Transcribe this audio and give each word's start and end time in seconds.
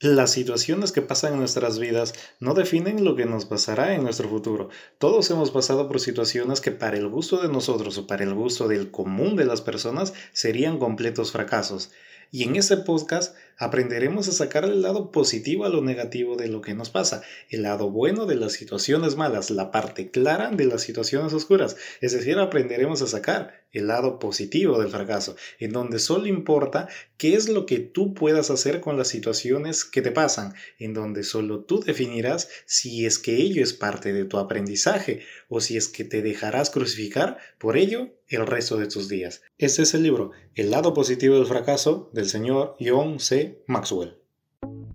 Las 0.00 0.32
situaciones 0.32 0.92
que 0.92 1.00
pasan 1.00 1.32
en 1.32 1.38
nuestras 1.38 1.78
vidas 1.78 2.12
no 2.38 2.52
definen 2.52 3.02
lo 3.02 3.16
que 3.16 3.24
nos 3.24 3.46
pasará 3.46 3.94
en 3.94 4.02
nuestro 4.02 4.28
futuro. 4.28 4.68
Todos 4.98 5.30
hemos 5.30 5.50
pasado 5.50 5.88
por 5.88 6.00
situaciones 6.00 6.60
que 6.60 6.70
para 6.70 6.98
el 6.98 7.08
gusto 7.08 7.40
de 7.40 7.48
nosotros 7.48 7.96
o 7.96 8.06
para 8.06 8.24
el 8.24 8.34
gusto 8.34 8.68
del 8.68 8.90
común 8.90 9.36
de 9.36 9.46
las 9.46 9.62
personas 9.62 10.12
serían 10.34 10.78
completos 10.78 11.32
fracasos. 11.32 11.92
Y 12.30 12.42
en 12.42 12.56
este 12.56 12.76
podcast 12.76 13.34
aprenderemos 13.58 14.28
a 14.28 14.32
sacar 14.32 14.64
el 14.64 14.82
lado 14.82 15.10
positivo 15.10 15.64
a 15.64 15.68
lo 15.68 15.82
negativo 15.82 16.36
de 16.36 16.48
lo 16.48 16.60
que 16.60 16.74
nos 16.74 16.90
pasa, 16.90 17.22
el 17.48 17.62
lado 17.62 17.90
bueno 17.90 18.26
de 18.26 18.36
las 18.36 18.52
situaciones 18.52 19.16
malas, 19.16 19.50
la 19.50 19.70
parte 19.70 20.10
clara 20.10 20.50
de 20.50 20.66
las 20.66 20.82
situaciones 20.82 21.32
oscuras. 21.32 21.76
Es 22.00 22.12
decir, 22.12 22.38
aprenderemos 22.38 23.02
a 23.02 23.06
sacar 23.06 23.64
el 23.72 23.88
lado 23.88 24.18
positivo 24.18 24.78
del 24.80 24.90
fracaso, 24.90 25.36
en 25.58 25.72
donde 25.72 25.98
solo 25.98 26.26
importa 26.26 26.88
qué 27.18 27.34
es 27.34 27.48
lo 27.48 27.66
que 27.66 27.78
tú 27.78 28.14
puedas 28.14 28.50
hacer 28.50 28.80
con 28.80 28.96
las 28.96 29.08
situaciones 29.08 29.84
que 29.84 30.02
te 30.02 30.12
pasan, 30.12 30.54
en 30.78 30.94
donde 30.94 31.22
solo 31.24 31.60
tú 31.64 31.80
definirás 31.80 32.48
si 32.64 33.06
es 33.06 33.18
que 33.18 33.36
ello 33.36 33.62
es 33.62 33.72
parte 33.72 34.12
de 34.12 34.24
tu 34.24 34.38
aprendizaje 34.38 35.20
o 35.48 35.60
si 35.60 35.76
es 35.76 35.88
que 35.88 36.04
te 36.04 36.22
dejarás 36.22 36.70
crucificar 36.70 37.38
por 37.58 37.76
ello 37.76 38.10
el 38.28 38.46
resto 38.46 38.76
de 38.76 38.86
tus 38.86 39.08
días. 39.08 39.42
Este 39.58 39.82
es 39.82 39.94
el 39.94 40.02
libro 40.02 40.32
El 40.54 40.70
lado 40.70 40.94
positivo 40.94 41.36
del 41.36 41.46
fracaso 41.46 42.10
del 42.12 42.28
señor 42.28 42.76
John 42.80 43.20
C. 43.20 43.45
Maxwell. 43.66 44.18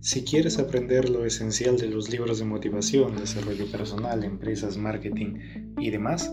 Si 0.00 0.24
quieres 0.24 0.58
aprender 0.58 1.08
lo 1.08 1.24
esencial 1.24 1.78
de 1.78 1.88
los 1.88 2.10
libros 2.10 2.38
de 2.38 2.44
motivación, 2.44 3.16
desarrollo 3.16 3.70
personal, 3.70 4.24
empresas, 4.24 4.76
marketing 4.76 5.74
y 5.78 5.90
demás, 5.90 6.32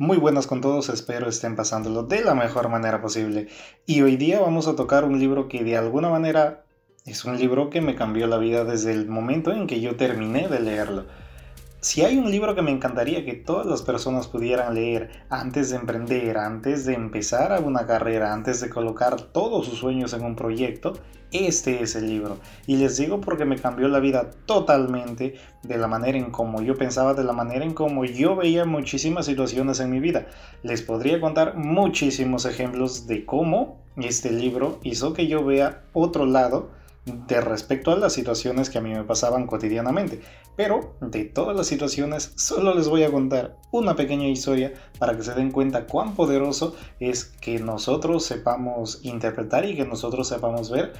Muy 0.00 0.16
buenas 0.16 0.46
con 0.46 0.60
todos, 0.60 0.90
espero 0.90 1.28
estén 1.28 1.56
pasándolo 1.56 2.04
de 2.04 2.22
la 2.22 2.36
mejor 2.36 2.68
manera 2.68 3.02
posible. 3.02 3.48
Y 3.84 4.02
hoy 4.02 4.16
día 4.16 4.38
vamos 4.38 4.68
a 4.68 4.76
tocar 4.76 5.02
un 5.02 5.18
libro 5.18 5.48
que 5.48 5.64
de 5.64 5.76
alguna 5.76 6.08
manera 6.08 6.62
es 7.04 7.24
un 7.24 7.36
libro 7.36 7.68
que 7.68 7.80
me 7.80 7.96
cambió 7.96 8.28
la 8.28 8.38
vida 8.38 8.62
desde 8.62 8.92
el 8.92 9.08
momento 9.08 9.50
en 9.50 9.66
que 9.66 9.80
yo 9.80 9.96
terminé 9.96 10.46
de 10.46 10.60
leerlo. 10.60 11.06
Si 11.80 12.02
hay 12.02 12.18
un 12.18 12.28
libro 12.28 12.56
que 12.56 12.62
me 12.62 12.72
encantaría 12.72 13.24
que 13.24 13.34
todas 13.34 13.64
las 13.64 13.82
personas 13.82 14.26
pudieran 14.26 14.74
leer 14.74 15.10
antes 15.30 15.70
de 15.70 15.76
emprender, 15.76 16.36
antes 16.36 16.84
de 16.86 16.94
empezar 16.94 17.52
a 17.52 17.60
una 17.60 17.86
carrera, 17.86 18.32
antes 18.32 18.60
de 18.60 18.68
colocar 18.68 19.20
todos 19.20 19.66
sus 19.66 19.78
sueños 19.78 20.12
en 20.12 20.24
un 20.24 20.34
proyecto, 20.34 20.94
este 21.30 21.80
es 21.80 21.94
el 21.94 22.08
libro. 22.08 22.38
Y 22.66 22.78
les 22.78 22.96
digo 22.96 23.20
porque 23.20 23.44
me 23.44 23.58
cambió 23.58 23.86
la 23.86 24.00
vida 24.00 24.28
totalmente 24.44 25.36
de 25.62 25.78
la 25.78 25.86
manera 25.86 26.18
en 26.18 26.32
como 26.32 26.62
yo 26.62 26.74
pensaba, 26.74 27.14
de 27.14 27.22
la 27.22 27.32
manera 27.32 27.64
en 27.64 27.74
como 27.74 28.04
yo 28.04 28.34
veía 28.34 28.64
muchísimas 28.64 29.26
situaciones 29.26 29.78
en 29.78 29.90
mi 29.90 30.00
vida. 30.00 30.26
Les 30.64 30.82
podría 30.82 31.20
contar 31.20 31.54
muchísimos 31.54 32.44
ejemplos 32.44 33.06
de 33.06 33.24
cómo 33.24 33.78
este 33.96 34.32
libro 34.32 34.80
hizo 34.82 35.12
que 35.12 35.28
yo 35.28 35.44
vea 35.44 35.84
otro 35.92 36.26
lado 36.26 36.70
de 37.26 37.40
respecto 37.40 37.90
a 37.90 37.98
las 37.98 38.12
situaciones 38.12 38.70
que 38.70 38.78
a 38.78 38.80
mí 38.80 38.90
me 38.94 39.04
pasaban 39.04 39.46
cotidianamente. 39.46 40.20
Pero 40.56 40.96
de 41.00 41.24
todas 41.24 41.56
las 41.56 41.66
situaciones 41.66 42.32
solo 42.36 42.74
les 42.74 42.88
voy 42.88 43.02
a 43.04 43.10
contar 43.10 43.56
una 43.70 43.96
pequeña 43.96 44.28
historia 44.28 44.72
para 44.98 45.16
que 45.16 45.22
se 45.22 45.34
den 45.34 45.50
cuenta 45.50 45.86
cuán 45.86 46.14
poderoso 46.14 46.74
es 47.00 47.24
que 47.24 47.58
nosotros 47.58 48.24
sepamos 48.24 49.00
interpretar 49.02 49.64
y 49.64 49.76
que 49.76 49.84
nosotros 49.84 50.28
sepamos 50.28 50.70
ver 50.70 50.92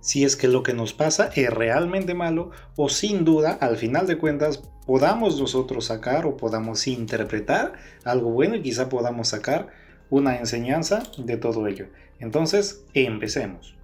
si 0.00 0.24
es 0.24 0.34
que 0.34 0.48
lo 0.48 0.64
que 0.64 0.74
nos 0.74 0.92
pasa 0.92 1.30
es 1.34 1.48
realmente 1.48 2.12
malo 2.14 2.50
o 2.76 2.88
sin 2.88 3.24
duda 3.24 3.52
al 3.60 3.76
final 3.76 4.06
de 4.06 4.18
cuentas 4.18 4.60
podamos 4.84 5.40
nosotros 5.40 5.86
sacar 5.86 6.26
o 6.26 6.36
podamos 6.36 6.88
interpretar 6.88 7.74
algo 8.04 8.30
bueno 8.30 8.56
y 8.56 8.62
quizá 8.62 8.88
podamos 8.88 9.28
sacar 9.28 9.68
una 10.10 10.36
enseñanza 10.36 11.04
de 11.16 11.36
todo 11.36 11.66
ello. 11.68 11.86
Entonces, 12.18 12.84
empecemos. 12.94 13.74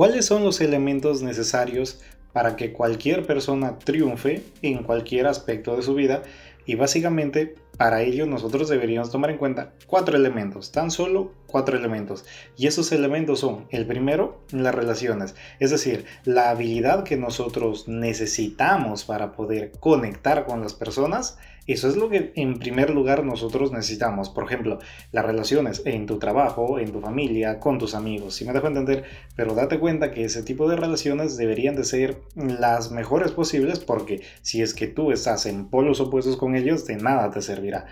¿Cuáles 0.00 0.24
son 0.24 0.44
los 0.44 0.62
elementos 0.62 1.20
necesarios 1.20 2.00
para 2.32 2.56
que 2.56 2.72
cualquier 2.72 3.26
persona 3.26 3.78
triunfe 3.78 4.42
en 4.62 4.82
cualquier 4.82 5.26
aspecto 5.26 5.76
de 5.76 5.82
su 5.82 5.92
vida? 5.92 6.22
Y 6.64 6.74
básicamente 6.74 7.56
para 7.76 8.00
ello 8.00 8.24
nosotros 8.24 8.70
deberíamos 8.70 9.10
tomar 9.10 9.28
en 9.28 9.36
cuenta 9.36 9.74
cuatro 9.86 10.16
elementos, 10.16 10.72
tan 10.72 10.90
solo 10.90 11.34
cuatro 11.46 11.76
elementos. 11.76 12.24
Y 12.56 12.66
esos 12.66 12.92
elementos 12.92 13.40
son, 13.40 13.66
el 13.68 13.84
primero, 13.84 14.40
las 14.52 14.74
relaciones, 14.74 15.34
es 15.58 15.70
decir, 15.70 16.06
la 16.24 16.48
habilidad 16.48 17.04
que 17.04 17.18
nosotros 17.18 17.86
necesitamos 17.86 19.04
para 19.04 19.32
poder 19.32 19.70
conectar 19.80 20.46
con 20.46 20.62
las 20.62 20.72
personas. 20.72 21.36
Eso 21.72 21.88
es 21.88 21.96
lo 21.96 22.08
que 22.08 22.32
en 22.34 22.58
primer 22.58 22.90
lugar 22.90 23.24
nosotros 23.24 23.70
necesitamos. 23.70 24.28
Por 24.28 24.42
ejemplo, 24.42 24.80
las 25.12 25.24
relaciones 25.24 25.82
en 25.84 26.06
tu 26.06 26.18
trabajo, 26.18 26.80
en 26.80 26.90
tu 26.90 27.00
familia, 27.00 27.60
con 27.60 27.78
tus 27.78 27.94
amigos. 27.94 28.34
Si 28.34 28.44
me 28.44 28.52
dejo 28.52 28.66
entender, 28.66 29.04
pero 29.36 29.54
date 29.54 29.78
cuenta 29.78 30.10
que 30.10 30.24
ese 30.24 30.42
tipo 30.42 30.68
de 30.68 30.74
relaciones 30.74 31.36
deberían 31.36 31.76
de 31.76 31.84
ser 31.84 32.22
las 32.34 32.90
mejores 32.90 33.30
posibles 33.30 33.78
porque 33.78 34.22
si 34.42 34.62
es 34.62 34.74
que 34.74 34.88
tú 34.88 35.12
estás 35.12 35.46
en 35.46 35.70
polos 35.70 36.00
opuestos 36.00 36.36
con 36.36 36.56
ellos, 36.56 36.86
de 36.86 36.96
nada 36.96 37.30
te 37.30 37.40
servirá 37.40 37.86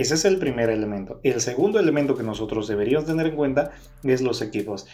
ese 0.00 0.14
es 0.14 0.24
el 0.24 0.38
primer 0.38 0.70
elemento. 0.70 1.20
El 1.22 1.40
segundo 1.40 1.78
elemento 1.78 2.16
que 2.16 2.22
nosotros 2.22 2.68
deberíamos 2.68 3.06
tener 3.06 3.26
en 3.26 3.36
cuenta 3.36 3.72
es 4.02 4.22
los 4.22 4.40
equipos. 4.40 4.86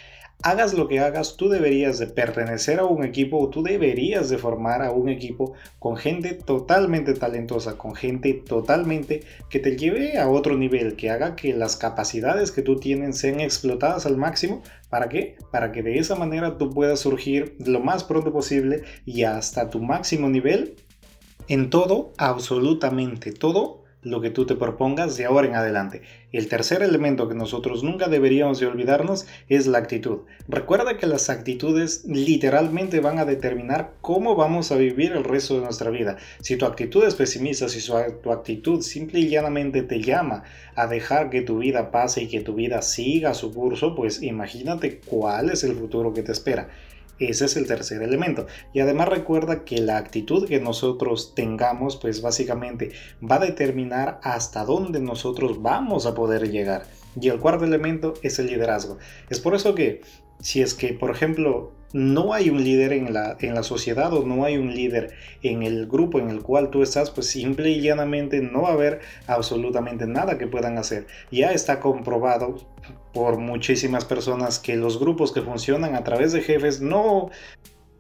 Hagas 0.42 0.74
lo 0.74 0.86
que 0.86 1.00
hagas, 1.00 1.36
tú 1.36 1.48
deberías 1.48 1.98
de 1.98 2.06
pertenecer 2.06 2.78
a 2.78 2.84
un 2.84 3.04
equipo 3.04 3.38
o 3.38 3.48
tú 3.48 3.62
deberías 3.62 4.28
de 4.28 4.38
formar 4.38 4.82
a 4.82 4.90
un 4.90 5.08
equipo 5.08 5.54
con 5.78 5.96
gente 5.96 6.34
totalmente 6.34 7.14
talentosa, 7.14 7.78
con 7.78 7.94
gente 7.94 8.34
totalmente 8.34 9.22
que 9.48 9.58
te 9.58 9.76
lleve 9.76 10.18
a 10.18 10.28
otro 10.28 10.56
nivel, 10.56 10.94
que 10.94 11.10
haga 11.10 11.36
que 11.36 11.52
las 11.52 11.76
capacidades 11.76 12.52
que 12.52 12.62
tú 12.62 12.76
tienes 12.76 13.18
sean 13.18 13.40
explotadas 13.40 14.06
al 14.06 14.18
máximo. 14.18 14.62
¿Para 14.90 15.08
qué? 15.08 15.36
Para 15.50 15.72
que 15.72 15.82
de 15.82 15.98
esa 15.98 16.14
manera 16.14 16.58
tú 16.58 16.70
puedas 16.70 17.00
surgir 17.00 17.56
lo 17.58 17.80
más 17.80 18.04
pronto 18.04 18.32
posible 18.32 18.82
y 19.04 19.24
hasta 19.24 19.70
tu 19.70 19.80
máximo 19.80 20.28
nivel 20.28 20.76
en 21.48 21.70
todo, 21.70 22.12
absolutamente 22.18 23.32
todo 23.32 23.85
lo 24.06 24.20
que 24.20 24.30
tú 24.30 24.46
te 24.46 24.54
propongas 24.54 25.16
de 25.16 25.24
ahora 25.24 25.48
en 25.48 25.56
adelante. 25.56 26.02
El 26.30 26.48
tercer 26.48 26.82
elemento 26.82 27.28
que 27.28 27.34
nosotros 27.34 27.82
nunca 27.82 28.06
deberíamos 28.06 28.60
de 28.60 28.66
olvidarnos 28.66 29.26
es 29.48 29.66
la 29.66 29.78
actitud. 29.78 30.20
Recuerda 30.46 30.96
que 30.96 31.08
las 31.08 31.28
actitudes 31.28 32.04
literalmente 32.04 33.00
van 33.00 33.18
a 33.18 33.24
determinar 33.24 33.94
cómo 34.00 34.36
vamos 34.36 34.70
a 34.70 34.76
vivir 34.76 35.12
el 35.12 35.24
resto 35.24 35.56
de 35.56 35.62
nuestra 35.62 35.90
vida. 35.90 36.18
Si 36.40 36.56
tu 36.56 36.66
actitud 36.66 37.04
es 37.04 37.16
pesimista, 37.16 37.68
si 37.68 37.84
tu 38.22 38.30
actitud 38.30 38.80
simple 38.80 39.18
y 39.20 39.28
llanamente 39.28 39.82
te 39.82 40.00
llama 40.00 40.44
a 40.76 40.86
dejar 40.86 41.28
que 41.28 41.42
tu 41.42 41.58
vida 41.58 41.90
pase 41.90 42.22
y 42.22 42.28
que 42.28 42.40
tu 42.40 42.54
vida 42.54 42.82
siga 42.82 43.34
su 43.34 43.52
curso, 43.52 43.96
pues 43.96 44.22
imagínate 44.22 45.00
cuál 45.04 45.50
es 45.50 45.64
el 45.64 45.74
futuro 45.74 46.14
que 46.14 46.22
te 46.22 46.30
espera. 46.30 46.68
Ese 47.18 47.46
es 47.46 47.56
el 47.56 47.66
tercer 47.66 48.02
elemento. 48.02 48.46
Y 48.72 48.80
además 48.80 49.08
recuerda 49.08 49.64
que 49.64 49.78
la 49.78 49.96
actitud 49.96 50.46
que 50.46 50.60
nosotros 50.60 51.34
tengamos, 51.34 51.96
pues 51.96 52.22
básicamente 52.22 52.92
va 53.22 53.36
a 53.36 53.46
determinar 53.46 54.20
hasta 54.22 54.64
dónde 54.64 55.00
nosotros 55.00 55.62
vamos 55.62 56.06
a 56.06 56.14
poder 56.14 56.50
llegar. 56.50 56.86
Y 57.18 57.28
el 57.28 57.38
cuarto 57.38 57.64
elemento 57.64 58.14
es 58.22 58.38
el 58.38 58.46
liderazgo. 58.46 58.98
Es 59.30 59.40
por 59.40 59.54
eso 59.54 59.74
que 59.74 60.02
si 60.40 60.60
es 60.60 60.74
que, 60.74 60.92
por 60.92 61.10
ejemplo, 61.10 61.72
no 61.92 62.32
hay 62.32 62.50
un 62.50 62.62
líder 62.62 62.92
en 62.92 63.12
la, 63.12 63.36
en 63.40 63.54
la 63.54 63.62
sociedad 63.62 64.12
o 64.12 64.24
no 64.24 64.44
hay 64.44 64.56
un 64.56 64.74
líder 64.74 65.14
en 65.42 65.62
el 65.62 65.86
grupo 65.86 66.18
en 66.18 66.30
el 66.30 66.42
cual 66.42 66.70
tú 66.70 66.82
estás, 66.82 67.10
pues 67.10 67.28
simple 67.28 67.70
y 67.70 67.80
llanamente 67.80 68.40
no 68.40 68.62
va 68.62 68.70
a 68.70 68.72
haber 68.72 69.00
absolutamente 69.26 70.06
nada 70.06 70.38
que 70.38 70.46
puedan 70.46 70.78
hacer. 70.78 71.06
Ya 71.30 71.52
está 71.52 71.80
comprobado 71.80 72.56
por 73.12 73.38
muchísimas 73.38 74.04
personas 74.04 74.58
que 74.58 74.76
los 74.76 74.98
grupos 75.00 75.32
que 75.32 75.42
funcionan 75.42 75.94
a 75.94 76.04
través 76.04 76.32
de 76.32 76.42
jefes 76.42 76.80
no 76.80 77.30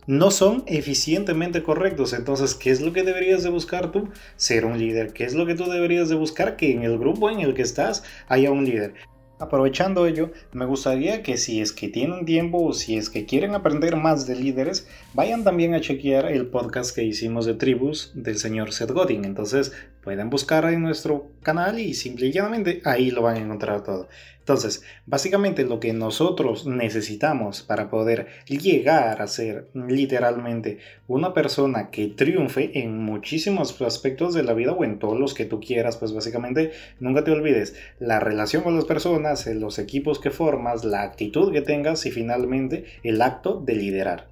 no 0.06 0.30
son 0.30 0.62
eficientemente 0.66 1.62
correctos. 1.62 2.12
Entonces, 2.12 2.54
¿qué 2.54 2.70
es 2.70 2.80
lo 2.80 2.92
que 2.92 3.02
deberías 3.02 3.42
de 3.42 3.50
buscar 3.50 3.90
tú? 3.90 4.08
Ser 4.36 4.64
un 4.64 4.78
líder. 4.78 5.12
¿Qué 5.12 5.24
es 5.24 5.34
lo 5.34 5.46
que 5.46 5.54
tú 5.54 5.64
deberías 5.64 6.08
de 6.08 6.14
buscar? 6.14 6.56
Que 6.56 6.72
en 6.72 6.84
el 6.84 6.98
grupo 6.98 7.28
en 7.28 7.40
el 7.40 7.54
que 7.54 7.62
estás 7.62 8.04
haya 8.28 8.52
un 8.52 8.64
líder. 8.64 8.94
Aprovechando 9.38 10.06
ello, 10.06 10.30
me 10.52 10.64
gustaría 10.64 11.22
que 11.22 11.36
si 11.36 11.60
es 11.60 11.72
que 11.72 11.88
tienen 11.88 12.24
tiempo 12.24 12.64
o 12.64 12.72
si 12.72 12.96
es 12.96 13.10
que 13.10 13.26
quieren 13.26 13.54
aprender 13.54 13.96
más 13.96 14.26
de 14.26 14.34
líderes, 14.34 14.88
vayan 15.12 15.44
también 15.44 15.74
a 15.74 15.80
chequear 15.80 16.32
el 16.32 16.46
podcast 16.46 16.94
que 16.94 17.04
hicimos 17.04 17.44
de 17.44 17.52
tribus 17.52 18.12
del 18.14 18.38
señor 18.38 18.72
Seth 18.72 18.92
Godin. 18.92 19.26
Entonces 19.26 19.72
pueden 20.06 20.30
buscar 20.30 20.64
en 20.66 20.82
nuestro 20.82 21.32
canal 21.42 21.80
y 21.80 21.92
simplemente 21.92 22.80
ahí 22.84 23.10
lo 23.10 23.22
van 23.22 23.38
a 23.38 23.40
encontrar 23.40 23.82
todo. 23.82 24.06
Entonces, 24.38 24.84
básicamente 25.04 25.64
lo 25.64 25.80
que 25.80 25.92
nosotros 25.92 26.64
necesitamos 26.64 27.62
para 27.62 27.90
poder 27.90 28.28
llegar 28.46 29.20
a 29.20 29.26
ser 29.26 29.68
literalmente 29.74 30.78
una 31.08 31.34
persona 31.34 31.90
que 31.90 32.06
triunfe 32.06 32.78
en 32.78 33.00
muchísimos 33.00 33.82
aspectos 33.82 34.32
de 34.32 34.44
la 34.44 34.54
vida 34.54 34.70
o 34.70 34.84
en 34.84 35.00
todos 35.00 35.18
los 35.18 35.34
que 35.34 35.44
tú 35.44 35.58
quieras, 35.58 35.96
pues 35.96 36.12
básicamente 36.12 36.70
nunca 37.00 37.24
te 37.24 37.32
olvides 37.32 37.74
la 37.98 38.20
relación 38.20 38.62
con 38.62 38.76
las 38.76 38.84
personas, 38.84 39.44
los 39.48 39.80
equipos 39.80 40.20
que 40.20 40.30
formas, 40.30 40.84
la 40.84 41.02
actitud 41.02 41.52
que 41.52 41.62
tengas 41.62 42.06
y 42.06 42.12
finalmente 42.12 42.84
el 43.02 43.20
acto 43.22 43.60
de 43.60 43.74
liderar. 43.74 44.28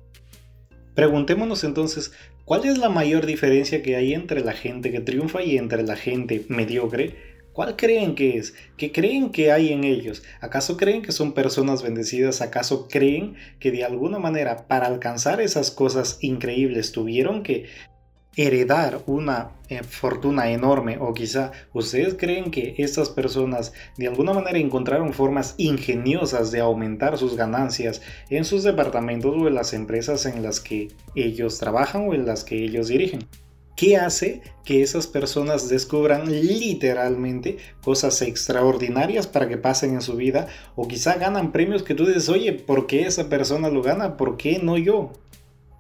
Preguntémonos 0.95 1.65
entonces, 1.65 2.13
¿cuál 2.45 2.65
es 2.65 2.79
la 2.79 2.89
mayor 2.89 3.27
diferencia 3.27 3.83
que 3.83 3.97
hay 3.97 4.15
entre 4.15 4.41
la 4.41 4.53
gente 4.53 4.91
que 4.91 5.01
triunfa 5.01 5.43
y 5.43 5.57
entre 5.59 5.83
la 5.83 5.97
gente 5.97 6.45
mediocre? 6.49 7.35
¿Cuál 7.53 7.77
creen 7.77 8.17
que 8.17 8.37
es? 8.37 8.55
¿Qué 8.77 8.91
creen 8.91 9.31
que 9.31 9.53
hay 9.53 9.73
en 9.73 9.85
ellos? 9.85 10.25
¿Acaso 10.41 10.77
creen 10.77 11.03
que 11.03 11.13
son 11.13 11.35
personas 11.35 11.85
bendecidas? 11.85 12.41
¿Acaso 12.41 12.89
creen 12.89 13.37
que 13.61 13.71
de 13.71 13.85
alguna 13.85 14.19
manera 14.19 14.67
para 14.67 14.89
alcanzar 14.89 15.41
esas 15.41 15.71
cosas 15.71 16.19
increíbles 16.21 16.91
tuvieron 16.91 17.45
que 17.45 17.67
heredar 18.37 19.03
una 19.07 19.51
eh, 19.69 19.83
fortuna 19.83 20.51
enorme 20.51 20.99
o 20.99 21.15
quizá 21.15 21.53
ustedes 21.73 22.15
creen 22.15 22.51
que 22.51 22.75
estas 22.79 23.09
personas 23.09 23.73
de 23.97 24.09
alguna 24.09 24.33
manera 24.33 24.59
encontraron 24.59 25.13
formas 25.13 25.55
ingeniosas 25.59 26.51
de 26.51 26.61
aumentar 26.61 27.17
sus 27.19 27.37
ganancias 27.37 28.03
en 28.31 28.45
sus 28.45 28.63
departamentos 28.63 29.35
o 29.37 29.49
en 29.49 29.55
las 29.55 29.73
empresas 29.73 30.27
en 30.27 30.43
las 30.43 30.61
que 30.61 30.89
ellos 31.15 31.59
trabajan 31.59 32.09
o 32.09 32.15
en 32.15 32.27
las 32.27 32.45
que 32.45 32.63
ellos 32.63 32.89
dirigen. 32.89 33.27
¿Qué 33.77 33.97
hace 33.97 34.41
que 34.65 34.83
esas 34.83 35.09
personas 35.09 35.69
descubran 35.69 36.31
literalmente 36.31 37.59
cosas 37.83 38.23
extraordinarias 38.23 39.27
para 39.27 39.49
que 39.49 39.57
pasen 39.57 39.95
en 39.95 40.01
su 40.01 40.15
vida? 40.15 40.47
O 40.77 40.87
quizá 40.87 41.17
ganan 41.17 41.51
premios 41.51 41.83
que 41.83 41.95
tú 41.95 42.07
dices, 42.07 42.29
oye, 42.29 42.53
¿por 42.53 42.87
qué 42.87 43.07
esa 43.07 43.29
persona 43.29 43.71
lo 43.71 43.83
gana? 43.83 44.17
¿Por 44.17 44.37
qué 44.37 44.61
no 44.63 44.79
yo? 44.79 45.11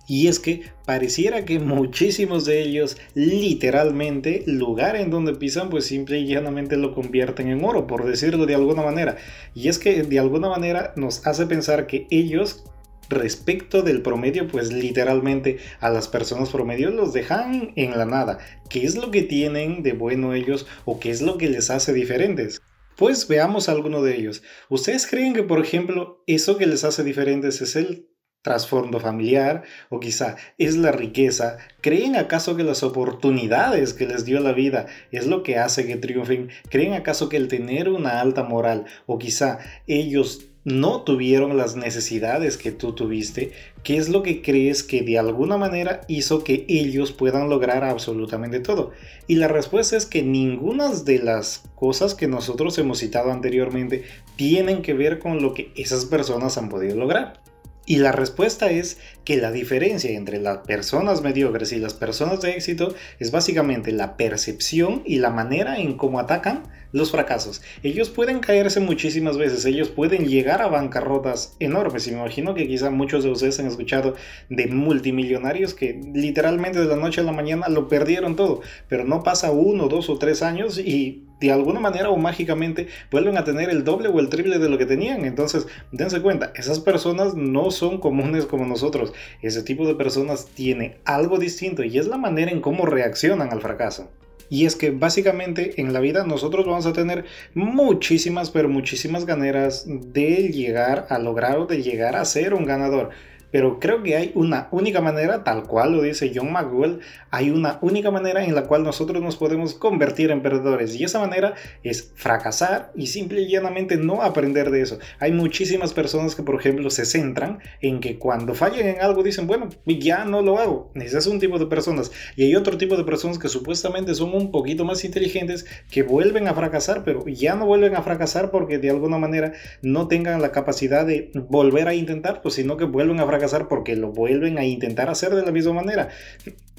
Y 0.06 0.28
es 0.28 0.38
que 0.38 0.62
pareciera 0.84 1.44
que 1.44 1.58
muchísimos 1.60 2.44
de 2.44 2.62
ellos 2.62 2.96
literalmente 3.14 4.42
lugar 4.46 4.96
en 4.96 5.10
donde 5.10 5.34
pisan 5.34 5.70
pues 5.70 5.86
simple 5.86 6.18
y 6.18 6.26
llanamente 6.26 6.76
lo 6.76 6.94
convierten 6.94 7.48
en 7.48 7.64
oro, 7.64 7.86
por 7.86 8.04
decirlo 8.06 8.46
de 8.46 8.54
alguna 8.54 8.82
manera. 8.82 9.16
Y 9.54 9.68
es 9.68 9.78
que 9.78 10.02
de 10.02 10.18
alguna 10.18 10.48
manera 10.48 10.92
nos 10.96 11.26
hace 11.26 11.46
pensar 11.46 11.86
que 11.86 12.06
ellos 12.10 12.64
respecto 13.08 13.82
del 13.82 14.02
promedio, 14.02 14.48
pues 14.48 14.72
literalmente 14.72 15.58
a 15.80 15.90
las 15.90 16.08
personas 16.08 16.50
promedio 16.50 16.90
los 16.90 17.12
dejan 17.12 17.72
en 17.76 17.96
la 17.96 18.04
nada. 18.04 18.38
¿Qué 18.68 18.84
es 18.84 18.96
lo 18.96 19.10
que 19.10 19.22
tienen 19.22 19.82
de 19.82 19.92
bueno 19.92 20.34
ellos 20.34 20.66
o 20.84 21.00
qué 21.00 21.10
es 21.10 21.22
lo 21.22 21.38
que 21.38 21.48
les 21.48 21.70
hace 21.70 21.92
diferentes? 21.92 22.60
Pues 22.96 23.26
veamos 23.26 23.68
alguno 23.68 24.02
de 24.02 24.16
ellos. 24.16 24.42
¿Ustedes 24.68 25.06
creen 25.06 25.34
que, 25.34 25.42
por 25.42 25.60
ejemplo, 25.60 26.22
eso 26.26 26.56
que 26.56 26.66
les 26.66 26.84
hace 26.84 27.02
diferentes 27.02 27.60
es 27.60 27.74
el 27.76 28.08
trasfondo 28.44 29.00
familiar 29.00 29.64
o 29.88 29.98
quizá 29.98 30.36
es 30.58 30.76
la 30.76 30.92
riqueza? 30.92 31.56
¿Creen 31.80 32.14
acaso 32.14 32.54
que 32.54 32.62
las 32.62 32.84
oportunidades 32.84 33.94
que 33.94 34.06
les 34.06 34.24
dio 34.24 34.38
la 34.38 34.52
vida 34.52 34.86
es 35.10 35.26
lo 35.26 35.42
que 35.42 35.58
hace 35.58 35.86
que 35.86 35.96
triunfen? 35.96 36.50
¿Creen 36.68 36.92
acaso 36.92 37.28
que 37.28 37.38
el 37.38 37.48
tener 37.48 37.88
una 37.88 38.20
alta 38.20 38.44
moral 38.44 38.84
o 39.06 39.18
quizá 39.18 39.58
ellos 39.88 40.46
no 40.64 41.02
tuvieron 41.02 41.56
las 41.56 41.76
necesidades 41.76 42.56
que 42.56 42.72
tú 42.72 42.94
tuviste, 42.94 43.52
¿qué 43.82 43.98
es 43.98 44.08
lo 44.08 44.22
que 44.22 44.40
crees 44.40 44.82
que 44.82 45.02
de 45.02 45.18
alguna 45.18 45.58
manera 45.58 46.00
hizo 46.08 46.42
que 46.42 46.64
ellos 46.68 47.12
puedan 47.12 47.50
lograr 47.50 47.84
absolutamente 47.84 48.60
todo? 48.60 48.92
Y 49.26 49.36
la 49.36 49.48
respuesta 49.48 49.96
es 49.96 50.06
que 50.06 50.22
ninguna 50.22 50.88
de 50.88 51.18
las 51.18 51.64
cosas 51.74 52.14
que 52.14 52.28
nosotros 52.28 52.78
hemos 52.78 52.98
citado 52.98 53.30
anteriormente 53.30 54.04
tienen 54.36 54.80
que 54.80 54.94
ver 54.94 55.18
con 55.18 55.42
lo 55.42 55.52
que 55.52 55.70
esas 55.76 56.06
personas 56.06 56.56
han 56.56 56.70
podido 56.70 56.96
lograr. 56.96 57.43
Y 57.86 57.96
la 57.96 58.12
respuesta 58.12 58.70
es 58.70 58.98
que 59.24 59.36
la 59.36 59.52
diferencia 59.52 60.10
entre 60.12 60.38
las 60.38 60.58
personas 60.58 61.22
mediocres 61.22 61.72
y 61.72 61.78
las 61.78 61.92
personas 61.92 62.40
de 62.40 62.52
éxito 62.52 62.94
es 63.18 63.30
básicamente 63.30 63.92
la 63.92 64.16
percepción 64.16 65.02
y 65.04 65.16
la 65.16 65.30
manera 65.30 65.78
en 65.78 65.96
cómo 65.96 66.18
atacan 66.18 66.62
los 66.92 67.10
fracasos. 67.10 67.60
Ellos 67.82 68.08
pueden 68.08 68.38
caerse 68.38 68.80
muchísimas 68.80 69.36
veces, 69.36 69.64
ellos 69.64 69.88
pueden 69.88 70.28
llegar 70.28 70.62
a 70.62 70.68
bancarrotas 70.68 71.56
enormes. 71.58 72.06
Me 72.06 72.14
imagino 72.14 72.54
que 72.54 72.68
quizá 72.68 72.88
muchos 72.88 73.24
de 73.24 73.30
ustedes 73.30 73.58
han 73.58 73.66
escuchado 73.66 74.14
de 74.48 74.68
multimillonarios 74.68 75.74
que 75.74 76.00
literalmente 76.14 76.80
de 76.80 76.86
la 76.86 76.96
noche 76.96 77.20
a 77.20 77.24
la 77.24 77.32
mañana 77.32 77.68
lo 77.68 77.88
perdieron 77.88 78.36
todo, 78.36 78.60
pero 78.88 79.04
no 79.04 79.24
pasa 79.24 79.50
uno, 79.50 79.88
dos 79.88 80.08
o 80.08 80.18
tres 80.18 80.40
años 80.42 80.78
y 80.78 81.24
de 81.44 81.52
alguna 81.52 81.78
manera 81.78 82.08
o 82.08 82.16
mágicamente 82.16 82.88
vuelven 83.10 83.36
a 83.36 83.44
tener 83.44 83.68
el 83.68 83.84
doble 83.84 84.08
o 84.08 84.18
el 84.18 84.30
triple 84.30 84.58
de 84.58 84.68
lo 84.68 84.78
que 84.78 84.86
tenían. 84.86 85.24
Entonces, 85.26 85.66
dense 85.92 86.22
cuenta, 86.22 86.52
esas 86.54 86.80
personas 86.80 87.34
no 87.34 87.70
son 87.70 87.98
comunes 87.98 88.46
como 88.46 88.64
nosotros. 88.64 89.12
Ese 89.42 89.62
tipo 89.62 89.86
de 89.86 89.94
personas 89.94 90.46
tiene 90.54 90.96
algo 91.04 91.38
distinto 91.38 91.84
y 91.84 91.98
es 91.98 92.06
la 92.06 92.16
manera 92.16 92.50
en 92.50 92.60
cómo 92.60 92.86
reaccionan 92.86 93.52
al 93.52 93.60
fracaso. 93.60 94.10
Y 94.48 94.66
es 94.66 94.76
que 94.76 94.90
básicamente 94.90 95.80
en 95.80 95.92
la 95.92 96.00
vida 96.00 96.24
nosotros 96.24 96.66
vamos 96.66 96.86
a 96.86 96.92
tener 96.92 97.24
muchísimas, 97.54 98.50
pero 98.50 98.68
muchísimas 98.68 99.26
ganas 99.26 99.84
de 99.86 100.48
llegar 100.48 101.06
a 101.10 101.18
lograr 101.18 101.58
o 101.58 101.66
de 101.66 101.82
llegar 101.82 102.16
a 102.16 102.24
ser 102.24 102.54
un 102.54 102.64
ganador 102.64 103.10
pero 103.54 103.78
creo 103.78 104.02
que 104.02 104.16
hay 104.16 104.32
una 104.34 104.66
única 104.72 105.00
manera, 105.00 105.44
tal 105.44 105.62
cual 105.62 105.92
lo 105.92 106.02
dice 106.02 106.32
John 106.34 106.50
McWell, 106.50 106.98
hay 107.30 107.50
una 107.50 107.78
única 107.82 108.10
manera 108.10 108.44
en 108.44 108.52
la 108.52 108.64
cual 108.64 108.82
nosotros 108.82 109.22
nos 109.22 109.36
podemos 109.36 109.74
convertir 109.74 110.32
en 110.32 110.42
perdedores 110.42 110.96
y 110.96 111.04
esa 111.04 111.20
manera 111.20 111.54
es 111.84 112.10
fracasar 112.16 112.90
y 112.96 113.06
simple 113.06 113.42
y 113.42 113.48
llanamente 113.48 113.96
no 113.96 114.22
aprender 114.22 114.72
de 114.72 114.80
eso. 114.80 114.98
Hay 115.20 115.30
muchísimas 115.30 115.92
personas 115.92 116.34
que 116.34 116.42
por 116.42 116.56
ejemplo 116.56 116.90
se 116.90 117.04
centran 117.04 117.60
en 117.80 118.00
que 118.00 118.18
cuando 118.18 118.54
fallen 118.54 118.88
en 118.88 119.00
algo 119.00 119.22
dicen, 119.22 119.46
bueno, 119.46 119.68
ya 119.86 120.24
no 120.24 120.42
lo 120.42 120.58
hago. 120.58 120.90
Ese 120.96 121.16
es 121.16 121.26
un 121.28 121.38
tipo 121.38 121.56
de 121.60 121.66
personas 121.66 122.10
y 122.34 122.42
hay 122.42 122.56
otro 122.56 122.76
tipo 122.76 122.96
de 122.96 123.04
personas 123.04 123.38
que 123.38 123.48
supuestamente 123.48 124.16
son 124.16 124.34
un 124.34 124.50
poquito 124.50 124.84
más 124.84 125.04
inteligentes 125.04 125.64
que 125.92 126.02
vuelven 126.02 126.48
a 126.48 126.54
fracasar, 126.54 127.04
pero 127.04 127.24
ya 127.28 127.54
no 127.54 127.66
vuelven 127.66 127.94
a 127.94 128.02
fracasar 128.02 128.50
porque 128.50 128.78
de 128.78 128.90
alguna 128.90 129.18
manera 129.18 129.52
no 129.80 130.08
tengan 130.08 130.42
la 130.42 130.50
capacidad 130.50 131.06
de 131.06 131.30
volver 131.48 131.86
a 131.86 131.94
intentar, 131.94 132.42
pues 132.42 132.56
sino 132.56 132.76
que 132.76 132.84
vuelven 132.84 133.20
a 133.20 133.26
fracasar 133.26 133.43
porque 133.68 133.96
lo 133.96 134.12
vuelven 134.12 134.58
a 134.58 134.64
intentar 134.64 135.10
hacer 135.10 135.34
de 135.34 135.42
la 135.42 135.52
misma 135.52 135.74
manera. 135.74 136.08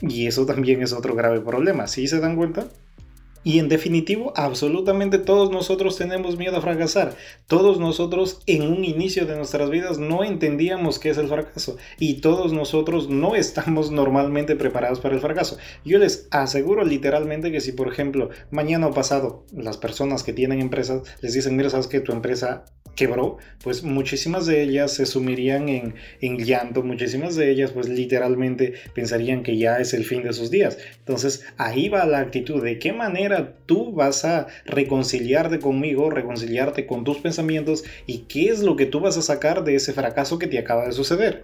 Y 0.01 0.27
eso 0.27 0.45
también 0.45 0.81
es 0.81 0.93
otro 0.93 1.15
grave 1.15 1.41
problema, 1.41 1.87
¿sí 1.87 2.07
se 2.07 2.19
dan 2.19 2.35
cuenta? 2.35 2.67
Y 3.45 3.59
en 3.59 3.69
definitivo, 3.69 4.33
absolutamente 4.35 5.19
todos 5.19 5.51
nosotros 5.51 5.95
tenemos 5.99 6.35
miedo 6.35 6.57
a 6.57 6.61
fracasar. 6.61 7.15
Todos 7.45 7.79
nosotros 7.79 8.41
en 8.47 8.63
un 8.63 8.83
inicio 8.83 9.27
de 9.27 9.35
nuestras 9.35 9.69
vidas 9.69 9.99
no 9.99 10.23
entendíamos 10.23 10.97
qué 10.97 11.11
es 11.11 11.19
el 11.19 11.27
fracaso. 11.27 11.77
Y 11.99 12.21
todos 12.21 12.53
nosotros 12.53 13.07
no 13.07 13.35
estamos 13.35 13.91
normalmente 13.91 14.55
preparados 14.55 14.99
para 14.99 15.13
el 15.13 15.21
fracaso. 15.21 15.57
Yo 15.85 15.99
les 15.99 16.27
aseguro 16.31 16.83
literalmente 16.83 17.51
que 17.51 17.61
si, 17.61 17.71
por 17.71 17.87
ejemplo, 17.87 18.31
mañana 18.49 18.87
o 18.87 18.93
pasado 18.95 19.45
las 19.53 19.77
personas 19.77 20.23
que 20.23 20.33
tienen 20.33 20.59
empresas 20.59 21.03
les 21.21 21.33
dicen, 21.33 21.55
mira, 21.55 21.69
sabes 21.69 21.85
que 21.85 21.99
tu 21.99 22.13
empresa 22.13 22.65
quebró, 22.95 23.37
pues 23.63 23.83
muchísimas 23.83 24.45
de 24.45 24.61
ellas 24.61 24.93
se 24.93 25.05
sumirían 25.05 25.69
en, 25.69 25.95
en, 26.21 26.37
llanto, 26.37 26.83
muchísimas 26.83 27.35
de 27.35 27.51
ellas 27.51 27.71
pues 27.71 27.89
literalmente 27.89 28.73
pensarían 28.93 29.43
que 29.43 29.57
ya 29.57 29.77
es 29.77 29.93
el 29.93 30.05
fin 30.05 30.23
de 30.23 30.33
sus 30.33 30.51
días. 30.51 30.77
Entonces 30.99 31.45
ahí 31.57 31.89
va 31.89 32.05
la 32.05 32.19
actitud, 32.19 32.63
de 32.63 32.79
qué 32.79 32.93
manera 32.93 33.55
tú 33.65 33.93
vas 33.93 34.25
a 34.25 34.47
reconciliarte 34.65 35.59
conmigo, 35.59 36.09
reconciliarte 36.09 36.85
con 36.85 37.03
tus 37.03 37.17
pensamientos 37.17 37.83
y 38.05 38.19
qué 38.29 38.49
es 38.49 38.59
lo 38.61 38.75
que 38.75 38.85
tú 38.85 38.99
vas 38.99 39.17
a 39.17 39.21
sacar 39.21 39.63
de 39.63 39.75
ese 39.75 39.93
fracaso 39.93 40.39
que 40.39 40.47
te 40.47 40.59
acaba 40.59 40.85
de 40.85 40.91
suceder. 40.91 41.43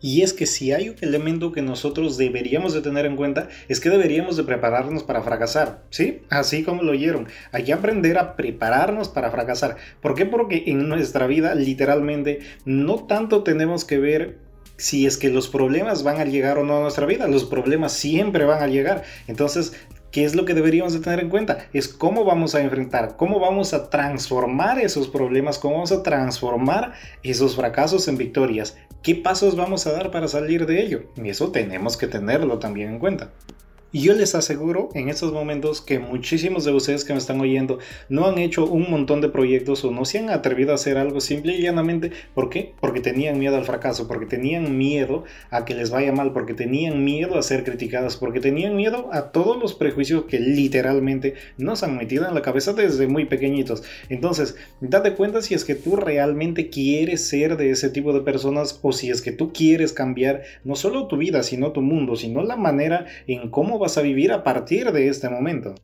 Y 0.00 0.22
es 0.22 0.32
que 0.32 0.46
si 0.46 0.72
hay 0.72 0.88
un 0.88 0.96
elemento 1.00 1.52
que 1.52 1.62
nosotros 1.62 2.16
deberíamos 2.16 2.72
de 2.72 2.80
tener 2.80 3.06
en 3.06 3.16
cuenta 3.16 3.48
es 3.68 3.80
que 3.80 3.90
deberíamos 3.90 4.36
de 4.36 4.44
prepararnos 4.44 5.02
para 5.02 5.22
fracasar, 5.22 5.82
¿sí? 5.90 6.22
Así 6.30 6.62
como 6.62 6.82
lo 6.82 6.92
oyeron, 6.92 7.28
hay 7.52 7.64
que 7.64 7.72
aprender 7.72 8.18
a 8.18 8.36
prepararnos 8.36 9.08
para 9.08 9.30
fracasar. 9.30 9.76
¿Por 10.00 10.14
qué? 10.14 10.26
Porque 10.26 10.64
en 10.66 10.88
nuestra 10.88 11.26
vida 11.26 11.54
literalmente 11.54 12.40
no 12.64 13.04
tanto 13.06 13.42
tenemos 13.42 13.84
que 13.84 13.98
ver 13.98 14.38
si 14.76 15.06
es 15.06 15.18
que 15.18 15.28
los 15.28 15.48
problemas 15.48 16.02
van 16.02 16.20
a 16.20 16.24
llegar 16.24 16.56
o 16.56 16.64
no 16.64 16.78
a 16.78 16.80
nuestra 16.80 17.04
vida, 17.04 17.28
los 17.28 17.44
problemas 17.44 17.92
siempre 17.92 18.44
van 18.44 18.62
a 18.62 18.66
llegar. 18.66 19.04
Entonces 19.26 19.74
¿Qué 20.10 20.24
es 20.24 20.34
lo 20.34 20.44
que 20.44 20.54
deberíamos 20.54 20.92
de 20.92 20.98
tener 20.98 21.20
en 21.20 21.28
cuenta? 21.28 21.68
Es 21.72 21.86
cómo 21.86 22.24
vamos 22.24 22.56
a 22.56 22.60
enfrentar, 22.60 23.16
cómo 23.16 23.38
vamos 23.38 23.72
a 23.74 23.90
transformar 23.90 24.80
esos 24.80 25.06
problemas, 25.06 25.60
cómo 25.60 25.74
vamos 25.74 25.92
a 25.92 26.02
transformar 26.02 26.94
esos 27.22 27.54
fracasos 27.54 28.08
en 28.08 28.16
victorias. 28.16 28.76
¿Qué 29.02 29.14
pasos 29.14 29.56
vamos 29.56 29.86
a 29.86 29.92
dar 29.92 30.10
para 30.10 30.28
salir 30.28 30.66
de 30.66 30.82
ello? 30.82 31.04
Y 31.16 31.30
eso 31.30 31.50
tenemos 31.50 31.96
que 31.96 32.06
tenerlo 32.06 32.58
también 32.58 32.90
en 32.90 32.98
cuenta. 32.98 33.30
Y 33.92 34.02
yo 34.02 34.14
les 34.14 34.36
aseguro 34.36 34.88
en 34.94 35.08
estos 35.08 35.32
momentos 35.32 35.80
que 35.80 35.98
muchísimos 35.98 36.64
de 36.64 36.70
ustedes 36.70 37.04
que 37.04 37.12
me 37.12 37.18
están 37.18 37.40
oyendo 37.40 37.80
no 38.08 38.26
han 38.26 38.38
hecho 38.38 38.64
un 38.64 38.88
montón 38.88 39.20
de 39.20 39.28
proyectos 39.28 39.84
o 39.84 39.90
no 39.90 40.04
se 40.04 40.20
han 40.20 40.30
atrevido 40.30 40.70
a 40.70 40.76
hacer 40.76 40.96
algo 40.96 41.20
simple 41.20 41.56
y 41.56 41.62
llanamente. 41.62 42.12
¿Por 42.32 42.50
qué? 42.50 42.72
Porque 42.80 43.00
tenían 43.00 43.40
miedo 43.40 43.56
al 43.56 43.64
fracaso, 43.64 44.06
porque 44.06 44.26
tenían 44.26 44.78
miedo 44.78 45.24
a 45.50 45.64
que 45.64 45.74
les 45.74 45.90
vaya 45.90 46.12
mal, 46.12 46.32
porque 46.32 46.54
tenían 46.54 47.04
miedo 47.04 47.36
a 47.36 47.42
ser 47.42 47.64
criticadas, 47.64 48.16
porque 48.16 48.38
tenían 48.38 48.76
miedo 48.76 49.08
a 49.12 49.32
todos 49.32 49.60
los 49.60 49.74
prejuicios 49.74 50.26
que 50.26 50.38
literalmente 50.38 51.34
nos 51.58 51.82
han 51.82 51.96
metido 51.96 52.28
en 52.28 52.34
la 52.34 52.42
cabeza 52.42 52.72
desde 52.72 53.08
muy 53.08 53.24
pequeñitos. 53.24 53.82
Entonces, 54.08 54.54
date 54.80 55.14
cuenta 55.14 55.42
si 55.42 55.54
es 55.54 55.64
que 55.64 55.74
tú 55.74 55.96
realmente 55.96 56.70
quieres 56.70 57.26
ser 57.26 57.56
de 57.56 57.70
ese 57.70 57.90
tipo 57.90 58.12
de 58.12 58.20
personas 58.20 58.78
o 58.82 58.92
si 58.92 59.10
es 59.10 59.20
que 59.20 59.32
tú 59.32 59.52
quieres 59.52 59.92
cambiar 59.92 60.42
no 60.62 60.76
solo 60.76 61.08
tu 61.08 61.16
vida, 61.16 61.42
sino 61.42 61.72
tu 61.72 61.82
mundo, 61.82 62.14
sino 62.14 62.44
la 62.44 62.54
manera 62.54 63.06
en 63.26 63.50
cómo 63.50 63.79
vas 63.80 63.98
a 63.98 64.02
vivir 64.02 64.30
a 64.32 64.44
partir 64.44 64.92
de 64.92 65.08
este 65.08 65.28
momento. 65.28 65.74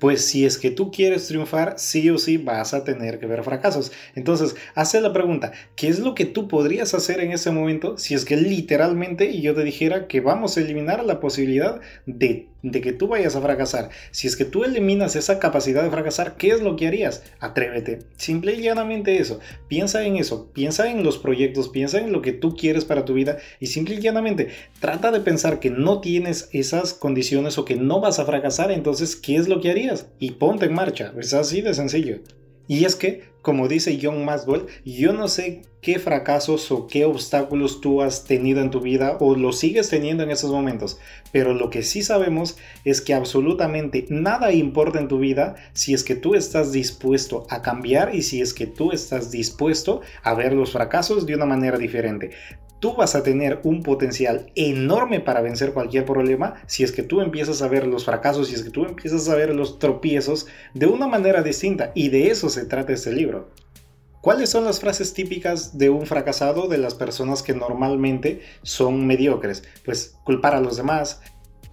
Pues 0.00 0.24
si 0.24 0.44
es 0.44 0.58
que 0.58 0.72
tú 0.72 0.90
quieres 0.90 1.28
triunfar, 1.28 1.74
sí 1.78 2.10
o 2.10 2.18
sí 2.18 2.36
vas 2.36 2.74
a 2.74 2.82
tener 2.82 3.20
que 3.20 3.26
ver 3.26 3.44
fracasos. 3.44 3.92
Entonces, 4.16 4.56
hace 4.74 5.00
la 5.00 5.12
pregunta, 5.12 5.52
¿qué 5.76 5.88
es 5.88 6.00
lo 6.00 6.16
que 6.16 6.24
tú 6.24 6.48
podrías 6.48 6.94
hacer 6.94 7.20
en 7.20 7.30
ese 7.30 7.52
momento 7.52 7.98
si 7.98 8.14
es 8.14 8.24
que 8.24 8.36
literalmente 8.36 9.40
yo 9.40 9.54
te 9.54 9.62
dijera 9.62 10.08
que 10.08 10.20
vamos 10.20 10.56
a 10.56 10.60
eliminar 10.60 11.04
la 11.04 11.20
posibilidad 11.20 11.80
de 12.06 12.50
de 12.62 12.80
que 12.80 12.92
tú 12.92 13.08
vayas 13.08 13.36
a 13.36 13.40
fracasar. 13.40 13.90
Si 14.10 14.26
es 14.26 14.36
que 14.36 14.44
tú 14.44 14.64
eliminas 14.64 15.16
esa 15.16 15.38
capacidad 15.38 15.82
de 15.82 15.90
fracasar, 15.90 16.36
¿qué 16.36 16.50
es 16.50 16.60
lo 16.60 16.76
que 16.76 16.86
harías? 16.86 17.22
Atrévete. 17.38 18.00
Simple 18.16 18.54
y 18.54 18.62
llanamente 18.62 19.18
eso. 19.18 19.40
Piensa 19.68 20.04
en 20.04 20.16
eso. 20.16 20.50
Piensa 20.52 20.90
en 20.90 21.02
los 21.02 21.18
proyectos. 21.18 21.68
Piensa 21.68 21.98
en 21.98 22.12
lo 22.12 22.22
que 22.22 22.32
tú 22.32 22.56
quieres 22.56 22.84
para 22.84 23.04
tu 23.04 23.14
vida. 23.14 23.38
Y 23.58 23.66
simple 23.66 23.96
y 23.96 24.00
llanamente 24.00 24.48
trata 24.78 25.10
de 25.10 25.20
pensar 25.20 25.60
que 25.60 25.70
no 25.70 26.00
tienes 26.00 26.48
esas 26.52 26.94
condiciones 26.94 27.58
o 27.58 27.64
que 27.64 27.76
no 27.76 28.00
vas 28.00 28.18
a 28.18 28.26
fracasar. 28.26 28.70
Entonces, 28.70 29.16
¿qué 29.16 29.36
es 29.36 29.48
lo 29.48 29.60
que 29.60 29.70
harías? 29.70 29.89
Y 30.18 30.32
ponte 30.32 30.66
en 30.66 30.74
marcha. 30.74 31.12
Es 31.18 31.34
así 31.34 31.60
de 31.62 31.74
sencillo. 31.74 32.20
Y 32.70 32.84
es 32.84 32.94
que, 32.94 33.24
como 33.42 33.66
dice 33.66 33.98
John 34.00 34.24
Maxwell, 34.24 34.66
yo 34.84 35.12
no 35.12 35.26
sé 35.26 35.62
qué 35.80 35.98
fracasos 35.98 36.70
o 36.70 36.86
qué 36.86 37.04
obstáculos 37.04 37.80
tú 37.80 38.00
has 38.00 38.24
tenido 38.24 38.60
en 38.60 38.70
tu 38.70 38.80
vida 38.80 39.16
o 39.18 39.34
lo 39.34 39.52
sigues 39.52 39.88
teniendo 39.88 40.22
en 40.22 40.30
esos 40.30 40.52
momentos, 40.52 41.00
pero 41.32 41.52
lo 41.52 41.68
que 41.68 41.82
sí 41.82 42.02
sabemos 42.02 42.58
es 42.84 43.00
que 43.00 43.12
absolutamente 43.12 44.06
nada 44.08 44.52
importa 44.52 45.00
en 45.00 45.08
tu 45.08 45.18
vida 45.18 45.56
si 45.72 45.94
es 45.94 46.04
que 46.04 46.14
tú 46.14 46.36
estás 46.36 46.70
dispuesto 46.70 47.44
a 47.50 47.60
cambiar 47.60 48.14
y 48.14 48.22
si 48.22 48.40
es 48.40 48.54
que 48.54 48.68
tú 48.68 48.92
estás 48.92 49.32
dispuesto 49.32 50.02
a 50.22 50.34
ver 50.34 50.52
los 50.52 50.70
fracasos 50.70 51.26
de 51.26 51.34
una 51.34 51.46
manera 51.46 51.76
diferente 51.76 52.30
tú 52.80 52.94
vas 52.94 53.14
a 53.14 53.22
tener 53.22 53.60
un 53.62 53.82
potencial 53.82 54.50
enorme 54.56 55.20
para 55.20 55.42
vencer 55.42 55.72
cualquier 55.72 56.04
problema 56.04 56.54
si 56.66 56.82
es 56.82 56.92
que 56.92 57.02
tú 57.02 57.20
empiezas 57.20 57.62
a 57.62 57.68
ver 57.68 57.86
los 57.86 58.04
fracasos, 58.04 58.48
si 58.48 58.54
es 58.54 58.62
que 58.62 58.70
tú 58.70 58.84
empiezas 58.84 59.28
a 59.28 59.36
ver 59.36 59.54
los 59.54 59.78
tropiezos 59.78 60.46
de 60.74 60.86
una 60.86 61.06
manera 61.06 61.42
distinta. 61.42 61.92
Y 61.94 62.08
de 62.08 62.30
eso 62.30 62.48
se 62.48 62.64
trata 62.64 62.92
este 62.92 63.12
libro. 63.12 63.50
¿Cuáles 64.20 64.50
son 64.50 64.64
las 64.64 64.80
frases 64.80 65.14
típicas 65.14 65.78
de 65.78 65.88
un 65.88 66.06
fracasado 66.06 66.68
de 66.68 66.76
las 66.76 66.94
personas 66.94 67.42
que 67.42 67.54
normalmente 67.54 68.42
son 68.62 69.06
mediocres? 69.06 69.62
Pues 69.82 70.14
culpar 70.24 70.54
a 70.54 70.60
los 70.60 70.76
demás, 70.76 71.22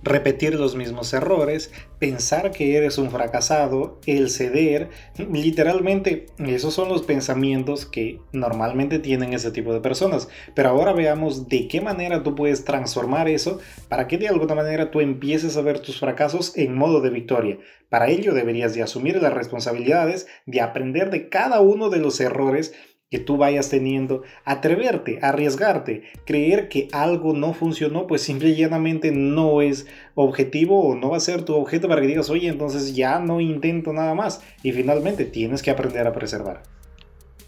repetir 0.03 0.55
los 0.55 0.75
mismos 0.75 1.13
errores, 1.13 1.71
pensar 1.99 2.51
que 2.51 2.77
eres 2.77 2.97
un 2.97 3.09
fracasado, 3.09 3.99
el 4.05 4.29
ceder, 4.29 4.89
literalmente 5.31 6.27
esos 6.37 6.73
son 6.73 6.89
los 6.89 7.01
pensamientos 7.01 7.85
que 7.85 8.19
normalmente 8.31 8.99
tienen 8.99 9.33
ese 9.33 9.51
tipo 9.51 9.73
de 9.73 9.81
personas. 9.81 10.29
Pero 10.53 10.69
ahora 10.69 10.93
veamos 10.93 11.47
de 11.49 11.67
qué 11.67 11.81
manera 11.81 12.23
tú 12.23 12.35
puedes 12.35 12.63
transformar 12.65 13.27
eso 13.27 13.59
para 13.89 14.07
que 14.07 14.17
de 14.17 14.27
alguna 14.27 14.55
manera 14.55 14.91
tú 14.91 15.01
empieces 15.01 15.57
a 15.57 15.61
ver 15.61 15.79
tus 15.79 15.99
fracasos 15.99 16.57
en 16.57 16.75
modo 16.75 17.01
de 17.01 17.09
victoria. 17.09 17.57
Para 17.89 18.09
ello 18.09 18.33
deberías 18.33 18.73
de 18.73 18.83
asumir 18.83 19.21
las 19.21 19.33
responsabilidades, 19.33 20.27
de 20.45 20.61
aprender 20.61 21.09
de 21.09 21.29
cada 21.29 21.61
uno 21.61 21.89
de 21.89 21.99
los 21.99 22.19
errores 22.19 22.73
que 23.09 23.19
tú 23.19 23.37
vayas 23.37 23.69
teniendo, 23.69 24.23
atreverte, 24.43 25.19
arriesgarte, 25.21 26.03
creer 26.25 26.67
que 26.67 26.89
algo 26.91 27.33
no 27.33 27.53
funcionó, 27.53 28.05
pues 28.05 28.21
simple 28.21 28.49
y 28.49 28.55
llanamente 28.55 29.11
no 29.11 29.61
es 29.61 29.87
objetivo 30.13 30.85
o 30.85 30.95
no 30.95 31.11
va 31.11 31.17
a 31.17 31.21
ser 31.21 31.43
tu 31.43 31.55
objeto 31.55 31.87
para 31.87 32.01
que 32.01 32.07
digas, 32.07 32.29
oye, 32.29 32.49
entonces 32.49 32.95
ya 32.95 33.19
no 33.19 33.39
intento 33.39 33.93
nada 33.93 34.13
más. 34.13 34.41
Y 34.61 34.73
finalmente 34.73 35.23
tienes 35.23 35.61
que 35.61 35.71
aprender 35.71 36.05
a 36.05 36.13
preservar. 36.13 36.63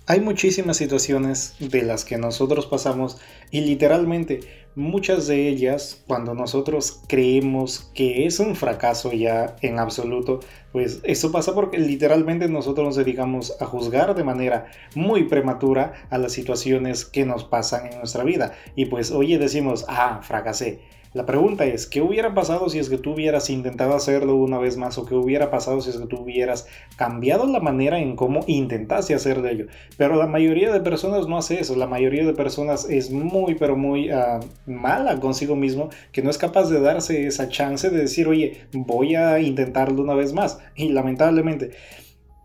Hay 0.05 0.21
muchísimas 0.21 0.77
situaciones 0.77 1.55
de 1.59 1.83
las 1.83 2.03
que 2.03 2.17
nosotros 2.17 2.65
pasamos 2.65 3.17
y 3.51 3.61
literalmente 3.61 4.39
muchas 4.79 5.27
de 5.27 5.47
ellas 5.49 6.01
cuando 6.07 6.33
nosotros 6.33 7.01
creemos 7.07 7.91
que 7.93 8.25
es 8.25 8.39
un 8.39 8.55
fracaso 8.55 9.11
ya 9.11 9.55
en 9.61 9.77
absoluto, 9.77 10.39
pues 10.71 11.01
eso 11.03 11.31
pasa 11.31 11.53
porque 11.53 11.77
literalmente 11.77 12.47
nosotros 12.47 12.85
nos 12.87 12.95
dedicamos 12.95 13.55
a 13.59 13.65
juzgar 13.65 14.15
de 14.15 14.23
manera 14.23 14.67
muy 14.95 15.25
prematura 15.25 15.93
a 16.09 16.17
las 16.17 16.31
situaciones 16.31 17.05
que 17.05 17.25
nos 17.25 17.43
pasan 17.43 17.91
en 17.91 17.99
nuestra 17.99 18.23
vida. 18.23 18.53
Y 18.75 18.85
pues 18.85 19.11
oye 19.11 19.37
decimos, 19.37 19.85
ah, 19.89 20.21
fracasé 20.23 20.79
la 21.13 21.25
pregunta 21.25 21.65
es, 21.65 21.87
¿qué 21.87 22.01
hubiera 22.01 22.35
pasado 22.35 22.69
si 22.69 22.77
es 22.77 22.87
que 22.87 22.99
tú 22.99 23.13
hubieras 23.13 23.49
intentado 23.49 23.95
hacerlo 23.95 24.35
una 24.35 24.59
vez 24.59 24.77
más 24.77 24.97
o 24.99 25.05
qué 25.05 25.15
hubiera 25.15 25.49
pasado 25.49 25.81
si 25.81 25.89
es 25.89 25.97
que 25.97 26.05
tú 26.05 26.17
hubieras 26.17 26.67
cambiado 26.97 27.47
la 27.47 27.59
manera 27.59 27.99
en 27.99 28.15
cómo 28.15 28.41
intentaste 28.45 29.15
hacer 29.15 29.41
de 29.41 29.51
ello? 29.51 29.65
Pero 29.97 30.15
la 30.15 30.27
mayoría 30.27 30.71
de 30.71 30.81
personas 30.81 31.27
no 31.27 31.37
hace 31.37 31.59
eso, 31.59 31.75
la 31.75 31.87
mayoría 31.87 32.25
de 32.25 32.33
personas 32.33 32.87
es 32.89 33.09
muy 33.09 33.55
pero 33.55 33.75
muy 33.75 34.11
ah, 34.11 34.39
mala 34.67 35.19
consigo 35.19 35.55
mismo 35.55 35.89
que 36.11 36.21
no 36.21 36.29
es 36.29 36.37
capaz 36.37 36.69
de 36.69 36.79
darse 36.79 37.25
esa 37.25 37.49
chance 37.49 37.89
de 37.89 37.97
decir, 37.97 38.27
oye, 38.27 38.67
voy 38.71 39.15
a 39.15 39.39
intentarlo 39.39 40.03
una 40.03 40.13
vez 40.13 40.33
más. 40.33 40.59
Y 40.75 40.89
lamentablemente, 40.89 41.71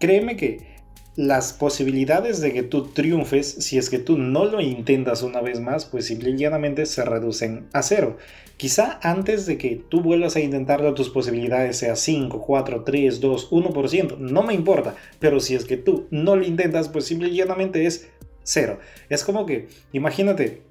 créeme 0.00 0.36
que 0.36 0.73
las 1.16 1.52
posibilidades 1.52 2.40
de 2.40 2.52
que 2.52 2.62
tú 2.62 2.88
triunfes, 2.88 3.46
si 3.46 3.78
es 3.78 3.88
que 3.88 3.98
tú 3.98 4.18
no 4.18 4.44
lo 4.46 4.60
intentas 4.60 5.22
una 5.22 5.40
vez 5.40 5.60
más, 5.60 5.84
pues 5.84 6.06
simplemente 6.06 6.86
se 6.86 7.04
reducen 7.04 7.68
a 7.72 7.82
cero. 7.82 8.16
Quizá 8.56 8.98
antes 9.02 9.46
de 9.46 9.58
que 9.58 9.82
tú 9.88 10.00
vuelvas 10.00 10.36
a 10.36 10.40
intentarlo, 10.40 10.94
tus 10.94 11.10
posibilidades 11.10 11.76
sean 11.78 11.96
5, 11.96 12.40
4, 12.40 12.84
3, 12.84 13.20
2, 13.20 13.50
1%, 13.50 14.18
no 14.18 14.42
me 14.42 14.54
importa, 14.54 14.94
pero 15.18 15.40
si 15.40 15.54
es 15.54 15.64
que 15.64 15.76
tú 15.76 16.06
no 16.10 16.36
lo 16.36 16.44
intentas, 16.44 16.88
pues 16.88 17.04
simplemente 17.06 17.86
es 17.86 18.08
cero. 18.42 18.78
Es 19.08 19.24
como 19.24 19.46
que, 19.46 19.68
imagínate, 19.92 20.62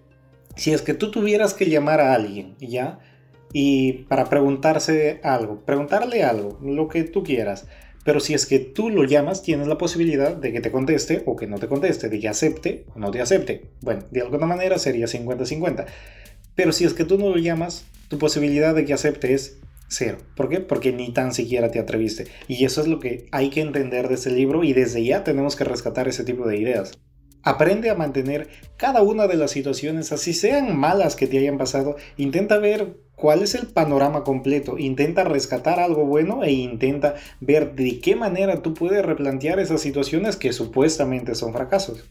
si 0.56 0.72
es 0.72 0.82
que 0.82 0.94
tú 0.94 1.12
tuvieras 1.12 1.54
que 1.54 1.70
llamar 1.70 2.00
a 2.00 2.14
alguien, 2.14 2.56
¿ya? 2.60 3.00
Y 3.52 4.06
para 4.08 4.30
preguntarse 4.30 5.20
algo, 5.24 5.62
preguntarle 5.66 6.24
algo, 6.24 6.60
lo 6.62 6.88
que 6.88 7.04
tú 7.04 7.24
quieras. 7.24 7.68
Pero 8.04 8.20
si 8.20 8.34
es 8.34 8.46
que 8.46 8.60
tú 8.60 8.90
lo 8.90 9.06
llamas, 9.06 9.44
tienes 9.44 9.68
la 9.68 9.78
posibilidad 9.78 10.36
de 10.36 10.52
que 10.52 10.62
te 10.62 10.72
conteste 10.72 11.24
o 11.26 11.36
que 11.36 11.48
no 11.48 11.58
te 11.58 11.68
conteste, 11.68 12.10
de 12.10 12.20
que 12.20 12.28
acepte 12.28 12.86
o 12.94 13.00
no 13.00 13.12
te 13.12 13.22
acepte. 13.22 13.70
Bueno, 13.82 14.04
de 14.12 14.22
alguna 14.22 14.46
manera 14.46 14.78
sería 14.78 15.06
50-50. 15.06 15.86
Pero 16.56 16.72
si 16.72 16.84
es 16.86 16.94
que 16.94 17.06
tú 17.06 17.18
no 17.18 17.30
lo 17.30 17.38
llamas, 17.38 17.86
tu 18.10 18.18
posibilidad 18.18 18.76
de 18.76 18.86
que 18.86 18.94
acepte 18.94 19.34
es 19.34 19.60
cero. 19.88 20.18
¿Por 20.36 20.50
qué? 20.50 20.60
Porque 20.60 20.92
ni 20.92 21.14
tan 21.14 21.34
siquiera 21.34 21.72
te 21.72 21.80
atreviste. 21.80 22.28
Y 22.48 22.66
eso 22.66 22.82
es 22.82 22.88
lo 22.88 23.00
que 23.00 23.28
hay 23.32 23.50
que 23.50 23.62
entender 23.62 24.08
de 24.08 24.16
este 24.16 24.32
libro 24.32 24.64
y 24.64 24.74
desde 24.74 25.04
ya 25.04 25.24
tenemos 25.24 25.56
que 25.56 25.64
rescatar 25.64 26.08
ese 26.08 26.24
tipo 26.24 26.48
de 26.48 26.58
ideas. 26.58 27.00
Aprende 27.44 27.90
a 27.90 27.96
mantener 27.96 28.48
cada 28.78 29.02
una 29.02 29.28
de 29.28 29.36
las 29.36 29.52
situaciones, 29.52 30.12
así 30.14 30.34
sean 30.34 30.78
malas 30.78 31.16
que 31.16 31.28
te 31.28 31.38
hayan 31.38 31.58
pasado, 31.58 31.98
intenta 32.16 32.58
ver 32.58 32.98
cuál 33.16 33.42
es 33.44 33.56
el 33.56 33.68
panorama 33.68 34.24
completo, 34.24 34.78
intenta 34.78 35.24
rescatar 35.24 35.80
algo 35.80 36.06
bueno 36.06 36.44
e 36.44 36.52
intenta 36.52 37.16
ver 37.40 37.76
de 37.76 38.00
qué 38.00 38.16
manera 38.16 38.62
tú 38.62 38.74
puedes 38.74 39.06
replantear 39.06 39.60
esas 39.60 39.82
situaciones 39.82 40.36
que 40.36 40.54
supuestamente 40.54 41.36
son 41.36 41.54
fracasos. 41.54 42.04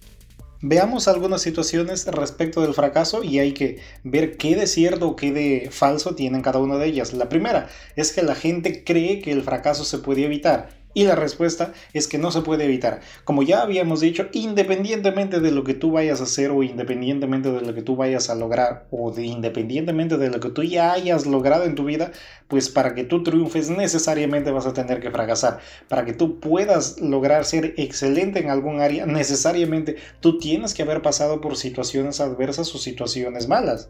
Veamos 0.65 1.09
algunas 1.09 1.43
situaciones 1.43 2.07
respecto 2.07 2.63
del 2.63 2.73
fracaso 2.73 3.25
y 3.25 3.41
hay 3.41 3.53
que 3.53 3.81
ver 4.05 4.37
qué 4.37 4.55
de 4.55 4.69
cierto 4.69 5.09
o 5.09 5.17
qué 5.17 5.33
de 5.33 5.69
falso 5.73 6.15
tienen 6.15 6.41
cada 6.41 6.61
una 6.61 6.79
de 6.79 6.87
ellas. 6.87 7.13
La 7.15 7.29
primera 7.29 7.69
es 7.97 8.13
que 8.13 8.23
la 8.23 8.37
gente 8.37 8.85
cree 8.85 9.21
que 9.21 9.33
el 9.33 9.43
fracaso 9.43 9.85
se 9.85 9.99
puede 9.99 10.25
evitar 10.25 10.82
y 10.95 11.05
la 11.05 11.15
respuesta 11.15 11.73
es 11.93 12.09
que 12.09 12.19
no 12.19 12.31
se 12.31 12.43
puede 12.43 12.65
evitar. 12.65 13.01
Como 13.25 13.43
ya 13.43 13.63
habíamos 13.63 14.01
dicho, 14.01 14.29
independientemente 14.33 15.41
de 15.41 15.51
lo 15.51 15.65
que 15.65 15.75
tú 15.75 15.91
vayas 15.93 16.21
a 16.21 16.25
hacer 16.25 16.51
o 16.51 16.63
independientemente 16.63 17.51
de 17.51 17.63
lo 17.63 17.75
que 17.75 17.83
tú 17.83 17.97
vayas 17.97 18.31
a 18.31 18.35
lograr 18.35 18.87
o 18.91 19.11
de 19.11 19.25
independientemente 19.25 20.19
de 20.19 20.31
lo 20.31 20.41
que 20.41 20.51
tú 20.51 20.63
ya 20.63 20.93
hayas 20.93 21.27
logrado 21.27 21.65
en 21.65 21.75
tu 21.75 21.85
vida, 21.85 22.13
pues 22.49 22.69
para 22.69 22.95
que 22.95 23.05
tú 23.05 23.23
triunfes 23.23 23.71
necesariamente 23.71 24.51
vas 24.51 24.67
a 24.67 24.75
tener 24.75 25.01
que 25.01 25.11
fracasar. 25.11 25.61
Para 25.89 26.05
que 26.05 26.13
tú 26.13 26.41
puedas 26.41 27.01
lograr 27.01 27.45
ser 27.45 27.75
excelente 27.77 28.41
en 28.41 28.51
algún 28.51 28.81
área, 28.81 29.07
necesariamente 29.07 29.97
tú 30.21 30.39
tienes 30.39 30.75
que 30.75 30.83
haber 30.83 31.03
pasado 31.03 31.41
por 31.41 31.57
situaciones 31.57 32.21
adversas 32.21 32.75
o 32.75 32.79
situaciones 32.79 33.49
malas. 33.49 33.89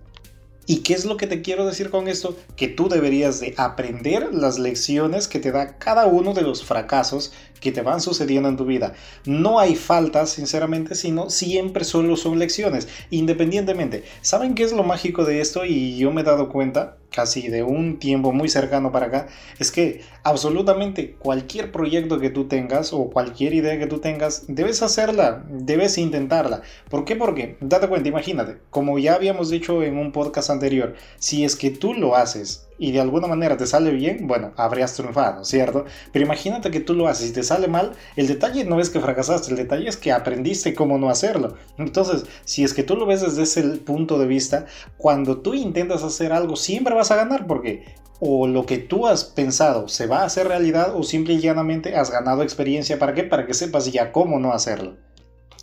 ¿Y 0.65 0.79
qué 0.79 0.95
es 0.95 1.05
lo 1.05 1.17
que 1.17 1.27
te 1.27 1.43
quiero 1.43 1.67
decir 1.67 1.91
con 1.91 2.07
esto? 2.07 2.37
Que 2.57 2.69
tú 2.69 2.89
deberías 2.89 3.41
de 3.41 3.53
aprender 3.57 4.33
las 4.33 4.61
lecciones 4.61 5.27
que 5.27 5.41
te 5.41 5.51
da 5.51 5.77
cada 5.79 6.07
uno 6.07 6.35
de 6.35 6.43
los 6.43 6.65
fracasos 6.65 7.33
que 7.61 7.73
te 7.73 7.83
van 7.83 8.01
sucediendo 8.01 8.49
en 8.49 8.57
tu 8.57 8.65
vida. 8.65 8.95
No 9.25 9.59
hay 9.59 9.75
faltas, 9.75 10.31
sinceramente, 10.31 10.95
sino 10.95 11.31
siempre 11.31 11.85
solo 11.85 12.17
son 12.17 12.39
lecciones, 12.39 12.87
independientemente. 13.11 14.05
¿Saben 14.21 14.55
qué 14.55 14.63
es 14.63 14.73
lo 14.73 14.85
mágico 14.85 15.25
de 15.25 15.41
esto? 15.41 15.65
Y 15.65 15.97
yo 15.97 16.13
me 16.13 16.21
he 16.21 16.25
dado 16.25 16.49
cuenta 16.49 16.99
casi 17.13 17.49
de 17.49 17.63
un 17.63 17.99
tiempo 17.99 18.33
muy 18.33 18.49
cercano 18.49 18.91
para 18.91 19.07
acá, 19.07 19.27
es 19.59 19.71
que 19.71 20.01
absolutamente 20.25 21.17
cualquier 21.19 21.71
proyecto 21.71 22.19
que 22.19 22.31
tú 22.31 22.47
tengas 22.47 22.93
o 22.93 23.11
cualquier 23.11 23.55
idea 23.55 23.79
que 23.79 23.87
tú 23.87 23.99
tengas, 23.99 24.45
debes 24.49 24.83
hacerla, 24.83 25.45
debes 25.49 25.99
intentarla. 25.99 26.63
¿Por 26.89 27.05
qué? 27.05 27.17
Porque, 27.17 27.57
date 27.61 27.89
cuenta, 27.89 28.09
imagínate, 28.09 28.59
como 28.71 28.99
ya 28.99 29.15
habíamos 29.15 29.51
dicho 29.51 29.83
en 29.83 29.99
un 29.99 30.13
podcast 30.13 30.51
anterior, 30.51 30.95
si 31.19 31.45
es 31.45 31.57
que 31.57 31.71
tú 31.71 31.95
lo 31.95 32.17
haces 32.17 32.69
y 32.79 32.91
de 32.91 33.01
alguna 33.01 33.29
manera 33.29 33.57
te 33.57 33.67
sale 33.67 33.93
bien, 33.93 34.27
bueno, 34.27 34.53
habrías 34.57 34.95
triunfado, 34.95 35.45
¿cierto? 35.45 35.85
Pero 36.13 36.25
imagínate 36.25 36.71
que 36.71 36.81
tú 36.81 36.95
lo 36.95 37.07
haces 37.07 37.31
y 37.31 37.33
te 37.33 37.43
sale 37.43 37.69
mal, 37.69 37.93
el 38.17 38.27
detalle 38.27 38.65
no 38.65 38.81
es 38.81 38.91
que 38.91 39.01
fracasaste, 39.01 39.51
el 39.51 39.57
detalle 39.57 39.89
es 39.89 39.97
que 39.97 40.11
aprendiste 40.11 40.75
cómo 40.75 40.99
no 40.99 41.11
hacerlo. 41.11 41.55
Entonces, 41.79 42.25
si 42.45 42.65
es 42.65 42.75
que 42.75 42.83
tú 42.83 42.97
lo 42.97 43.07
ves 43.07 43.21
desde 43.21 43.43
ese 43.43 43.63
punto 43.79 44.19
de 44.19 44.27
vista, 44.27 44.67
cuando 44.97 45.39
tú 45.39 45.55
intentas 45.55 46.03
hacer 46.03 46.33
algo, 46.33 46.57
siempre 46.57 46.95
vas 46.95 47.02
a 47.11 47.17
ganar 47.17 47.47
porque 47.47 47.85
o 48.21 48.47
lo 48.47 48.67
que 48.67 48.79
tú 48.79 49.09
has 49.09 49.25
pensado 49.25 49.89
se 49.89 50.07
va 50.07 50.21
a 50.21 50.27
hacer 50.27 50.47
realidad 50.47 50.95
o 50.95 51.03
simple 51.03 51.35
y 51.35 51.41
llanamente 51.41 51.97
has 51.97 52.11
ganado 52.11 52.43
experiencia. 52.43 52.99
¿Para 52.99 53.15
qué? 53.15 53.25
Para 53.25 53.47
que 53.47 53.55
sepas 53.55 53.91
ya 53.91 54.13
cómo 54.13 54.39
no 54.39 54.53
hacerlo. 54.53 54.97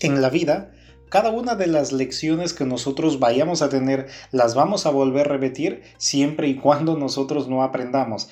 En 0.02 0.22
la 0.22 0.30
vida, 0.30 0.72
cada 1.10 1.32
una 1.32 1.56
de 1.56 1.68
las 1.68 1.92
lecciones 1.92 2.54
que 2.54 2.66
nosotros 2.66 3.20
vayamos 3.20 3.62
a 3.62 3.70
tener 3.70 4.08
las 4.32 4.56
vamos 4.56 4.86
a 4.86 4.90
volver 4.90 5.28
a 5.28 5.32
repetir 5.32 5.84
siempre 5.98 6.48
y 6.50 6.56
cuando 6.56 6.98
nosotros 6.98 7.48
no 7.48 7.64
aprendamos. 7.64 8.30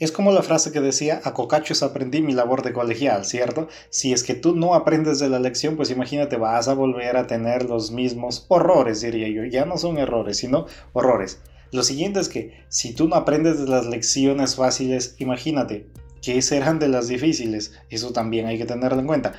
Es 0.00 0.12
como 0.12 0.32
la 0.32 0.42
frase 0.42 0.72
que 0.72 0.80
decía, 0.80 1.20
a 1.24 1.34
cocachos 1.34 1.82
aprendí 1.82 2.22
mi 2.22 2.32
labor 2.32 2.62
de 2.62 2.72
colegial, 2.72 3.24
¿cierto? 3.24 3.68
Si 3.90 4.12
es 4.12 4.22
que 4.24 4.34
tú 4.34 4.54
no 4.54 4.74
aprendes 4.74 5.18
de 5.18 5.28
la 5.28 5.40
lección, 5.40 5.76
pues 5.76 5.90
imagínate, 5.90 6.36
vas 6.36 6.68
a 6.68 6.74
volver 6.74 7.16
a 7.16 7.26
tener 7.26 7.68
los 7.68 7.90
mismos 7.90 8.46
horrores, 8.48 9.00
diría 9.00 9.28
yo. 9.28 9.44
Ya 9.44 9.64
no 9.64 9.76
son 9.76 9.98
errores, 9.98 10.38
sino 10.38 10.66
horrores. 10.92 11.40
Lo 11.70 11.82
siguiente 11.82 12.20
es 12.20 12.28
que 12.28 12.64
si 12.68 12.94
tú 12.94 13.08
no 13.08 13.16
aprendes 13.16 13.58
de 13.60 13.68
las 13.68 13.86
lecciones 13.86 14.56
fáciles, 14.56 15.14
imagínate, 15.18 15.86
¿qué 16.22 16.40
serán 16.40 16.78
de 16.78 16.88
las 16.88 17.08
difíciles? 17.08 17.72
Eso 17.90 18.12
también 18.12 18.46
hay 18.46 18.58
que 18.58 18.64
tenerlo 18.64 19.00
en 19.00 19.06
cuenta. 19.06 19.34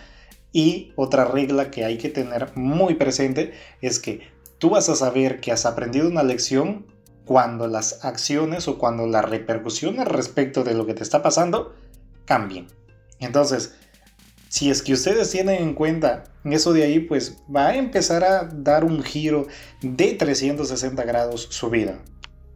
Y 0.51 0.93
otra 0.95 1.25
regla 1.25 1.71
que 1.71 1.85
hay 1.85 1.97
que 1.97 2.09
tener 2.09 2.55
muy 2.55 2.95
presente 2.95 3.53
es 3.81 3.99
que 3.99 4.21
tú 4.57 4.71
vas 4.71 4.89
a 4.89 4.95
saber 4.95 5.39
que 5.39 5.51
has 5.51 5.65
aprendido 5.65 6.07
una 6.07 6.23
lección 6.23 6.85
cuando 7.25 7.67
las 7.67 8.03
acciones 8.03 8.67
o 8.67 8.77
cuando 8.77 9.05
las 9.05 9.25
repercusiones 9.25 10.07
respecto 10.07 10.63
de 10.63 10.73
lo 10.73 10.85
que 10.85 10.95
te 10.95 11.03
está 11.03 11.21
pasando 11.21 11.75
cambien. 12.25 12.67
Entonces, 13.19 13.75
si 14.49 14.71
es 14.71 14.81
que 14.81 14.93
ustedes 14.93 15.29
tienen 15.29 15.61
en 15.61 15.73
cuenta 15.75 16.23
eso 16.43 16.73
de 16.73 16.83
ahí, 16.83 16.99
pues 16.99 17.37
va 17.55 17.67
a 17.67 17.75
empezar 17.75 18.23
a 18.23 18.45
dar 18.45 18.83
un 18.83 19.03
giro 19.03 19.45
de 19.81 20.13
360 20.13 21.03
grados 21.03 21.47
su 21.51 21.69
vida. 21.69 21.99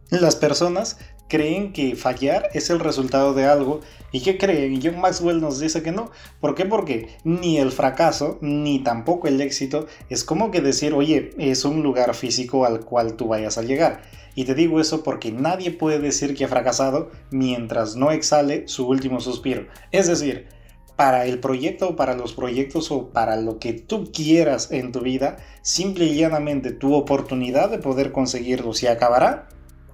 Las 0.09 0.35
personas 0.35 0.97
creen 1.27 1.73
que 1.73 1.95
fallar 1.95 2.49
es 2.53 2.69
el 2.69 2.79
resultado 2.79 3.33
de 3.33 3.45
algo 3.45 3.81
y 4.11 4.21
que 4.21 4.37
creen, 4.37 4.79
John 4.83 5.01
Maxwell 5.01 5.41
nos 5.41 5.59
dice 5.59 5.81
que 5.81 5.91
no. 5.91 6.11
¿Por 6.39 6.53
qué? 6.53 6.65
Porque 6.65 7.07
ni 7.23 7.57
el 7.57 7.71
fracaso 7.71 8.37
ni 8.41 8.83
tampoco 8.83 9.27
el 9.27 9.41
éxito 9.41 9.87
es 10.09 10.23
como 10.23 10.51
que 10.51 10.61
decir, 10.61 10.93
oye, 10.93 11.31
es 11.39 11.65
un 11.65 11.81
lugar 11.81 12.13
físico 12.13 12.65
al 12.65 12.81
cual 12.81 13.15
tú 13.15 13.29
vayas 13.29 13.57
a 13.57 13.63
llegar. 13.63 14.03
Y 14.35 14.45
te 14.45 14.53
digo 14.53 14.79
eso 14.79 15.03
porque 15.03 15.31
nadie 15.31 15.71
puede 15.71 15.99
decir 15.99 16.35
que 16.35 16.45
ha 16.45 16.49
fracasado 16.49 17.09
mientras 17.31 17.95
no 17.95 18.11
exhale 18.11 18.67
su 18.67 18.87
último 18.87 19.19
suspiro. 19.19 19.65
Es 19.91 20.07
decir, 20.07 20.47
para 20.95 21.25
el 21.25 21.39
proyecto 21.39 21.95
para 21.95 22.15
los 22.15 22.33
proyectos 22.33 22.91
o 22.91 23.09
para 23.09 23.35
lo 23.37 23.57
que 23.57 23.73
tú 23.73 24.11
quieras 24.11 24.71
en 24.71 24.91
tu 24.91 25.01
vida, 25.01 25.37
simple 25.63 26.05
y 26.05 26.15
llanamente 26.15 26.71
tu 26.71 26.93
oportunidad 26.93 27.71
de 27.71 27.79
poder 27.79 28.11
conseguirlo 28.11 28.73
se 28.73 28.89
acabará 28.89 29.49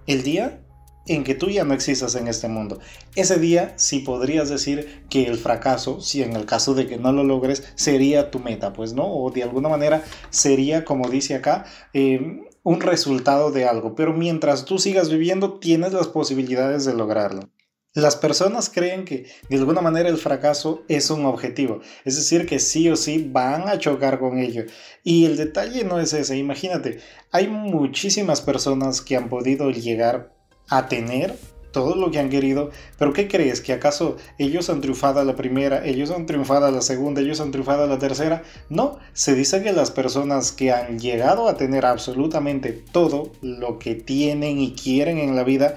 el 0.10 0.24
día 0.24 0.60
en 1.06 1.24
que 1.24 1.36
tú 1.36 1.50
ya 1.50 1.63
no 1.63 1.74
existas 1.74 2.16
en 2.16 2.28
este 2.28 2.48
mundo. 2.48 2.80
Ese 3.16 3.39
día 3.39 3.74
sí 3.78 4.00
podrías 4.00 4.50
decir 4.50 5.04
que 5.10 5.28
el 5.28 5.38
fracaso, 5.38 6.01
si 6.01 6.24
en 6.24 6.36
el 6.36 6.46
caso 6.46 6.74
de 6.74 6.88
que 6.88 6.98
no 6.98 7.12
lo 7.12 7.24
logres, 7.24 7.63
sería 7.75 8.32
tu 8.32 8.39
meta, 8.39 8.74
pues 8.74 8.94
no, 8.94 9.06
o 9.06 9.32
de 9.32 9.44
alguna 9.44 9.70
manera 9.70 10.04
sería, 10.30 10.84
como 10.84 11.10
dice 11.10 11.36
acá, 11.36 11.66
eh, 11.94 12.42
un 12.63 12.82
resultado 12.82 13.51
de 13.51 13.66
algo, 13.66 13.96
pero 13.96 14.13
mientras 14.13 14.66
tú 14.66 14.80
sigas 14.80 15.10
viviendo 15.10 15.60
tienes 15.60 15.94
las 15.94 16.08
posibilidades 16.08 16.86
de 16.86 16.94
lograrlo. 16.94 17.50
Las 18.00 18.15
personas 18.15 18.70
creen 18.70 19.03
que 19.03 19.25
de 19.50 19.58
alguna 19.58 19.82
manera 19.82 20.08
el 20.08 20.18
fracaso 20.18 20.84
es 20.88 21.10
un 21.10 21.25
objetivo, 21.25 21.82
es 22.06 22.15
decir, 22.15 22.46
que 22.46 22.60
sí 22.60 22.89
o 22.89 22.96
sí 22.96 23.27
van 23.29 23.68
a 23.68 23.77
chocar 23.77 24.20
con 24.20 24.38
ello. 24.38 24.63
Y 25.03 25.25
el 25.25 25.36
detalle 25.36 25.84
no 25.84 26.00
es 26.00 26.13
ese, 26.13 26.38
imagínate, 26.38 27.00
hay 27.32 27.48
muchísimas 27.48 28.39
personas 28.39 29.01
que 29.01 29.18
han 29.18 29.27
podido 29.27 29.70
llegar 29.70 30.34
a 30.70 30.88
tener 30.88 31.36
todo 31.74 31.96
lo 31.96 32.10
que 32.10 32.20
han 32.20 32.29
querido, 32.29 32.72
pero 32.98 33.12
¿qué 33.12 33.27
crees? 33.27 33.60
¿Que 33.60 33.74
acaso 33.74 34.15
ellos 34.38 34.69
han 34.69 34.80
triunfado 34.80 35.19
a 35.19 35.26
la 35.26 35.36
primera, 35.36 35.86
ellos 35.86 36.10
han 36.10 36.26
triunfado 36.26 36.65
a 36.67 36.71
la 36.71 36.82
segunda, 36.82 37.19
ellos 37.19 37.41
han 37.41 37.52
triunfado 37.52 37.84
a 37.84 37.88
la 37.88 38.00
tercera? 38.00 38.43
No, 38.69 38.97
se 39.12 39.36
dice 39.36 39.62
que 39.62 39.73
las 39.73 39.91
personas 39.91 40.54
que 40.54 40.71
han 40.71 41.00
llegado 41.00 41.50
a 41.50 41.58
tener 41.58 41.86
absolutamente 41.86 42.71
todo 42.71 43.34
lo 43.41 43.78
que 43.78 43.95
tienen 43.95 44.60
y 44.60 44.73
quieren 44.73 45.19
en 45.19 45.36
la 45.36 45.43
vida, 45.43 45.76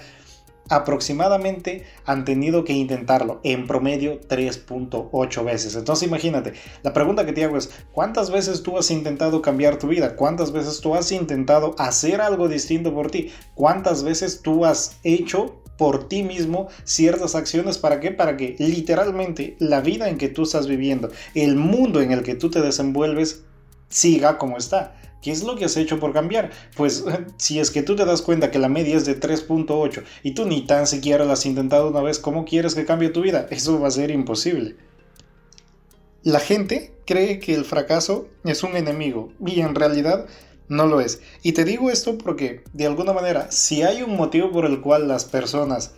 aproximadamente 0.73 1.85
han 2.07 2.25
tenido 2.25 2.65
que 2.65 2.73
intentarlo 2.73 3.41
en 3.45 3.67
promedio 3.67 4.21
3.8 4.21 5.45
veces. 5.45 5.77
Entonces 5.77 6.09
imagínate, 6.09 6.55
la 6.83 6.93
pregunta 6.93 7.27
que 7.27 7.33
te 7.33 7.45
hago 7.45 7.59
es, 7.59 7.71
¿cuántas 7.93 8.31
veces 8.31 8.63
tú 8.63 8.79
has 8.79 8.91
intentado 8.91 9.43
cambiar 9.43 9.79
tu 9.79 9.89
vida? 9.89 10.17
¿Cuántas 10.17 10.51
veces 10.53 10.81
tú 10.81 10.95
has 10.95 11.13
intentado 11.13 11.75
hacer 11.79 12.21
algo 12.21 12.49
distinto 12.49 12.95
por 12.95 13.11
ti? 13.11 13.31
¿Cuántas 13.55 14.03
veces 14.03 14.41
tú 14.41 14.65
has 14.65 14.99
hecho 15.05 15.59
por 15.77 16.09
ti 16.09 16.23
mismo 16.23 16.69
ciertas 16.85 17.35
acciones. 17.35 17.79
¿Para 17.79 17.99
qué? 17.99 18.13
Para 18.13 18.37
que 18.37 18.55
literalmente 18.59 19.57
la 19.59 19.81
vida 19.81 20.09
en 20.09 20.17
que 20.17 20.29
tú 20.29 20.45
estás 20.45 20.69
viviendo, 20.69 21.11
el 21.35 21.57
mundo 21.57 22.01
en 22.01 22.13
el 22.13 22.23
que 22.23 22.37
tú 22.37 22.51
te 22.51 22.61
desenvuelves, 22.61 23.43
siga 23.89 24.39
como 24.39 24.59
está. 24.59 24.95
¿Qué 25.23 25.31
es 25.31 25.45
lo 25.45 25.55
que 25.57 25.65
has 25.65 25.77
hecho 25.77 26.01
por 26.01 26.13
cambiar? 26.13 26.51
Pues 26.77 27.05
si 27.39 27.61
es 27.61 27.71
que 27.71 27.83
tú 27.83 27.97
te 27.97 28.05
das 28.05 28.21
cuenta 28.21 28.51
que 28.51 28.59
la 28.59 28.69
media 28.69 28.97
es 28.97 29.07
de 29.07 29.19
3.8 29.19 30.03
y 30.25 30.33
tú 30.33 30.45
ni 30.45 30.67
tan 30.67 30.87
siquiera 30.87 31.25
la 31.25 31.35
has 31.35 31.47
intentado 31.47 31.89
una 31.89 32.03
vez, 32.03 32.19
¿cómo 32.19 32.45
quieres 32.45 32.75
que 32.75 32.85
cambie 32.85 33.09
tu 33.09 33.23
vida? 33.23 33.47
Eso 33.51 33.81
va 33.81 33.89
a 33.89 33.93
ser 33.93 34.11
imposible. 34.11 34.77
La 36.25 36.41
gente 36.41 36.93
cree 37.07 37.39
que 37.39 37.55
el 37.55 37.65
fracaso 37.65 38.29
es 38.45 38.63
un 38.63 38.77
enemigo 38.77 39.33
y 39.45 39.61
en 39.61 39.75
realidad 39.75 40.27
no 40.69 40.87
lo 40.87 41.01
es. 41.01 41.21
Y 41.43 41.53
te 41.53 41.65
digo 41.65 41.91
esto 41.91 42.19
porque, 42.19 42.63
de 42.73 42.87
alguna 42.87 43.13
manera, 43.13 43.51
si 43.51 43.83
hay 43.83 44.03
un 44.03 44.17
motivo 44.17 44.51
por 44.51 44.67
el 44.67 44.81
cual 44.81 45.09
las 45.09 45.25
personas 45.25 45.95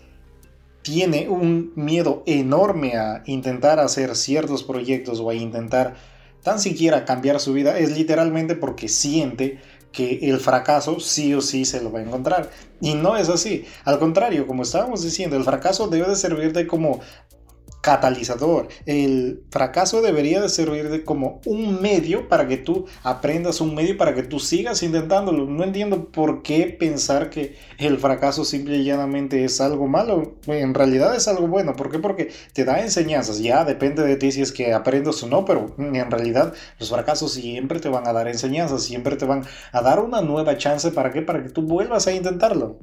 tienen 0.83 1.31
un 1.31 1.73
miedo 1.77 2.23
enorme 2.27 2.97
a 2.97 3.23
intentar 3.27 3.81
hacer 3.81 4.17
ciertos 4.17 4.65
proyectos 4.65 5.21
o 5.21 5.31
a 5.31 5.35
intentar 5.35 5.97
tan 6.45 6.61
siquiera 6.61 7.05
cambiar 7.05 7.41
su 7.41 7.53
vida, 7.53 7.77
es 7.79 7.97
literalmente 7.97 8.55
porque 8.55 8.89
siente 8.89 9.59
que 9.91 10.19
el 10.31 10.39
fracaso 10.39 11.01
sí 11.01 11.33
o 11.35 11.41
sí 11.41 11.65
se 11.65 11.81
lo 11.83 11.91
va 11.91 12.01
a 12.01 12.03
encontrar. 12.03 12.51
Y 12.81 12.95
no 12.95 13.17
es 13.17 13.29
así. 13.29 13.65
Al 13.85 13.99
contrario, 13.99 14.47
como 14.47 14.63
estábamos 14.63 15.03
diciendo, 15.03 15.37
el 15.37 15.45
fracaso 15.45 15.89
debe 15.89 16.09
de 16.09 16.17
servirte 16.17 16.67
como 16.67 17.01
catalizador. 17.85 18.69
El 18.87 19.45
fracaso 19.51 20.01
debería 20.01 20.41
de 20.41 20.49
servir 20.49 21.05
como 21.05 21.43
un 21.45 21.83
medio 21.83 22.31
para 22.31 22.49
que 22.49 22.57
tú 22.57 22.87
aprendas, 23.03 23.61
un 23.61 23.75
medio 23.75 23.99
para 23.99 24.15
que 24.15 24.23
tú 24.23 24.41
sigas 24.41 24.83
intentándolo. 24.83 25.45
No 25.45 25.63
entiendo 25.65 26.11
por 26.11 26.43
qué 26.43 26.75
pensar 26.79 27.29
que 27.29 27.57
el 27.77 27.99
fracaso 27.99 28.47
simple 28.47 28.79
y 28.79 28.85
llanamente 28.85 29.45
es 29.45 29.61
algo 29.61 29.87
malo. 29.87 30.37
En 30.47 30.73
realidad 30.73 31.15
es 31.15 31.29
algo 31.29 31.47
bueno. 31.47 31.77
¿Por 31.77 31.91
qué? 31.91 31.99
Porque 31.99 32.31
te 32.55 32.65
da 32.65 32.81
enseñanzas. 32.81 33.41
Ya 33.41 33.67
depende 33.67 34.03
de 34.03 34.17
ti 34.17 34.33
si 34.33 34.41
es 34.41 34.51
que 34.51 34.73
aprendes 34.73 35.23
o 35.23 35.29
no, 35.29 35.45
pero 35.45 35.75
en 35.77 36.11
realidad 36.11 36.55
los 36.81 36.89
fracasos 36.89 37.35
siempre 37.35 37.81
te 37.81 37.91
van 37.91 38.09
a 38.09 38.15
dar 38.15 38.29
enseñanzas, 38.29 38.83
siempre 38.83 39.17
te 39.17 39.27
van 39.27 39.45
a 39.73 39.83
dar 39.83 40.01
una 40.01 40.23
nueva 40.23 40.57
chance. 40.57 40.91
¿Para 40.91 41.13
qué? 41.13 41.21
Para 41.21 41.43
que 41.43 41.51
tú 41.51 41.61
vuelvas 41.61 42.07
a 42.07 42.13
intentarlo. 42.13 42.79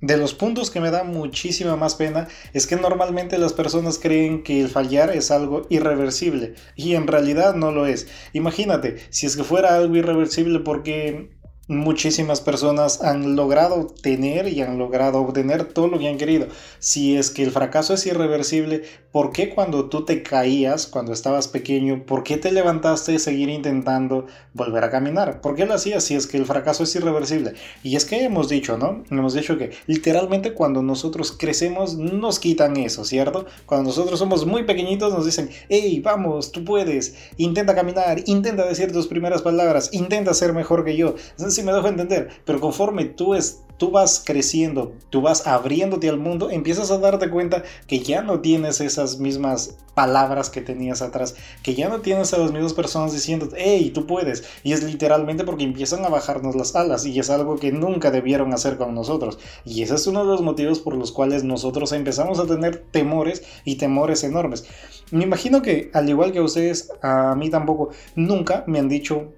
De 0.00 0.16
los 0.16 0.32
puntos 0.32 0.70
que 0.70 0.80
me 0.80 0.92
da 0.92 1.02
muchísima 1.02 1.74
más 1.74 1.96
pena 1.96 2.28
es 2.52 2.68
que 2.68 2.76
normalmente 2.76 3.36
las 3.36 3.52
personas 3.52 3.98
creen 3.98 4.44
que 4.44 4.60
el 4.60 4.68
fallar 4.68 5.10
es 5.10 5.32
algo 5.32 5.66
irreversible 5.70 6.54
y 6.76 6.94
en 6.94 7.08
realidad 7.08 7.54
no 7.54 7.72
lo 7.72 7.86
es. 7.86 8.06
Imagínate, 8.32 8.98
si 9.10 9.26
es 9.26 9.36
que 9.36 9.42
fuera 9.42 9.74
algo 9.76 9.96
irreversible 9.96 10.60
porque 10.60 11.30
muchísimas 11.68 12.40
personas 12.40 13.02
han 13.02 13.36
logrado 13.36 13.86
tener 14.02 14.48
y 14.48 14.62
han 14.62 14.78
logrado 14.78 15.20
obtener 15.20 15.64
todo 15.64 15.86
lo 15.86 15.98
que 15.98 16.08
han 16.08 16.16
querido. 16.16 16.48
Si 16.78 17.16
es 17.16 17.30
que 17.30 17.44
el 17.44 17.50
fracaso 17.50 17.92
es 17.94 18.06
irreversible, 18.06 18.82
¿por 19.12 19.32
qué 19.32 19.50
cuando 19.50 19.88
tú 19.88 20.04
te 20.04 20.22
caías, 20.22 20.86
cuando 20.86 21.12
estabas 21.12 21.46
pequeño, 21.46 22.04
por 22.06 22.22
qué 22.22 22.38
te 22.38 22.52
levantaste 22.52 23.12
y 23.12 23.18
seguir 23.18 23.50
intentando 23.50 24.26
volver 24.54 24.82
a 24.82 24.90
caminar? 24.90 25.42
¿Por 25.42 25.54
qué 25.54 25.66
lo 25.66 25.74
hacías 25.74 26.04
si 26.04 26.14
es 26.14 26.26
que 26.26 26.38
el 26.38 26.46
fracaso 26.46 26.84
es 26.84 26.96
irreversible? 26.96 27.52
Y 27.82 27.96
es 27.96 28.06
que 28.06 28.24
hemos 28.24 28.48
dicho, 28.48 28.78
¿no? 28.78 29.04
Hemos 29.10 29.34
dicho 29.34 29.58
que 29.58 29.72
literalmente 29.86 30.54
cuando 30.54 30.82
nosotros 30.82 31.32
crecemos 31.32 31.96
nos 31.96 32.38
quitan 32.38 32.78
eso, 32.78 33.04
¿cierto? 33.04 33.44
Cuando 33.66 33.90
nosotros 33.90 34.18
somos 34.18 34.46
muy 34.46 34.64
pequeñitos 34.64 35.12
nos 35.12 35.26
dicen, 35.26 35.50
hey, 35.68 36.00
vamos, 36.02 36.50
tú 36.50 36.64
puedes, 36.64 37.14
intenta 37.36 37.74
caminar, 37.74 38.22
intenta 38.24 38.64
decir 38.64 38.90
tus 38.90 39.06
primeras 39.06 39.42
palabras, 39.42 39.90
intenta 39.92 40.32
ser 40.32 40.54
mejor 40.54 40.84
que 40.84 40.96
yo 40.96 41.14
si 41.58 41.64
me 41.64 41.72
dejo 41.72 41.88
entender, 41.88 42.28
pero 42.44 42.60
conforme 42.60 43.04
tú, 43.04 43.34
es, 43.34 43.62
tú 43.78 43.90
vas 43.90 44.22
creciendo, 44.24 44.92
tú 45.10 45.22
vas 45.22 45.46
abriéndote 45.46 46.08
al 46.08 46.18
mundo, 46.18 46.50
empiezas 46.50 46.92
a 46.92 46.98
darte 46.98 47.30
cuenta 47.30 47.64
que 47.88 47.98
ya 47.98 48.22
no 48.22 48.40
tienes 48.40 48.80
esas 48.80 49.18
mismas 49.18 49.76
palabras 49.94 50.50
que 50.50 50.60
tenías 50.60 51.02
atrás, 51.02 51.34
que 51.64 51.74
ya 51.74 51.88
no 51.88 52.00
tienes 52.00 52.32
a 52.32 52.38
las 52.38 52.52
mismas 52.52 52.74
personas 52.74 53.12
diciendo, 53.12 53.48
hey, 53.56 53.90
tú 53.92 54.06
puedes. 54.06 54.44
Y 54.62 54.72
es 54.72 54.84
literalmente 54.84 55.42
porque 55.42 55.64
empiezan 55.64 56.04
a 56.04 56.08
bajarnos 56.08 56.54
las 56.54 56.76
alas 56.76 57.04
y 57.04 57.18
es 57.18 57.28
algo 57.28 57.56
que 57.56 57.72
nunca 57.72 58.12
debieron 58.12 58.54
hacer 58.54 58.76
con 58.76 58.94
nosotros. 58.94 59.40
Y 59.64 59.82
ese 59.82 59.96
es 59.96 60.06
uno 60.06 60.20
de 60.20 60.30
los 60.30 60.42
motivos 60.42 60.78
por 60.78 60.94
los 60.94 61.10
cuales 61.10 61.42
nosotros 61.42 61.90
empezamos 61.90 62.38
a 62.38 62.46
tener 62.46 62.84
temores 62.92 63.42
y 63.64 63.76
temores 63.76 64.22
enormes. 64.22 64.64
Me 65.10 65.24
imagino 65.24 65.62
que, 65.62 65.90
al 65.94 66.08
igual 66.08 66.30
que 66.30 66.40
ustedes, 66.40 66.92
a 67.02 67.34
mí 67.34 67.50
tampoco, 67.50 67.90
nunca 68.14 68.62
me 68.68 68.78
han 68.78 68.88
dicho 68.88 69.32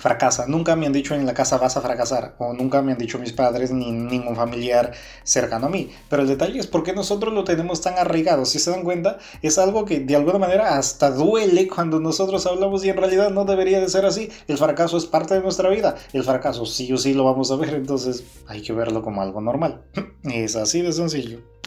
fracasa. 0.00 0.46
Nunca 0.46 0.74
me 0.76 0.86
han 0.86 0.92
dicho 0.92 1.14
en 1.14 1.26
la 1.26 1.34
casa 1.34 1.58
vas 1.58 1.76
a 1.76 1.80
fracasar 1.80 2.34
o 2.38 2.52
nunca 2.52 2.82
me 2.82 2.92
han 2.92 2.98
dicho 2.98 3.18
mis 3.18 3.32
padres 3.32 3.70
ni 3.70 3.92
ningún 3.92 4.34
familiar 4.34 4.92
cercano 5.22 5.66
a 5.66 5.70
mí. 5.70 5.90
Pero 6.08 6.22
el 6.22 6.28
detalle 6.28 6.58
es 6.58 6.66
por 6.66 6.82
qué 6.82 6.92
nosotros 6.92 7.32
lo 7.34 7.44
tenemos 7.44 7.80
tan 7.80 7.98
arraigado. 7.98 8.44
Si 8.44 8.58
se 8.58 8.70
dan 8.70 8.82
cuenta, 8.82 9.18
es 9.42 9.58
algo 9.58 9.84
que 9.84 10.00
de 10.00 10.16
alguna 10.16 10.38
manera 10.38 10.78
hasta 10.78 11.10
duele 11.10 11.68
cuando 11.68 12.00
nosotros 12.00 12.46
hablamos 12.46 12.84
y 12.84 12.88
en 12.88 12.96
realidad 12.96 13.30
no 13.30 13.44
debería 13.44 13.80
de 13.80 13.88
ser 13.88 14.06
así. 14.06 14.30
El 14.48 14.58
fracaso 14.58 14.96
es 14.96 15.06
parte 15.06 15.34
de 15.34 15.40
nuestra 15.40 15.68
vida. 15.68 15.96
El 16.12 16.24
fracaso 16.24 16.64
sí 16.66 16.92
o 16.92 16.96
sí 16.96 17.14
lo 17.14 17.24
vamos 17.24 17.50
a 17.50 17.56
ver, 17.56 17.74
entonces 17.74 18.24
hay 18.46 18.62
que 18.62 18.72
verlo 18.72 19.02
como 19.02 19.22
algo 19.22 19.40
normal. 19.40 19.82
es 20.24 20.56
así 20.56 20.80
de 20.82 20.92
sencillo. 20.92 21.59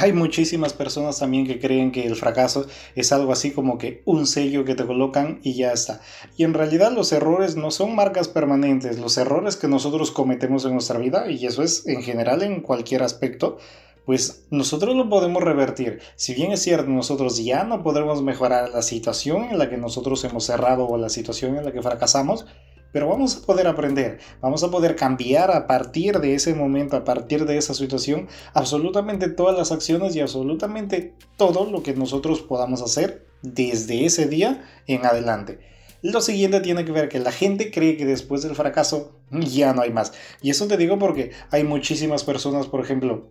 Hay 0.00 0.14
muchísimas 0.14 0.72
personas 0.72 1.18
también 1.18 1.46
que 1.46 1.60
creen 1.60 1.92
que 1.92 2.06
el 2.06 2.16
fracaso 2.16 2.64
es 2.94 3.12
algo 3.12 3.32
así 3.32 3.50
como 3.50 3.76
que 3.76 4.00
un 4.06 4.26
sello 4.26 4.64
que 4.64 4.74
te 4.74 4.86
colocan 4.86 5.40
y 5.42 5.52
ya 5.52 5.74
está. 5.74 6.00
Y 6.38 6.44
en 6.44 6.54
realidad 6.54 6.90
los 6.90 7.12
errores 7.12 7.54
no 7.56 7.70
son 7.70 7.94
marcas 7.94 8.26
permanentes, 8.26 8.98
los 8.98 9.18
errores 9.18 9.56
que 9.56 9.68
nosotros 9.68 10.10
cometemos 10.10 10.64
en 10.64 10.72
nuestra 10.72 10.98
vida, 10.98 11.30
y 11.30 11.44
eso 11.44 11.62
es 11.62 11.86
en 11.86 12.02
general 12.02 12.42
en 12.42 12.62
cualquier 12.62 13.02
aspecto, 13.02 13.58
pues 14.06 14.46
nosotros 14.48 14.96
lo 14.96 15.10
podemos 15.10 15.42
revertir. 15.42 16.00
Si 16.16 16.32
bien 16.32 16.50
es 16.50 16.62
cierto, 16.62 16.88
nosotros 16.88 17.36
ya 17.44 17.64
no 17.64 17.82
podremos 17.82 18.22
mejorar 18.22 18.70
la 18.70 18.80
situación 18.80 19.50
en 19.50 19.58
la 19.58 19.68
que 19.68 19.76
nosotros 19.76 20.24
hemos 20.24 20.44
cerrado 20.44 20.88
o 20.88 20.96
la 20.96 21.10
situación 21.10 21.58
en 21.58 21.66
la 21.66 21.72
que 21.72 21.82
fracasamos, 21.82 22.46
pero 22.92 23.08
vamos 23.08 23.36
a 23.36 23.46
poder 23.46 23.66
aprender, 23.66 24.18
vamos 24.40 24.62
a 24.64 24.70
poder 24.70 24.96
cambiar 24.96 25.50
a 25.50 25.66
partir 25.66 26.20
de 26.20 26.34
ese 26.34 26.54
momento, 26.54 26.96
a 26.96 27.04
partir 27.04 27.46
de 27.46 27.56
esa 27.56 27.74
situación, 27.74 28.28
absolutamente 28.54 29.28
todas 29.28 29.56
las 29.56 29.72
acciones 29.72 30.16
y 30.16 30.20
absolutamente 30.20 31.14
todo 31.36 31.64
lo 31.70 31.82
que 31.82 31.94
nosotros 31.94 32.40
podamos 32.40 32.82
hacer 32.82 33.26
desde 33.42 34.04
ese 34.04 34.26
día 34.26 34.64
en 34.86 35.06
adelante. 35.06 35.60
Lo 36.02 36.22
siguiente 36.22 36.60
tiene 36.60 36.84
que 36.84 36.92
ver 36.92 37.08
que 37.08 37.18
la 37.18 37.32
gente 37.32 37.70
cree 37.70 37.96
que 37.96 38.06
después 38.06 38.42
del 38.42 38.54
fracaso 38.54 39.20
ya 39.30 39.74
no 39.74 39.82
hay 39.82 39.92
más. 39.92 40.12
Y 40.40 40.48
eso 40.48 40.66
te 40.66 40.78
digo 40.78 40.98
porque 40.98 41.32
hay 41.50 41.62
muchísimas 41.62 42.24
personas, 42.24 42.68
por 42.68 42.80
ejemplo, 42.80 43.28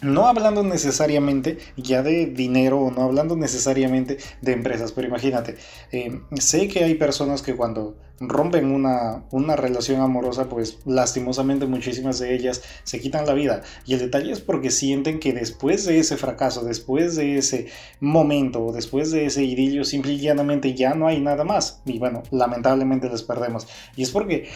no 0.00 0.28
hablando 0.28 0.62
necesariamente 0.62 1.58
ya 1.76 2.02
de 2.02 2.26
dinero 2.26 2.78
o 2.80 2.90
no 2.92 3.02
hablando 3.02 3.36
necesariamente 3.36 4.18
de 4.42 4.52
empresas, 4.52 4.92
pero 4.92 5.08
imagínate, 5.08 5.56
eh, 5.90 6.20
sé 6.38 6.68
que 6.68 6.84
hay 6.84 6.94
personas 6.94 7.42
que 7.42 7.56
cuando 7.56 7.96
rompen 8.20 8.72
una, 8.72 9.24
una 9.30 9.56
relación 9.56 10.00
amorosa, 10.00 10.48
pues 10.48 10.78
lastimosamente 10.84 11.66
muchísimas 11.66 12.18
de 12.18 12.34
ellas 12.34 12.62
se 12.84 13.00
quitan 13.00 13.26
la 13.26 13.34
vida. 13.34 13.62
Y 13.86 13.94
el 13.94 14.00
detalle 14.00 14.32
es 14.32 14.40
porque 14.40 14.70
sienten 14.70 15.20
que 15.20 15.32
después 15.32 15.84
de 15.84 15.98
ese 15.98 16.16
fracaso, 16.16 16.64
después 16.64 17.16
de 17.16 17.38
ese 17.38 17.66
momento 18.00 18.58
después 18.72 19.10
de 19.10 19.26
ese 19.26 19.44
idilio, 19.44 19.84
simple 19.84 20.12
y 20.12 20.18
llanamente 20.18 20.74
ya 20.74 20.94
no 20.94 21.06
hay 21.06 21.20
nada 21.20 21.44
más. 21.44 21.80
Y 21.84 21.98
bueno, 21.98 22.22
lamentablemente 22.30 23.08
les 23.08 23.22
perdemos. 23.22 23.66
Y 23.96 24.02
es 24.02 24.10
porque, 24.10 24.48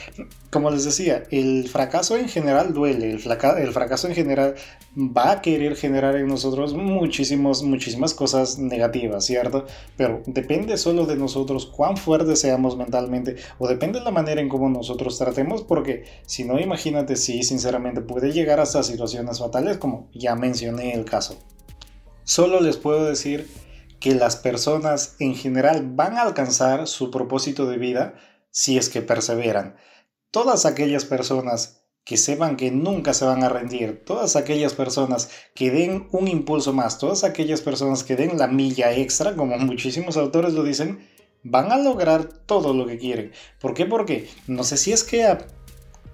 como 0.51 0.71
les 0.71 0.85
decía, 0.85 1.25
el 1.31 1.69
fracaso 1.69 2.17
en 2.17 2.29
general 2.29 2.73
duele, 2.73 3.11
el, 3.13 3.21
el 3.59 3.73
fracaso 3.73 4.09
en 4.09 4.15
general 4.15 4.55
va 4.97 5.33
a 5.33 5.41
querer 5.41 5.77
generar 5.77 6.17
en 6.17 6.27
nosotros 6.27 6.75
muchísimos, 6.75 7.63
muchísimas 7.63 8.15
cosas 8.15 8.59
negativas, 8.59 9.25
¿cierto? 9.25 9.67
Pero 9.97 10.23
depende 10.27 10.77
solo 10.77 11.07
de 11.07 11.17
nosotros 11.17 11.67
cuán 11.67 11.97
fuertes 11.97 12.41
seamos 12.41 12.77
mentalmente 12.77 13.37
o 13.59 13.69
depende 13.69 13.99
de 13.99 14.05
la 14.05 14.11
manera 14.11 14.41
en 14.41 14.49
cómo 14.49 14.69
nosotros 14.69 15.19
tratemos, 15.19 15.63
porque 15.63 16.05
si 16.27 16.45
no, 16.45 16.61
imagínate 16.61 17.17
si 17.17 17.43
sinceramente 17.43 18.01
puede 18.01 18.33
llegar 18.33 18.61
hasta 18.61 18.83
situaciones 18.83 19.39
fatales 19.39 19.79
como 19.79 20.11
ya 20.13 20.35
mencioné 20.35 20.95
el 20.95 21.05
caso. 21.05 21.39
Solo 22.25 22.61
les 22.61 22.77
puedo 22.77 23.05
decir 23.05 23.49
que 24.01 24.15
las 24.15 24.37
personas 24.37 25.17
en 25.21 25.35
general 25.35 25.91
van 25.95 26.17
a 26.17 26.23
alcanzar 26.23 26.89
su 26.89 27.11
propósito 27.11 27.67
de 27.67 27.79
vida 27.79 28.15
si 28.51 28.77
es 28.77 28.89
que 28.89 29.03
perseveran. 29.03 29.77
Todas 30.31 30.67
aquellas 30.67 31.05
personas 31.05 31.83
que 32.05 32.17
sepan 32.17 32.57
que 32.57 32.71
nunca 32.71 33.15
se 33.15 33.25
van 33.25 33.45
a 33.45 33.49
rendir, 33.49 34.03
todas 34.05 34.35
aquellas 34.35 34.75
personas 34.75 35.31
que 35.55 35.71
den 35.71 36.09
un 36.11 36.27
impulso 36.27 36.73
más, 36.73 36.99
todas 36.99 37.23
aquellas 37.23 37.61
personas 37.61 38.03
que 38.03 38.17
den 38.17 38.39
la 38.39 38.49
milla 38.49 38.93
extra, 38.93 39.37
como 39.37 39.57
muchísimos 39.59 40.17
autores 40.17 40.53
lo 40.55 40.65
dicen, 40.65 41.07
van 41.43 41.73
a 41.73 41.79
lograr 41.79 42.25
todo 42.25 42.75
lo 42.75 42.87
que 42.87 42.99
quieren. 42.99 43.33
¿Por 43.61 43.75
qué? 43.75 43.87
Porque 43.87 44.29
no 44.47 44.65
sé 44.65 44.77
si 44.77 44.93
es 44.93 45.05
que 45.05 45.25
a 45.25 45.47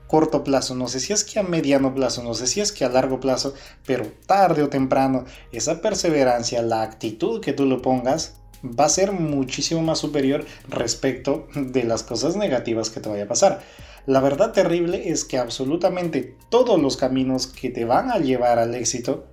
corto 0.07 0.43
plazo, 0.43 0.75
no 0.75 0.89
sé 0.89 1.01
si 1.01 1.13
es 1.13 1.23
que 1.23 1.39
a 1.39 1.43
mediano 1.43 1.95
plazo, 1.95 2.23
no 2.23 2.35
sé 2.35 2.47
si 2.47 2.61
es 2.61 2.73
que 2.73 2.85
a 2.85 2.89
largo 2.89 3.21
plazo, 3.21 3.55
pero 3.87 4.07
tarde 4.27 4.63
o 4.63 4.69
temprano, 4.69 5.25
esa 5.53 5.81
perseverancia, 5.83 6.63
la 6.63 6.83
actitud 6.83 7.41
que 7.41 7.53
tú 7.53 7.67
lo 7.67 7.83
pongas, 7.83 8.37
va 8.65 8.87
a 8.87 8.89
ser 8.89 9.13
muchísimo 9.13 9.83
más 9.83 9.99
superior 9.99 10.45
respecto 10.69 11.47
de 11.55 11.85
las 11.85 12.03
cosas 12.03 12.37
negativas 12.37 12.91
que 12.91 13.01
te 13.01 13.09
vaya 13.09 13.25
a 13.25 13.29
pasar. 13.29 13.61
La 14.07 14.21
verdad 14.21 14.53
terrible 14.53 15.11
es 15.11 15.25
que 15.25 15.39
absolutamente 15.39 16.37
todos 16.49 16.81
los 16.81 16.97
caminos 16.97 17.47
que 17.47 17.69
te 17.69 17.85
van 17.85 18.11
a 18.11 18.19
llevar 18.19 18.59
al 18.59 18.75
éxito 18.75 19.27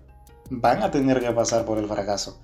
van 0.50 0.84
a 0.84 0.92
tener 0.92 1.22
que 1.22 1.32
pasar 1.32 1.66
por 1.66 1.78
el 1.78 1.88
fracaso. 1.88 2.40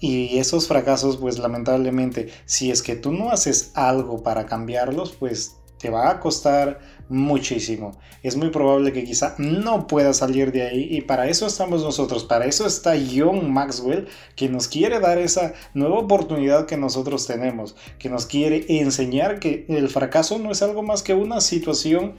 Y 0.00 0.38
esos 0.38 0.68
fracasos, 0.68 1.16
pues 1.16 1.38
lamentablemente, 1.38 2.28
si 2.44 2.70
es 2.70 2.82
que 2.82 2.96
tú 2.96 3.12
no 3.12 3.30
haces 3.30 3.72
algo 3.74 4.22
para 4.22 4.46
cambiarlos, 4.46 5.12
pues 5.12 5.56
te 5.78 5.90
va 5.90 6.10
a 6.10 6.20
costar 6.20 6.80
muchísimo. 7.08 7.96
Es 8.22 8.36
muy 8.36 8.50
probable 8.50 8.92
que 8.92 9.04
quizá 9.04 9.34
no 9.38 9.86
puedas 9.86 10.18
salir 10.18 10.52
de 10.52 10.62
ahí 10.62 10.88
y 10.90 11.02
para 11.02 11.28
eso 11.28 11.46
estamos 11.46 11.82
nosotros, 11.82 12.24
para 12.24 12.46
eso 12.46 12.66
está 12.66 12.94
John 12.96 13.52
Maxwell 13.52 14.08
que 14.34 14.48
nos 14.48 14.68
quiere 14.68 15.00
dar 15.00 15.18
esa 15.18 15.52
nueva 15.74 15.98
oportunidad 15.98 16.66
que 16.66 16.76
nosotros 16.76 17.26
tenemos, 17.26 17.76
que 17.98 18.08
nos 18.08 18.26
quiere 18.26 18.64
enseñar 18.80 19.38
que 19.38 19.66
el 19.68 19.88
fracaso 19.88 20.38
no 20.38 20.50
es 20.50 20.62
algo 20.62 20.82
más 20.82 21.02
que 21.02 21.14
una 21.14 21.40
situación 21.40 22.14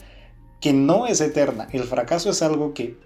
que 0.60 0.72
no 0.72 1.06
es 1.06 1.20
eterna. 1.20 1.68
El 1.72 1.84
fracaso 1.84 2.30
es 2.30 2.42
algo 2.42 2.74
que 2.74 2.96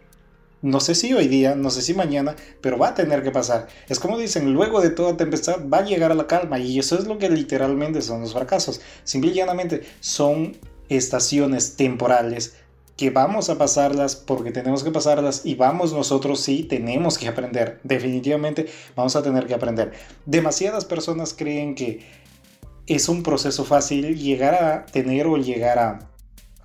no 0.63 0.79
sé 0.79 0.95
si 0.95 1.13
hoy 1.13 1.27
día, 1.27 1.57
no 1.57 1.71
sé 1.71 1.83
si 1.83 1.93
mañana, 1.93 2.37
pero 2.61 2.79
va 2.79 2.89
a 2.89 2.95
tener 2.95 3.23
que 3.23 3.33
pasar. 3.33 3.67
Es 3.89 3.99
como 3.99 4.17
dicen, 4.17 4.55
luego 4.55 4.81
de 4.81 4.91
toda 4.91 5.17
tempestad 5.17 5.69
va 5.69 5.79
a 5.79 5.85
llegar 5.85 6.13
a 6.13 6.15
la 6.15 6.29
calma 6.29 6.61
y 6.61 6.79
eso 6.79 6.97
es 6.97 7.07
lo 7.07 7.19
que 7.19 7.29
literalmente 7.29 8.01
son 8.01 8.21
los 8.21 8.33
fracasos. 8.33 8.81
Simple 9.03 9.33
y 9.33 9.35
llanamente 9.35 9.83
son 10.01 10.57
estaciones 10.89 11.77
temporales 11.77 12.55
que 12.97 13.11
vamos 13.11 13.51
a 13.51 13.59
pasarlas 13.59 14.15
porque 14.15 14.53
tenemos 14.53 14.85
que 14.85 14.93
pasarlas 14.93 15.45
y 15.45 15.57
vamos 15.57 15.93
nosotros 15.93 16.41
sí 16.41 16.63
tenemos 16.63 17.19
que 17.19 17.27
aprender. 17.27 17.81
Definitivamente 17.83 18.67
vamos 18.95 19.17
a 19.17 19.23
tener 19.23 19.47
que 19.47 19.55
aprender. 19.55 19.93
Demasiadas 20.27 20.85
personas 20.85 21.35
creen 21.35 21.75
que 21.75 22.07
es 22.87 23.09
un 23.09 23.25
proceso 23.25 23.65
fácil 23.65 24.17
llegar 24.17 24.55
a 24.55 24.87
tener 24.87 25.27
o 25.27 25.37
llegar 25.37 25.79
a 25.79 26.12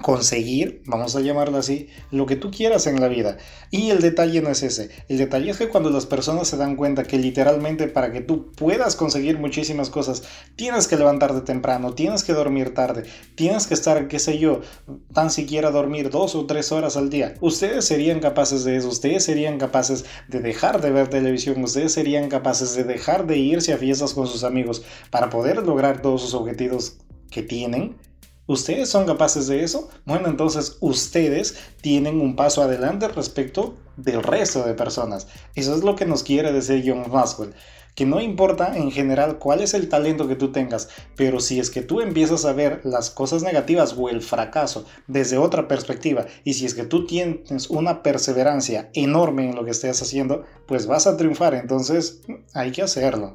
conseguir, 0.01 0.83
vamos 0.85 1.15
a 1.15 1.21
llamarlo 1.21 1.57
así, 1.57 1.89
lo 2.11 2.25
que 2.25 2.35
tú 2.35 2.51
quieras 2.51 2.85
en 2.87 3.01
la 3.01 3.07
vida. 3.07 3.37
Y 3.71 3.89
el 3.89 4.01
detalle 4.01 4.41
no 4.41 4.49
es 4.49 4.61
ese. 4.63 4.89
El 5.07 5.17
detalle 5.17 5.49
es 5.49 5.57
que 5.57 5.69
cuando 5.69 5.89
las 5.89 6.05
personas 6.05 6.47
se 6.47 6.57
dan 6.57 6.75
cuenta 6.75 7.03
que 7.03 7.17
literalmente 7.17 7.87
para 7.87 8.11
que 8.11 8.21
tú 8.21 8.51
puedas 8.51 8.95
conseguir 8.95 9.39
muchísimas 9.39 9.89
cosas, 9.89 10.23
tienes 10.55 10.87
que 10.87 10.97
levantarte 10.97 11.41
temprano, 11.41 11.93
tienes 11.93 12.23
que 12.23 12.33
dormir 12.33 12.73
tarde, 12.73 13.03
tienes 13.35 13.65
que 13.65 13.73
estar, 13.73 14.07
qué 14.07 14.19
sé 14.19 14.37
yo, 14.37 14.61
tan 15.13 15.31
siquiera 15.31 15.71
dormir 15.71 16.09
dos 16.09 16.35
o 16.35 16.45
tres 16.45 16.71
horas 16.71 16.95
al 16.95 17.09
día. 17.09 17.33
Ustedes 17.41 17.85
serían 17.85 18.19
capaces 18.19 18.63
de 18.63 18.77
eso, 18.77 18.89
ustedes 18.89 19.23
serían 19.23 19.57
capaces 19.57 20.05
de 20.27 20.39
dejar 20.39 20.81
de 20.81 20.91
ver 20.91 21.07
televisión, 21.07 21.63
ustedes 21.63 21.93
serían 21.93 22.29
capaces 22.29 22.75
de 22.75 22.83
dejar 22.83 23.25
de 23.25 23.37
irse 23.37 23.73
a 23.73 23.77
fiestas 23.77 24.13
con 24.13 24.27
sus 24.27 24.43
amigos 24.43 24.83
para 25.09 25.29
poder 25.29 25.65
lograr 25.65 26.01
todos 26.01 26.21
sus 26.21 26.33
objetivos 26.33 26.97
que 27.31 27.41
tienen. 27.43 27.95
¿Ustedes 28.47 28.87
son 28.87 29.05
capaces 29.05 29.47
de 29.47 29.61
eso? 29.61 29.89
Bueno, 30.05 30.29
entonces 30.29 30.77
ustedes 30.79 31.57
tienen 31.81 32.21
un 32.21 32.37
paso 32.37 32.61
adelante 32.61 33.09
respecto 33.09 33.75
del 33.97 34.23
resto 34.23 34.63
de 34.63 34.73
personas. 34.73 35.27
Eso 35.53 35.75
es 35.75 35.83
lo 35.83 35.97
que 35.97 36.05
nos 36.05 36.23
quiere 36.23 36.53
decir 36.53 36.81
John 36.85 37.11
Maxwell. 37.11 37.53
Que 37.93 38.05
no 38.05 38.21
importa 38.21 38.77
en 38.77 38.89
general 38.89 39.37
cuál 39.37 39.59
es 39.59 39.73
el 39.73 39.89
talento 39.89 40.29
que 40.29 40.37
tú 40.37 40.53
tengas, 40.53 40.87
pero 41.17 41.41
si 41.41 41.59
es 41.59 41.69
que 41.69 41.81
tú 41.81 41.99
empiezas 41.99 42.45
a 42.45 42.53
ver 42.53 42.79
las 42.85 43.09
cosas 43.09 43.43
negativas 43.43 43.95
o 43.97 44.07
el 44.07 44.21
fracaso 44.21 44.85
desde 45.07 45.37
otra 45.37 45.67
perspectiva, 45.67 46.25
y 46.45 46.53
si 46.53 46.65
es 46.65 46.73
que 46.73 46.85
tú 46.85 47.05
tienes 47.05 47.69
una 47.69 48.01
perseverancia 48.01 48.91
enorme 48.93 49.49
en 49.49 49.55
lo 49.55 49.65
que 49.65 49.71
estés 49.71 50.01
haciendo, 50.01 50.45
pues 50.67 50.87
vas 50.87 51.05
a 51.05 51.17
triunfar. 51.17 51.53
Entonces 51.53 52.21
hay 52.53 52.71
que 52.71 52.83
hacerlo. 52.83 53.33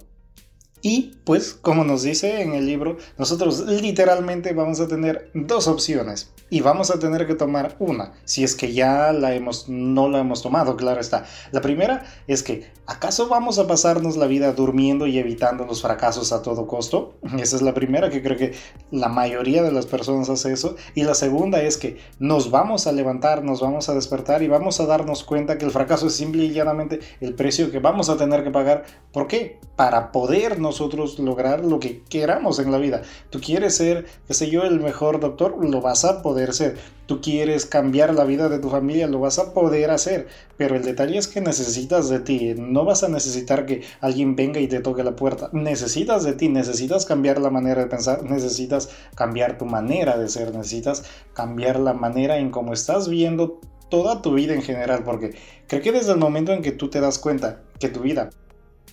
Y 0.82 1.14
pues, 1.24 1.54
como 1.54 1.84
nos 1.84 2.02
dice 2.02 2.42
en 2.42 2.54
el 2.54 2.66
libro, 2.66 2.98
nosotros 3.16 3.60
literalmente 3.60 4.52
vamos 4.52 4.80
a 4.80 4.88
tener 4.88 5.30
dos 5.32 5.68
opciones 5.68 6.32
y 6.52 6.60
vamos 6.60 6.90
a 6.90 6.98
tener 6.98 7.26
que 7.26 7.34
tomar 7.34 7.76
una, 7.78 8.12
si 8.26 8.44
es 8.44 8.54
que 8.54 8.74
ya 8.74 9.14
la 9.14 9.34
hemos, 9.34 9.70
no 9.70 10.10
la 10.10 10.18
hemos 10.18 10.42
tomado, 10.42 10.76
claro 10.76 11.00
está. 11.00 11.24
La 11.50 11.62
primera 11.62 12.04
es 12.26 12.42
que, 12.42 12.70
¿acaso 12.84 13.30
vamos 13.30 13.58
a 13.58 13.66
pasarnos 13.66 14.18
la 14.18 14.26
vida 14.26 14.52
durmiendo 14.52 15.06
y 15.06 15.18
evitando 15.18 15.64
los 15.64 15.80
fracasos 15.80 16.30
a 16.30 16.42
todo 16.42 16.66
costo? 16.66 17.14
Esa 17.38 17.56
es 17.56 17.62
la 17.62 17.72
primera, 17.72 18.10
que 18.10 18.22
creo 18.22 18.36
que 18.36 18.52
la 18.90 19.08
mayoría 19.08 19.62
de 19.62 19.72
las 19.72 19.86
personas 19.86 20.28
hace 20.28 20.52
eso. 20.52 20.76
Y 20.94 21.04
la 21.04 21.14
segunda 21.14 21.62
es 21.62 21.78
que 21.78 21.96
nos 22.18 22.50
vamos 22.50 22.86
a 22.86 22.92
levantar, 22.92 23.42
nos 23.42 23.62
vamos 23.62 23.88
a 23.88 23.94
despertar 23.94 24.42
y 24.42 24.48
vamos 24.48 24.78
a 24.78 24.84
darnos 24.84 25.24
cuenta 25.24 25.56
que 25.56 25.64
el 25.64 25.70
fracaso 25.70 26.08
es 26.08 26.14
simple 26.14 26.44
y 26.44 26.50
llanamente 26.50 27.00
el 27.22 27.34
precio 27.34 27.70
que 27.70 27.78
vamos 27.78 28.10
a 28.10 28.18
tener 28.18 28.44
que 28.44 28.50
pagar. 28.50 28.84
¿Por 29.10 29.26
qué? 29.26 29.58
Para 29.74 30.12
poder 30.12 30.60
nosotros 30.60 31.18
lograr 31.18 31.64
lo 31.64 31.80
que 31.80 32.02
queramos 32.02 32.58
en 32.58 32.70
la 32.70 32.76
vida. 32.76 33.00
Tú 33.30 33.40
quieres 33.40 33.74
ser, 33.74 34.04
qué 34.26 34.34
sé 34.34 34.50
yo, 34.50 34.64
el 34.64 34.80
mejor 34.80 35.18
doctor, 35.18 35.56
lo 35.64 35.80
vas 35.80 36.04
a 36.04 36.20
poder 36.20 36.41
ser. 36.50 36.76
Tú 37.06 37.20
quieres 37.20 37.66
cambiar 37.66 38.14
la 38.14 38.24
vida 38.24 38.48
de 38.48 38.58
tu 38.58 38.70
familia, 38.70 39.06
lo 39.06 39.20
vas 39.20 39.38
a 39.38 39.52
poder 39.52 39.90
hacer. 39.90 40.26
Pero 40.56 40.74
el 40.74 40.82
detalle 40.82 41.18
es 41.18 41.28
que 41.28 41.40
necesitas 41.40 42.08
de 42.08 42.18
ti. 42.18 42.54
No 42.56 42.84
vas 42.84 43.04
a 43.04 43.08
necesitar 43.08 43.66
que 43.66 43.82
alguien 44.00 44.34
venga 44.34 44.58
y 44.58 44.66
te 44.66 44.80
toque 44.80 45.04
la 45.04 45.14
puerta. 45.14 45.50
Necesitas 45.52 46.24
de 46.24 46.32
ti, 46.32 46.48
necesitas 46.48 47.06
cambiar 47.06 47.40
la 47.40 47.50
manera 47.50 47.82
de 47.82 47.88
pensar, 47.88 48.24
necesitas 48.24 48.88
cambiar 49.14 49.58
tu 49.58 49.66
manera 49.66 50.18
de 50.18 50.28
ser, 50.28 50.52
necesitas 50.54 51.04
cambiar 51.34 51.78
la 51.78 51.92
manera 51.92 52.38
en 52.38 52.50
cómo 52.50 52.72
estás 52.72 53.08
viendo 53.08 53.60
toda 53.90 54.22
tu 54.22 54.34
vida 54.34 54.54
en 54.54 54.62
general. 54.62 55.04
Porque 55.04 55.36
creo 55.68 55.82
que 55.82 55.92
desde 55.92 56.12
el 56.12 56.18
momento 56.18 56.52
en 56.52 56.62
que 56.62 56.72
tú 56.72 56.90
te 56.90 57.00
das 57.00 57.18
cuenta 57.18 57.62
que 57.78 57.88
tu 57.88 58.00
vida 58.00 58.30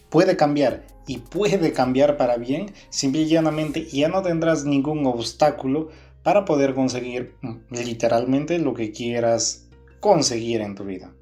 puede 0.10 0.36
cambiar 0.36 0.84
y 1.08 1.18
puede 1.18 1.74
cambiar 1.74 2.18
para 2.18 2.38
bien, 2.38 2.72
simple 2.90 3.22
y 3.22 3.28
llanamente 3.28 3.86
ya 3.86 4.10
no 4.10 4.22
tendrás 4.22 4.66
ningún 4.66 5.08
obstáculo 5.08 5.90
para 6.24 6.46
poder 6.46 6.74
conseguir 6.74 7.36
mm, 7.42 7.58
literalmente 7.72 8.60
lo 8.60 8.74
que 8.74 8.92
quieras 8.92 9.70
conseguir 10.00 10.62
en 10.62 10.76
tu 10.76 10.86
vida. 10.86 11.14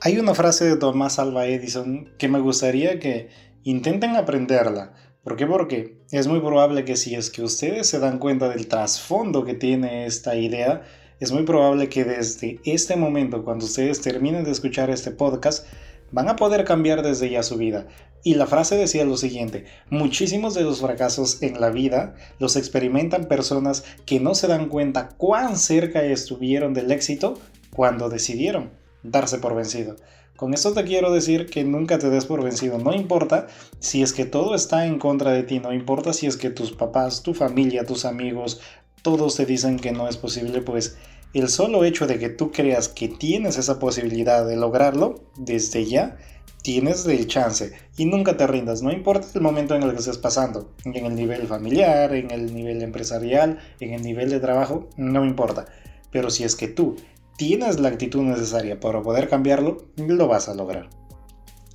Hay 0.00 0.18
una 0.18 0.34
frase 0.34 0.64
de 0.64 0.76
Thomas 0.76 1.18
Alva 1.18 1.46
Edison 1.46 2.10
que 2.18 2.28
me 2.28 2.40
gustaría 2.40 2.98
que 2.98 3.28
intenten 3.62 4.16
aprenderla. 4.16 4.94
¿Por 5.22 5.36
qué? 5.36 5.46
Porque 5.46 5.98
es 6.10 6.26
muy 6.26 6.40
probable 6.40 6.84
que 6.84 6.96
si 6.96 7.14
es 7.14 7.30
que 7.30 7.42
ustedes 7.42 7.86
se 7.86 8.00
dan 8.00 8.18
cuenta 8.18 8.48
del 8.48 8.66
trasfondo 8.66 9.44
que 9.44 9.54
tiene 9.54 10.06
esta 10.06 10.34
idea, 10.34 10.82
es 11.20 11.30
muy 11.30 11.44
probable 11.44 11.88
que 11.88 12.04
desde 12.04 12.58
este 12.64 12.96
momento, 12.96 13.44
cuando 13.44 13.64
ustedes 13.64 14.00
terminen 14.00 14.42
de 14.42 14.50
escuchar 14.50 14.90
este 14.90 15.12
podcast, 15.12 15.64
van 16.10 16.28
a 16.28 16.34
poder 16.34 16.64
cambiar 16.64 17.02
desde 17.02 17.30
ya 17.30 17.44
su 17.44 17.56
vida. 17.56 17.86
Y 18.24 18.34
la 18.34 18.46
frase 18.46 18.76
decía 18.76 19.04
lo 19.04 19.16
siguiente, 19.16 19.64
muchísimos 19.90 20.54
de 20.54 20.62
los 20.62 20.80
fracasos 20.80 21.42
en 21.42 21.60
la 21.60 21.70
vida 21.70 22.14
los 22.38 22.56
experimentan 22.56 23.26
personas 23.26 23.84
que 24.06 24.20
no 24.20 24.34
se 24.34 24.46
dan 24.46 24.68
cuenta 24.68 25.08
cuán 25.16 25.56
cerca 25.56 26.02
estuvieron 26.02 26.72
del 26.72 26.92
éxito 26.92 27.38
cuando 27.74 28.08
decidieron 28.08 28.70
darse 29.02 29.38
por 29.38 29.56
vencido. 29.56 29.96
Con 30.36 30.54
esto 30.54 30.72
te 30.72 30.84
quiero 30.84 31.12
decir 31.12 31.46
que 31.46 31.64
nunca 31.64 31.98
te 31.98 32.10
des 32.10 32.24
por 32.24 32.42
vencido, 32.42 32.78
no 32.78 32.92
importa 32.94 33.48
si 33.80 34.02
es 34.02 34.12
que 34.12 34.24
todo 34.24 34.54
está 34.54 34.86
en 34.86 34.98
contra 34.98 35.32
de 35.32 35.42
ti, 35.42 35.60
no 35.60 35.72
importa 35.72 36.12
si 36.12 36.26
es 36.26 36.36
que 36.36 36.50
tus 36.50 36.72
papás, 36.72 37.22
tu 37.22 37.34
familia, 37.34 37.84
tus 37.84 38.04
amigos, 38.04 38.60
todos 39.02 39.36
te 39.36 39.46
dicen 39.46 39.78
que 39.78 39.92
no 39.92 40.08
es 40.08 40.16
posible, 40.16 40.62
pues 40.62 40.96
el 41.34 41.48
solo 41.48 41.84
hecho 41.84 42.06
de 42.06 42.18
que 42.18 42.28
tú 42.28 42.50
creas 42.50 42.88
que 42.88 43.08
tienes 43.08 43.56
esa 43.56 43.78
posibilidad 43.78 44.46
de 44.46 44.56
lograrlo, 44.56 45.24
desde 45.36 45.86
ya, 45.86 46.18
tienes 46.62 47.04
el 47.06 47.26
chance 47.26 47.72
y 47.96 48.06
nunca 48.06 48.36
te 48.36 48.46
rindas, 48.46 48.82
no 48.82 48.92
importa 48.92 49.26
el 49.34 49.40
momento 49.40 49.74
en 49.74 49.82
el 49.82 49.92
que 49.92 49.98
estés 49.98 50.18
pasando, 50.18 50.70
en 50.84 51.04
el 51.04 51.14
nivel 51.14 51.46
familiar, 51.46 52.14
en 52.14 52.30
el 52.30 52.54
nivel 52.54 52.82
empresarial, 52.82 53.58
en 53.80 53.92
el 53.92 54.02
nivel 54.02 54.30
de 54.30 54.40
trabajo, 54.40 54.88
no 54.96 55.24
importa. 55.24 55.66
Pero 56.10 56.30
si 56.30 56.44
es 56.44 56.56
que 56.56 56.68
tú 56.68 56.96
tienes 57.36 57.80
la 57.80 57.88
actitud 57.88 58.22
necesaria 58.22 58.78
para 58.78 59.02
poder 59.02 59.28
cambiarlo, 59.28 59.84
lo 59.96 60.28
vas 60.28 60.48
a 60.48 60.54
lograr. 60.54 60.88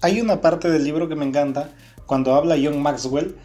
Hay 0.01 0.21
una 0.21 0.41
parte 0.41 0.69
del 0.69 0.83
libro 0.83 1.09
que 1.09 1.15
me 1.15 1.25
encanta 1.25 1.71
cuando 2.07 2.33
habla 2.33 2.57
John 2.61 2.81
Maxwell 2.81 3.37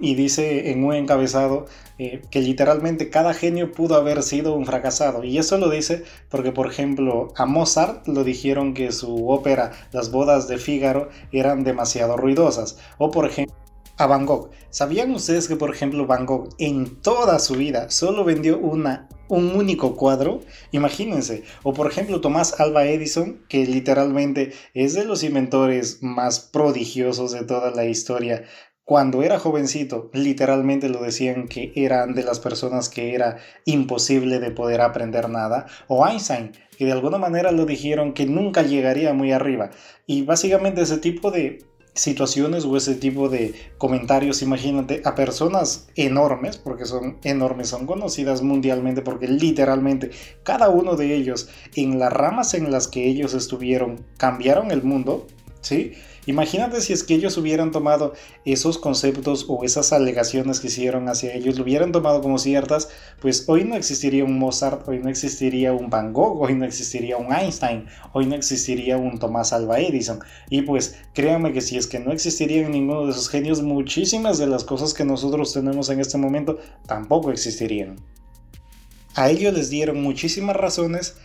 y 0.00 0.14
dice 0.14 0.70
en 0.70 0.84
un 0.84 0.94
encabezado 0.94 1.66
eh, 1.98 2.22
que 2.30 2.40
literalmente 2.40 3.10
cada 3.10 3.34
genio 3.34 3.72
pudo 3.72 3.96
haber 3.96 4.22
sido 4.22 4.54
un 4.54 4.66
fracasado. 4.66 5.24
Y 5.24 5.38
eso 5.38 5.58
lo 5.58 5.68
dice 5.68 6.04
porque, 6.28 6.52
por 6.52 6.68
ejemplo, 6.68 7.32
a 7.36 7.46
Mozart 7.46 8.06
lo 8.06 8.22
dijeron 8.22 8.74
que 8.74 8.92
su 8.92 9.28
ópera 9.28 9.72
Las 9.92 10.10
bodas 10.10 10.46
de 10.46 10.58
Fígaro 10.58 11.08
eran 11.32 11.64
demasiado 11.64 12.16
ruidosas. 12.16 12.78
O, 12.98 13.10
por 13.10 13.26
ejemplo, 13.26 13.56
a 13.96 14.06
Van 14.06 14.24
Gogh. 14.24 14.50
¿Sabían 14.70 15.10
ustedes 15.12 15.48
que, 15.48 15.56
por 15.56 15.74
ejemplo, 15.74 16.06
Van 16.06 16.24
Gogh 16.24 16.48
en 16.58 17.02
toda 17.02 17.38
su 17.38 17.54
vida 17.54 17.90
solo 17.90 18.24
vendió 18.24 18.58
una 18.58 19.08
un 19.30 19.56
único 19.56 19.96
cuadro, 19.96 20.40
imagínense. 20.72 21.44
O 21.62 21.72
por 21.72 21.90
ejemplo 21.90 22.20
Tomás 22.20 22.60
Alba 22.60 22.84
Edison, 22.84 23.40
que 23.48 23.64
literalmente 23.64 24.52
es 24.74 24.94
de 24.94 25.04
los 25.04 25.22
inventores 25.22 26.02
más 26.02 26.40
prodigiosos 26.40 27.32
de 27.32 27.44
toda 27.44 27.70
la 27.70 27.86
historia. 27.86 28.44
Cuando 28.84 29.22
era 29.22 29.38
jovencito, 29.38 30.10
literalmente 30.12 30.88
lo 30.88 31.00
decían 31.00 31.46
que 31.46 31.72
eran 31.76 32.14
de 32.14 32.24
las 32.24 32.40
personas 32.40 32.88
que 32.88 33.14
era 33.14 33.36
imposible 33.64 34.40
de 34.40 34.50
poder 34.50 34.80
aprender 34.80 35.28
nada. 35.28 35.66
O 35.86 36.04
Einstein, 36.04 36.50
que 36.76 36.86
de 36.86 36.92
alguna 36.92 37.16
manera 37.16 37.52
lo 37.52 37.66
dijeron 37.66 38.14
que 38.14 38.26
nunca 38.26 38.62
llegaría 38.62 39.12
muy 39.12 39.30
arriba. 39.30 39.70
Y 40.06 40.22
básicamente 40.22 40.82
ese 40.82 40.98
tipo 40.98 41.30
de 41.30 41.69
situaciones 41.94 42.64
o 42.64 42.76
ese 42.76 42.94
tipo 42.94 43.28
de 43.28 43.54
comentarios, 43.78 44.42
imagínate, 44.42 45.02
a 45.04 45.14
personas 45.14 45.88
enormes, 45.96 46.56
porque 46.56 46.84
son 46.84 47.18
enormes, 47.24 47.68
son 47.68 47.86
conocidas 47.86 48.42
mundialmente, 48.42 49.02
porque 49.02 49.28
literalmente 49.28 50.10
cada 50.42 50.68
uno 50.68 50.96
de 50.96 51.14
ellos, 51.14 51.48
en 51.74 51.98
las 51.98 52.12
ramas 52.12 52.54
en 52.54 52.70
las 52.70 52.88
que 52.88 53.06
ellos 53.06 53.34
estuvieron, 53.34 54.04
cambiaron 54.16 54.70
el 54.70 54.82
mundo, 54.82 55.26
¿sí? 55.60 55.92
Imagínate 56.26 56.80
si 56.80 56.92
es 56.92 57.02
que 57.02 57.14
ellos 57.14 57.36
hubieran 57.38 57.70
tomado 57.70 58.12
esos 58.44 58.78
conceptos 58.78 59.46
o 59.48 59.64
esas 59.64 59.92
alegaciones 59.92 60.60
que 60.60 60.66
hicieron 60.66 61.08
hacia 61.08 61.34
ellos, 61.34 61.56
lo 61.56 61.64
hubieran 61.64 61.92
tomado 61.92 62.20
como 62.20 62.38
ciertas, 62.38 62.88
pues 63.20 63.44
hoy 63.48 63.64
no 63.64 63.74
existiría 63.74 64.24
un 64.24 64.38
Mozart, 64.38 64.86
hoy 64.86 64.98
no 64.98 65.08
existiría 65.08 65.72
un 65.72 65.88
Van 65.88 66.12
Gogh, 66.12 66.40
hoy 66.42 66.54
no 66.54 66.64
existiría 66.64 67.16
un 67.16 67.32
Einstein, 67.32 67.86
hoy 68.12 68.26
no 68.26 68.34
existiría 68.34 68.98
un 68.98 69.18
Tomás 69.18 69.52
Alva 69.52 69.80
Edison. 69.80 70.20
Y 70.50 70.62
pues 70.62 70.96
créanme 71.14 71.52
que 71.52 71.60
si 71.60 71.76
es 71.76 71.86
que 71.86 72.00
no 72.00 72.12
existirían 72.12 72.72
ninguno 72.72 73.06
de 73.06 73.12
esos 73.12 73.28
genios, 73.28 73.62
muchísimas 73.62 74.38
de 74.38 74.46
las 74.46 74.64
cosas 74.64 74.94
que 74.94 75.04
nosotros 75.04 75.52
tenemos 75.52 75.88
en 75.88 76.00
este 76.00 76.18
momento 76.18 76.58
tampoco 76.86 77.30
existirían. 77.30 77.96
A 79.14 79.30
ellos 79.30 79.52
les 79.54 79.70
dieron 79.70 80.02
muchísimas 80.02 80.56
razones 80.56 81.16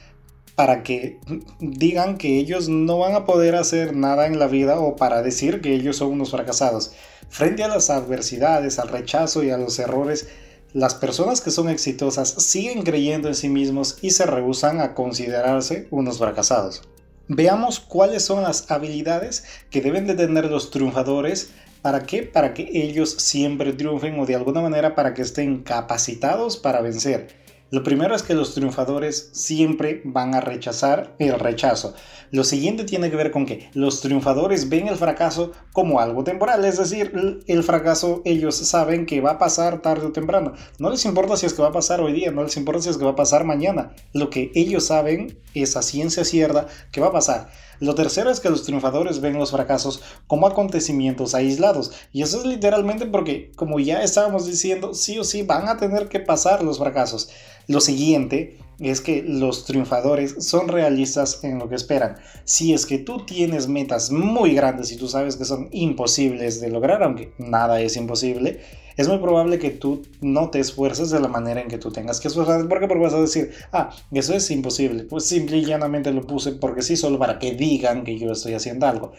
para 0.55 0.83
que 0.83 1.19
digan 1.59 2.17
que 2.17 2.39
ellos 2.39 2.69
no 2.69 2.99
van 2.99 3.13
a 3.13 3.25
poder 3.25 3.55
hacer 3.55 3.95
nada 3.95 4.25
en 4.25 4.39
la 4.39 4.47
vida 4.47 4.79
o 4.79 4.95
para 4.95 5.21
decir 5.21 5.61
que 5.61 5.73
ellos 5.73 5.97
son 5.97 6.11
unos 6.11 6.31
fracasados. 6.31 6.93
Frente 7.29 7.63
a 7.63 7.67
las 7.67 7.89
adversidades, 7.89 8.79
al 8.79 8.87
rechazo 8.87 9.43
y 9.43 9.49
a 9.49 9.57
los 9.57 9.77
errores, 9.79 10.27
las 10.71 10.95
personas 10.95 11.41
que 11.41 11.51
son 11.51 11.69
exitosas 11.69 12.29
siguen 12.29 12.83
creyendo 12.83 13.27
en 13.27 13.35
sí 13.35 13.49
mismos 13.49 13.97
y 14.01 14.11
se 14.11 14.25
rehusan 14.25 14.79
a 14.79 14.93
considerarse 14.93 15.87
unos 15.91 16.17
fracasados. 16.17 16.81
Veamos 17.27 17.79
cuáles 17.79 18.23
son 18.23 18.43
las 18.43 18.69
habilidades 18.69 19.45
que 19.69 19.81
deben 19.81 20.05
de 20.05 20.15
tener 20.15 20.45
los 20.45 20.71
triunfadores. 20.71 21.49
¿Para 21.81 22.03
qué? 22.03 22.23
Para 22.23 22.53
que 22.53 22.69
ellos 22.71 23.11
siempre 23.11 23.73
triunfen 23.73 24.19
o 24.19 24.25
de 24.25 24.35
alguna 24.35 24.61
manera 24.61 24.95
para 24.95 25.13
que 25.13 25.21
estén 25.21 25.63
capacitados 25.63 26.57
para 26.57 26.81
vencer. 26.81 27.44
Lo 27.71 27.84
primero 27.84 28.15
es 28.15 28.21
que 28.21 28.36
los 28.36 28.54
triunfadores 28.54 29.30
siempre 29.34 30.01
van 30.06 30.36
a 30.36 30.39
rechazar 30.39 31.15
el 31.17 31.39
rechazo. 31.39 31.95
Lo 32.30 32.43
siguiente 32.43 32.84
tiene 32.84 33.10
que 33.10 33.15
ver 33.15 33.32
con 33.32 33.47
que 33.47 33.71
los 33.73 34.01
triunfadores 34.01 34.69
ven 34.69 34.88
el 34.88 34.97
fracaso 34.97 35.51
como 35.73 35.99
algo 35.99 36.23
temporal, 36.23 36.63
es 36.63 36.78
decir, 36.78 37.12
el 37.47 37.63
fracaso 37.63 38.21
ellos 38.23 38.56
saben 38.56 39.08
que 39.08 39.19
va 39.19 39.32
a 39.32 39.39
pasar 39.39 39.82
tarde 39.82 40.06
o 40.06 40.12
temprano. 40.12 40.54
No 40.78 40.91
les 40.91 41.06
importa 41.06 41.38
si 41.38 41.47
es 41.47 41.56
que 41.56 41.63
va 41.63 41.69
a 41.69 41.73
pasar 41.73 42.01
hoy 42.01 42.13
día, 42.13 42.32
no 42.32 42.43
les 42.43 42.56
importa 42.56 42.82
si 42.82 42.89
es 42.89 42.97
que 42.97 43.06
va 43.06 43.12
a 43.12 43.15
pasar 43.15 43.45
mañana. 43.45 43.95
Lo 44.13 44.30
que 44.30 44.51
ellos 44.54 44.86
saben 44.86 45.39
es 45.56 45.75
a 45.75 45.82
ciencia 45.82 46.23
cierta 46.23 46.67
que 46.91 47.01
va 47.01 47.08
a 47.08 47.13
pasar. 47.13 47.49
Lo 47.79 47.95
tercero 47.95 48.29
es 48.29 48.39
que 48.39 48.49
los 48.49 48.63
triunfadores 48.63 49.21
ven 49.21 49.38
los 49.38 49.51
fracasos 49.51 50.01
como 50.27 50.47
acontecimientos 50.47 51.35
aislados. 51.35 51.91
Y 52.11 52.21
eso 52.21 52.39
es 52.39 52.45
literalmente 52.45 53.05
porque, 53.05 53.51
como 53.55 53.79
ya 53.79 54.03
estábamos 54.03 54.45
diciendo, 54.45 54.93
sí 54.93 55.19
o 55.19 55.23
sí 55.23 55.43
van 55.43 55.67
a 55.67 55.77
tener 55.77 56.07
que 56.07 56.19
pasar 56.19 56.63
los 56.63 56.77
fracasos. 56.77 57.29
Lo 57.67 57.81
siguiente 57.81 58.59
es 58.79 59.01
que 59.01 59.23
los 59.23 59.65
triunfadores 59.65 60.35
son 60.39 60.67
realistas 60.67 61.43
en 61.43 61.59
lo 61.59 61.69
que 61.69 61.75
esperan. 61.75 62.17
Si 62.43 62.73
es 62.73 62.85
que 62.85 62.97
tú 62.97 63.25
tienes 63.25 63.67
metas 63.67 64.11
muy 64.11 64.53
grandes 64.53 64.91
y 64.91 64.97
tú 64.97 65.07
sabes 65.07 65.35
que 65.35 65.45
son 65.45 65.69
imposibles 65.71 66.59
de 66.61 66.69
lograr, 66.69 67.03
aunque 67.03 67.33
nada 67.38 67.81
es 67.81 67.95
imposible, 67.95 68.61
es 68.97 69.08
muy 69.08 69.17
probable 69.17 69.60
que 69.60 69.71
tú 69.71 70.03
no 70.21 70.49
te 70.49 70.60
esfuerces 70.60 71.10
de 71.10 71.19
la 71.19 71.27
manera 71.27 71.62
en 71.62 71.67
que 71.67 71.77
tú 71.77 71.91
tengas 71.91 72.19
que 72.19 72.27
esforzarte. 72.27 72.67
Porque 72.67 72.88
vas 72.88 73.13
a 73.13 73.21
decir, 73.21 73.51
ah, 73.71 73.89
eso 74.12 74.34
es 74.34 74.49
imposible. 74.51 75.03
Pues 75.03 75.25
simple 75.25 75.58
y 75.58 75.65
llanamente 75.65 76.12
lo 76.12 76.21
puse 76.21 76.53
porque 76.53 76.81
sí, 76.81 76.95
solo 76.95 77.19
para 77.19 77.39
que 77.39 77.53
digan 77.53 78.03
que 78.03 78.17
yo 78.17 78.31
estoy 78.31 78.53
haciendo 78.53 78.88
algo. 78.88 79.12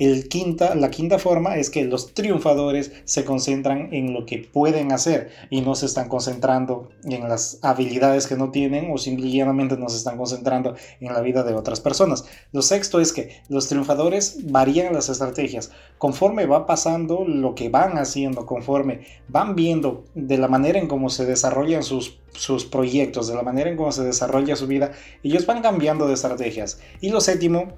El 0.00 0.28
quinta, 0.28 0.74
la 0.74 0.90
quinta 0.90 1.18
forma 1.18 1.56
es 1.56 1.68
que 1.68 1.84
los 1.84 2.14
triunfadores 2.14 2.90
se 3.04 3.22
concentran 3.26 3.92
en 3.92 4.14
lo 4.14 4.24
que 4.24 4.38
pueden 4.38 4.92
hacer 4.92 5.30
y 5.50 5.60
no 5.60 5.74
se 5.74 5.84
están 5.84 6.08
concentrando 6.08 6.88
en 7.04 7.28
las 7.28 7.58
habilidades 7.60 8.26
que 8.26 8.34
no 8.34 8.50
tienen 8.50 8.90
o 8.90 8.96
simplemente 8.96 9.76
no 9.76 9.90
se 9.90 9.98
están 9.98 10.16
concentrando 10.16 10.74
en 11.00 11.12
la 11.12 11.20
vida 11.20 11.42
de 11.42 11.52
otras 11.52 11.80
personas. 11.80 12.24
Lo 12.50 12.62
sexto 12.62 12.98
es 12.98 13.12
que 13.12 13.42
los 13.50 13.68
triunfadores 13.68 14.38
varían 14.50 14.94
las 14.94 15.10
estrategias 15.10 15.70
conforme 15.98 16.46
va 16.46 16.64
pasando 16.64 17.26
lo 17.26 17.54
que 17.54 17.68
van 17.68 17.98
haciendo, 17.98 18.46
conforme 18.46 19.02
van 19.28 19.54
viendo 19.54 20.06
de 20.14 20.38
la 20.38 20.48
manera 20.48 20.78
en 20.78 20.88
cómo 20.88 21.10
se 21.10 21.26
desarrollan 21.26 21.82
sus, 21.82 22.18
sus 22.32 22.64
proyectos, 22.64 23.28
de 23.28 23.34
la 23.34 23.42
manera 23.42 23.68
en 23.68 23.76
cómo 23.76 23.92
se 23.92 24.04
desarrolla 24.04 24.56
su 24.56 24.66
vida, 24.66 24.92
ellos 25.22 25.44
van 25.44 25.60
cambiando 25.60 26.08
de 26.08 26.14
estrategias. 26.14 26.80
Y 27.02 27.10
lo 27.10 27.20
séptimo 27.20 27.74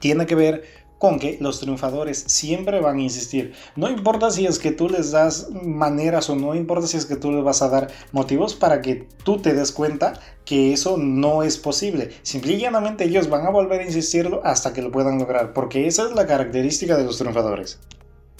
tiene 0.00 0.26
que 0.26 0.34
ver 0.34 0.85
con 0.98 1.18
que 1.18 1.36
los 1.40 1.60
triunfadores 1.60 2.24
siempre 2.26 2.80
van 2.80 2.98
a 2.98 3.02
insistir. 3.02 3.52
No 3.74 3.90
importa 3.90 4.30
si 4.30 4.46
es 4.46 4.58
que 4.58 4.72
tú 4.72 4.88
les 4.88 5.10
das 5.10 5.48
maneras 5.50 6.30
o 6.30 6.36
no 6.36 6.54
importa 6.54 6.86
si 6.86 6.96
es 6.96 7.06
que 7.06 7.16
tú 7.16 7.32
les 7.32 7.44
vas 7.44 7.62
a 7.62 7.68
dar 7.68 7.88
motivos 8.12 8.54
para 8.54 8.80
que 8.80 9.06
tú 9.22 9.38
te 9.38 9.52
des 9.52 9.72
cuenta 9.72 10.14
que 10.44 10.72
eso 10.72 10.96
no 10.96 11.42
es 11.42 11.58
posible. 11.58 12.10
Simple 12.22 12.54
y 12.54 12.60
llanamente 12.60 13.04
ellos 13.04 13.28
van 13.28 13.46
a 13.46 13.50
volver 13.50 13.80
a 13.80 13.84
insistirlo 13.84 14.40
hasta 14.44 14.72
que 14.72 14.82
lo 14.82 14.90
puedan 14.90 15.18
lograr, 15.18 15.52
porque 15.52 15.86
esa 15.86 16.04
es 16.04 16.12
la 16.12 16.26
característica 16.26 16.96
de 16.96 17.04
los 17.04 17.18
triunfadores. 17.18 17.78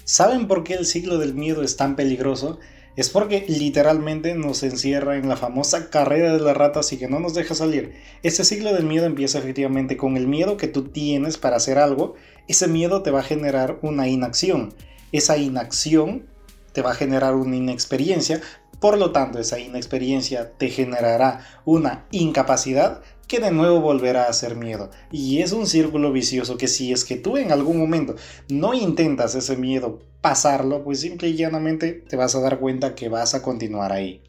¿Saben 0.04 0.46
por 0.46 0.64
qué 0.64 0.74
el 0.74 0.86
ciclo 0.86 1.18
del 1.18 1.34
miedo 1.34 1.62
es 1.62 1.76
tan 1.76 1.96
peligroso? 1.96 2.58
es 2.96 3.10
porque 3.10 3.44
literalmente 3.46 4.34
nos 4.34 4.62
encierra 4.62 5.16
en 5.16 5.28
la 5.28 5.36
famosa 5.36 5.90
carrera 5.90 6.32
de 6.32 6.40
las 6.40 6.56
ratas 6.56 6.92
y 6.92 6.96
que 6.96 7.08
no 7.08 7.20
nos 7.20 7.34
deja 7.34 7.54
salir. 7.54 7.92
Ese 8.22 8.42
ciclo 8.42 8.72
del 8.72 8.86
miedo 8.86 9.04
empieza 9.04 9.38
efectivamente 9.38 9.98
con 9.98 10.16
el 10.16 10.26
miedo 10.26 10.56
que 10.56 10.66
tú 10.66 10.84
tienes 10.84 11.36
para 11.36 11.56
hacer 11.56 11.78
algo. 11.78 12.14
Ese 12.48 12.68
miedo 12.68 13.02
te 13.02 13.10
va 13.10 13.20
a 13.20 13.24
generar 13.24 13.78
una 13.82 14.08
inacción. 14.08 14.74
Esa 15.12 15.36
inacción 15.36 16.26
te 16.72 16.82
va 16.82 16.92
a 16.92 16.94
generar 16.94 17.34
una 17.34 17.56
inexperiencia. 17.56 18.40
Por 18.80 18.98
lo 18.98 19.10
tanto, 19.12 19.38
esa 19.38 19.58
inexperiencia 19.58 20.52
te 20.58 20.68
generará 20.68 21.40
una 21.64 22.06
incapacidad 22.10 23.02
que 23.26 23.40
de 23.40 23.50
nuevo 23.50 23.80
volverá 23.80 24.24
a 24.24 24.32
ser 24.32 24.56
miedo. 24.56 24.90
Y 25.10 25.40
es 25.40 25.52
un 25.52 25.66
círculo 25.66 26.12
vicioso 26.12 26.56
que 26.56 26.68
si 26.68 26.92
es 26.92 27.04
que 27.04 27.16
tú 27.16 27.36
en 27.36 27.50
algún 27.50 27.78
momento 27.78 28.14
no 28.48 28.74
intentas 28.74 29.34
ese 29.34 29.56
miedo 29.56 30.00
pasarlo, 30.20 30.84
pues 30.84 31.00
simple 31.00 31.28
y 31.28 31.36
llanamente 31.36 31.92
te 31.92 32.16
vas 32.16 32.34
a 32.34 32.40
dar 32.40 32.58
cuenta 32.58 32.94
que 32.94 33.08
vas 33.08 33.34
a 33.34 33.42
continuar 33.42 33.92
ahí. 33.92 34.22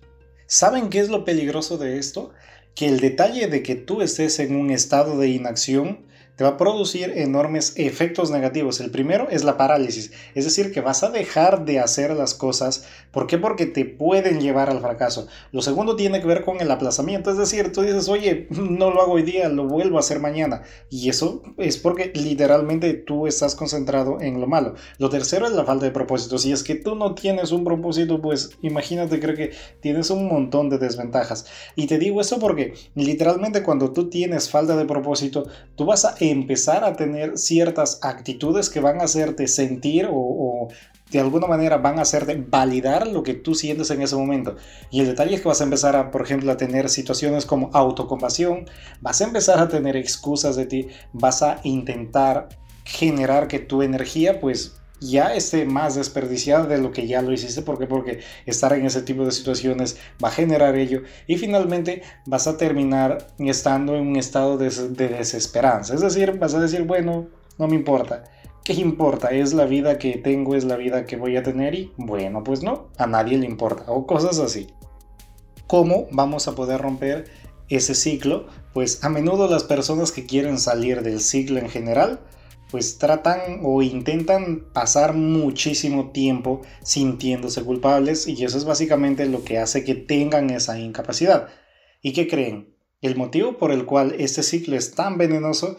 ¿Saben 0.48 0.90
qué 0.90 1.00
es 1.00 1.10
lo 1.10 1.26
peligroso 1.26 1.78
de 1.78 2.00
esto? 2.00 2.32
Que 2.74 2.88
el 2.88 3.00
detalle 3.00 3.48
de 3.48 3.64
que 3.64 3.76
tú 3.76 4.02
estés 4.02 4.40
en 4.40 4.56
un 4.56 4.72
estado 4.72 5.18
de 5.18 5.30
inacción 5.30 6.07
te 6.38 6.44
va 6.44 6.52
a 6.52 6.58
producir 6.58 7.14
enormes 7.16 7.74
efectos 7.76 8.30
negativos. 8.30 8.80
El 8.80 8.92
primero 8.92 9.28
es 9.30 9.44
la 9.44 9.58
parálisis, 9.58 10.12
es 10.36 10.46
decir, 10.46 10.72
que 10.72 10.82
vas 10.82 11.04
a 11.04 11.10
dejar 11.10 11.66
de 11.66 11.80
hacer 11.80 12.12
las 12.12 12.36
cosas. 12.36 12.86
¿Por 13.12 13.26
qué? 13.26 13.40
Porque 13.40 13.66
te 13.66 13.86
pueden 13.86 14.40
llevar 14.40 14.70
al 14.70 14.80
fracaso. 14.80 15.28
Lo 15.52 15.64
segundo 15.64 15.96
tiene 15.96 16.22
que 16.22 16.28
ver 16.28 16.46
con 16.46 16.62
el 16.62 16.70
aplazamiento, 16.70 17.32
es 17.32 17.38
decir, 17.38 17.72
tú 17.72 17.82
dices, 17.82 18.08
oye, 18.08 18.48
no 18.52 18.92
lo 18.92 19.02
hago 19.02 19.14
hoy 19.14 19.24
día, 19.24 19.50
lo 19.50 19.66
vuelvo 19.66 19.98
a 19.98 20.02
hacer 20.02 20.20
mañana. 20.20 20.62
Y 20.92 21.10
eso 21.10 21.42
es 21.58 21.78
porque 21.78 22.12
literalmente 22.14 22.94
tú 22.94 23.26
estás 23.26 23.56
concentrado 23.56 24.22
en 24.22 24.40
lo 24.40 24.46
malo. 24.46 24.76
Lo 25.00 25.10
tercero 25.10 25.48
es 25.48 25.54
la 25.54 25.66
falta 25.66 25.86
de 25.86 25.92
propósito. 25.92 26.38
Si 26.38 26.52
es 26.52 26.64
que 26.64 26.76
tú 26.76 26.96
no 26.96 27.16
tienes 27.16 27.52
un 27.52 27.64
propósito, 27.64 28.22
pues 28.22 28.52
imagínate, 28.62 29.20
creo 29.20 29.36
que 29.36 29.54
tienes 29.80 30.12
un 30.12 30.28
montón 30.28 30.70
de 30.70 30.78
desventajas. 30.78 31.48
Y 31.76 31.88
te 31.88 31.98
digo 31.98 32.22
eso 32.22 32.38
porque 32.38 32.76
literalmente 32.94 33.64
cuando 33.64 33.92
tú 33.92 34.08
tienes 34.08 34.52
falta 34.52 34.76
de 34.76 34.86
propósito, 34.86 35.48
tú 35.76 35.86
vas 35.86 36.06
a 36.06 36.16
empezar 36.30 36.84
a 36.84 36.96
tener 36.96 37.38
ciertas 37.38 38.00
actitudes 38.02 38.70
que 38.70 38.80
van 38.80 39.02
a 39.02 39.06
hacerte 39.06 39.48
sentir 39.48 40.08
o, 40.12 40.68
de 41.12 41.20
alguna 41.20 41.48
manera 41.48 41.78
van 41.78 42.00
a 42.00 42.02
hacerte 42.02 42.36
validar 42.36 43.08
lo 43.08 43.24
que 43.24 43.34
tú 43.34 43.56
sientes 43.56 43.90
en 43.92 44.02
ese 44.02 44.16
momento. 44.16 44.56
Y 44.92 45.00
el 45.00 45.08
detalle 45.08 45.36
es 45.36 45.42
que 45.42 45.48
vas 45.48 45.62
a 45.62 45.64
empezar 45.64 45.96
a, 45.96 46.12
por 46.12 46.22
ejemplo, 46.22 46.52
a 46.52 46.58
tener 46.58 46.90
situaciones 46.90 47.46
como 47.46 47.70
autocompasión, 47.74 48.66
vas 49.02 49.22
a 49.22 49.26
empezar 49.26 49.60
a 49.60 49.70
tener 49.70 49.96
excusas 49.96 50.56
de 50.56 50.66
ti, 50.66 50.88
vas 51.14 51.42
a 51.44 51.60
intentar 51.64 52.50
generar 52.84 53.48
que 53.48 53.60
tu 53.60 53.82
energía 53.82 54.40
pues 54.40 54.76
ya 55.00 55.36
esté 55.36 55.66
más 55.66 55.96
desperdiciada 55.96 56.66
de 56.66 56.78
lo 56.78 56.92
que 56.92 57.08
ya 57.08 57.22
lo 57.22 57.32
hiciste. 57.32 57.62
¿Por 57.62 57.78
qué? 57.78 57.88
Porque 57.88 58.20
estar 58.46 58.74
en 58.74 58.86
ese 58.86 59.02
tipo 59.02 59.26
de 59.26 59.32
situaciones 59.32 59.98
va 60.24 60.30
a 60.30 60.32
generar 60.32 60.76
ello. 60.76 61.04
Y 61.28 61.38
finalmente 61.38 62.02
vas 62.26 62.48
a 62.48 62.58
terminar 62.58 63.28
estando 63.40 63.96
en 63.96 64.08
un 64.08 64.16
estado 64.16 64.58
de, 64.58 64.70
desesperanza. 64.70 65.94
Es 65.94 66.02
decir, 66.02 66.38
vas 66.40 66.54
a 66.54 66.60
decir, 66.60 66.84
bueno, 66.84 67.28
no 67.58 67.68
me 67.68 67.76
importa. 67.76 68.24
¿Qué 68.64 68.74
importa? 68.74 69.30
Es 69.30 69.54
la 69.54 69.66
vida 69.66 69.98
que 69.98 70.18
tengo, 70.18 70.56
es 70.56 70.66
la 70.66 70.76
vida 70.76 71.06
que 71.06 71.16
voy 71.16 71.38
a 71.38 71.44
tener 71.44 71.74
y 71.74 71.94
bueno, 71.96 72.44
pues 72.44 72.64
no, 72.64 72.90
a 72.98 73.08
nadie 73.08 73.38
le 73.38 73.46
importa. 73.46 73.86
O 73.88 74.06
cosas 74.06 74.40
así. 74.40 74.68
¿Cómo 75.68 76.08
vamos 76.12 76.48
a 76.48 76.56
poder 76.56 76.82
romper 76.82 77.26
ese 77.70 77.96
ciclo? 77.96 78.48
Pues 78.74 79.04
a 79.04 79.10
menudo 79.10 79.48
las 79.48 79.64
personas 79.64 80.12
que 80.12 80.26
quieren 80.26 80.60
salir 80.60 81.02
del 81.02 81.22
ciclo 81.22 81.60
en 81.60 81.70
general 81.70 82.20
pues 82.70 82.98
tratan 82.98 83.62
o 83.64 83.82
intentan 83.82 84.72
pasar 84.74 85.14
muchísimo 85.14 86.12
tiempo 86.12 86.62
sintiéndose 86.84 87.64
culpables 87.64 88.28
y 88.28 88.44
eso 88.44 88.58
es 88.58 88.66
básicamente 88.66 89.26
lo 89.26 89.44
que 89.44 89.58
hace 89.58 89.84
que 89.84 89.96
tengan 89.96 90.50
esa 90.50 90.80
incapacidad. 90.80 91.50
¿Y 92.02 92.14
qué 92.14 92.28
creen? 92.28 92.76
El 93.02 93.16
motivo 93.16 93.58
por 93.58 93.72
el 93.72 93.86
cual 93.86 94.16
este 94.18 94.44
ciclo 94.44 94.76
es 94.76 94.96
tan 94.96 95.18
venenoso 95.18 95.78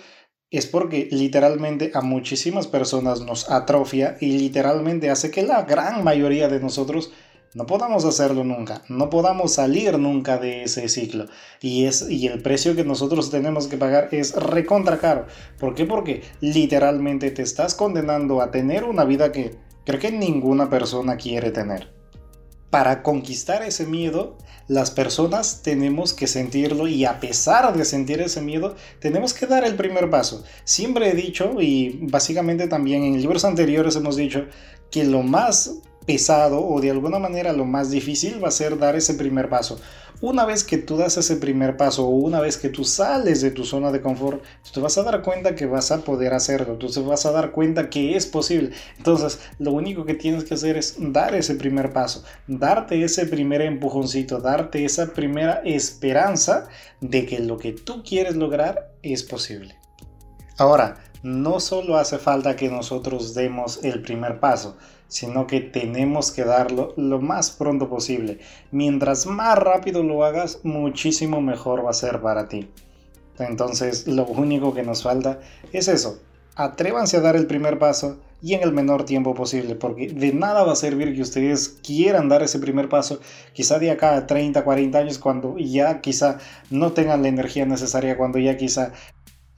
es 0.51 0.67
porque 0.67 1.09
literalmente 1.11 1.91
a 1.95 2.01
muchísimas 2.01 2.67
personas 2.67 3.21
nos 3.21 3.51
atrofia 3.51 4.17
y 4.21 4.39
literalmente 4.39 5.11
hace 5.11 5.31
que 5.31 5.43
la 5.43 5.63
gran 5.63 6.05
mayoría 6.05 6.49
de 6.49 6.61
nosotros 6.61 7.13
no 7.55 7.67
podamos 7.67 8.05
hacerlo 8.05 8.45
nunca, 8.45 8.83
no 8.89 9.09
podamos 9.09 9.55
salir 9.55 9.99
nunca 9.99 10.39
de 10.39 10.65
ese 10.65 10.89
ciclo. 10.89 11.27
Y, 11.61 11.87
es, 11.87 12.09
y 12.09 12.27
el 12.27 12.43
precio 12.43 12.77
que 12.77 12.85
nosotros 12.85 13.31
tenemos 13.31 13.69
que 13.69 13.79
pagar 13.79 14.09
es 14.13 14.35
recontra 14.35 14.99
caro. 14.99 15.27
¿Por 15.59 15.75
qué? 15.75 15.87
Porque 15.87 16.23
literalmente 16.41 17.31
te 17.31 17.43
estás 17.43 17.75
condenando 17.75 18.43
a 18.43 18.51
tener 18.51 18.85
una 18.85 19.05
vida 19.05 19.33
que 19.33 19.57
creo 19.85 19.99
que 19.99 20.13
ninguna 20.13 20.69
persona 20.69 21.17
quiere 21.17 21.51
tener. 21.51 21.93
Para 22.71 23.03
conquistar 23.03 23.63
ese 23.63 23.87
miedo, 23.87 24.37
las 24.67 24.91
personas 24.91 25.63
tenemos 25.63 26.13
que 26.13 26.27
sentirlo 26.27 26.87
y 26.87 27.07
a 27.07 27.19
pesar 27.19 27.75
de 27.75 27.87
sentir 27.87 28.21
ese 28.21 28.43
miedo, 28.43 28.77
tenemos 29.01 29.33
que 29.33 29.47
dar 29.47 29.65
el 29.65 29.77
primer 29.77 30.11
paso. 30.11 30.45
Siempre 30.65 31.09
he 31.09 31.15
dicho 31.15 31.55
y 31.59 31.99
básicamente 32.03 32.69
también 32.69 33.05
en 33.05 33.19
libros 33.19 33.47
anteriores 33.47 33.97
hemos 33.97 34.17
dicho 34.17 34.45
que 34.91 35.05
lo 35.05 35.23
más 35.23 35.81
pesado 36.09 36.67
o 36.67 36.81
de 36.81 36.91
alguna 36.91 37.19
manera 37.19 37.53
lo 37.53 37.67
más 37.67 37.91
difícil 37.91 38.43
va 38.43 38.49
a 38.49 38.51
ser 38.51 38.79
dar 38.79 38.97
ese 38.97 39.13
primer 39.13 39.51
paso. 39.51 39.79
Una 40.23 40.47
vez 40.47 40.65
que 40.65 40.79
tú 40.79 40.97
das 40.97 41.19
ese 41.19 41.37
primer 41.37 41.77
paso 41.77 42.07
o 42.07 42.09
una 42.09 42.41
vez 42.41 42.57
que 42.57 42.71
tú 42.71 42.83
sales 42.83 43.43
de 43.43 43.51
tu 43.51 43.67
zona 43.67 43.93
de 43.93 44.01
confort, 44.01 44.43
tú 44.65 44.71
te 44.73 44.81
vas 44.81 44.97
a 44.97 45.03
dar 45.03 45.21
cuenta 45.21 45.55
que 45.55 45.67
vas 45.67 45.93
a 45.93 45.99
poder 45.99 46.33
hacerlo, 46.33 46.79
tú 46.79 46.89
te 46.89 47.01
vas 47.01 47.27
a 47.27 47.33
dar 47.33 47.51
cuenta 47.51 47.91
que 47.91 48.17
es 48.17 48.25
posible. 48.25 48.71
Entonces, 48.97 49.39
lo 49.59 49.73
único 49.73 50.07
que 50.07 50.15
tienes 50.15 50.45
que 50.45 50.55
hacer 50.55 50.79
es 50.79 50.97
dar 50.99 51.35
ese 51.35 51.57
primer 51.57 51.93
paso, 51.93 52.25
darte 52.47 53.05
ese 53.05 53.27
primer 53.27 53.61
empujoncito, 53.61 54.41
darte 54.41 54.87
esa 54.87 55.13
primera 55.13 55.61
esperanza 55.67 56.69
de 57.03 57.27
que 57.27 57.39
lo 57.41 57.59
que 57.59 57.73
tú 57.73 58.03
quieres 58.03 58.35
lograr 58.35 58.93
es 59.03 59.23
posible. 59.23 59.77
Ahora, 60.57 61.05
no 61.23 61.61
solo 61.61 61.99
hace 61.99 62.17
falta 62.17 62.57
que 62.57 62.71
nosotros 62.71 63.35
demos 63.35 63.85
el 63.85 64.01
primer 64.01 64.41
paso, 64.41 64.77
sino 65.09 65.47
que 65.47 65.61
tenemos 65.61 66.31
que 66.31 66.45
darlo 66.45 66.95
lo 66.97 67.21
más 67.21 67.51
pronto 67.51 67.89
posible. 67.89 68.39
Mientras 68.71 69.27
más 69.27 69.59
rápido 69.59 70.03
lo 70.03 70.25
hagas, 70.25 70.61
muchísimo 70.63 71.41
mejor 71.41 71.85
va 71.85 71.91
a 71.91 71.95
ser 71.95 72.21
para 72.21 72.49
ti. 72.49 72.71
Entonces, 73.39 74.07
lo 74.07 74.27
único 74.27 74.75
que 74.75 74.83
nos 74.83 75.03
falta 75.03 75.41
es 75.73 75.89
eso. 75.89 76.21
Atrévanse 76.55 77.17
a 77.17 77.21
dar 77.21 77.37
el 77.37 77.47
primer 77.47 77.79
paso 77.79 78.19
y 78.41 78.55
en 78.55 78.63
el 78.63 78.73
menor 78.73 79.05
tiempo 79.05 79.35
posible, 79.35 79.75
porque 79.75 80.09
de 80.09 80.33
nada 80.33 80.63
va 80.63 80.73
a 80.73 80.77
servir 80.77 81.15
que 81.15 81.23
ustedes 81.23 81.69
quieran 81.83 82.29
dar 82.29 82.43
ese 82.43 82.59
primer 82.59 82.89
paso, 82.89 83.21
quizá 83.53 83.79
de 83.79 83.91
acá 83.91 84.17
a 84.17 84.27
30, 84.27 84.63
40 84.63 84.99
años, 84.99 85.19
cuando 85.19 85.57
ya 85.59 86.01
quizá 86.01 86.39
no 86.71 86.93
tengan 86.93 87.23
la 87.23 87.29
energía 87.29 87.67
necesaria, 87.67 88.17
cuando 88.17 88.39
ya 88.39 88.57
quizá 88.57 88.93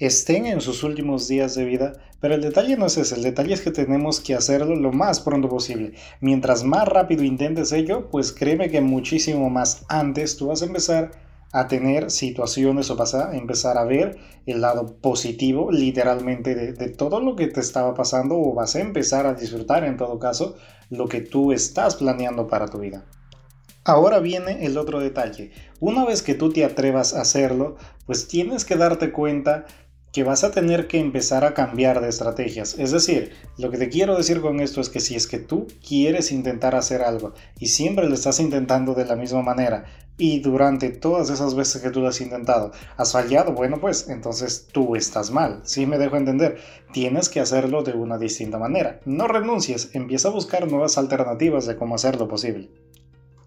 estén 0.01 0.47
en 0.47 0.61
sus 0.61 0.83
últimos 0.83 1.29
días 1.29 1.55
de 1.55 1.65
vida, 1.65 1.93
pero 2.21 2.35
el 2.35 2.41
detalle 2.41 2.77
no 2.77 2.87
es 2.87 2.97
ese, 2.97 3.15
el 3.15 3.23
detalle 3.23 3.55
es 3.55 3.61
que 3.61 3.71
tenemos 3.71 4.21
que 4.21 4.35
hacerlo 4.35 4.75
lo 4.75 4.93
más 4.93 5.21
pronto 5.21 5.49
posible. 5.49 5.93
Mientras 6.21 6.65
más 6.65 6.89
rápido 6.89 7.23
intentes 7.23 7.71
ello, 7.73 8.09
pues 8.11 8.33
créeme 8.33 8.71
que 8.71 8.81
muchísimo 8.81 9.51
más 9.51 9.85
antes 9.89 10.37
tú 10.37 10.49
vas 10.49 10.63
a 10.63 10.67
empezar 10.67 11.11
a 11.53 11.67
tener 11.67 12.11
situaciones 12.11 12.91
o 12.91 12.97
vas 12.97 13.15
a 13.15 13.37
empezar 13.37 13.77
a 13.77 13.85
ver 13.85 14.19
el 14.47 14.61
lado 14.61 14.97
positivo 15.01 15.73
literalmente 15.73 16.55
de, 16.55 16.89
todo 16.89 17.21
lo 17.21 17.37
que 17.37 17.49
te 17.49 17.61
estaba 17.61 17.95
pasando 17.95 18.37
o 18.37 18.55
vas 18.55 18.77
a 18.77 18.81
empezar 18.81 19.27
a 19.27 19.35
disfrutar 19.35 19.85
en 19.85 19.97
todo 19.97 20.19
caso 20.19 20.57
lo 20.91 21.09
que 21.09 21.21
tú 21.21 21.53
estás 21.53 21.97
planeando 21.97 22.47
para 22.47 22.69
tu 22.69 22.79
vida. 22.79 23.05
Ahora 23.85 24.21
viene 24.21 24.65
el 24.65 24.77
otro 24.79 25.01
detalle. 25.01 25.51
Una 25.81 26.05
vez 26.05 26.23
que 26.23 26.35
tú 26.35 26.53
te 26.53 26.65
atrevas 26.65 27.15
a 27.15 27.23
hacerlo, 27.23 27.77
pues 28.07 28.29
tienes 28.29 28.65
que 28.65 28.77
darte 28.77 29.11
cuenta 29.11 29.65
que 30.13 30.25
vas 30.25 30.43
a 30.43 30.51
tener 30.51 30.89
que 30.89 30.99
empezar 30.99 31.45
a 31.45 31.55
cambiar 31.55 32.01
de 32.01 32.09
estrategias. 32.09 32.77
Es 32.79 32.91
decir, 32.91 33.33
lo 33.59 33.71
que 33.71 33.79
te 33.79 33.89
quiero 33.89 34.17
decir 34.17 34.41
con 34.41 34.61
esto 34.61 34.81
es 34.81 34.89
que 34.89 35.01
si 35.01 35.15
es 35.15 35.27
que 35.27 35.39
tú 35.39 35.69
quieres 35.87 36.33
intentar 36.33 36.75
hacer 36.75 37.03
algo 37.03 37.35
y 37.59 37.69
siempre 37.69 38.09
lo 38.09 38.15
estás 38.15 38.41
intentando 38.41 38.95
de 38.95 39.05
la 39.05 39.17
misma 39.17 39.43
manera 39.43 39.85
y 40.17 40.41
durante 40.41 40.91
todas 40.91 41.31
esas 41.31 41.55
veces 41.55 41.81
que 41.81 41.91
tú 41.91 42.01
lo 42.01 42.09
has 42.09 42.21
intentado 42.21 42.73
has 42.97 43.13
fallado, 43.13 43.53
bueno 43.53 43.81
pues 43.81 44.09
entonces 44.09 44.69
tú 44.71 44.97
estás 44.97 45.31
mal. 45.31 45.63
Si 45.65 45.87
me 45.87 45.99
dejo 45.99 46.17
entender, 46.17 46.59
tienes 46.93 47.29
que 47.29 47.41
hacerlo 47.41 47.83
de 47.83 47.93
una 47.93 48.19
distinta 48.19 48.59
manera. 48.59 49.01
No 49.05 49.29
renuncies, 49.29 49.91
empieza 49.95 50.29
a 50.29 50.33
buscar 50.33 50.71
nuevas 50.71 50.99
alternativas 50.99 51.67
de 51.67 51.77
cómo 51.77 51.95
hacerlo 51.95 52.29
posible. 52.29 52.71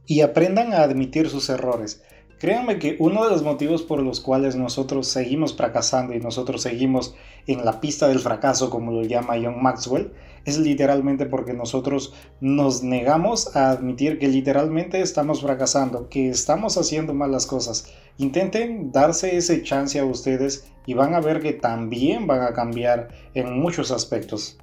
Y 0.06 0.22
aprendan 0.22 0.74
a 0.74 0.82
admitir 0.82 1.30
sus 1.30 1.50
errores. 1.50 2.02
Créanme 2.44 2.78
que 2.78 2.98
uno 3.00 3.24
de 3.24 3.30
los 3.30 3.42
motivos 3.42 3.84
por 3.84 4.02
los 4.02 4.20
cuales 4.20 4.58
nosotros 4.58 5.08
seguimos 5.08 5.56
fracasando 5.56 6.14
y 6.14 6.20
nosotros 6.20 6.62
seguimos 6.62 7.16
en 7.48 7.64
la 7.64 7.80
pista 7.80 8.10
del 8.10 8.20
fracaso, 8.20 8.70
como 8.70 8.92
lo 8.92 9.04
llama 9.04 9.36
John 9.42 9.64
Maxwell, 9.64 10.12
es 10.44 10.58
literalmente 10.58 11.26
porque 11.26 11.54
nosotros 11.54 12.14
nos 12.42 12.84
negamos 12.84 13.56
a 13.56 13.70
admitir 13.70 14.20
que 14.20 14.28
literalmente 14.28 15.00
estamos 15.00 15.40
fracasando, 15.42 16.10
que 16.10 16.28
estamos 16.28 16.78
haciendo 16.78 17.14
malas 17.14 17.46
cosas. 17.48 17.94
Intenten 18.18 18.92
darse 18.92 19.38
ese 19.38 19.64
chance 19.64 19.98
a 19.98 20.04
ustedes 20.04 20.68
y 20.86 20.96
van 20.96 21.16
a 21.16 21.22
ver 21.22 21.40
que 21.40 21.54
también 21.54 22.28
van 22.28 22.42
a 22.42 22.52
cambiar 22.52 23.08
en 23.36 23.58
muchos 23.58 23.90
aspectos. 23.90 24.58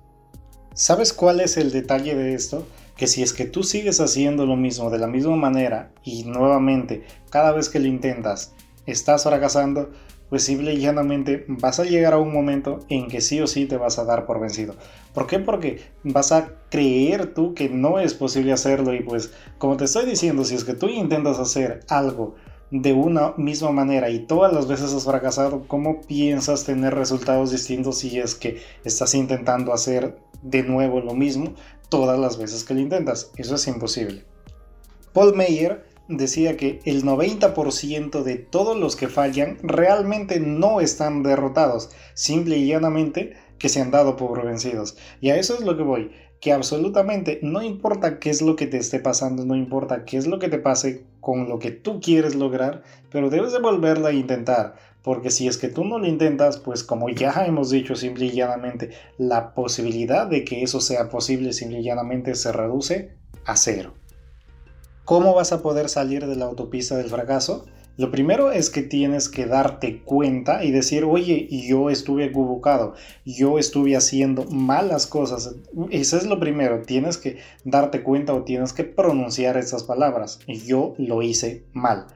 ¿Sabes 0.74 1.14
cuál 1.14 1.40
es 1.40 1.56
el 1.56 1.72
detalle 1.72 2.14
de 2.14 2.34
esto? 2.34 2.66
Que 3.00 3.06
si 3.06 3.22
es 3.22 3.32
que 3.32 3.46
tú 3.46 3.62
sigues 3.62 3.98
haciendo 3.98 4.44
lo 4.44 4.56
mismo 4.56 4.90
de 4.90 4.98
la 4.98 5.06
misma 5.06 5.34
manera 5.34 5.90
y 6.04 6.24
nuevamente 6.24 7.02
cada 7.30 7.50
vez 7.50 7.70
que 7.70 7.80
lo 7.80 7.86
intentas 7.86 8.54
estás 8.84 9.22
fracasando, 9.22 9.88
pues 10.28 10.44
simple 10.44 10.74
y 10.74 10.80
llanamente 10.80 11.46
vas 11.48 11.80
a 11.80 11.84
llegar 11.84 12.12
a 12.12 12.18
un 12.18 12.30
momento 12.30 12.80
en 12.90 13.08
que 13.08 13.22
sí 13.22 13.40
o 13.40 13.46
sí 13.46 13.64
te 13.64 13.78
vas 13.78 13.98
a 13.98 14.04
dar 14.04 14.26
por 14.26 14.38
vencido. 14.38 14.74
¿Por 15.14 15.26
qué? 15.26 15.38
Porque 15.38 15.80
vas 16.04 16.30
a 16.30 16.50
creer 16.68 17.32
tú 17.32 17.54
que 17.54 17.70
no 17.70 17.98
es 17.98 18.12
posible 18.12 18.52
hacerlo 18.52 18.92
y 18.92 19.02
pues 19.02 19.32
como 19.56 19.78
te 19.78 19.84
estoy 19.84 20.04
diciendo, 20.04 20.44
si 20.44 20.54
es 20.54 20.64
que 20.64 20.74
tú 20.74 20.86
intentas 20.90 21.38
hacer 21.38 21.80
algo 21.88 22.34
de 22.70 22.92
una 22.92 23.32
misma 23.38 23.72
manera 23.72 24.10
y 24.10 24.18
todas 24.26 24.52
las 24.52 24.68
veces 24.68 24.92
has 24.92 25.04
fracasado, 25.04 25.66
¿cómo 25.68 26.02
piensas 26.02 26.64
tener 26.64 26.94
resultados 26.94 27.50
distintos 27.50 27.96
si 27.96 28.18
es 28.18 28.34
que 28.34 28.60
estás 28.84 29.14
intentando 29.14 29.72
hacer 29.72 30.18
de 30.42 30.62
nuevo 30.62 31.00
lo 31.00 31.14
mismo 31.14 31.54
todas 31.90 32.18
las 32.18 32.38
veces 32.38 32.64
que 32.64 32.72
lo 32.72 32.80
intentas. 32.80 33.30
Eso 33.36 33.56
es 33.56 33.66
imposible. 33.66 34.24
Paul 35.12 35.36
Meyer 35.36 35.84
decía 36.08 36.56
que 36.56 36.80
el 36.84 37.04
90% 37.04 38.22
de 38.22 38.36
todos 38.36 38.78
los 38.78 38.96
que 38.96 39.08
fallan 39.08 39.58
realmente 39.62 40.40
no 40.40 40.80
están 40.80 41.22
derrotados, 41.22 41.90
simple 42.14 42.56
y 42.56 42.68
llanamente 42.68 43.34
que 43.58 43.68
se 43.68 43.80
han 43.80 43.90
dado 43.90 44.16
por 44.16 44.44
vencidos. 44.44 44.96
Y 45.20 45.30
a 45.30 45.36
eso 45.36 45.54
es 45.54 45.60
lo 45.60 45.76
que 45.76 45.82
voy, 45.82 46.10
que 46.40 46.52
absolutamente 46.52 47.38
no 47.42 47.62
importa 47.62 48.18
qué 48.18 48.30
es 48.30 48.40
lo 48.40 48.56
que 48.56 48.66
te 48.66 48.78
esté 48.78 48.98
pasando, 48.98 49.44
no 49.44 49.54
importa 49.54 50.04
qué 50.04 50.16
es 50.16 50.26
lo 50.26 50.38
que 50.38 50.48
te 50.48 50.58
pase 50.58 51.04
con 51.20 51.48
lo 51.48 51.58
que 51.58 51.70
tú 51.70 52.00
quieres 52.00 52.34
lograr, 52.34 52.82
pero 53.10 53.28
debes 53.28 53.52
de 53.52 53.60
volverla 53.60 54.08
a 54.08 54.14
intentar, 54.14 54.76
porque 55.02 55.30
si 55.30 55.48
es 55.48 55.58
que 55.58 55.68
tú 55.68 55.84
no 55.84 55.98
lo 55.98 56.06
intentas, 56.06 56.58
pues 56.58 56.84
como 56.84 57.08
ya 57.08 57.44
hemos 57.46 57.70
dicho 57.70 57.94
simple 57.96 58.26
y 58.26 58.32
llanamente, 58.32 58.90
la 59.18 59.54
posibilidad 59.54 60.26
de 60.26 60.44
que 60.44 60.62
eso 60.62 60.80
sea 60.80 61.08
posible 61.08 61.52
simple 61.52 61.80
y 61.80 61.84
llanamente 61.84 62.34
se 62.34 62.52
reduce 62.52 63.16
a 63.44 63.56
cero. 63.56 63.94
¿Cómo 65.04 65.34
vas 65.34 65.52
a 65.52 65.62
poder 65.62 65.88
salir 65.88 66.26
de 66.26 66.36
la 66.36 66.44
autopista 66.44 66.96
del 66.96 67.08
fracaso? 67.08 67.66
Lo 67.96 68.10
primero 68.10 68.52
es 68.52 68.70
que 68.70 68.82
tienes 68.82 69.28
que 69.28 69.44
darte 69.44 70.02
cuenta 70.02 70.64
y 70.64 70.70
decir, 70.70 71.04
oye, 71.04 71.48
yo 71.50 71.90
estuve 71.90 72.26
equivocado, 72.26 72.94
yo 73.26 73.58
estuve 73.58 73.96
haciendo 73.96 74.44
malas 74.44 75.06
cosas. 75.06 75.54
Eso 75.90 76.16
es 76.16 76.26
lo 76.26 76.38
primero, 76.40 76.82
tienes 76.82 77.18
que 77.18 77.38
darte 77.64 78.02
cuenta 78.02 78.32
o 78.32 78.44
tienes 78.44 78.72
que 78.72 78.84
pronunciar 78.84 79.56
esas 79.56 79.82
palabras. 79.82 80.38
Yo 80.46 80.94
lo 80.96 81.22
hice 81.22 81.64
mal. 81.72 82.06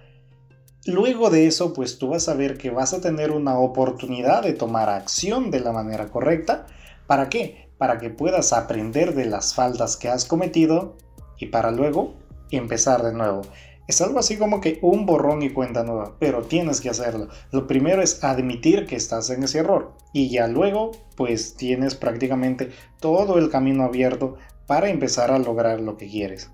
Luego 0.87 1.31
de 1.31 1.47
eso, 1.47 1.73
pues 1.73 1.99
tú 1.99 2.09
vas 2.09 2.29
a 2.29 2.35
ver 2.35 2.59
que 2.59 2.69
vas 2.69 2.93
a 2.93 3.01
tener 3.01 3.31
una 3.31 3.59
oportunidad 3.59 4.43
de 4.43 4.53
tomar 4.53 4.91
acción 4.91 5.51
de 5.51 5.61
la 5.61 5.73
manera 5.73 6.09
correcta. 6.11 6.67
¿Para 7.07 7.31
qué? 7.31 7.71
Para 7.79 7.99
que 7.99 8.11
puedas 8.11 8.53
aprender 8.53 9.15
de 9.15 9.25
las 9.25 9.55
faltas 9.55 9.97
que 9.97 10.09
has 10.09 10.27
cometido 10.27 10.99
y 11.39 11.47
para 11.47 11.71
luego 11.71 12.15
empezar 12.51 13.03
de 13.03 13.15
nuevo. 13.15 13.41
Es 13.87 14.03
algo 14.03 14.19
así 14.19 14.37
como 14.37 14.61
que 14.61 14.79
un 14.83 15.07
borrón 15.07 15.43
y 15.43 15.51
cuenta 15.51 15.85
nueva, 15.85 16.17
pero 16.19 16.43
tienes 16.43 16.83
que 16.83 16.91
hacerlo. 16.91 17.29
Lo 17.51 17.67
primero 17.67 18.03
es 18.03 18.23
admitir 18.23 18.87
que 18.87 18.97
estás 18.97 19.31
en 19.31 19.43
ese 19.43 19.61
error 19.61 19.93
y 20.13 20.31
ya 20.31 20.49
luego 20.49 20.93
pues 21.17 21.55
tienes 21.55 21.95
prácticamente 21.95 22.71
todo 23.01 23.39
el 23.39 23.51
camino 23.51 23.85
abierto 23.85 24.37
para 24.67 24.91
empezar 24.91 25.31
a 25.31 25.39
lograr 25.39 25.81
lo 25.81 25.97
que 25.97 26.09
quieres. 26.09 26.51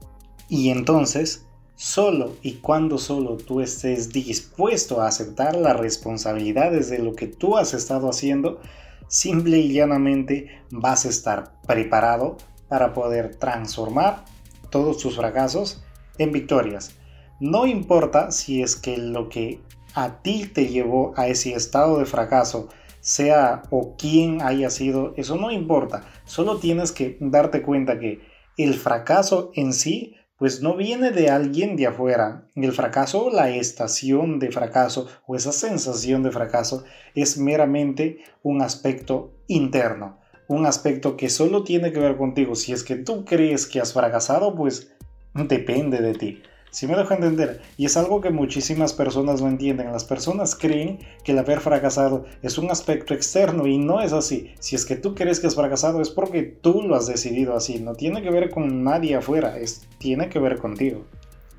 Y 0.48 0.70
entonces 0.70 1.46
Solo 1.82 2.36
y 2.42 2.56
cuando 2.56 2.98
solo 2.98 3.38
tú 3.38 3.62
estés 3.62 4.12
dispuesto 4.12 5.00
a 5.00 5.06
aceptar 5.06 5.56
las 5.56 5.80
responsabilidades 5.80 6.90
de 6.90 6.98
lo 6.98 7.14
que 7.14 7.26
tú 7.26 7.56
has 7.56 7.72
estado 7.72 8.10
haciendo, 8.10 8.60
simple 9.08 9.56
y 9.60 9.72
llanamente 9.72 10.60
vas 10.70 11.06
a 11.06 11.08
estar 11.08 11.58
preparado 11.66 12.36
para 12.68 12.92
poder 12.92 13.36
transformar 13.36 14.26
todos 14.68 14.98
tus 14.98 15.16
fracasos 15.16 15.82
en 16.18 16.32
victorias. 16.32 16.98
No 17.40 17.66
importa 17.66 18.30
si 18.30 18.62
es 18.62 18.76
que 18.76 18.98
lo 18.98 19.30
que 19.30 19.62
a 19.94 20.20
ti 20.20 20.50
te 20.52 20.66
llevó 20.66 21.14
a 21.16 21.28
ese 21.28 21.54
estado 21.54 21.98
de 21.98 22.04
fracaso 22.04 22.68
sea 23.00 23.62
o 23.70 23.96
quién 23.96 24.42
haya 24.42 24.68
sido, 24.68 25.14
eso 25.16 25.36
no 25.36 25.50
importa. 25.50 26.04
Solo 26.26 26.58
tienes 26.58 26.92
que 26.92 27.16
darte 27.20 27.62
cuenta 27.62 27.98
que 27.98 28.20
el 28.58 28.74
fracaso 28.74 29.50
en 29.54 29.72
sí 29.72 30.16
pues 30.40 30.62
no 30.62 30.74
viene 30.74 31.10
de 31.10 31.28
alguien 31.28 31.76
de 31.76 31.86
afuera. 31.86 32.48
El 32.54 32.72
fracaso, 32.72 33.28
la 33.30 33.50
estación 33.50 34.38
de 34.38 34.50
fracaso 34.50 35.06
o 35.26 35.36
esa 35.36 35.52
sensación 35.52 36.22
de 36.22 36.30
fracaso 36.30 36.82
es 37.14 37.36
meramente 37.36 38.20
un 38.42 38.62
aspecto 38.62 39.34
interno, 39.48 40.18
un 40.48 40.64
aspecto 40.64 41.18
que 41.18 41.28
solo 41.28 41.62
tiene 41.62 41.92
que 41.92 42.00
ver 42.00 42.16
contigo. 42.16 42.54
Si 42.54 42.72
es 42.72 42.84
que 42.84 42.96
tú 42.96 43.26
crees 43.26 43.66
que 43.66 43.80
has 43.80 43.92
fracasado, 43.92 44.54
pues 44.54 44.94
depende 45.34 45.98
de 45.98 46.14
ti. 46.14 46.42
Si 46.70 46.86
me 46.86 46.96
dejo 46.96 47.14
entender, 47.14 47.60
y 47.76 47.86
es 47.86 47.96
algo 47.96 48.20
que 48.20 48.30
muchísimas 48.30 48.92
personas 48.92 49.42
no 49.42 49.48
entienden. 49.48 49.90
Las 49.92 50.04
personas 50.04 50.54
creen 50.54 51.00
que 51.24 51.32
el 51.32 51.38
haber 51.38 51.60
fracasado 51.60 52.26
es 52.42 52.58
un 52.58 52.70
aspecto 52.70 53.12
externo 53.12 53.66
y 53.66 53.78
no 53.78 54.00
es 54.00 54.12
así. 54.12 54.54
Si 54.60 54.76
es 54.76 54.86
que 54.86 54.96
tú 54.96 55.14
crees 55.16 55.40
que 55.40 55.48
has 55.48 55.56
fracasado 55.56 56.00
es 56.00 56.10
porque 56.10 56.42
tú 56.42 56.82
lo 56.82 56.94
has 56.94 57.06
decidido 57.06 57.56
así. 57.56 57.80
No 57.80 57.94
tiene 57.94 58.22
que 58.22 58.30
ver 58.30 58.50
con 58.50 58.84
nadie 58.84 59.16
afuera, 59.16 59.58
es, 59.58 59.88
tiene 59.98 60.28
que 60.28 60.38
ver 60.38 60.58
contigo. 60.58 61.04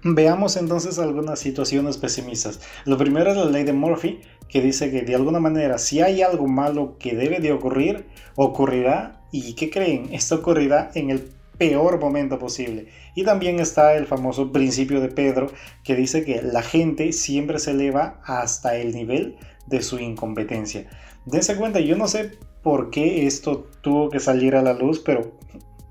Veamos 0.03 0.57
entonces 0.57 0.97
algunas 0.97 1.39
situaciones 1.39 1.97
pesimistas. 1.97 2.59
Lo 2.85 2.97
primero 2.97 3.31
es 3.31 3.37
la 3.37 3.45
ley 3.45 3.63
de 3.63 3.73
Murphy, 3.73 4.21
que 4.47 4.61
dice 4.61 4.89
que 4.89 5.03
de 5.03 5.13
alguna 5.13 5.39
manera 5.39 5.77
si 5.77 6.01
hay 6.01 6.21
algo 6.21 6.47
malo 6.47 6.95
que 6.97 7.15
debe 7.15 7.39
de 7.39 7.51
ocurrir, 7.51 8.05
ocurrirá. 8.35 9.21
¿Y 9.33 9.53
qué 9.53 9.69
creen? 9.69 10.09
Esto 10.11 10.35
ocurrirá 10.35 10.91
en 10.95 11.09
el 11.09 11.31
peor 11.61 11.99
momento 11.99 12.39
posible. 12.39 12.87
Y 13.13 13.23
también 13.23 13.59
está 13.59 13.93
el 13.93 14.07
famoso 14.07 14.51
principio 14.51 14.99
de 14.99 15.09
Pedro 15.09 15.51
que 15.83 15.95
dice 15.95 16.25
que 16.25 16.41
la 16.41 16.63
gente 16.63 17.13
siempre 17.13 17.59
se 17.59 17.69
eleva 17.69 18.19
hasta 18.25 18.77
el 18.77 18.95
nivel 18.95 19.37
de 19.67 19.83
su 19.83 19.99
incompetencia. 19.99 20.89
Dense 21.27 21.55
cuenta, 21.57 21.79
yo 21.79 21.95
no 21.95 22.07
sé 22.07 22.31
por 22.63 22.89
qué 22.89 23.27
esto 23.27 23.69
tuvo 23.81 24.09
que 24.09 24.19
salir 24.19 24.55
a 24.55 24.63
la 24.63 24.73
luz, 24.73 25.01
pero 25.05 25.33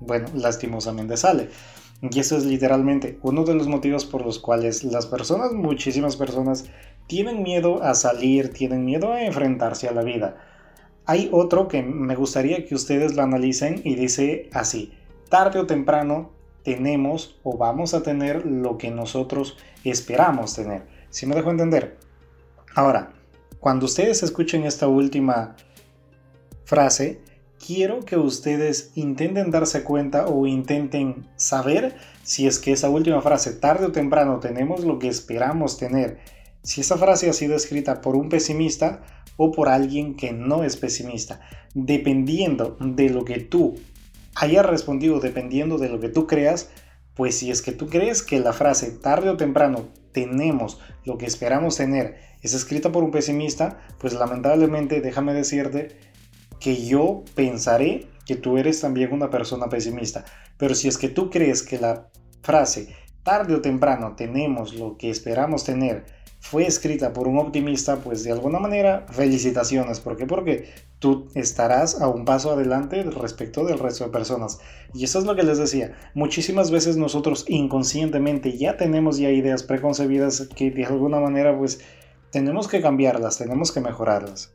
bueno, 0.01 0.27
lastimosamente 0.35 1.15
sale. 1.15 1.47
Y 2.01 2.19
eso 2.19 2.35
es 2.35 2.43
literalmente 2.43 3.17
uno 3.21 3.45
de 3.45 3.53
los 3.53 3.69
motivos 3.69 4.03
por 4.03 4.25
los 4.25 4.39
cuales 4.39 4.83
las 4.83 5.05
personas, 5.05 5.53
muchísimas 5.53 6.17
personas, 6.17 6.65
tienen 7.07 7.43
miedo 7.43 7.81
a 7.81 7.93
salir, 7.93 8.51
tienen 8.51 8.83
miedo 8.83 9.13
a 9.13 9.23
enfrentarse 9.23 9.87
a 9.87 9.93
la 9.93 10.03
vida. 10.03 10.35
Hay 11.05 11.29
otro 11.31 11.69
que 11.69 11.81
me 11.81 12.17
gustaría 12.17 12.65
que 12.65 12.75
ustedes 12.75 13.15
lo 13.15 13.21
analicen 13.21 13.79
y 13.85 13.95
dice 13.95 14.49
así, 14.51 14.91
tarde 15.31 15.59
o 15.59 15.65
temprano 15.65 16.29
tenemos 16.61 17.39
o 17.41 17.57
vamos 17.57 17.93
a 17.93 18.03
tener 18.03 18.45
lo 18.45 18.77
que 18.77 18.91
nosotros 18.91 19.57
esperamos 19.85 20.53
tener. 20.53 20.83
Si 21.09 21.25
me 21.25 21.35
dejo 21.35 21.49
entender? 21.49 21.97
Ahora, 22.75 23.13
cuando 23.61 23.85
ustedes 23.85 24.23
escuchen 24.23 24.65
esta 24.65 24.89
última 24.89 25.55
frase, 26.65 27.21
quiero 27.65 28.01
que 28.01 28.17
ustedes 28.17 28.91
intenten 28.95 29.51
darse 29.51 29.83
cuenta 29.83 30.27
o 30.27 30.45
intenten 30.45 31.25
saber 31.37 31.95
si 32.23 32.45
es 32.45 32.59
que 32.59 32.73
esa 32.73 32.89
última 32.89 33.21
frase, 33.21 33.53
tarde 33.53 33.85
o 33.85 33.91
temprano, 33.93 34.41
tenemos 34.41 34.83
lo 34.83 34.99
que 34.99 35.07
esperamos 35.07 35.77
tener. 35.77 36.19
Si 36.61 36.81
esa 36.81 36.97
frase 36.97 37.29
ha 37.29 37.33
sido 37.33 37.55
escrita 37.55 38.01
por 38.01 38.17
un 38.17 38.27
pesimista 38.27 39.01
o 39.37 39.53
por 39.53 39.69
alguien 39.69 40.15
que 40.15 40.33
no 40.33 40.65
es 40.65 40.75
pesimista, 40.75 41.39
dependiendo 41.73 42.75
de 42.81 43.09
lo 43.09 43.23
que 43.23 43.39
tú 43.39 43.75
haya 44.35 44.63
respondido 44.63 45.19
dependiendo 45.19 45.77
de 45.77 45.89
lo 45.89 45.99
que 45.99 46.09
tú 46.09 46.27
creas, 46.27 46.69
pues 47.15 47.37
si 47.37 47.51
es 47.51 47.61
que 47.61 47.71
tú 47.71 47.87
crees 47.87 48.23
que 48.23 48.39
la 48.39 48.53
frase 48.53 48.91
tarde 48.91 49.29
o 49.29 49.37
temprano 49.37 49.89
tenemos 50.11 50.79
lo 51.05 51.17
que 51.17 51.25
esperamos 51.25 51.77
tener 51.77 52.17
es 52.41 52.53
escrita 52.53 52.91
por 52.91 53.03
un 53.03 53.11
pesimista, 53.11 53.79
pues 53.99 54.13
lamentablemente 54.13 55.01
déjame 55.01 55.33
decirte 55.33 55.97
que 56.59 56.85
yo 56.85 57.23
pensaré 57.35 58.07
que 58.25 58.35
tú 58.35 58.57
eres 58.57 58.81
también 58.81 59.13
una 59.13 59.29
persona 59.29 59.69
pesimista. 59.69 60.25
Pero 60.57 60.75
si 60.75 60.87
es 60.87 60.97
que 60.97 61.09
tú 61.09 61.29
crees 61.29 61.63
que 61.63 61.79
la 61.79 62.07
frase 62.41 62.95
tarde 63.23 63.55
o 63.55 63.61
temprano 63.61 64.15
tenemos 64.15 64.73
lo 64.73 64.97
que 64.97 65.09
esperamos 65.09 65.63
tener 65.63 66.05
fue 66.39 66.65
escrita 66.65 67.13
por 67.13 67.27
un 67.27 67.37
optimista, 67.37 67.97
pues 67.97 68.23
de 68.23 68.31
alguna 68.31 68.59
manera 68.59 69.05
felicitaciones. 69.11 69.99
¿Por 69.99 70.17
qué? 70.17 70.25
Porque 70.25 70.69
tú 71.01 71.27
estarás 71.33 71.99
a 71.99 72.07
un 72.07 72.25
paso 72.25 72.51
adelante 72.51 73.01
respecto 73.03 73.65
del 73.65 73.79
resto 73.79 74.05
de 74.05 74.11
personas. 74.11 74.59
Y 74.93 75.03
eso 75.03 75.17
es 75.17 75.25
lo 75.25 75.35
que 75.35 75.41
les 75.41 75.57
decía. 75.57 75.93
Muchísimas 76.13 76.69
veces 76.69 76.95
nosotros 76.95 77.43
inconscientemente 77.47 78.55
ya 78.55 78.77
tenemos 78.77 79.17
ya 79.17 79.31
ideas 79.31 79.63
preconcebidas 79.63 80.47
que 80.55 80.69
de 80.69 80.85
alguna 80.85 81.19
manera 81.19 81.57
pues 81.57 81.81
tenemos 82.31 82.67
que 82.67 82.81
cambiarlas, 82.81 83.39
tenemos 83.39 83.71
que 83.71 83.81
mejorarlas. 83.81 84.53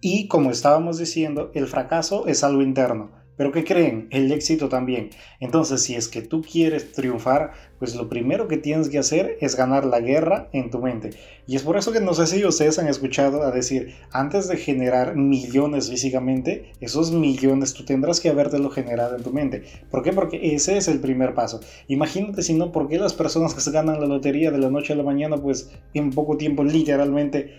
Y 0.00 0.26
como 0.26 0.50
estábamos 0.50 0.98
diciendo, 0.98 1.52
el 1.54 1.68
fracaso 1.68 2.26
es 2.26 2.42
algo 2.42 2.62
interno. 2.62 3.12
Pero 3.36 3.52
¿qué 3.52 3.64
creen? 3.64 4.08
El 4.10 4.32
éxito 4.32 4.68
también. 4.68 5.10
Entonces, 5.40 5.82
si 5.82 5.94
es 5.94 6.08
que 6.08 6.22
tú 6.22 6.42
quieres 6.42 6.92
triunfar, 6.92 7.52
pues 7.78 7.94
lo 7.94 8.08
primero 8.08 8.48
que 8.48 8.56
tienes 8.56 8.88
que 8.88 8.98
hacer 8.98 9.36
es 9.40 9.56
ganar 9.56 9.84
la 9.84 10.00
guerra 10.00 10.48
en 10.52 10.70
tu 10.70 10.80
mente. 10.80 11.10
Y 11.46 11.56
es 11.56 11.62
por 11.62 11.76
eso 11.76 11.92
que 11.92 12.00
no 12.00 12.14
sé 12.14 12.26
si 12.26 12.44
ustedes 12.44 12.78
han 12.78 12.88
escuchado 12.88 13.42
a 13.42 13.50
decir, 13.50 13.94
antes 14.10 14.48
de 14.48 14.56
generar 14.56 15.16
millones 15.16 15.90
físicamente, 15.90 16.72
esos 16.80 17.12
millones 17.12 17.74
tú 17.74 17.84
tendrás 17.84 18.20
que 18.20 18.30
habértelo 18.30 18.70
generado 18.70 19.16
en 19.16 19.22
tu 19.22 19.32
mente. 19.32 19.64
¿Por 19.90 20.02
qué? 20.02 20.12
Porque 20.12 20.54
ese 20.54 20.78
es 20.78 20.88
el 20.88 21.00
primer 21.00 21.34
paso. 21.34 21.60
Imagínate 21.88 22.42
si 22.42 22.54
no, 22.54 22.72
¿por 22.72 22.88
qué 22.88 22.98
las 22.98 23.12
personas 23.12 23.54
que 23.54 23.60
se 23.60 23.70
ganan 23.70 24.00
la 24.00 24.06
lotería 24.06 24.50
de 24.50 24.58
la 24.58 24.70
noche 24.70 24.94
a 24.94 24.96
la 24.96 25.02
mañana, 25.02 25.36
pues 25.36 25.70
en 25.94 26.10
poco 26.10 26.36
tiempo 26.36 26.64
literalmente 26.64 27.54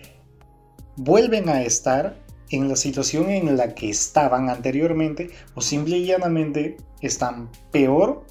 vuelven 0.96 1.48
a 1.48 1.62
estar 1.62 2.16
en 2.50 2.68
la 2.68 2.76
situación 2.76 3.30
en 3.30 3.56
la 3.56 3.74
que 3.74 3.90
estaban 3.90 4.48
anteriormente 4.48 5.30
o 5.54 5.60
simple 5.60 5.98
y 5.98 6.06
llanamente 6.06 6.76
están 7.00 7.50
peor 7.70 8.24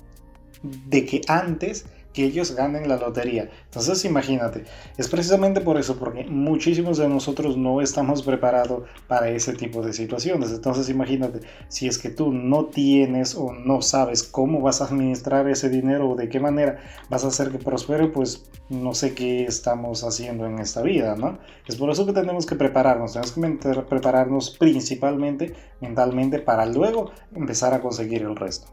de 0.64 1.06
que 1.06 1.22
antes 1.28 1.86
que 2.18 2.24
ellos 2.24 2.56
ganen 2.56 2.90
la 2.90 2.98
lotería. 2.98 3.48
Entonces 3.66 4.04
imagínate, 4.04 4.64
es 4.98 5.08
precisamente 5.08 5.62
por 5.62 5.78
eso, 5.78 6.00
porque 6.00 6.24
muchísimos 6.24 6.98
de 6.98 7.08
nosotros 7.08 7.56
no 7.58 7.80
estamos 7.80 8.24
preparados 8.24 8.86
para 9.08 9.30
ese 9.30 9.54
tipo 9.54 9.84
de 9.84 9.94
situaciones. 9.94 10.50
Entonces 10.50 10.90
imagínate, 10.90 11.42
si 11.68 11.88
es 11.88 12.00
que 12.00 12.10
tú 12.10 12.34
no 12.34 12.66
tienes 12.66 13.36
o 13.36 13.54
no 13.54 13.84
sabes 13.84 14.24
cómo 14.24 14.62
vas 14.62 14.82
a 14.82 14.86
administrar 14.86 15.48
ese 15.48 15.70
dinero 15.70 16.10
o 16.10 16.16
de 16.16 16.28
qué 16.28 16.40
manera 16.40 16.80
vas 17.08 17.24
a 17.24 17.28
hacer 17.28 17.52
que 17.52 17.60
prospere, 17.60 18.08
pues 18.08 18.50
no 18.70 18.96
sé 18.96 19.14
qué 19.14 19.46
estamos 19.46 20.04
haciendo 20.04 20.48
en 20.48 20.58
esta 20.58 20.82
vida, 20.82 21.16
¿no? 21.16 21.38
Es 21.68 21.76
por 21.76 21.92
eso 21.92 22.08
que 22.08 22.14
tenemos 22.14 22.48
que 22.48 22.56
prepararnos, 22.56 23.14
tenemos 23.14 23.32
que 23.32 23.82
prepararnos 23.84 24.58
principalmente 24.58 25.54
mentalmente 25.82 26.40
para 26.40 26.66
luego 26.66 27.12
empezar 27.36 27.76
a 27.76 27.82
conseguir 27.82 28.24
el 28.24 28.36
resto. 28.36 28.66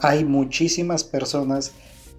Hay 0.00 0.24
muchísimas 0.24 1.04
personas 1.04 1.72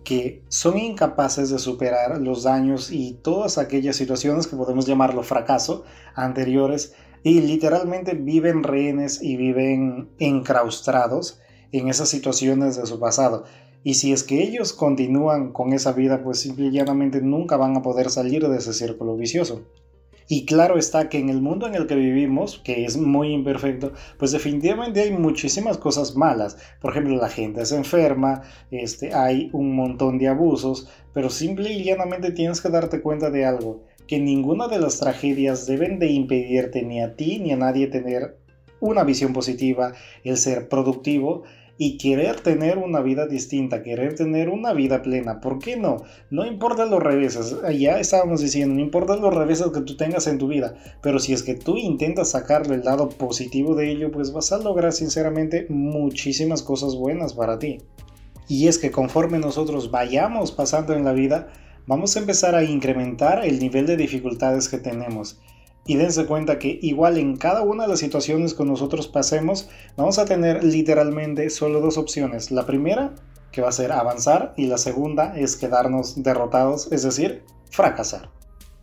que 0.06 0.44
son 0.48 0.78
incapaces 0.78 1.50
de 1.50 1.60
superar 1.60 2.22
los 2.22 2.44
daños 2.44 2.92
y 2.92 3.20
todas 3.22 3.58
aquellas 3.58 3.98
situaciones 3.98 4.48
que 4.48 4.56
podemos 4.56 4.86
llamarlo 4.86 5.24
fracaso 5.24 5.84
anteriores 6.16 6.94
y 7.24 7.42
literalmente 7.42 8.14
viven 8.14 8.64
rehenes 8.64 9.22
y 9.22 9.36
viven 9.36 10.12
encraustrados 10.20 11.42
en 11.74 11.90
esas 11.90 12.08
situaciones 12.08 12.78
de 12.78 12.86
su 12.86 13.00
pasado. 13.00 13.44
Y 13.84 13.96
si 13.96 14.14
es 14.14 14.24
que 14.24 14.42
ellos 14.42 14.74
continúan 14.74 15.52
con 15.52 15.74
esa 15.74 15.92
vida, 15.92 16.24
pues 16.24 16.40
simplemente 16.40 17.22
nunca 17.22 17.58
van 17.58 17.76
a 17.76 17.82
poder 17.82 18.10
salir 18.10 18.48
de 18.48 18.58
ese 18.58 18.74
círculo 18.74 19.18
vicioso. 19.18 19.64
Y 20.28 20.46
claro 20.46 20.78
está 20.78 21.08
que 21.08 21.20
en 21.20 21.30
el 21.30 21.42
mundo 21.42 21.68
en 21.68 21.76
el 21.76 21.86
que 21.86 21.96
vivimos, 21.96 22.60
que 22.64 22.86
es 22.86 22.98
muy 22.98 23.32
imperfecto, 23.32 23.94
pues 24.18 24.32
definitivamente 24.32 25.02
hay 25.02 25.12
muchísimas 25.12 25.78
cosas 25.78 26.16
malas. 26.16 26.58
Por 26.82 26.92
ejemplo, 26.92 27.16
la 27.16 27.30
gente 27.30 27.64
se 27.66 27.76
enferma, 27.76 28.42
este, 28.72 29.14
hay 29.14 29.50
un 29.54 29.76
montón 29.76 30.18
de 30.18 30.28
abusos, 30.28 30.90
pero 31.14 31.30
simple 31.30 31.72
y 31.72 31.84
llanamente 31.84 32.32
tienes 32.32 32.60
que 32.60 32.70
darte 32.70 33.02
cuenta 33.02 33.30
de 33.30 33.46
algo, 33.46 33.84
que 34.08 34.20
ninguna 34.20 34.68
de 34.68 34.80
las 34.80 35.00
tragedias 35.00 35.68
deben 35.68 36.00
de 36.00 36.08
impedirte 36.08 36.82
ni 36.82 37.02
a 37.02 37.16
ti 37.16 37.40
ni 37.40 37.52
a 37.52 37.58
nadie 37.58 37.88
tener 37.88 38.38
una 38.80 39.04
visión 39.04 39.32
positiva, 39.32 39.94
el 40.24 40.38
ser 40.38 40.70
productivo 40.70 41.44
y 41.78 41.98
querer 41.98 42.40
tener 42.40 42.78
una 42.78 43.02
vida 43.02 43.28
distinta, 43.28 43.84
querer 43.84 44.16
tener 44.16 44.50
una 44.50 44.74
vida 44.74 45.02
plena. 45.02 45.42
¿Por 45.42 45.60
qué 45.60 45.76
no? 45.76 46.04
No 46.30 46.46
importa 46.46 46.86
los 46.86 47.04
reveses, 47.04 47.56
ya 47.78 48.00
estábamos 48.00 48.42
diciendo, 48.42 48.76
no 48.76 48.82
importa 48.82 49.18
los 49.18 49.34
reveses 49.34 49.68
que 49.68 49.82
tú 49.82 49.98
tengas 49.98 50.28
en 50.28 50.38
tu 50.38 50.48
vida, 50.48 50.76
pero 51.02 51.20
si 51.20 51.34
es 51.34 51.44
que 51.44 51.56
tú 51.56 51.78
intentas 51.78 52.32
sacarle 52.32 52.76
el 52.76 52.86
lado 52.86 53.10
positivo 53.10 53.76
de 53.76 53.92
ello, 53.92 54.12
pues 54.12 54.32
vas 54.32 54.52
a 54.52 54.58
lograr 54.58 54.94
sinceramente 54.94 55.66
muchísimas 55.70 56.64
cosas 56.64 56.96
buenas 56.96 57.34
para 57.34 57.60
ti. 57.60 57.80
Y 58.48 58.68
es 58.68 58.78
que 58.78 58.92
conforme 58.92 59.40
nosotros 59.40 59.92
vayamos 59.92 60.52
pasando 60.52 60.94
en 60.94 61.04
la 61.04 61.14
vida, 61.14 61.48
vamos 61.88 62.16
a 62.16 62.20
empezar 62.20 62.56
a 62.56 62.64
incrementar 62.64 63.44
el 63.44 63.60
nivel 63.60 63.86
de 63.88 63.98
dificultades 63.98 64.70
que 64.70 64.78
tenemos 64.78 65.40
y 65.86 65.98
dense 65.98 66.26
cuenta 66.26 66.58
que 66.58 66.80
igual 66.82 67.18
en 67.18 67.38
cada 67.38 67.62
una 67.62 67.84
de 67.84 67.90
las 67.90 68.00
situaciones 68.00 68.54
que 68.54 68.66
nosotros 68.66 69.08
pasemos, 69.08 69.70
vamos 69.96 70.18
a 70.18 70.26
tener 70.26 70.64
literalmente 70.64 71.50
solo 71.50 71.80
dos 71.80 71.98
opciones. 71.98 72.52
La 72.52 72.66
primera, 72.66 73.14
que 73.52 73.62
va 73.62 73.70
a 73.70 73.74
ser 73.74 73.92
avanzar, 73.92 74.54
y 74.58 74.66
la 74.66 74.80
segunda 74.80 75.38
es 75.38 75.56
quedarnos 75.56 76.24
derrotados, 76.24 76.92
es 76.92 77.04
decir, 77.04 77.44
fracasar. 77.70 78.30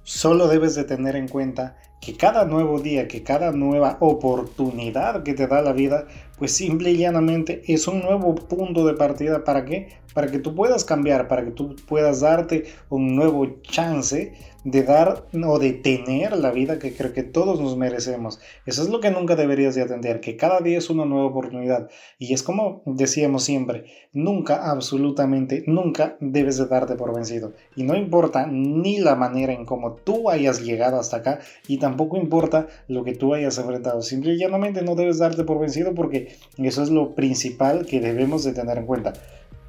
Solo 0.05 0.48
debes 0.48 0.74
de 0.74 0.84
tener 0.84 1.16
en 1.16 1.28
cuenta 1.28 1.76
que 2.00 2.16
cada 2.16 2.44
nuevo 2.44 2.80
día, 2.80 3.07
que 3.07 3.22
cada 3.22 3.53
nueva 3.53 3.96
oportunidad 4.00 5.22
que 5.22 5.34
te 5.34 5.46
da 5.46 5.62
la 5.62 5.72
vida, 5.72 6.09
pues 6.36 6.53
simple 6.53 6.90
y 6.90 6.96
llanamente 6.96 7.62
es 7.68 7.86
un 7.86 8.00
nuevo 8.00 8.34
punto 8.34 8.84
de 8.84 8.94
partida. 8.94 9.44
¿Para 9.44 9.64
qué? 9.64 10.00
Para 10.12 10.26
que 10.26 10.40
tú 10.40 10.57
puedas 10.57 10.84
cambiar, 10.84 11.28
para 11.28 11.44
que 11.44 11.53
tú 11.53 11.76
puedas 11.86 12.20
darte 12.20 12.64
un 12.88 13.14
nuevo 13.14 13.46
chance 13.62 14.34
de 14.64 14.82
dar 14.82 15.24
o 15.44 15.58
de 15.58 15.72
tener 15.72 16.36
la 16.36 16.50
vida 16.50 16.78
que 16.78 16.94
creo 16.94 17.12
que 17.12 17.22
todos 17.22 17.60
nos 17.60 17.76
merecemos. 17.76 18.40
Eso 18.66 18.82
es 18.82 18.88
lo 18.88 19.00
que 19.00 19.10
nunca 19.10 19.36
deberías 19.36 19.74
de 19.74 19.82
atender, 19.82 20.20
que 20.20 20.36
cada 20.36 20.60
día 20.60 20.78
es 20.78 20.90
una 20.90 21.04
nueva 21.04 21.26
oportunidad. 21.26 21.90
Y 22.18 22.32
es 22.32 22.42
como 22.42 22.82
decíamos 22.86 23.44
siempre, 23.44 23.86
nunca, 24.12 24.70
absolutamente, 24.70 25.64
nunca 25.66 26.16
debes 26.20 26.58
de 26.58 26.66
darte 26.66 26.94
por 26.94 27.14
vencido. 27.14 27.52
Y 27.76 27.82
no 27.82 27.96
importa 27.96 28.46
ni 28.46 28.98
la 28.98 29.16
manera 29.16 29.52
en 29.52 29.64
cómo 29.64 29.94
tú 29.94 30.30
hayas 30.30 30.62
llegado 30.62 30.98
hasta 30.98 31.18
acá 31.18 31.40
y 31.66 31.78
tampoco 31.78 32.16
importa 32.16 32.68
lo 32.88 33.04
que 33.04 33.14
tú 33.14 33.34
hayas 33.34 33.58
enfrentado. 33.58 34.02
Simple 34.02 34.34
y 34.34 34.38
llanamente 34.38 34.82
no 34.82 34.94
debes 34.94 35.18
darte 35.18 35.44
por 35.44 35.58
vencido 35.58 35.94
porque 35.94 36.36
eso 36.58 36.82
es 36.82 36.90
lo 36.90 37.14
principal 37.14 37.86
que 37.86 38.00
debemos 38.00 38.44
de 38.44 38.52
tener 38.52 38.78
en 38.78 38.86
cuenta 38.86 39.12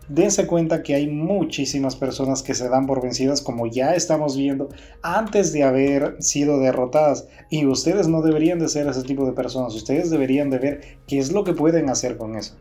dense 0.07 0.47
cuenta 0.47 0.83
que 0.83 0.95
hay 0.95 1.07
muchísimas 1.07 1.95
personas 1.95 2.43
que 2.43 2.53
se 2.53 2.69
dan 2.69 2.85
por 2.85 3.01
vencidas 3.01 3.41
como 3.41 3.67
ya 3.67 3.95
estamos 3.95 4.35
viendo 4.37 4.69
antes 5.01 5.53
de 5.53 5.63
haber 5.63 6.17
sido 6.19 6.59
derrotadas 6.59 7.27
y 7.49 7.65
ustedes 7.65 8.07
no 8.07 8.21
deberían 8.21 8.59
de 8.59 8.69
ser 8.69 8.87
ese 8.87 9.03
tipo 9.03 9.25
de 9.25 9.33
personas, 9.33 9.75
ustedes 9.75 10.09
deberían 10.09 10.49
de 10.49 10.59
ver 10.59 10.81
qué 11.07 11.19
es 11.19 11.31
lo 11.31 11.43
que 11.43 11.53
pueden 11.53 11.89
hacer 11.89 12.17
con 12.17 12.35
eso. 12.35 12.55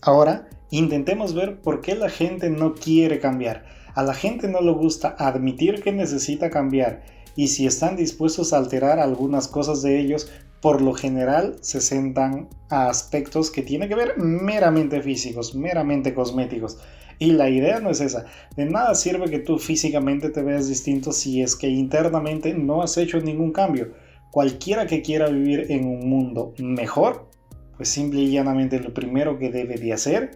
Ahora, 0.00 0.48
intentemos 0.70 1.34
ver 1.34 1.60
por 1.60 1.80
qué 1.80 1.94
la 1.94 2.10
gente 2.10 2.50
no 2.50 2.74
quiere 2.74 3.20
cambiar. 3.20 3.64
A 3.94 4.02
la 4.02 4.14
gente 4.14 4.48
no 4.48 4.60
le 4.60 4.72
gusta 4.72 5.14
admitir 5.18 5.82
que 5.82 5.92
necesita 5.92 6.50
cambiar 6.50 7.02
y 7.36 7.48
si 7.48 7.66
están 7.66 7.96
dispuestos 7.96 8.52
a 8.52 8.58
alterar 8.58 8.98
algunas 8.98 9.48
cosas 9.48 9.82
de 9.82 9.98
ellos, 9.98 10.30
por 10.64 10.80
lo 10.80 10.94
general 10.94 11.56
se 11.60 11.82
sentan 11.82 12.48
a 12.70 12.88
aspectos 12.88 13.50
que 13.50 13.60
tienen 13.60 13.86
que 13.86 13.94
ver 13.94 14.16
meramente 14.16 15.02
físicos, 15.02 15.54
meramente 15.54 16.14
cosméticos. 16.14 16.78
Y 17.18 17.32
la 17.32 17.50
idea 17.50 17.80
no 17.80 17.90
es 17.90 18.00
esa. 18.00 18.24
De 18.56 18.64
nada 18.64 18.94
sirve 18.94 19.28
que 19.28 19.40
tú 19.40 19.58
físicamente 19.58 20.30
te 20.30 20.42
veas 20.42 20.66
distinto 20.66 21.12
si 21.12 21.42
es 21.42 21.54
que 21.54 21.68
internamente 21.68 22.54
no 22.54 22.80
has 22.80 22.96
hecho 22.96 23.20
ningún 23.20 23.52
cambio. 23.52 23.92
Cualquiera 24.30 24.86
que 24.86 25.02
quiera 25.02 25.28
vivir 25.28 25.66
en 25.68 25.84
un 25.86 26.08
mundo 26.08 26.54
mejor, 26.56 27.28
pues 27.76 27.90
simple 27.90 28.20
y 28.20 28.30
llanamente 28.30 28.80
lo 28.80 28.94
primero 28.94 29.38
que 29.38 29.50
debe 29.50 29.74
de 29.74 29.92
hacer 29.92 30.30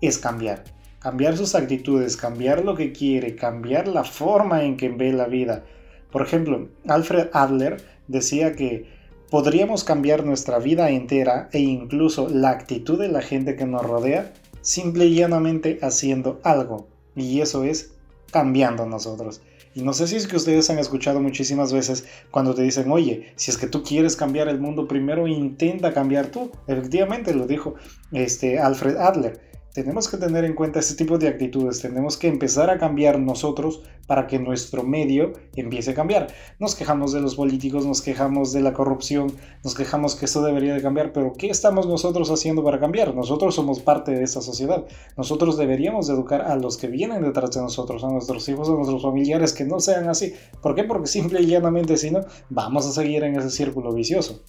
es 0.00 0.16
cambiar. 0.16 0.62
Cambiar 1.00 1.36
sus 1.36 1.56
actitudes, 1.56 2.16
cambiar 2.16 2.64
lo 2.64 2.76
que 2.76 2.92
quiere, 2.92 3.34
cambiar 3.34 3.88
la 3.88 4.04
forma 4.04 4.62
en 4.62 4.76
que 4.76 4.90
ve 4.90 5.12
la 5.12 5.26
vida. 5.26 5.64
Por 6.12 6.22
ejemplo, 6.22 6.68
Alfred 6.86 7.30
Adler 7.32 7.78
decía 8.06 8.54
que 8.54 8.94
podríamos 9.30 9.84
cambiar 9.84 10.24
nuestra 10.24 10.58
vida 10.58 10.90
entera 10.90 11.48
e 11.52 11.60
incluso 11.60 12.28
la 12.28 12.50
actitud 12.50 12.98
de 12.98 13.08
la 13.08 13.22
gente 13.22 13.56
que 13.56 13.66
nos 13.66 13.84
rodea 13.84 14.32
simple 14.60 15.06
y 15.06 15.14
llanamente 15.14 15.78
haciendo 15.82 16.40
algo. 16.42 16.88
Y 17.14 17.40
eso 17.40 17.64
es 17.64 17.92
cambiando 18.30 18.86
nosotros. 18.86 19.40
Y 19.74 19.82
no 19.82 19.92
sé 19.92 20.08
si 20.08 20.16
es 20.16 20.26
que 20.26 20.36
ustedes 20.36 20.70
han 20.70 20.78
escuchado 20.78 21.20
muchísimas 21.20 21.72
veces 21.72 22.06
cuando 22.30 22.54
te 22.54 22.62
dicen, 22.62 22.90
oye, 22.90 23.32
si 23.36 23.50
es 23.50 23.58
que 23.58 23.66
tú 23.66 23.82
quieres 23.82 24.16
cambiar 24.16 24.48
el 24.48 24.58
mundo, 24.58 24.88
primero 24.88 25.26
intenta 25.26 25.92
cambiar 25.92 26.28
tú. 26.28 26.50
Efectivamente, 26.66 27.34
lo 27.34 27.46
dijo 27.46 27.74
este 28.10 28.58
Alfred 28.58 28.96
Adler. 28.96 29.40
Tenemos 29.76 30.08
que 30.08 30.16
tener 30.16 30.46
en 30.46 30.54
cuenta 30.54 30.78
este 30.78 30.94
tipo 30.94 31.18
de 31.18 31.28
actitudes, 31.28 31.82
tenemos 31.82 32.16
que 32.16 32.28
empezar 32.28 32.70
a 32.70 32.78
cambiar 32.78 33.18
nosotros 33.18 33.82
para 34.06 34.26
que 34.26 34.38
nuestro 34.38 34.82
medio 34.82 35.34
empiece 35.54 35.90
a 35.90 35.94
cambiar. 35.94 36.28
Nos 36.58 36.74
quejamos 36.74 37.12
de 37.12 37.20
los 37.20 37.34
políticos, 37.34 37.84
nos 37.84 38.00
quejamos 38.00 38.54
de 38.54 38.62
la 38.62 38.72
corrupción, 38.72 39.30
nos 39.62 39.74
quejamos 39.74 40.14
que 40.14 40.24
esto 40.24 40.40
debería 40.40 40.72
de 40.72 40.80
cambiar, 40.80 41.12
pero 41.12 41.34
¿qué 41.34 41.50
estamos 41.50 41.86
nosotros 41.86 42.30
haciendo 42.30 42.64
para 42.64 42.80
cambiar? 42.80 43.14
Nosotros 43.14 43.54
somos 43.54 43.80
parte 43.80 44.12
de 44.12 44.22
esta 44.22 44.40
sociedad, 44.40 44.86
nosotros 45.14 45.58
deberíamos 45.58 46.08
educar 46.08 46.40
a 46.40 46.56
los 46.56 46.78
que 46.78 46.86
vienen 46.86 47.20
detrás 47.20 47.50
de 47.50 47.60
nosotros, 47.60 48.02
a 48.02 48.08
nuestros 48.08 48.48
hijos, 48.48 48.70
a 48.70 48.72
nuestros 48.72 49.02
familiares, 49.02 49.52
que 49.52 49.66
no 49.66 49.78
sean 49.78 50.08
así. 50.08 50.32
¿Por 50.62 50.74
qué? 50.74 50.84
Porque 50.84 51.06
simple 51.06 51.42
y 51.42 51.48
llanamente 51.48 51.98
si 51.98 52.10
no, 52.10 52.20
vamos 52.48 52.86
a 52.86 52.92
seguir 52.92 53.24
en 53.24 53.38
ese 53.38 53.50
círculo 53.50 53.92
vicioso. 53.92 54.42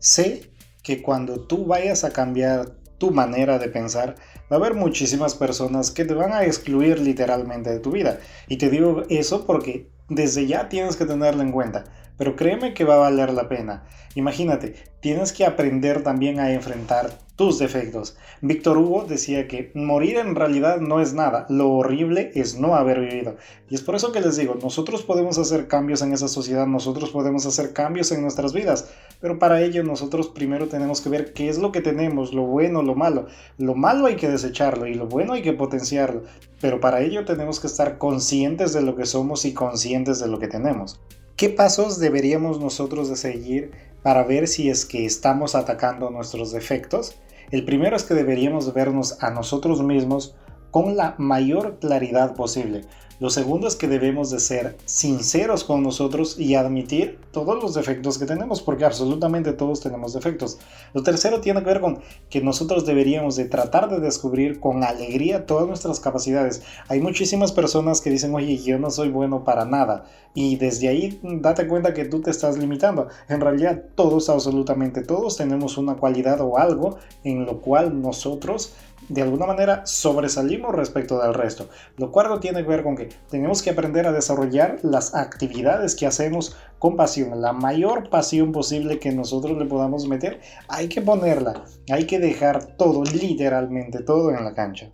Sé 0.00 0.50
que 0.82 1.00
cuando 1.00 1.46
tú 1.46 1.64
vayas 1.64 2.02
a 2.02 2.10
cambiar 2.10 2.72
tu 2.98 3.10
manera 3.10 3.58
de 3.58 3.68
pensar, 3.68 4.16
va 4.50 4.56
a 4.56 4.58
haber 4.58 4.74
muchísimas 4.74 5.34
personas 5.34 5.90
que 5.90 6.04
te 6.04 6.14
van 6.14 6.32
a 6.32 6.44
excluir 6.44 7.00
literalmente 7.00 7.70
de 7.70 7.80
tu 7.80 7.90
vida. 7.90 8.18
Y 8.48 8.58
te 8.58 8.70
digo 8.70 9.04
eso 9.08 9.46
porque 9.46 9.88
desde 10.08 10.46
ya 10.46 10.68
tienes 10.68 10.96
que 10.96 11.06
tenerlo 11.06 11.42
en 11.42 11.52
cuenta. 11.52 11.84
Pero 12.16 12.34
créeme 12.34 12.74
que 12.74 12.84
va 12.84 12.94
a 12.94 13.10
valer 13.10 13.32
la 13.32 13.48
pena. 13.48 13.84
Imagínate, 14.14 14.74
tienes 15.00 15.32
que 15.32 15.46
aprender 15.46 16.02
también 16.02 16.40
a 16.40 16.52
enfrentar 16.52 17.10
tus 17.38 17.60
defectos. 17.60 18.16
Víctor 18.40 18.78
Hugo 18.78 19.04
decía 19.04 19.46
que 19.46 19.70
morir 19.72 20.16
en 20.16 20.34
realidad 20.34 20.80
no 20.80 21.00
es 21.00 21.14
nada, 21.14 21.46
lo 21.48 21.70
horrible 21.70 22.32
es 22.34 22.58
no 22.58 22.74
haber 22.74 22.98
vivido. 22.98 23.36
Y 23.70 23.76
es 23.76 23.80
por 23.80 23.94
eso 23.94 24.10
que 24.10 24.20
les 24.20 24.34
digo, 24.34 24.56
nosotros 24.60 25.04
podemos 25.04 25.38
hacer 25.38 25.68
cambios 25.68 26.02
en 26.02 26.12
esa 26.12 26.26
sociedad, 26.26 26.66
nosotros 26.66 27.10
podemos 27.10 27.46
hacer 27.46 27.72
cambios 27.72 28.10
en 28.10 28.22
nuestras 28.22 28.52
vidas, 28.52 28.88
pero 29.20 29.38
para 29.38 29.62
ello 29.62 29.84
nosotros 29.84 30.26
primero 30.26 30.66
tenemos 30.66 31.00
que 31.00 31.10
ver 31.10 31.32
qué 31.32 31.48
es 31.48 31.58
lo 31.58 31.70
que 31.70 31.80
tenemos, 31.80 32.34
lo 32.34 32.42
bueno, 32.42 32.82
lo 32.82 32.96
malo. 32.96 33.28
Lo 33.56 33.76
malo 33.76 34.06
hay 34.06 34.16
que 34.16 34.28
desecharlo 34.28 34.88
y 34.88 34.94
lo 34.94 35.06
bueno 35.06 35.34
hay 35.34 35.42
que 35.42 35.52
potenciarlo, 35.52 36.24
pero 36.60 36.80
para 36.80 37.02
ello 37.02 37.24
tenemos 37.24 37.60
que 37.60 37.68
estar 37.68 37.98
conscientes 37.98 38.72
de 38.72 38.82
lo 38.82 38.96
que 38.96 39.06
somos 39.06 39.44
y 39.44 39.54
conscientes 39.54 40.18
de 40.18 40.26
lo 40.26 40.40
que 40.40 40.48
tenemos. 40.48 41.00
¿Qué 41.36 41.50
pasos 41.50 42.00
deberíamos 42.00 42.58
nosotros 42.58 43.08
de 43.08 43.14
seguir 43.14 43.70
para 44.02 44.24
ver 44.24 44.48
si 44.48 44.70
es 44.70 44.84
que 44.84 45.06
estamos 45.06 45.54
atacando 45.54 46.10
nuestros 46.10 46.50
defectos? 46.50 47.14
El 47.50 47.64
primero 47.64 47.96
es 47.96 48.04
que 48.04 48.14
deberíamos 48.14 48.72
vernos 48.74 49.22
a 49.22 49.30
nosotros 49.30 49.82
mismos 49.82 50.34
con 50.70 50.96
la 50.96 51.14
mayor 51.18 51.78
claridad 51.78 52.34
posible. 52.34 52.82
Lo 53.20 53.30
segundo 53.30 53.66
es 53.66 53.74
que 53.74 53.88
debemos 53.88 54.30
de 54.30 54.38
ser 54.38 54.76
sinceros 54.84 55.64
con 55.64 55.82
nosotros 55.82 56.38
y 56.38 56.54
admitir 56.54 57.18
todos 57.32 57.60
los 57.60 57.74
defectos 57.74 58.16
que 58.16 58.26
tenemos, 58.26 58.62
porque 58.62 58.84
absolutamente 58.84 59.52
todos 59.52 59.80
tenemos 59.80 60.12
defectos. 60.12 60.58
Lo 60.94 61.02
tercero 61.02 61.40
tiene 61.40 61.60
que 61.60 61.66
ver 61.66 61.80
con 61.80 61.98
que 62.30 62.40
nosotros 62.40 62.86
deberíamos 62.86 63.34
de 63.34 63.46
tratar 63.46 63.90
de 63.90 63.98
descubrir 63.98 64.60
con 64.60 64.84
alegría 64.84 65.46
todas 65.46 65.66
nuestras 65.66 65.98
capacidades. 65.98 66.62
Hay 66.86 67.00
muchísimas 67.00 67.50
personas 67.50 68.00
que 68.00 68.10
dicen, 68.10 68.32
oye, 68.36 68.56
yo 68.58 68.78
no 68.78 68.88
soy 68.88 69.08
bueno 69.08 69.42
para 69.42 69.64
nada. 69.64 70.04
Y 70.34 70.54
desde 70.54 70.86
ahí 70.86 71.18
date 71.22 71.66
cuenta 71.66 71.94
que 71.94 72.04
tú 72.04 72.20
te 72.20 72.30
estás 72.30 72.56
limitando. 72.56 73.08
En 73.28 73.40
realidad 73.40 73.82
todos, 73.96 74.28
absolutamente 74.28 75.02
todos, 75.02 75.36
tenemos 75.36 75.76
una 75.76 75.96
cualidad 75.96 76.40
o 76.40 76.56
algo 76.56 76.98
en 77.24 77.46
lo 77.46 77.60
cual 77.60 78.00
nosotros 78.00 78.74
de 79.08 79.22
alguna 79.22 79.46
manera 79.46 79.86
sobresalimos 79.86 80.74
respecto 80.74 81.20
del 81.20 81.34
resto. 81.34 81.68
Lo 81.96 82.10
cuarto 82.12 82.40
tiene 82.40 82.62
que 82.62 82.68
ver 82.68 82.82
con 82.82 82.96
que 82.96 83.08
tenemos 83.30 83.62
que 83.62 83.70
aprender 83.70 84.06
a 84.06 84.12
desarrollar 84.12 84.78
las 84.82 85.14
actividades 85.14 85.94
que 85.94 86.06
hacemos 86.06 86.56
con 86.78 86.96
pasión. 86.96 87.40
La 87.40 87.52
mayor 87.52 88.10
pasión 88.10 88.52
posible 88.52 88.98
que 88.98 89.12
nosotros 89.12 89.56
le 89.58 89.66
podamos 89.66 90.06
meter, 90.06 90.40
hay 90.68 90.88
que 90.88 91.02
ponerla. 91.02 91.64
Hay 91.90 92.06
que 92.06 92.18
dejar 92.18 92.76
todo, 92.76 93.04
literalmente 93.04 94.02
todo 94.02 94.30
en 94.30 94.44
la 94.44 94.54
cancha. 94.54 94.90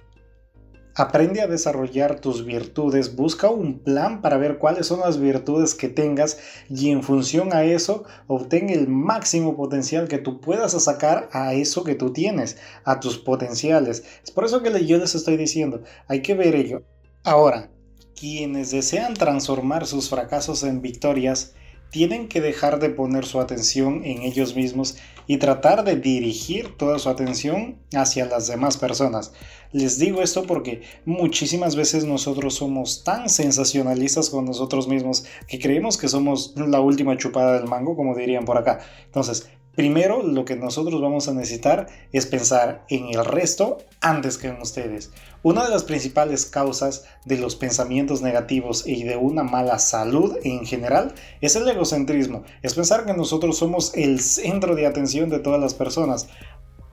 Aprende 0.97 1.41
a 1.41 1.49
desarrollar 1.49 2.21
tus 2.21 2.45
virtudes, 2.45 3.17
busca 3.17 3.51
un 3.51 3.81
plan 3.81 4.23
para 4.23 4.37
ver 4.39 4.59
cuáles 4.59 4.87
son 4.87 5.01
las 5.01 5.19
virtudes 5.19 5.75
que 5.75 5.89
tengas 5.89 6.39
y 6.71 6.91
en 6.91 7.03
función 7.03 7.53
a 7.53 7.65
eso 7.65 8.05
obtén 8.29 8.71
el 8.71 8.87
máximo 8.87 9.57
potencial 9.57 10.07
que 10.07 10.19
tú 10.19 10.41
puedas 10.41 10.81
sacar 10.81 11.29
a 11.33 11.53
eso 11.55 11.83
que 11.83 11.97
tú 11.97 12.13
tienes, 12.13 12.59
a 12.85 13.01
tus 13.01 13.19
potenciales. 13.19 14.05
Es 14.23 14.31
por 14.31 14.45
eso 14.45 14.63
que 14.63 14.87
yo 14.87 14.99
les 14.99 15.17
estoy 15.17 15.37
diciendo, 15.37 15.83
hay 16.07 16.23
que 16.23 16.35
ver 16.35 16.55
ello. 16.55 16.85
Ahora, 17.25 17.71
quienes 18.15 18.71
desean 18.71 19.15
transformar 19.15 19.87
sus 19.87 20.09
fracasos 20.09 20.63
en 20.63 20.81
victorias, 20.81 21.55
tienen 21.91 22.29
que 22.29 22.41
dejar 22.41 22.81
de 22.81 22.91
poner 22.91 23.25
su 23.25 23.41
atención 23.41 24.03
en 24.05 24.23
ellos 24.23 24.57
mismos 24.57 24.97
y 25.27 25.39
tratar 25.39 25.85
de 25.85 25.97
dirigir 25.97 26.77
toda 26.77 26.99
su 26.99 27.09
atención 27.09 27.79
hacia 27.95 28.27
las 28.27 28.47
demás 28.47 28.77
personas. 28.77 29.33
Les 29.73 29.99
digo 29.99 30.23
esto 30.23 30.45
porque 30.45 30.83
muchísimas 31.05 31.77
veces 31.77 32.05
nosotros 32.05 32.55
somos 32.55 33.05
tan 33.05 33.29
sensacionalistas 33.29 34.31
con 34.31 34.45
nosotros 34.45 34.87
mismos 34.87 35.25
que 35.49 35.59
creemos 35.59 35.97
que 35.97 36.09
somos 36.09 36.55
la 36.57 36.81
última 36.81 37.17
chupada 37.17 37.59
del 37.59 37.69
mango, 37.69 37.97
como 37.97 38.15
dirían 38.15 38.45
por 38.45 38.59
acá. 38.59 38.81
Entonces, 39.07 39.49
Primero, 39.75 40.23
lo 40.23 40.45
que 40.45 40.55
nosotros 40.55 41.01
vamos 41.01 41.27
a 41.27 41.35
necesitar 41.35 41.89
es 42.13 42.27
pensar 42.27 42.85
en 42.89 43.07
el 43.09 43.25
resto 43.25 43.79
antes 44.01 44.39
que 44.39 44.49
en 44.49 44.61
ustedes. 44.61 45.11
Una 45.43 45.65
de 45.65 45.71
las 45.71 45.83
principales 45.83 46.47
causas 46.47 47.05
de 47.25 47.39
los 47.39 47.57
pensamientos 47.57 48.23
negativos 48.23 48.87
y 48.87 49.03
de 49.03 49.17
una 49.17 49.43
mala 49.43 49.81
salud 49.81 50.37
en 50.45 50.65
general 50.65 51.15
es 51.41 51.57
el 51.57 51.69
egocentrismo. 51.69 52.45
Es 52.63 52.75
pensar 52.75 53.05
que 53.05 53.15
nosotros 53.15 53.59
somos 53.59 53.93
el 53.95 54.21
centro 54.21 54.77
de 54.77 54.87
atención 54.87 55.29
de 55.29 55.41
todas 55.41 55.61
las 55.61 55.75
personas. 55.75 56.29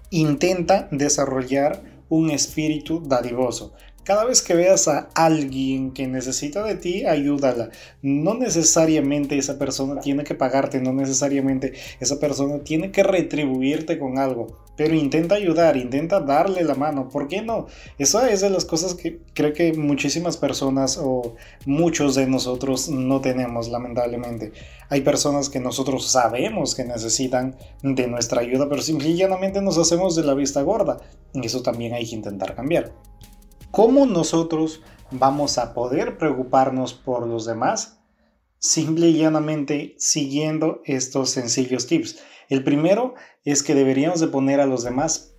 Intenta 0.09 0.87
desarrollar 0.91 1.83
un 2.09 2.31
espíritu 2.31 3.01
dadivoso. 3.05 3.73
Cada 4.03 4.25
vez 4.25 4.41
que 4.41 4.55
veas 4.55 4.87
a 4.87 5.09
alguien 5.13 5.91
que 5.91 6.07
necesita 6.07 6.63
de 6.63 6.73
ti, 6.73 7.05
ayúdala. 7.05 7.69
No 8.01 8.33
necesariamente 8.33 9.37
esa 9.37 9.59
persona 9.59 9.99
tiene 10.01 10.23
que 10.23 10.33
pagarte, 10.33 10.81
no 10.81 10.91
necesariamente 10.91 11.73
esa 11.99 12.19
persona 12.19 12.63
tiene 12.63 12.91
que 12.91 13.03
retribuirte 13.03 13.99
con 13.99 14.17
algo, 14.17 14.57
pero 14.75 14.95
intenta 14.95 15.35
ayudar, 15.35 15.77
intenta 15.77 16.19
darle 16.19 16.63
la 16.63 16.73
mano. 16.73 17.09
¿Por 17.09 17.27
qué 17.27 17.43
no? 17.43 17.67
Esa 17.99 18.31
es 18.31 18.41
de 18.41 18.49
las 18.49 18.65
cosas 18.65 18.95
que 18.95 19.19
creo 19.35 19.53
que 19.53 19.73
muchísimas 19.73 20.35
personas 20.35 20.97
o 20.99 21.35
muchos 21.67 22.15
de 22.15 22.25
nosotros 22.25 22.89
no 22.89 23.21
tenemos, 23.21 23.69
lamentablemente. 23.69 24.51
Hay 24.89 25.01
personas 25.01 25.47
que 25.49 25.59
nosotros 25.59 26.11
sabemos 26.11 26.73
que 26.73 26.85
necesitan 26.85 27.55
de 27.83 28.07
nuestra 28.07 28.41
ayuda, 28.41 28.67
pero 28.67 28.81
simplemente 28.81 29.61
nos 29.61 29.77
hacemos 29.77 30.15
de 30.15 30.23
la 30.23 30.33
vista 30.33 30.63
gorda. 30.63 30.97
Y 31.33 31.45
eso 31.45 31.61
también 31.61 31.93
hay 31.93 32.09
que 32.09 32.15
intentar 32.15 32.55
cambiar. 32.55 32.91
¿Cómo 33.71 34.05
nosotros 34.05 34.81
vamos 35.11 35.57
a 35.57 35.73
poder 35.73 36.17
preocuparnos 36.17 36.93
por 36.93 37.25
los 37.25 37.45
demás? 37.45 38.01
Simple 38.59 39.07
y 39.07 39.13
llanamente 39.17 39.95
siguiendo 39.97 40.81
estos 40.83 41.29
sencillos 41.29 41.87
tips. 41.87 42.19
El 42.49 42.65
primero 42.65 43.15
es 43.45 43.63
que 43.63 43.73
deberíamos 43.73 44.19
de 44.19 44.27
poner 44.27 44.59
a 44.59 44.65
los 44.65 44.83
demás 44.83 45.35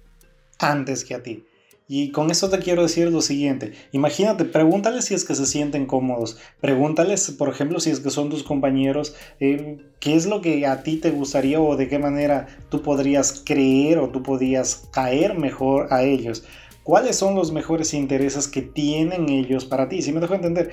antes 0.59 1.05
que 1.05 1.15
a 1.15 1.23
ti. 1.23 1.45
Y 1.89 2.11
con 2.11 2.31
eso 2.31 2.49
te 2.49 2.61
quiero 2.61 2.81
decir 2.81 3.13
lo 3.13 3.21
siguiente. 3.21 3.73
Imagínate, 3.93 4.47
pregúntales 4.47 5.05
si 5.05 5.15
es 5.15 5.27
que 5.27 5.35
se 5.35 5.45
sienten 5.45 5.85
cómodos. 5.85 6.39
Pregúntales, 6.59 7.33
por 7.33 7.51
ejemplo, 7.51 7.81
si 7.81 7.91
es 7.91 8.01
que 8.01 8.09
son 8.09 8.31
tus 8.31 8.45
compañeros, 8.45 9.15
eh, 9.41 9.77
qué 10.01 10.15
es 10.15 10.25
lo 10.25 10.41
que 10.41 10.65
a 10.67 10.83
ti 10.85 10.97
te 10.97 11.11
gustaría 11.11 11.61
o 11.61 11.77
de 11.77 11.89
qué 11.89 11.99
manera 11.99 12.47
tú 12.71 12.81
podrías 12.81 13.43
creer 13.45 13.99
o 13.99 14.09
tú 14.09 14.23
podrías 14.23 14.89
caer 14.91 15.37
mejor 15.37 15.89
a 15.91 16.03
ellos 16.03 16.45
cuáles 16.83 17.17
son 17.17 17.35
los 17.35 17.53
mejores 17.53 17.95
intereses 17.95 18.49
que 18.49 18.63
tienen 18.63 19.29
ellos 19.29 19.65
para 19.65 19.89
ti. 19.89 20.03
Si 20.03 20.13
me 20.13 20.21
dejo 20.21 20.35
entender, 20.35 20.71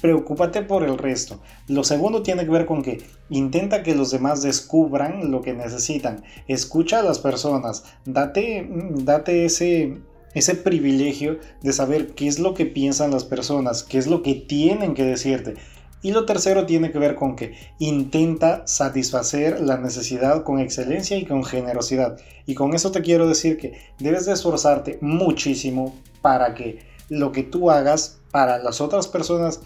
preocúpate 0.00 0.62
por 0.62 0.82
el 0.82 0.98
resto. 0.98 1.40
Lo 1.68 1.84
segundo 1.84 2.22
tiene 2.22 2.44
que 2.44 2.50
ver 2.50 2.66
con 2.66 2.82
que 2.82 3.02
intenta 3.28 3.82
que 3.82 3.94
los 3.94 4.10
demás 4.10 4.42
descubran 4.42 5.30
lo 5.30 5.42
que 5.42 5.52
necesitan. 5.52 6.22
Escucha 6.48 7.00
a 7.00 7.02
las 7.02 7.18
personas. 7.18 7.84
Date, 8.04 8.68
date 8.94 9.44
ese, 9.44 9.98
ese 10.34 10.54
privilegio 10.54 11.38
de 11.62 11.72
saber 11.72 12.14
qué 12.14 12.26
es 12.26 12.38
lo 12.38 12.54
que 12.54 12.66
piensan 12.66 13.10
las 13.10 13.24
personas, 13.24 13.82
qué 13.82 13.98
es 13.98 14.06
lo 14.06 14.22
que 14.22 14.34
tienen 14.34 14.94
que 14.94 15.04
decirte. 15.04 15.54
Y 16.02 16.12
lo 16.12 16.24
tercero 16.24 16.66
tiene 16.66 16.90
que 16.90 16.98
ver 16.98 17.14
con 17.14 17.36
que 17.36 17.54
intenta 17.78 18.66
satisfacer 18.66 19.60
la 19.60 19.76
necesidad 19.76 20.44
con 20.44 20.58
excelencia 20.58 21.18
y 21.18 21.26
con 21.26 21.44
generosidad. 21.44 22.18
Y 22.46 22.54
con 22.54 22.74
eso 22.74 22.90
te 22.90 23.02
quiero 23.02 23.28
decir 23.28 23.58
que 23.58 23.78
debes 23.98 24.26
de 24.26 24.32
esforzarte 24.32 24.98
muchísimo 25.02 25.94
para 26.22 26.54
que 26.54 26.78
lo 27.08 27.32
que 27.32 27.42
tú 27.42 27.70
hagas 27.70 28.20
para 28.30 28.58
las 28.58 28.80
otras 28.80 29.08
personas 29.08 29.60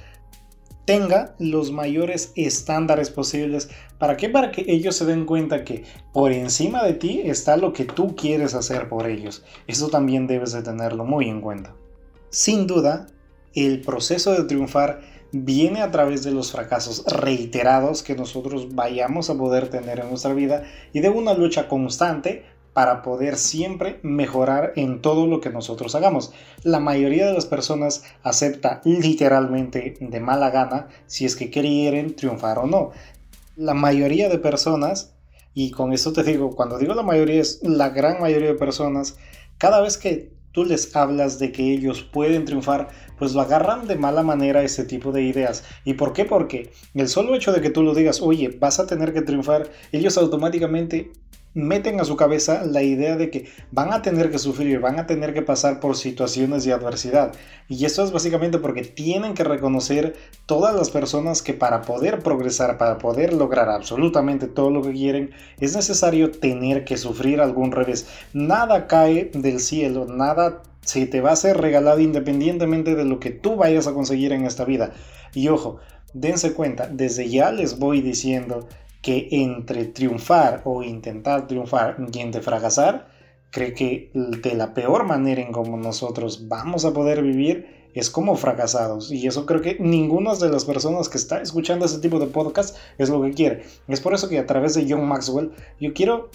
tenga 0.84 1.34
los 1.38 1.70
mayores 1.70 2.32
estándares 2.34 3.10
posibles. 3.10 3.70
¿Para 3.98 4.16
qué? 4.16 4.28
Para 4.28 4.50
que 4.50 4.64
ellos 4.66 4.96
se 4.96 5.06
den 5.06 5.24
cuenta 5.24 5.64
que 5.64 5.84
por 6.12 6.32
encima 6.32 6.82
de 6.82 6.94
ti 6.94 7.22
está 7.24 7.56
lo 7.56 7.72
que 7.72 7.84
tú 7.84 8.14
quieres 8.16 8.54
hacer 8.54 8.88
por 8.88 9.06
ellos. 9.06 9.44
Eso 9.66 9.88
también 9.88 10.26
debes 10.26 10.52
de 10.52 10.62
tenerlo 10.62 11.04
muy 11.04 11.28
en 11.28 11.40
cuenta. 11.40 11.74
Sin 12.30 12.66
duda, 12.66 13.06
el 13.54 13.80
proceso 13.80 14.32
de 14.32 14.44
triunfar 14.44 15.00
viene 15.34 15.82
a 15.82 15.90
través 15.90 16.22
de 16.22 16.30
los 16.30 16.52
fracasos 16.52 17.04
reiterados 17.06 18.02
que 18.02 18.14
nosotros 18.14 18.74
vayamos 18.74 19.30
a 19.30 19.36
poder 19.36 19.68
tener 19.68 19.98
en 19.98 20.08
nuestra 20.08 20.32
vida 20.32 20.62
y 20.92 21.00
de 21.00 21.08
una 21.08 21.34
lucha 21.34 21.66
constante 21.66 22.44
para 22.72 23.02
poder 23.02 23.36
siempre 23.36 23.98
mejorar 24.02 24.72
en 24.76 25.00
todo 25.00 25.26
lo 25.26 25.40
que 25.40 25.50
nosotros 25.50 25.94
hagamos. 25.94 26.32
La 26.62 26.80
mayoría 26.80 27.26
de 27.26 27.32
las 27.32 27.46
personas 27.46 28.04
acepta 28.22 28.80
literalmente 28.84 29.96
de 30.00 30.20
mala 30.20 30.50
gana 30.50 30.88
si 31.06 31.24
es 31.24 31.36
que 31.36 31.50
quieren 31.50 32.14
triunfar 32.14 32.58
o 32.58 32.66
no. 32.66 32.90
La 33.56 33.74
mayoría 33.74 34.28
de 34.28 34.38
personas, 34.38 35.14
y 35.52 35.70
con 35.70 35.92
esto 35.92 36.12
te 36.12 36.24
digo, 36.24 36.54
cuando 36.54 36.78
digo 36.78 36.94
la 36.94 37.02
mayoría 37.02 37.40
es 37.40 37.60
la 37.62 37.90
gran 37.90 38.20
mayoría 38.20 38.48
de 38.48 38.58
personas, 38.58 39.16
cada 39.58 39.80
vez 39.80 39.96
que 39.96 40.32
tú 40.54 40.64
les 40.64 40.94
hablas 40.94 41.40
de 41.40 41.50
que 41.50 41.72
ellos 41.72 42.02
pueden 42.02 42.44
triunfar, 42.44 42.88
pues 43.18 43.34
lo 43.34 43.40
agarran 43.40 43.86
de 43.86 43.96
mala 43.96 44.22
manera 44.22 44.62
ese 44.62 44.84
tipo 44.84 45.12
de 45.12 45.22
ideas. 45.22 45.64
¿Y 45.84 45.94
por 45.94 46.12
qué? 46.12 46.24
Porque 46.24 46.72
el 46.94 47.08
solo 47.08 47.34
hecho 47.34 47.52
de 47.52 47.60
que 47.60 47.70
tú 47.70 47.82
lo 47.82 47.94
digas, 47.94 48.20
oye, 48.20 48.56
vas 48.58 48.80
a 48.80 48.86
tener 48.86 49.12
que 49.12 49.22
triunfar, 49.22 49.70
ellos 49.92 50.18
automáticamente 50.18 51.12
meten 51.54 52.00
a 52.00 52.04
su 52.04 52.16
cabeza 52.16 52.64
la 52.64 52.82
idea 52.82 53.16
de 53.16 53.30
que 53.30 53.48
van 53.70 53.92
a 53.92 54.02
tener 54.02 54.30
que 54.30 54.38
sufrir, 54.38 54.80
van 54.80 54.98
a 54.98 55.06
tener 55.06 55.32
que 55.32 55.42
pasar 55.42 55.80
por 55.80 55.96
situaciones 55.96 56.64
de 56.64 56.72
adversidad. 56.72 57.32
Y 57.68 57.84
esto 57.84 58.02
es 58.02 58.10
básicamente 58.10 58.58
porque 58.58 58.82
tienen 58.82 59.34
que 59.34 59.44
reconocer 59.44 60.16
todas 60.46 60.74
las 60.74 60.90
personas 60.90 61.42
que 61.42 61.54
para 61.54 61.82
poder 61.82 62.18
progresar, 62.18 62.76
para 62.76 62.98
poder 62.98 63.32
lograr 63.32 63.68
absolutamente 63.68 64.48
todo 64.48 64.70
lo 64.70 64.82
que 64.82 64.92
quieren, 64.92 65.30
es 65.60 65.74
necesario 65.76 66.32
tener 66.32 66.84
que 66.84 66.96
sufrir 66.96 67.40
algún 67.40 67.70
revés. 67.70 68.06
Nada 68.32 68.86
cae 68.88 69.30
del 69.32 69.60
cielo, 69.60 70.06
nada 70.06 70.62
se 70.84 71.06
te 71.06 71.20
va 71.20 71.32
a 71.32 71.36
ser 71.36 71.56
regalado 71.58 72.00
independientemente 72.00 72.94
de 72.94 73.04
lo 73.04 73.20
que 73.20 73.30
tú 73.30 73.56
vayas 73.56 73.86
a 73.86 73.94
conseguir 73.94 74.32
en 74.32 74.44
esta 74.44 74.64
vida. 74.64 74.92
Y 75.32 75.48
ojo, 75.48 75.78
dense 76.12 76.52
cuenta, 76.52 76.88
desde 76.88 77.28
ya 77.28 77.50
les 77.50 77.78
voy 77.78 78.00
diciendo 78.00 78.68
que 79.02 79.28
entre 79.30 79.84
triunfar 79.84 80.62
o 80.64 80.82
intentar 80.82 81.46
triunfar 81.46 81.96
y 82.12 82.18
entre 82.20 82.40
fracasar, 82.40 83.08
cree 83.50 83.74
que 83.74 84.10
de 84.14 84.54
la 84.54 84.74
peor 84.74 85.04
manera 85.04 85.40
en 85.40 85.52
como 85.52 85.76
nosotros 85.76 86.48
vamos 86.48 86.84
a 86.84 86.92
poder 86.92 87.22
vivir 87.22 87.84
es 87.94 88.10
como 88.10 88.34
fracasados. 88.36 89.12
Y 89.12 89.26
eso 89.26 89.46
creo 89.46 89.60
que 89.60 89.76
ninguna 89.78 90.34
de 90.34 90.50
las 90.50 90.64
personas 90.64 91.08
que 91.08 91.18
está 91.18 91.40
escuchando 91.40 91.86
este 91.86 92.00
tipo 92.00 92.18
de 92.18 92.26
podcast 92.26 92.76
es 92.98 93.08
lo 93.08 93.22
que 93.22 93.32
quiere. 93.32 93.62
Es 93.86 94.00
por 94.00 94.14
eso 94.14 94.28
que 94.28 94.38
a 94.38 94.46
través 94.46 94.74
de 94.74 94.86
John 94.88 95.06
Maxwell 95.06 95.52
yo 95.80 95.94
quiero 95.94 96.30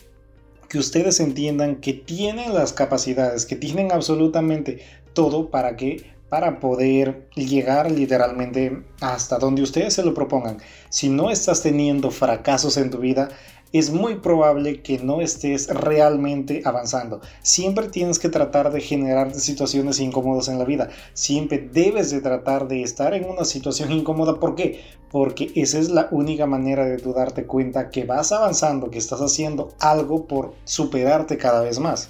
que 0.69 0.77
ustedes 0.77 1.19
entiendan 1.19 1.77
que 1.77 1.93
tienen 1.93 2.53
las 2.53 2.73
capacidades, 2.73 3.45
que 3.45 3.55
tienen 3.55 3.91
absolutamente 3.91 4.79
todo 5.13 5.49
para 5.49 5.75
que 5.75 6.17
para 6.29 6.59
poder 6.59 7.27
llegar 7.35 7.91
literalmente 7.91 8.83
hasta 9.01 9.39
donde 9.39 9.63
ustedes 9.63 9.95
se 9.95 10.03
lo 10.03 10.13
propongan. 10.13 10.57
Si 10.89 11.09
no 11.09 11.31
estás 11.31 11.63
teniendo 11.63 12.11
fracasos 12.11 12.77
en 12.77 12.91
tu 12.91 12.99
vida, 12.99 13.29
es 13.71 13.91
muy 13.91 14.15
probable 14.15 14.81
que 14.81 14.99
no 14.99 15.21
estés 15.21 15.67
realmente 15.67 16.61
avanzando. 16.65 17.21
Siempre 17.41 17.87
tienes 17.87 18.19
que 18.19 18.29
tratar 18.29 18.71
de 18.71 18.81
generar 18.81 19.33
situaciones 19.33 19.99
incómodas 19.99 20.47
en 20.47 20.57
la 20.57 20.65
vida. 20.65 20.89
Siempre 21.13 21.69
debes 21.71 22.09
de 22.11 22.21
tratar 22.21 22.67
de 22.67 22.81
estar 22.81 23.13
en 23.13 23.25
una 23.25 23.45
situación 23.45 23.91
incómoda. 23.91 24.39
¿Por 24.39 24.55
qué? 24.55 24.81
Porque 25.11 25.51
esa 25.55 25.79
es 25.79 25.89
la 25.89 26.07
única 26.11 26.45
manera 26.45 26.85
de 26.85 26.97
darte 26.97 27.45
cuenta 27.45 27.89
que 27.89 28.05
vas 28.05 28.31
avanzando, 28.31 28.89
que 28.89 28.99
estás 28.99 29.21
haciendo 29.21 29.69
algo 29.79 30.25
por 30.25 30.53
superarte 30.65 31.37
cada 31.37 31.61
vez 31.61 31.79
más. 31.79 32.09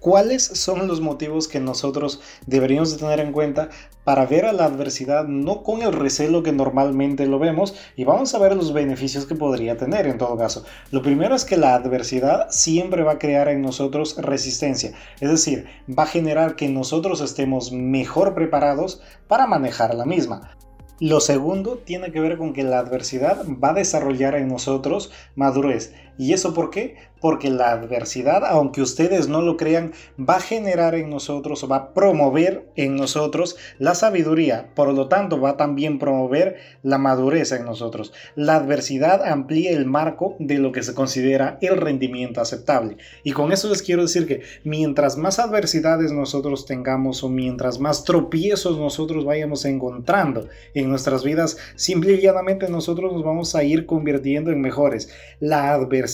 ¿Cuáles 0.00 0.44
son 0.44 0.86
los 0.86 1.00
motivos 1.00 1.48
que 1.48 1.58
nosotros 1.58 2.20
deberíamos 2.46 2.92
de 2.92 2.98
tener 2.98 3.18
en 3.18 3.32
cuenta 3.32 3.68
para 4.04 4.26
ver 4.26 4.46
a 4.46 4.52
la 4.52 4.64
adversidad 4.64 5.26
no 5.26 5.64
con 5.64 5.82
el 5.82 5.92
recelo 5.92 6.44
que 6.44 6.52
normalmente 6.52 7.26
lo 7.26 7.40
vemos 7.40 7.74
y 7.96 8.04
vamos 8.04 8.32
a 8.32 8.38
ver 8.38 8.54
los 8.54 8.72
beneficios 8.72 9.26
que 9.26 9.34
podría 9.34 9.76
tener 9.76 10.06
en 10.06 10.16
todo 10.16 10.36
caso? 10.36 10.64
Lo 10.92 11.02
primero 11.02 11.34
es 11.34 11.44
que 11.44 11.56
la 11.56 11.74
adversidad 11.74 12.46
siempre 12.50 13.02
va 13.02 13.12
a 13.12 13.18
crear 13.18 13.48
en 13.48 13.60
nosotros 13.60 14.16
resistencia, 14.18 14.92
es 15.20 15.30
decir, 15.30 15.66
va 15.88 16.04
a 16.04 16.06
generar 16.06 16.54
que 16.54 16.68
nosotros 16.68 17.20
estemos 17.20 17.72
mejor 17.72 18.34
preparados 18.34 19.02
para 19.26 19.48
manejar 19.48 19.96
la 19.96 20.04
misma. 20.04 20.56
Lo 21.00 21.20
segundo 21.20 21.78
tiene 21.78 22.10
que 22.10 22.20
ver 22.20 22.38
con 22.38 22.52
que 22.52 22.64
la 22.64 22.80
adversidad 22.80 23.44
va 23.46 23.70
a 23.70 23.74
desarrollar 23.74 24.34
en 24.34 24.48
nosotros 24.48 25.12
madurez. 25.36 25.92
¿Y 26.18 26.32
eso 26.32 26.52
por 26.52 26.70
qué? 26.70 26.96
Porque 27.20 27.48
la 27.48 27.70
adversidad, 27.70 28.44
aunque 28.44 28.82
ustedes 28.82 29.28
no 29.28 29.40
lo 29.40 29.56
crean, 29.56 29.92
va 30.18 30.36
a 30.36 30.40
generar 30.40 30.96
en 30.96 31.10
nosotros, 31.10 31.66
va 31.70 31.76
a 31.76 31.94
promover 31.94 32.68
en 32.74 32.96
nosotros 32.96 33.56
la 33.78 33.94
sabiduría. 33.94 34.70
Por 34.74 34.92
lo 34.92 35.08
tanto, 35.08 35.40
va 35.40 35.50
a 35.50 35.56
también 35.56 36.00
promover 36.00 36.56
la 36.82 36.98
madurez 36.98 37.52
en 37.52 37.64
nosotros. 37.64 38.12
La 38.34 38.56
adversidad 38.56 39.24
amplía 39.24 39.70
el 39.70 39.86
marco 39.86 40.34
de 40.40 40.58
lo 40.58 40.72
que 40.72 40.82
se 40.82 40.94
considera 40.94 41.58
el 41.60 41.76
rendimiento 41.76 42.40
aceptable. 42.40 42.96
Y 43.22 43.30
con 43.30 43.52
eso 43.52 43.68
les 43.68 43.82
quiero 43.82 44.02
decir 44.02 44.26
que 44.26 44.42
mientras 44.64 45.16
más 45.16 45.38
adversidades 45.38 46.10
nosotros 46.10 46.66
tengamos 46.66 47.22
o 47.22 47.28
mientras 47.28 47.78
más 47.78 48.02
tropiezos 48.02 48.76
nosotros 48.76 49.24
vayamos 49.24 49.64
encontrando 49.64 50.48
en 50.74 50.88
nuestras 50.88 51.22
vidas, 51.22 51.58
simple 51.76 52.14
y 52.14 52.20
llanamente 52.20 52.68
nosotros 52.68 53.12
nos 53.12 53.22
vamos 53.22 53.54
a 53.54 53.62
ir 53.62 53.86
convirtiendo 53.86 54.50
en 54.50 54.60
mejores. 54.60 55.10
La 55.38 55.72
adversidad 55.72 56.07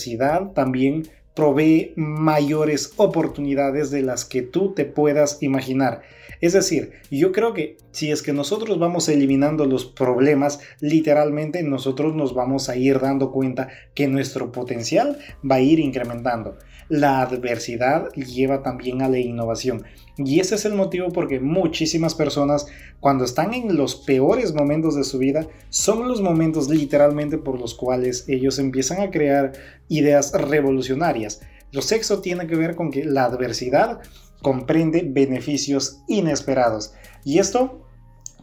también 0.53 1.03
provee 1.35 1.93
mayores 1.95 2.93
oportunidades 2.95 3.91
de 3.91 4.01
las 4.01 4.25
que 4.25 4.41
tú 4.41 4.73
te 4.73 4.85
puedas 4.85 5.43
imaginar. 5.43 6.01
Es 6.41 6.53
decir, 6.53 6.91
yo 7.11 7.31
creo 7.31 7.53
que 7.53 7.77
si 7.91 8.11
es 8.11 8.21
que 8.21 8.33
nosotros 8.33 8.79
vamos 8.79 9.09
eliminando 9.09 9.65
los 9.65 9.85
problemas, 9.85 10.59
literalmente 10.79 11.63
nosotros 11.63 12.15
nos 12.15 12.33
vamos 12.33 12.69
a 12.69 12.75
ir 12.75 12.99
dando 12.99 13.31
cuenta 13.31 13.69
que 13.93 14.07
nuestro 14.07 14.51
potencial 14.51 15.17
va 15.49 15.55
a 15.55 15.61
ir 15.61 15.79
incrementando. 15.79 16.57
La 16.87 17.21
adversidad 17.21 18.09
lleva 18.13 18.61
también 18.61 19.01
a 19.01 19.09
la 19.09 19.17
innovación. 19.17 19.83
Y 20.17 20.39
ese 20.39 20.55
es 20.55 20.65
el 20.65 20.75
motivo 20.75 21.09
porque 21.09 21.39
muchísimas 21.39 22.15
personas 22.15 22.67
cuando 22.99 23.25
están 23.25 23.53
en 23.53 23.75
los 23.75 23.95
peores 23.95 24.53
momentos 24.53 24.95
de 24.95 25.03
su 25.03 25.17
vida 25.17 25.47
son 25.69 26.07
los 26.07 26.21
momentos 26.21 26.69
literalmente 26.69 27.37
por 27.37 27.59
los 27.59 27.73
cuales 27.73 28.25
ellos 28.27 28.59
empiezan 28.59 29.01
a 29.01 29.11
crear 29.11 29.53
ideas 29.89 30.31
revolucionarias. 30.33 31.41
Lo 31.71 31.81
sexo 31.81 32.21
tiene 32.21 32.47
que 32.47 32.55
ver 32.55 32.75
con 32.75 32.91
que 32.91 33.03
la 33.03 33.25
adversidad 33.25 33.99
comprende 34.41 35.03
beneficios 35.05 36.01
inesperados. 36.07 36.93
Y 37.23 37.39
esto 37.39 37.85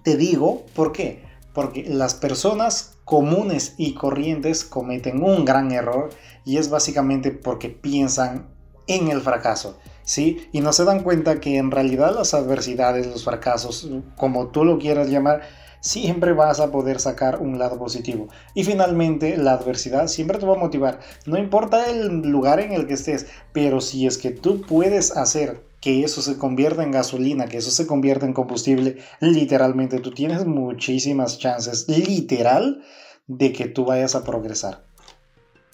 te 0.03 0.17
digo, 0.17 0.67
¿por 0.75 0.93
qué? 0.93 1.23
Porque 1.55 1.85
las 1.85 2.15
personas 2.15 2.92
comunes 3.13 3.75
y 3.77 3.93
corrientes 3.93 4.65
cometen 4.65 5.23
un 5.23 5.45
gran 5.45 5.71
error 5.71 6.09
y 6.47 6.57
es 6.57 6.71
básicamente 6.71 7.31
porque 7.31 7.69
piensan 7.69 8.47
en 8.87 9.09
el 9.09 9.21
fracaso. 9.21 9.79
¿sí? 10.03 10.49
Y 10.51 10.63
no 10.63 10.73
se 10.73 10.87
dan 10.87 11.03
cuenta 11.03 11.39
que 11.39 11.59
en 11.59 11.71
realidad 11.71 12.15
las 12.15 12.33
adversidades, 12.33 13.07
los 13.07 13.25
fracasos, 13.25 13.87
como 14.17 14.47
tú 14.47 14.65
lo 14.65 14.79
quieras 14.79 15.11
llamar, 15.11 15.43
siempre 15.81 16.33
vas 16.33 16.59
a 16.59 16.71
poder 16.73 17.01
sacar 17.01 17.43
un 17.43 17.59
lado 17.59 17.79
positivo. 17.79 18.29
Y 18.55 18.65
finalmente, 18.65 19.37
la 19.37 19.53
adversidad 19.53 20.07
siempre 20.07 20.39
te 20.39 20.47
va 20.47 20.55
a 20.55 20.59
motivar. 20.59 21.01
No 21.27 21.37
importa 21.37 21.91
el 21.91 22.23
lugar 22.23 22.61
en 22.61 22.73
el 22.73 22.87
que 22.87 22.95
estés, 22.95 23.27
pero 23.53 23.83
si 23.83 24.07
es 24.07 24.17
que 24.17 24.31
tú 24.31 24.63
puedes 24.63 25.15
hacer 25.19 25.61
que 25.83 26.05
eso 26.05 26.23
se 26.23 26.39
convierta 26.39 26.85
en 26.85 26.93
gasolina, 26.93 27.47
que 27.47 27.59
eso 27.59 27.73
se 27.73 27.89
convierta 27.89 28.25
en 28.25 28.33
combustible, 28.33 28.99
literalmente 29.21 29.99
tú 29.99 30.13
tienes 30.13 30.47
muchísimas 30.47 31.41
chances, 31.41 31.89
literal, 31.89 32.85
de 33.27 33.53
que 33.53 33.67
tú 33.67 33.85
vayas 33.85 34.15
a 34.15 34.25
progresar. 34.25 34.85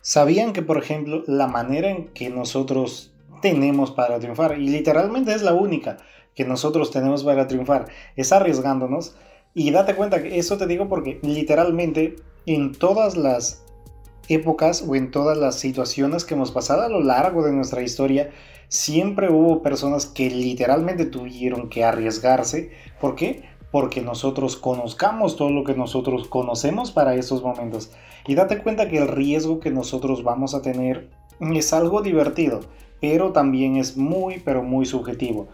¿Sabían 0.02 0.52
que, 0.52 0.62
por 0.62 0.78
ejemplo, 0.78 1.22
la 1.26 1.46
manera 1.46 1.90
en 1.90 2.08
que 2.08 2.30
nosotros 2.30 3.12
tenemos 3.40 3.90
para 3.90 4.18
triunfar, 4.18 4.58
y 4.58 4.68
literalmente 4.68 5.34
es 5.34 5.42
la 5.42 5.54
única 5.54 5.98
que 6.34 6.44
nosotros 6.44 6.90
tenemos 6.90 7.24
para 7.24 7.48
triunfar, 7.48 7.88
es 8.16 8.32
arriesgándonos. 8.32 9.16
Y 9.54 9.70
date 9.70 9.96
cuenta 9.96 10.22
que 10.22 10.38
eso 10.38 10.56
te 10.56 10.66
digo 10.66 10.88
porque 10.88 11.18
literalmente 11.22 12.16
en 12.46 12.72
todas 12.72 13.16
las 13.16 13.64
épocas 14.28 14.84
o 14.86 14.94
en 14.94 15.10
todas 15.10 15.36
las 15.36 15.56
situaciones 15.56 16.24
que 16.24 16.34
hemos 16.34 16.52
pasado 16.52 16.82
a 16.82 16.88
lo 16.88 17.00
largo 17.00 17.42
de 17.42 17.52
nuestra 17.52 17.82
historia, 17.82 18.30
siempre 18.68 19.30
hubo 19.30 19.62
personas 19.62 20.06
que 20.06 20.30
literalmente 20.30 21.06
tuvieron 21.06 21.68
que 21.70 21.84
arriesgarse. 21.84 22.70
¿Por 23.00 23.16
qué? 23.16 23.47
Porque 23.70 24.00
nosotros 24.00 24.56
conozcamos 24.56 25.36
todo 25.36 25.50
lo 25.50 25.64
que 25.64 25.74
nosotros 25.74 26.26
conocemos 26.28 26.90
para 26.90 27.14
esos 27.14 27.42
momentos. 27.42 27.90
Y 28.26 28.34
date 28.34 28.62
cuenta 28.62 28.88
que 28.88 28.98
el 28.98 29.08
riesgo 29.08 29.60
que 29.60 29.70
nosotros 29.70 30.22
vamos 30.22 30.54
a 30.54 30.62
tener 30.62 31.10
es 31.40 31.72
algo 31.72 32.02
divertido 32.02 32.60
pero 33.00 33.32
también 33.32 33.76
es 33.76 33.96
muy, 33.96 34.40
pero 34.40 34.62
muy 34.62 34.86
subjetivo. 34.86 35.48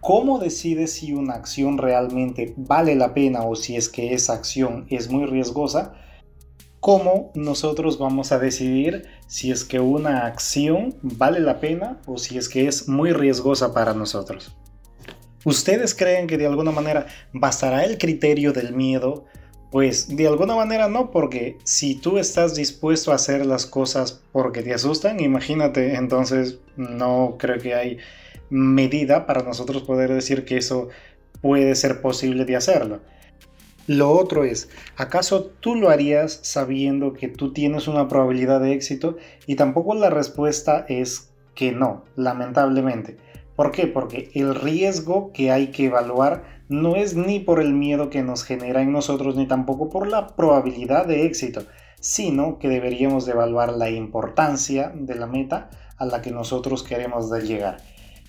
¿Cómo 0.00 0.38
decides 0.38 0.92
si 0.92 1.12
una 1.12 1.34
acción 1.34 1.78
realmente 1.78 2.52
vale 2.56 2.94
la 2.94 3.14
pena 3.14 3.42
o 3.44 3.56
si 3.56 3.76
es 3.76 3.88
que 3.88 4.12
esa 4.12 4.34
acción 4.34 4.86
es 4.90 5.10
muy 5.10 5.24
riesgosa? 5.24 5.94
¿Cómo 6.80 7.30
nosotros 7.34 7.98
vamos 7.98 8.30
a 8.30 8.38
decidir 8.38 9.06
si 9.26 9.50
es 9.50 9.64
que 9.64 9.80
una 9.80 10.26
acción 10.26 10.94
vale 11.00 11.40
la 11.40 11.58
pena 11.58 12.02
o 12.04 12.18
si 12.18 12.36
es 12.36 12.50
que 12.50 12.68
es 12.68 12.86
muy 12.86 13.12
riesgosa 13.12 13.72
para 13.72 13.94
nosotros? 13.94 14.54
¿Ustedes 15.44 15.94
creen 15.94 16.26
que 16.26 16.38
de 16.38 16.46
alguna 16.46 16.70
manera 16.70 17.06
bastará 17.32 17.84
el 17.84 17.98
criterio 17.98 18.52
del 18.52 18.72
miedo 18.74 19.26
Pues 19.74 20.06
de 20.16 20.28
alguna 20.28 20.54
manera 20.54 20.88
no, 20.88 21.10
porque 21.10 21.58
si 21.64 21.96
tú 21.96 22.18
estás 22.18 22.54
dispuesto 22.54 23.10
a 23.10 23.16
hacer 23.16 23.44
las 23.44 23.66
cosas 23.66 24.22
porque 24.30 24.62
te 24.62 24.72
asustan, 24.72 25.18
imagínate, 25.18 25.96
entonces 25.96 26.60
no 26.76 27.34
creo 27.40 27.58
que 27.58 27.74
hay 27.74 27.98
medida 28.50 29.26
para 29.26 29.42
nosotros 29.42 29.82
poder 29.82 30.14
decir 30.14 30.44
que 30.44 30.58
eso 30.58 30.90
puede 31.40 31.74
ser 31.74 32.00
posible 32.00 32.44
de 32.44 32.54
hacerlo. 32.54 33.00
Lo 33.88 34.12
otro 34.12 34.44
es, 34.44 34.70
¿acaso 34.96 35.46
tú 35.60 35.74
lo 35.74 35.90
harías 35.90 36.38
sabiendo 36.42 37.12
que 37.12 37.26
tú 37.26 37.52
tienes 37.52 37.88
una 37.88 38.06
probabilidad 38.06 38.60
de 38.60 38.74
éxito? 38.74 39.16
Y 39.46 39.56
tampoco 39.56 39.96
la 39.96 40.08
respuesta 40.08 40.86
es 40.88 41.30
que 41.56 41.72
no, 41.72 42.04
lamentablemente. 42.14 43.16
¿Por 43.56 43.70
qué? 43.70 43.86
Porque 43.86 44.30
el 44.34 44.54
riesgo 44.54 45.32
que 45.32 45.50
hay 45.50 45.68
que 45.68 45.86
evaluar 45.86 46.44
no 46.68 46.96
es 46.96 47.14
ni 47.14 47.40
por 47.40 47.60
el 47.60 47.72
miedo 47.72 48.10
que 48.10 48.22
nos 48.22 48.42
genera 48.42 48.82
en 48.82 48.92
nosotros, 48.92 49.36
ni 49.36 49.46
tampoco 49.46 49.90
por 49.90 50.08
la 50.08 50.28
probabilidad 50.28 51.06
de 51.06 51.26
éxito, 51.26 51.62
sino 52.00 52.58
que 52.58 52.68
deberíamos 52.68 53.26
de 53.26 53.32
evaluar 53.32 53.72
la 53.72 53.90
importancia 53.90 54.92
de 54.94 55.14
la 55.14 55.26
meta 55.26 55.70
a 55.96 56.06
la 56.06 56.20
que 56.20 56.30
nosotros 56.30 56.82
queremos 56.82 57.30
llegar. 57.30 57.78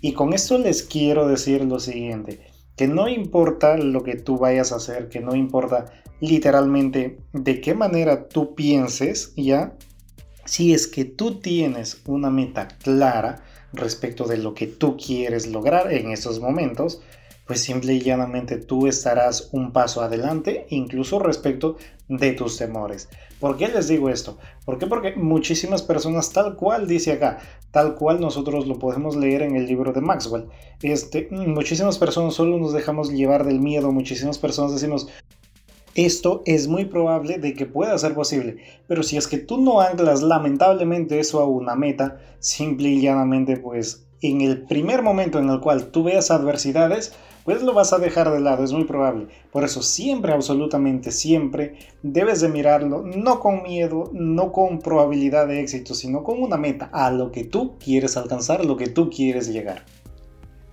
Y 0.02 0.14
con 0.14 0.34
esto 0.34 0.58
les 0.58 0.84
quiero 0.84 1.28
decir 1.28 1.64
lo 1.66 1.80
siguiente, 1.80 2.42
que 2.76 2.88
no 2.88 3.08
importa 3.08 3.78
lo 3.78 4.04
que 4.04 4.16
tú 4.16 4.38
vayas 4.38 4.72
a 4.72 4.76
hacer, 4.76 5.10
que 5.10 5.22
no 5.22 5.36
importa 5.36 5.86
literalmente 6.20 7.20
de 7.34 7.62
qué 7.62 7.74
manera 7.74 8.28
tú 8.28 8.54
pienses, 8.54 9.34
ya, 9.36 9.74
si 10.46 10.74
es 10.74 10.88
que 10.88 11.06
tú 11.06 11.40
tienes 11.40 12.02
una 12.06 12.30
meta 12.30 12.68
clara 12.68 13.44
respecto 13.76 14.26
de 14.26 14.38
lo 14.38 14.54
que 14.54 14.68
tú 14.68 14.98
quieres 14.98 15.48
lograr 15.48 15.92
en 15.92 16.12
esos 16.12 16.40
momentos, 16.40 17.02
pues 17.46 17.62
simple 17.62 17.94
y 17.94 18.02
llanamente 18.02 18.58
tú 18.58 18.88
estarás 18.88 19.50
un 19.52 19.72
paso 19.72 20.02
adelante, 20.02 20.66
incluso 20.70 21.20
respecto 21.20 21.78
de 22.08 22.34
tus 22.34 22.58
temores. 22.58 23.08
¿Por 23.40 23.58
qué 23.58 23.68
les 23.68 23.88
digo 23.88 24.10
esto? 24.10 24.38
¿Por 24.66 24.80
qué? 24.80 24.88
Porque 24.88 25.16
muchísimas 25.16 25.84
personas, 25.84 26.32
tal 26.32 26.56
cual 26.56 26.88
dice 26.88 27.12
acá, 27.12 27.40
tal 27.72 27.96
cual 27.96 28.20
nosotros 28.20 28.66
lo 28.66 28.80
podemos 28.80 29.16
leer 29.16 29.44
en 29.44 29.56
el 29.56 29.68
libro 29.68 29.94
de 29.94 30.02
Maxwell, 30.02 30.48
este, 30.82 31.28
muchísimas 31.32 31.98
personas 31.98 32.34
solo 32.34 32.58
nos 32.58 32.74
dejamos 32.74 33.12
llevar 33.12 33.46
del 33.46 33.60
miedo, 33.60 33.92
muchísimas 33.92 34.40
personas 34.40 34.74
decimos, 34.74 35.08
esto 35.96 36.44
es 36.46 36.68
muy 36.68 36.86
probable 36.86 37.40
de 37.40 37.54
que 37.54 37.66
pueda 37.66 37.98
ser 37.98 38.14
posible, 38.14 38.58
pero 38.88 39.02
si 39.02 39.18
es 39.18 39.28
que 39.28 39.38
tú 39.38 39.58
no 39.58 39.80
anclas 39.80 40.22
lamentablemente 40.22 41.20
eso 41.20 41.40
a 41.40 41.48
una 41.48 41.76
meta, 41.76 42.20
simple 42.40 42.90
y 42.90 43.02
llanamente 43.02 43.58
pues 43.58 44.06
en 44.22 44.42
el 44.42 44.64
primer 44.64 45.02
momento 45.02 45.40
en 45.40 45.50
el 45.50 45.60
cual 45.60 45.88
tú 45.88 46.04
veas 46.04 46.32
adversidades, 46.32 47.14
pues 47.46 47.62
lo 47.62 47.74
vas 47.74 47.94
a 47.94 48.00
dejar 48.00 48.32
de 48.32 48.40
lado, 48.40 48.64
es 48.64 48.74
muy 48.74 48.86
probable. 48.86 49.28
Por 49.52 49.64
eso 49.64 49.84
siempre, 49.84 50.34
absolutamente 50.34 51.12
siempre, 51.12 51.76
debes 52.02 52.42
de 52.42 52.50
mirarlo 52.50 53.04
no 53.04 53.40
con 53.40 53.62
miedo, 53.64 54.10
no 54.14 54.52
con 54.52 54.80
probabilidad 54.80 55.48
de 55.48 55.62
éxito, 55.62 55.94
sino 55.94 56.24
con 56.24 56.42
una 56.42 56.58
meta, 56.58 56.90
a 56.92 57.12
lo 57.12 57.32
que 57.32 57.44
tú 57.44 57.78
quieres 57.78 58.18
alcanzar, 58.18 58.66
lo 58.66 58.78
que 58.78 58.88
tú 58.88 59.10
quieres 59.10 59.48
llegar. 59.48 59.86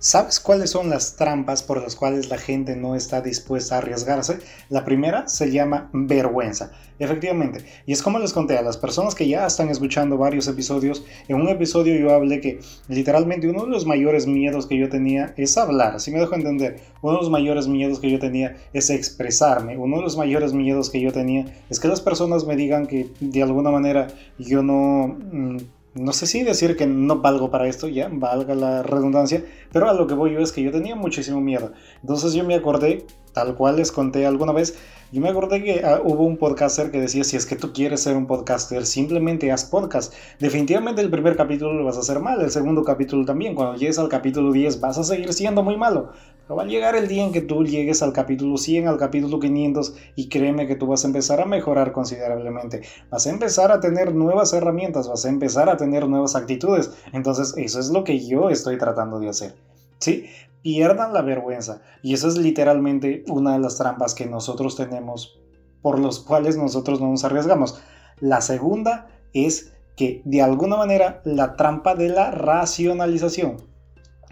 ¿Sabes 0.03 0.41
cuáles 0.41 0.69
son 0.69 0.89
las 0.89 1.15
trampas 1.15 1.63
por 1.63 1.81
las 1.81 1.95
cuales 1.95 2.29
la 2.29 2.37
gente 2.37 2.75
no 2.75 2.93
está 2.93 3.21
dispuesta 3.21 3.75
a 3.75 3.77
arriesgarse? 3.77 4.39
La 4.67 4.83
primera 4.83 5.29
se 5.29 5.49
llama 5.49 5.89
vergüenza. 5.93 6.73
Efectivamente, 6.99 7.63
y 7.85 7.93
es 7.93 8.03
como 8.03 8.19
les 8.19 8.33
conté 8.33 8.57
a 8.57 8.61
las 8.63 8.75
personas 8.75 9.15
que 9.15 9.29
ya 9.29 9.45
están 9.47 9.69
escuchando 9.69 10.17
varios 10.17 10.49
episodios, 10.49 11.05
en 11.29 11.37
un 11.37 11.47
episodio 11.47 11.95
yo 11.95 12.13
hablé 12.13 12.41
que 12.41 12.59
literalmente 12.89 13.47
uno 13.47 13.63
de 13.63 13.69
los 13.69 13.85
mayores 13.85 14.27
miedos 14.27 14.67
que 14.67 14.77
yo 14.77 14.89
tenía 14.89 15.33
es 15.37 15.57
hablar, 15.57 16.01
si 16.01 16.11
me 16.11 16.19
dejo 16.19 16.35
entender, 16.35 16.81
uno 17.01 17.13
de 17.13 17.21
los 17.21 17.29
mayores 17.29 17.69
miedos 17.69 18.01
que 18.01 18.11
yo 18.11 18.19
tenía 18.19 18.57
es 18.73 18.89
expresarme, 18.89 19.77
uno 19.77 19.95
de 19.95 20.03
los 20.03 20.17
mayores 20.17 20.51
miedos 20.51 20.89
que 20.89 20.99
yo 20.99 21.13
tenía 21.13 21.45
es 21.69 21.79
que 21.79 21.87
las 21.87 22.01
personas 22.01 22.45
me 22.45 22.57
digan 22.57 22.87
que 22.87 23.07
de 23.21 23.41
alguna 23.41 23.71
manera 23.71 24.07
yo 24.37 24.63
no... 24.63 25.17
Mm, 25.31 25.59
no 25.95 26.11
sé 26.13 26.25
si 26.25 26.43
decir 26.43 26.75
que 26.75 26.87
no 26.87 27.19
valgo 27.19 27.51
para 27.51 27.67
esto, 27.67 27.87
ya, 27.87 28.09
valga 28.11 28.55
la 28.55 28.83
redundancia, 28.83 29.45
pero 29.71 29.89
a 29.89 29.93
lo 29.93 30.07
que 30.07 30.13
voy 30.13 30.33
yo 30.33 30.39
es 30.39 30.51
que 30.51 30.63
yo 30.63 30.71
tenía 30.71 30.95
muchísimo 30.95 31.39
miedo. 31.39 31.71
Entonces 32.01 32.33
yo 32.33 32.43
me 32.43 32.55
acordé, 32.55 33.05
tal 33.33 33.55
cual 33.55 33.77
les 33.77 33.91
conté 33.91 34.25
alguna 34.25 34.53
vez, 34.53 34.75
yo 35.13 35.21
me 35.21 35.29
acordé 35.29 35.63
que 35.63 35.85
ah, 35.85 36.01
hubo 36.03 36.23
un 36.23 36.37
podcaster 36.37 36.89
que 36.89 36.99
decía, 36.99 37.23
si 37.23 37.37
es 37.37 37.45
que 37.45 37.55
tú 37.55 37.71
quieres 37.71 38.01
ser 38.01 38.17
un 38.17 38.25
podcaster, 38.25 38.83
simplemente 38.83 39.51
haz 39.51 39.65
podcast. 39.65 40.11
Definitivamente 40.39 41.01
el 41.01 41.11
primer 41.11 41.35
capítulo 41.35 41.73
lo 41.73 41.85
vas 41.85 41.97
a 41.97 41.99
hacer 41.99 42.19
mal, 42.19 42.41
el 42.41 42.49
segundo 42.49 42.83
capítulo 42.83 43.23
también. 43.23 43.53
Cuando 43.53 43.75
llegues 43.75 43.99
al 43.99 44.09
capítulo 44.09 44.51
10 44.51 44.79
vas 44.79 44.97
a 44.97 45.03
seguir 45.03 45.31
siendo 45.31 45.61
muy 45.61 45.77
malo. 45.77 46.13
Va 46.51 46.63
a 46.63 46.65
llegar 46.65 46.95
el 46.95 47.07
día 47.07 47.23
en 47.23 47.31
que 47.31 47.41
tú 47.41 47.63
llegues 47.63 48.03
al 48.03 48.11
capítulo 48.11 48.57
100, 48.57 48.89
al 48.89 48.97
capítulo 48.97 49.39
500 49.39 49.95
y 50.17 50.27
créeme 50.27 50.67
que 50.67 50.75
tú 50.75 50.87
vas 50.87 51.03
a 51.03 51.07
empezar 51.07 51.39
a 51.39 51.45
mejorar 51.45 51.93
considerablemente. 51.93 52.81
Vas 53.09 53.25
a 53.25 53.29
empezar 53.29 53.71
a 53.71 53.79
tener 53.79 54.13
nuevas 54.13 54.51
herramientas, 54.51 55.07
vas 55.07 55.25
a 55.25 55.29
empezar 55.29 55.69
a 55.69 55.77
tener 55.77 56.07
nuevas 56.07 56.35
actitudes. 56.35 56.91
Entonces 57.13 57.53
eso 57.55 57.79
es 57.79 57.89
lo 57.89 58.03
que 58.03 58.27
yo 58.27 58.49
estoy 58.49 58.77
tratando 58.77 59.19
de 59.19 59.29
hacer. 59.29 59.55
¿Sí? 59.99 60.25
Pierdan 60.61 61.13
la 61.13 61.21
vergüenza. 61.21 61.81
Y 62.01 62.13
eso 62.13 62.27
es 62.27 62.37
literalmente 62.37 63.23
una 63.29 63.53
de 63.53 63.59
las 63.59 63.77
trampas 63.77 64.13
que 64.13 64.25
nosotros 64.25 64.75
tenemos 64.75 65.39
por 65.81 65.97
los 65.97 66.19
cuales 66.19 66.57
nosotros 66.57 66.99
no 66.99 67.07
nos 67.07 67.23
arriesgamos. 67.23 67.81
La 68.19 68.41
segunda 68.41 69.07
es 69.31 69.73
que 69.95 70.21
de 70.25 70.41
alguna 70.41 70.75
manera 70.75 71.21
la 71.23 71.55
trampa 71.55 71.95
de 71.95 72.09
la 72.09 72.31
racionalización. 72.31 73.72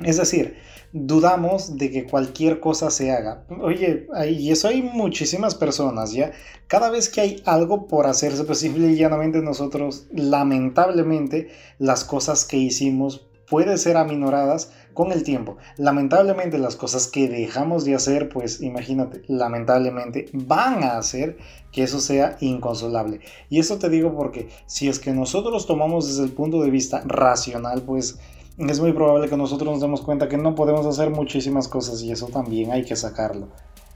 Es 0.03 0.17
decir, 0.17 0.57
dudamos 0.93 1.77
de 1.77 1.91
que 1.91 2.05
cualquier 2.05 2.59
cosa 2.59 2.91
se 2.91 3.11
haga. 3.11 3.45
Oye, 3.61 4.07
y 4.29 4.51
eso 4.51 4.67
hay 4.67 4.81
muchísimas 4.81 5.55
personas, 5.55 6.11
¿ya? 6.11 6.31
Cada 6.67 6.89
vez 6.89 7.09
que 7.09 7.21
hay 7.21 7.41
algo 7.45 7.87
por 7.87 8.07
hacerse, 8.07 8.43
pues 8.43 8.59
simple 8.59 8.87
y 8.87 8.95
llanamente 8.95 9.41
nosotros, 9.41 10.07
lamentablemente, 10.11 11.49
las 11.79 12.03
cosas 12.03 12.45
que 12.45 12.57
hicimos 12.57 13.27
pueden 13.51 13.77
ser 13.77 13.97
aminoradas 13.97 14.71
con 14.93 15.11
el 15.11 15.23
tiempo. 15.23 15.57
Lamentablemente 15.75 16.57
las 16.57 16.77
cosas 16.77 17.07
que 17.07 17.27
dejamos 17.27 17.83
de 17.83 17.95
hacer, 17.95 18.29
pues 18.29 18.61
imagínate, 18.61 19.23
lamentablemente 19.27 20.29
van 20.31 20.83
a 20.83 20.97
hacer 20.97 21.37
que 21.73 21.83
eso 21.83 21.99
sea 21.99 22.37
inconsolable. 22.39 23.19
Y 23.49 23.59
eso 23.59 23.77
te 23.77 23.89
digo 23.89 24.15
porque 24.15 24.47
si 24.67 24.87
es 24.87 24.99
que 24.99 25.11
nosotros 25.11 25.67
tomamos 25.67 26.07
desde 26.07 26.23
el 26.23 26.31
punto 26.31 26.61
de 26.61 26.71
vista 26.71 27.03
racional, 27.05 27.81
pues 27.81 28.19
es 28.57 28.79
muy 28.79 28.93
probable 28.93 29.29
que 29.29 29.37
nosotros 29.37 29.71
nos 29.71 29.81
demos 29.81 30.01
cuenta 30.01 30.29
que 30.29 30.37
no 30.37 30.55
podemos 30.55 30.85
hacer 30.85 31.09
muchísimas 31.09 31.67
cosas 31.67 32.01
y 32.03 32.11
eso 32.11 32.27
también 32.27 32.71
hay 32.71 32.83
que 32.83 32.95
sacarlo. 32.95 33.47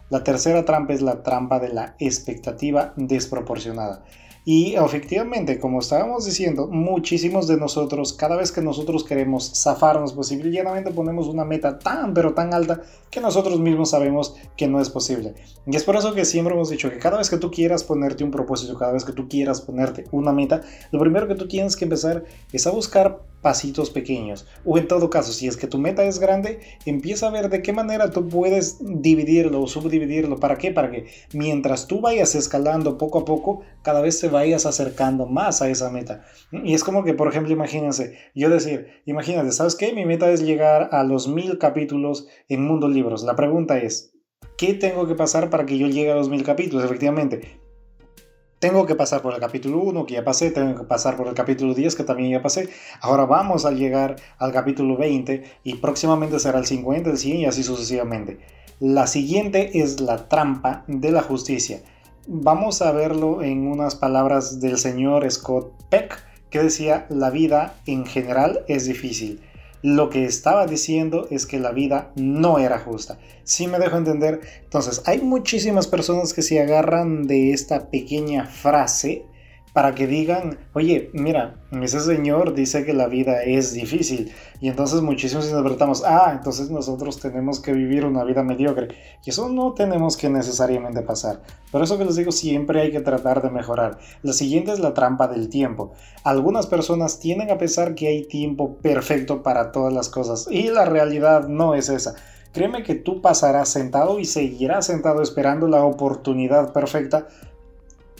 La 0.09 0.23
tercera 0.23 0.65
trampa 0.65 0.93
es 0.93 1.01
la 1.01 1.23
trampa 1.23 1.59
de 1.59 1.69
la 1.69 1.95
expectativa 1.99 2.93
desproporcionada. 2.95 4.03
Y 4.47 4.75
efectivamente, 4.75 5.59
como 5.59 5.79
estábamos 5.79 6.23
diciendo, 6.23 6.67
muchísimos 6.67 7.47
de 7.47 7.57
nosotros, 7.57 8.13
cada 8.13 8.35
vez 8.35 8.51
que 8.51 8.61
nosotros 8.61 9.03
queremos 9.03 9.51
zafarnos, 9.55 10.13
pues 10.13 10.27
simplemente 10.27 10.91
ponemos 10.91 11.27
una 11.27 11.43
meta 11.43 11.79
tan, 11.79 12.13
pero 12.13 12.35
tan 12.35 12.53
alta 12.53 12.83
que 13.09 13.19
nosotros 13.19 13.59
mismos 13.59 13.89
sabemos 13.89 14.35
que 14.55 14.67
no 14.67 14.79
es 14.79 14.91
posible. 14.91 15.33
Y 15.65 15.75
es 15.75 15.83
por 15.83 15.95
eso 15.95 16.13
que 16.13 16.25
siempre 16.25 16.53
hemos 16.53 16.69
dicho 16.69 16.91
que 16.91 16.99
cada 16.99 17.17
vez 17.17 17.31
que 17.31 17.37
tú 17.37 17.49
quieras 17.49 17.83
ponerte 17.83 18.23
un 18.23 18.29
propósito, 18.29 18.77
cada 18.77 18.91
vez 18.91 19.03
que 19.03 19.13
tú 19.13 19.27
quieras 19.27 19.61
ponerte 19.61 20.05
una 20.11 20.31
meta, 20.31 20.61
lo 20.91 20.99
primero 20.99 21.27
que 21.27 21.33
tú 21.33 21.47
tienes 21.47 21.75
que 21.75 21.85
empezar 21.85 22.23
es 22.53 22.67
a 22.67 22.69
buscar 22.69 23.23
pasitos 23.45 23.91
pequeños. 23.91 24.47
O 24.65 24.79
en 24.79 24.87
todo 24.87 25.11
caso, 25.11 25.31
si 25.31 25.45
es 25.47 25.55
que 25.55 25.67
tu 25.67 25.77
meta 25.77 26.03
es 26.03 26.17
grande, 26.17 26.61
empieza 26.83 27.27
a 27.27 27.29
ver 27.29 27.47
de 27.47 27.61
qué 27.61 27.73
manera 27.73 28.09
tú 28.09 28.27
puedes 28.27 28.79
dividirlo 28.79 29.61
o 29.61 29.67
subdividirlo. 29.67 30.39
¿Para 30.39 30.57
qué? 30.57 30.71
Para 30.71 30.89
que 30.89 31.05
mientras 31.31 31.85
tú 31.85 32.01
vayas 32.01 32.33
escalando 32.33 32.97
poco 32.97 33.19
a 33.19 33.25
poco, 33.25 33.61
cada 33.83 34.01
vez 34.01 34.19
te 34.19 34.29
vayas 34.29 34.65
acercando 34.65 35.27
más 35.27 35.61
a 35.61 35.69
esa 35.69 35.91
meta. 35.91 36.25
Y 36.51 36.73
es 36.73 36.83
como 36.83 37.03
que, 37.03 37.13
por 37.13 37.27
ejemplo, 37.27 37.53
imagínense, 37.53 38.17
yo 38.33 38.49
decir, 38.49 38.87
imagínate, 39.05 39.51
¿sabes 39.51 39.75
qué? 39.75 39.93
Mi 39.93 40.05
meta 40.05 40.31
es 40.31 40.41
llegar 40.41 40.89
a 40.91 41.03
los 41.03 41.27
mil 41.27 41.59
capítulos 41.59 42.27
en 42.49 42.63
Mundo 42.63 42.87
Libros. 42.87 43.23
La 43.23 43.35
pregunta 43.35 43.77
es, 43.77 44.11
¿qué 44.57 44.73
tengo 44.73 45.05
que 45.05 45.13
pasar 45.13 45.51
para 45.51 45.67
que 45.67 45.77
yo 45.77 45.85
llegue 45.85 46.11
a 46.11 46.15
los 46.15 46.29
mil 46.29 46.41
capítulos? 46.41 46.83
Efectivamente, 46.83 47.59
tengo 48.65 48.87
que 48.87 48.95
pasar 48.95 49.21
por 49.21 49.31
el 49.31 49.39
capítulo 49.39 49.77
1 49.77 50.07
que 50.07 50.15
ya 50.15 50.23
pasé, 50.23 50.49
tengo 50.49 50.75
que 50.75 50.85
pasar 50.85 51.15
por 51.15 51.27
el 51.27 51.35
capítulo 51.35 51.75
10 51.75 51.95
que 51.95 52.03
también 52.03 52.31
ya 52.31 52.41
pasé. 52.41 52.67
Ahora 52.99 53.25
vamos 53.25 53.63
a 53.63 53.69
llegar 53.69 54.15
al 54.39 54.51
capítulo 54.51 54.97
20 54.97 55.43
y 55.63 55.75
próximamente 55.75 56.39
será 56.39 56.57
el 56.57 56.65
50, 56.65 57.11
el 57.11 57.17
100 57.19 57.37
y 57.37 57.45
así 57.45 57.61
sucesivamente. 57.61 58.39
La 58.79 59.05
siguiente 59.05 59.83
es 59.83 59.99
la 59.99 60.27
trampa 60.27 60.83
de 60.87 61.11
la 61.11 61.21
justicia. 61.21 61.83
Vamos 62.25 62.81
a 62.81 62.91
verlo 62.91 63.43
en 63.43 63.67
unas 63.67 63.93
palabras 63.93 64.59
del 64.59 64.79
señor 64.79 65.29
Scott 65.29 65.71
Peck 65.89 66.23
que 66.49 66.63
decía, 66.63 67.05
la 67.09 67.29
vida 67.29 67.75
en 67.85 68.07
general 68.07 68.65
es 68.67 68.87
difícil 68.87 69.41
lo 69.81 70.09
que 70.09 70.25
estaba 70.25 70.65
diciendo 70.65 71.27
es 71.29 71.45
que 71.45 71.59
la 71.59 71.71
vida 71.71 72.11
no 72.15 72.59
era 72.59 72.79
justa. 72.79 73.19
Si 73.43 73.67
me 73.67 73.79
dejo 73.79 73.97
entender, 73.97 74.41
entonces 74.63 75.01
hay 75.05 75.21
muchísimas 75.21 75.87
personas 75.87 76.33
que 76.33 76.41
se 76.41 76.59
agarran 76.61 77.27
de 77.27 77.51
esta 77.51 77.89
pequeña 77.89 78.45
frase 78.45 79.25
para 79.75 79.93
que 79.93 80.07
digan, 80.07 80.57
oye, 80.71 81.09
mira, 81.11 81.57
ese 81.81 81.99
señor 81.99 82.53
dice 82.53 82.85
que 82.85 82.93
la 82.93 83.07
vida 83.07 83.43
es 83.43 83.73
difícil 83.73 84.31
y 84.61 84.69
entonces 84.69 85.01
muchísimos 85.01 85.49
interpretamos, 85.49 86.01
ah, 86.05 86.31
entonces 86.31 86.69
nosotros 86.69 87.19
tenemos 87.19 87.59
que 87.59 87.73
vivir 87.73 88.05
una 88.05 88.23
vida 88.23 88.41
mediocre 88.41 88.95
y 89.25 89.31
eso 89.31 89.49
no 89.49 89.73
tenemos 89.73 90.15
que 90.15 90.29
necesariamente 90.29 91.01
pasar. 91.01 91.41
Por 91.73 91.83
eso 91.83 91.97
que 91.97 92.05
les 92.05 92.15
digo, 92.15 92.31
siempre 92.31 92.79
hay 92.83 92.91
que 92.91 93.01
tratar 93.01 93.41
de 93.41 93.49
mejorar. 93.49 93.99
La 94.23 94.31
siguiente 94.31 94.71
es 94.71 94.79
la 94.79 94.93
trampa 94.93 95.27
del 95.27 95.49
tiempo. 95.49 95.91
Algunas 96.23 96.67
personas 96.67 97.19
tienden 97.19 97.51
a 97.51 97.57
pensar 97.57 97.95
que 97.95 98.07
hay 98.07 98.23
tiempo 98.29 98.77
perfecto 98.77 99.43
para 99.43 99.73
todas 99.73 99.91
las 99.91 100.07
cosas 100.07 100.47
y 100.49 100.69
la 100.69 100.85
realidad 100.85 101.49
no 101.49 101.75
es 101.75 101.89
esa. 101.89 102.15
Créeme 102.53 102.83
que 102.83 102.95
tú 102.95 103.21
pasarás 103.21 103.67
sentado 103.67 104.21
y 104.21 104.23
seguirás 104.23 104.85
sentado 104.85 105.21
esperando 105.21 105.67
la 105.67 105.83
oportunidad 105.83 106.71
perfecta 106.71 107.27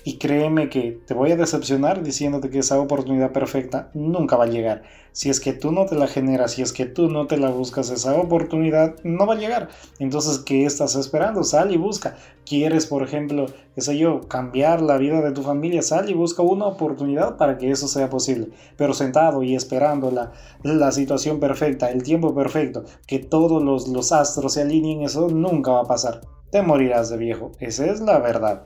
y 0.08 0.20
créeme 0.20 0.70
que 0.70 1.02
te 1.08 1.16
voy 1.16 1.32
a 1.32 1.36
decepcionar 1.36 2.04
diciéndote 2.04 2.52
que 2.52 2.60
esa 2.60 2.80
oportunidad 2.80 3.32
perfecta 3.32 3.90
nunca 3.96 4.38
va 4.38 4.44
a 4.44 4.48
llegar. 4.48 4.84
Si 5.14 5.32
es 5.32 5.40
que 5.40 5.52
tú 5.52 5.72
no 5.72 5.88
te 5.88 5.96
la 5.96 6.06
generas, 6.06 6.52
si 6.52 6.62
es 6.62 6.74
que 6.74 6.86
tú 6.86 7.10
no 7.10 7.26
te 7.26 7.38
la 7.38 7.50
buscas, 7.50 7.90
esa 7.90 8.16
oportunidad 8.16 8.98
no 9.04 9.26
va 9.26 9.34
a 9.34 9.38
llegar. 9.38 9.70
Entonces, 9.98 10.38
¿qué 10.38 10.64
estás 10.64 10.96
esperando? 10.96 11.44
Sal 11.44 11.74
y 11.74 11.78
busca. 11.78 12.18
¿Quieres, 12.46 12.86
por 12.86 13.02
ejemplo, 13.02 13.48
qué 13.74 13.82
sé 13.82 13.98
yo, 13.98 14.28
cambiar 14.28 14.80
la 14.84 14.98
vida 14.98 15.22
de 15.22 15.32
tu 15.32 15.42
familia? 15.42 15.82
Sal 15.82 16.08
y 16.08 16.14
busca 16.14 16.44
una 16.44 16.68
oportunidad 16.68 17.38
para 17.38 17.58
que 17.58 17.72
eso 17.72 17.88
sea 17.88 18.08
posible. 18.08 18.50
Pero 18.78 18.94
sentado 18.94 19.42
y 19.42 19.56
esperando 19.56 20.12
la, 20.12 20.92
situación 20.92 21.40
perfecta, 21.40 21.90
el 21.90 22.04
tiempo 22.04 22.36
perfecto, 22.36 22.84
que 23.08 23.18
todos 23.18 23.64
los, 23.64 23.88
los 23.88 24.12
astros 24.12 24.54
se 24.54 24.62
alineen, 24.62 25.02
eso 25.02 25.30
nunca 25.30 25.72
va 25.72 25.82
a 25.82 25.88
pasar. 25.88 26.22
Te 26.52 26.62
morirás 26.62 27.10
de 27.10 27.18
viejo. 27.18 27.54
Esa 27.60 27.88
es 27.88 28.02
la 28.02 28.20
verdad. 28.20 28.66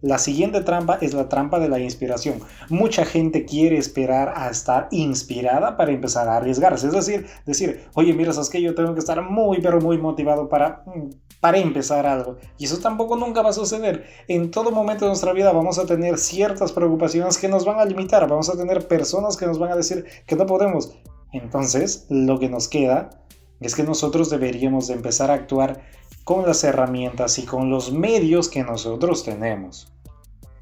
La 0.00 0.18
siguiente 0.18 0.60
trampa 0.60 0.98
es 1.00 1.12
la 1.12 1.28
trampa 1.28 1.58
de 1.58 1.68
la 1.68 1.80
inspiración. 1.80 2.40
Mucha 2.68 3.04
gente 3.04 3.44
quiere 3.44 3.78
esperar 3.78 4.32
a 4.36 4.48
estar 4.48 4.86
inspirada 4.92 5.76
para 5.76 5.90
empezar 5.90 6.28
a 6.28 6.36
arriesgarse. 6.36 6.86
Es 6.86 6.92
decir, 6.92 7.26
decir, 7.46 7.88
oye, 7.94 8.12
mira, 8.12 8.32
sabes 8.32 8.48
que 8.48 8.62
yo 8.62 8.74
tengo 8.76 8.94
que 8.94 9.00
estar 9.00 9.20
muy, 9.22 9.60
pero 9.60 9.80
muy 9.80 9.98
motivado 9.98 10.48
para, 10.48 10.84
mm, 10.86 11.10
para 11.40 11.58
empezar 11.58 12.06
algo. 12.06 12.36
Y 12.58 12.66
eso 12.66 12.78
tampoco 12.78 13.16
nunca 13.16 13.42
va 13.42 13.50
a 13.50 13.52
suceder. 13.52 14.06
En 14.28 14.52
todo 14.52 14.70
momento 14.70 15.04
de 15.04 15.10
nuestra 15.10 15.32
vida 15.32 15.52
vamos 15.52 15.78
a 15.80 15.86
tener 15.86 16.18
ciertas 16.18 16.72
preocupaciones 16.72 17.36
que 17.36 17.48
nos 17.48 17.64
van 17.64 17.80
a 17.80 17.84
limitar. 17.84 18.28
Vamos 18.28 18.48
a 18.48 18.56
tener 18.56 18.86
personas 18.86 19.36
que 19.36 19.46
nos 19.46 19.58
van 19.58 19.72
a 19.72 19.76
decir 19.76 20.04
que 20.26 20.36
no 20.36 20.46
podemos. 20.46 20.96
Entonces, 21.32 22.06
lo 22.08 22.38
que 22.38 22.48
nos 22.48 22.68
queda 22.68 23.10
es 23.60 23.74
que 23.74 23.82
nosotros 23.82 24.30
deberíamos 24.30 24.86
de 24.86 24.94
empezar 24.94 25.30
a 25.30 25.34
actuar 25.34 25.82
con 26.28 26.44
las 26.44 26.62
herramientas 26.62 27.38
y 27.38 27.46
con 27.46 27.70
los 27.70 27.90
medios 27.90 28.50
que 28.50 28.62
nosotros 28.62 29.24
tenemos. 29.24 29.90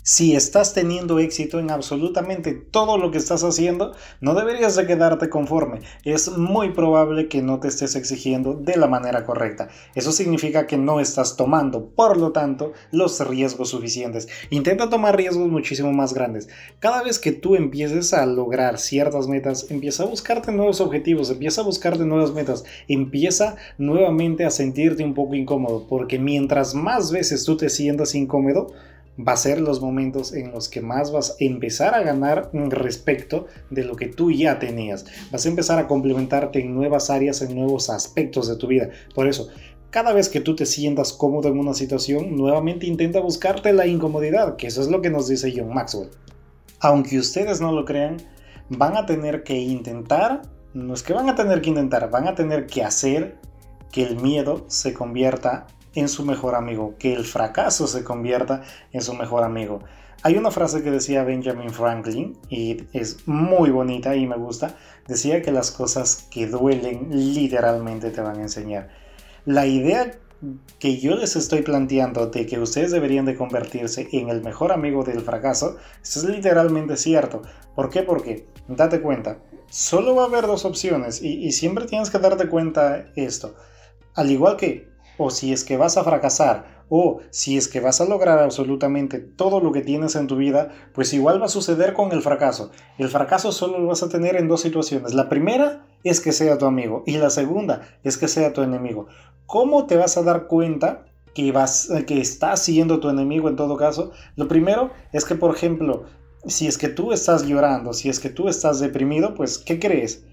Si 0.08 0.36
estás 0.36 0.72
teniendo 0.72 1.18
éxito 1.18 1.58
en 1.58 1.72
absolutamente 1.72 2.52
todo 2.52 2.96
lo 2.96 3.10
que 3.10 3.18
estás 3.18 3.42
haciendo, 3.42 3.92
no 4.20 4.34
deberías 4.36 4.76
de 4.76 4.86
quedarte 4.86 5.28
conforme. 5.28 5.80
Es 6.04 6.30
muy 6.38 6.70
probable 6.70 7.26
que 7.26 7.42
no 7.42 7.58
te 7.58 7.66
estés 7.66 7.96
exigiendo 7.96 8.54
de 8.54 8.76
la 8.76 8.86
manera 8.86 9.24
correcta. 9.24 9.66
Eso 9.96 10.12
significa 10.12 10.68
que 10.68 10.76
no 10.76 11.00
estás 11.00 11.36
tomando, 11.36 11.86
por 11.88 12.18
lo 12.18 12.30
tanto, 12.30 12.72
los 12.92 13.18
riesgos 13.26 13.70
suficientes. 13.70 14.28
Intenta 14.50 14.88
tomar 14.88 15.16
riesgos 15.16 15.48
muchísimo 15.48 15.92
más 15.92 16.14
grandes. 16.14 16.48
Cada 16.78 17.02
vez 17.02 17.18
que 17.18 17.32
tú 17.32 17.56
empieces 17.56 18.14
a 18.14 18.26
lograr 18.26 18.78
ciertas 18.78 19.26
metas, 19.26 19.66
empieza 19.70 20.04
a 20.04 20.06
buscarte 20.06 20.52
nuevos 20.52 20.80
objetivos, 20.80 21.30
empieza 21.30 21.62
a 21.62 21.64
buscarte 21.64 22.04
nuevas 22.04 22.32
metas, 22.32 22.62
empieza 22.86 23.56
nuevamente 23.76 24.44
a 24.44 24.50
sentirte 24.50 25.02
un 25.02 25.14
poco 25.14 25.34
incómodo, 25.34 25.88
porque 25.88 26.20
mientras 26.20 26.76
más 26.76 27.10
veces 27.10 27.44
tú 27.44 27.56
te 27.56 27.68
sientas 27.68 28.14
incómodo, 28.14 28.68
va 29.18 29.32
a 29.32 29.36
ser 29.36 29.60
los 29.60 29.80
momentos 29.80 30.32
en 30.32 30.52
los 30.52 30.68
que 30.68 30.80
más 30.80 31.12
vas 31.12 31.32
a 31.32 31.44
empezar 31.44 31.94
a 31.94 32.02
ganar 32.02 32.50
respecto 32.52 33.46
de 33.70 33.84
lo 33.84 33.96
que 33.96 34.06
tú 34.06 34.30
ya 34.30 34.58
tenías. 34.58 35.06
Vas 35.30 35.46
a 35.46 35.48
empezar 35.48 35.78
a 35.78 35.86
complementarte 35.86 36.60
en 36.60 36.74
nuevas 36.74 37.10
áreas, 37.10 37.40
en 37.42 37.54
nuevos 37.54 37.90
aspectos 37.90 38.48
de 38.48 38.56
tu 38.56 38.66
vida. 38.66 38.90
Por 39.14 39.26
eso, 39.26 39.48
cada 39.90 40.12
vez 40.12 40.28
que 40.28 40.40
tú 40.40 40.54
te 40.54 40.66
sientas 40.66 41.12
cómodo 41.12 41.48
en 41.48 41.58
una 41.58 41.74
situación, 41.74 42.36
nuevamente 42.36 42.86
intenta 42.86 43.20
buscarte 43.20 43.72
la 43.72 43.86
incomodidad, 43.86 44.56
que 44.56 44.66
eso 44.66 44.82
es 44.82 44.88
lo 44.88 45.00
que 45.00 45.10
nos 45.10 45.28
dice 45.28 45.52
John 45.56 45.72
Maxwell. 45.72 46.10
Aunque 46.80 47.18
ustedes 47.18 47.60
no 47.60 47.72
lo 47.72 47.84
crean, 47.84 48.18
van 48.68 48.96
a 48.96 49.06
tener 49.06 49.42
que 49.42 49.56
intentar, 49.56 50.42
no 50.74 50.92
es 50.92 51.02
que 51.02 51.14
van 51.14 51.30
a 51.30 51.34
tener 51.34 51.62
que 51.62 51.70
intentar, 51.70 52.10
van 52.10 52.28
a 52.28 52.34
tener 52.34 52.66
que 52.66 52.82
hacer 52.82 53.38
que 53.90 54.02
el 54.02 54.16
miedo 54.16 54.66
se 54.68 54.92
convierta 54.92 55.66
en 55.96 56.08
su 56.08 56.24
mejor 56.24 56.54
amigo, 56.54 56.94
que 56.98 57.14
el 57.14 57.24
fracaso 57.24 57.86
se 57.86 58.04
convierta 58.04 58.62
en 58.92 59.02
su 59.02 59.14
mejor 59.14 59.42
amigo. 59.42 59.80
Hay 60.22 60.36
una 60.36 60.50
frase 60.50 60.82
que 60.82 60.90
decía 60.90 61.24
Benjamin 61.24 61.70
Franklin 61.70 62.36
y 62.48 62.84
es 62.92 63.26
muy 63.26 63.70
bonita 63.70 64.16
y 64.16 64.26
me 64.26 64.36
gusta. 64.36 64.76
Decía 65.06 65.42
que 65.42 65.52
las 65.52 65.70
cosas 65.70 66.26
que 66.30 66.46
duelen 66.46 67.08
literalmente 67.10 68.10
te 68.10 68.20
van 68.20 68.38
a 68.38 68.42
enseñar. 68.42 68.88
La 69.44 69.66
idea 69.66 70.18
que 70.78 70.98
yo 70.98 71.16
les 71.16 71.36
estoy 71.36 71.62
planteando 71.62 72.26
de 72.26 72.46
que 72.46 72.58
ustedes 72.58 72.90
deberían 72.90 73.24
de 73.24 73.36
convertirse 73.36 74.08
en 74.12 74.28
el 74.28 74.42
mejor 74.42 74.72
amigo 74.72 75.02
del 75.02 75.20
fracaso, 75.20 75.76
es 76.02 76.24
literalmente 76.24 76.96
cierto. 76.96 77.42
¿Por 77.74 77.90
qué? 77.90 78.02
Porque, 78.02 78.46
date 78.68 79.00
cuenta, 79.00 79.38
solo 79.70 80.14
va 80.14 80.24
a 80.24 80.26
haber 80.26 80.46
dos 80.46 80.64
opciones 80.64 81.22
y, 81.22 81.44
y 81.44 81.52
siempre 81.52 81.86
tienes 81.86 82.10
que 82.10 82.18
darte 82.18 82.48
cuenta 82.48 83.06
esto. 83.16 83.54
Al 84.14 84.30
igual 84.30 84.56
que 84.56 84.88
o 85.18 85.30
si 85.30 85.52
es 85.52 85.64
que 85.64 85.76
vas 85.76 85.96
a 85.96 86.04
fracasar, 86.04 86.84
o 86.88 87.20
si 87.30 87.56
es 87.56 87.68
que 87.68 87.80
vas 87.80 88.00
a 88.00 88.04
lograr 88.04 88.38
absolutamente 88.38 89.18
todo 89.18 89.60
lo 89.60 89.72
que 89.72 89.80
tienes 89.80 90.14
en 90.14 90.26
tu 90.26 90.36
vida, 90.36 90.70
pues 90.94 91.12
igual 91.12 91.40
va 91.40 91.46
a 91.46 91.50
suceder 91.50 91.94
con 91.94 92.12
el 92.12 92.22
fracaso. 92.22 92.70
El 92.98 93.08
fracaso 93.08 93.52
solo 93.52 93.78
lo 93.78 93.88
vas 93.88 94.02
a 94.02 94.08
tener 94.08 94.36
en 94.36 94.48
dos 94.48 94.60
situaciones. 94.60 95.14
La 95.14 95.28
primera 95.28 95.86
es 96.04 96.20
que 96.20 96.32
sea 96.32 96.58
tu 96.58 96.66
amigo 96.66 97.02
y 97.06 97.18
la 97.18 97.30
segunda 97.30 97.82
es 98.04 98.16
que 98.16 98.28
sea 98.28 98.52
tu 98.52 98.62
enemigo. 98.62 99.06
¿Cómo 99.46 99.86
te 99.86 99.96
vas 99.96 100.16
a 100.16 100.22
dar 100.22 100.46
cuenta 100.46 101.06
que, 101.34 101.50
vas, 101.52 101.88
que 102.06 102.20
está 102.20 102.56
siendo 102.56 103.00
tu 103.00 103.08
enemigo 103.08 103.48
en 103.48 103.56
todo 103.56 103.76
caso? 103.76 104.12
Lo 104.36 104.48
primero 104.48 104.90
es 105.12 105.24
que, 105.24 105.34
por 105.34 105.54
ejemplo, 105.54 106.04
si 106.46 106.68
es 106.68 106.78
que 106.78 106.88
tú 106.88 107.12
estás 107.12 107.44
llorando, 107.44 107.92
si 107.92 108.08
es 108.08 108.20
que 108.20 108.30
tú 108.30 108.48
estás 108.48 108.78
deprimido, 108.78 109.34
pues, 109.34 109.58
¿qué 109.58 109.80
crees? 109.80 110.24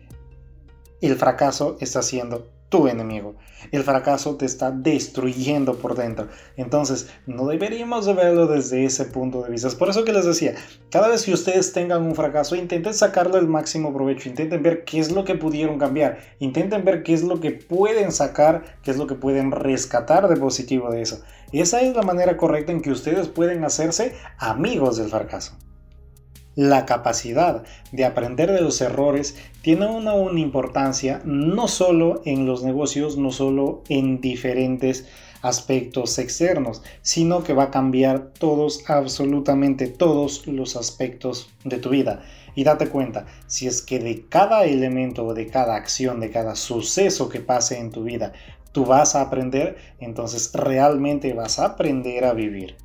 El 1.02 1.16
fracaso 1.16 1.78
está 1.80 2.02
siendo 2.02 2.48
tu 2.70 2.88
enemigo. 2.88 3.36
El 3.72 3.84
fracaso 3.84 4.36
te 4.36 4.46
está 4.46 4.72
destruyendo 4.72 5.76
por 5.76 5.96
dentro. 5.96 6.28
Entonces, 6.58 7.10
no 7.26 7.48
deberíamos 7.48 8.06
de 8.06 8.14
verlo 8.14 8.48
desde 8.48 8.86
ese 8.86 9.06
punto 9.06 9.44
de 9.44 9.50
vista. 9.50 9.68
Es 9.68 9.76
por 9.76 9.90
eso 9.90 10.04
que 10.04 10.14
les 10.14 10.26
decía, 10.26 10.56
cada 10.90 11.08
vez 11.08 11.24
que 11.24 11.34
ustedes 11.34 11.74
tengan 11.74 12.04
un 12.04 12.16
fracaso, 12.16 12.56
intenten 12.56 12.94
sacarlo 12.94 13.38
el 13.38 13.48
máximo 13.48 13.94
provecho, 13.94 14.30
intenten 14.30 14.64
ver 14.64 14.84
qué 14.84 15.00
es 15.00 15.12
lo 15.12 15.24
que 15.24 15.36
pudieron 15.36 15.78
cambiar, 15.78 16.20
intenten 16.40 16.86
ver 16.86 17.04
qué 17.04 17.14
es 17.14 17.24
lo 17.24 17.40
que 17.40 17.52
pueden 17.52 18.12
sacar, 18.12 18.64
qué 18.84 18.92
es 18.92 18.98
lo 18.98 19.08
que 19.08 19.16
pueden 19.16 19.52
rescatar 19.52 20.28
de 20.28 20.38
positivo 20.38 20.92
de 20.92 21.02
eso. 21.02 21.22
Esa 21.52 21.82
es 21.82 21.96
la 21.96 22.02
manera 22.02 22.38
correcta 22.38 22.72
en 22.72 22.82
que 22.82 22.92
ustedes 22.92 23.28
pueden 23.28 23.64
hacerse 23.64 24.16
amigos 24.40 24.98
del 24.98 25.10
fracaso. 25.10 25.54
La 26.56 26.86
capacidad 26.86 27.64
de 27.92 28.06
aprender 28.06 28.52
de 28.52 28.62
los 28.62 28.80
errores 28.80 29.36
tiene 29.64 29.88
una, 29.88 30.14
importancia 30.40 31.20
no 31.26 31.68
solo 31.68 32.22
en 32.26 32.46
los 32.46 32.64
negocios, 32.64 33.18
no 33.18 33.32
solo 33.32 33.82
en 33.90 34.22
diferentes 34.22 35.08
aspectos 35.42 36.20
externos, 36.20 36.84
sino 37.02 37.44
que 37.44 37.54
va 37.54 37.64
a 37.64 37.72
cambiar 37.72 38.34
todos, 38.38 38.88
absolutamente 38.88 39.88
todos 39.88 40.46
los 40.46 40.76
aspectos 40.76 41.50
de 41.64 41.80
tu 41.80 41.90
vida. 41.90 42.24
Y 42.54 42.64
date 42.64 42.88
cuenta, 42.88 43.26
si 43.48 43.66
es 43.66 43.82
que 43.82 43.98
de 43.98 44.28
cada 44.28 44.66
elemento, 44.66 45.34
de 45.34 45.48
cada 45.48 45.76
acción, 45.76 46.20
de 46.20 46.30
cada 46.30 46.56
suceso 46.56 47.30
que 47.30 47.40
pase 47.40 47.80
en 47.80 47.90
tu 47.90 48.04
vida, 48.04 48.32
tú 48.72 48.86
vas 48.86 49.16
a 49.16 49.22
aprender, 49.22 49.78
entonces 50.00 50.52
realmente 50.54 51.34
vas 51.34 51.58
a 51.58 51.66
aprender 51.66 52.26
a 52.26 52.34
vivir 52.34 52.78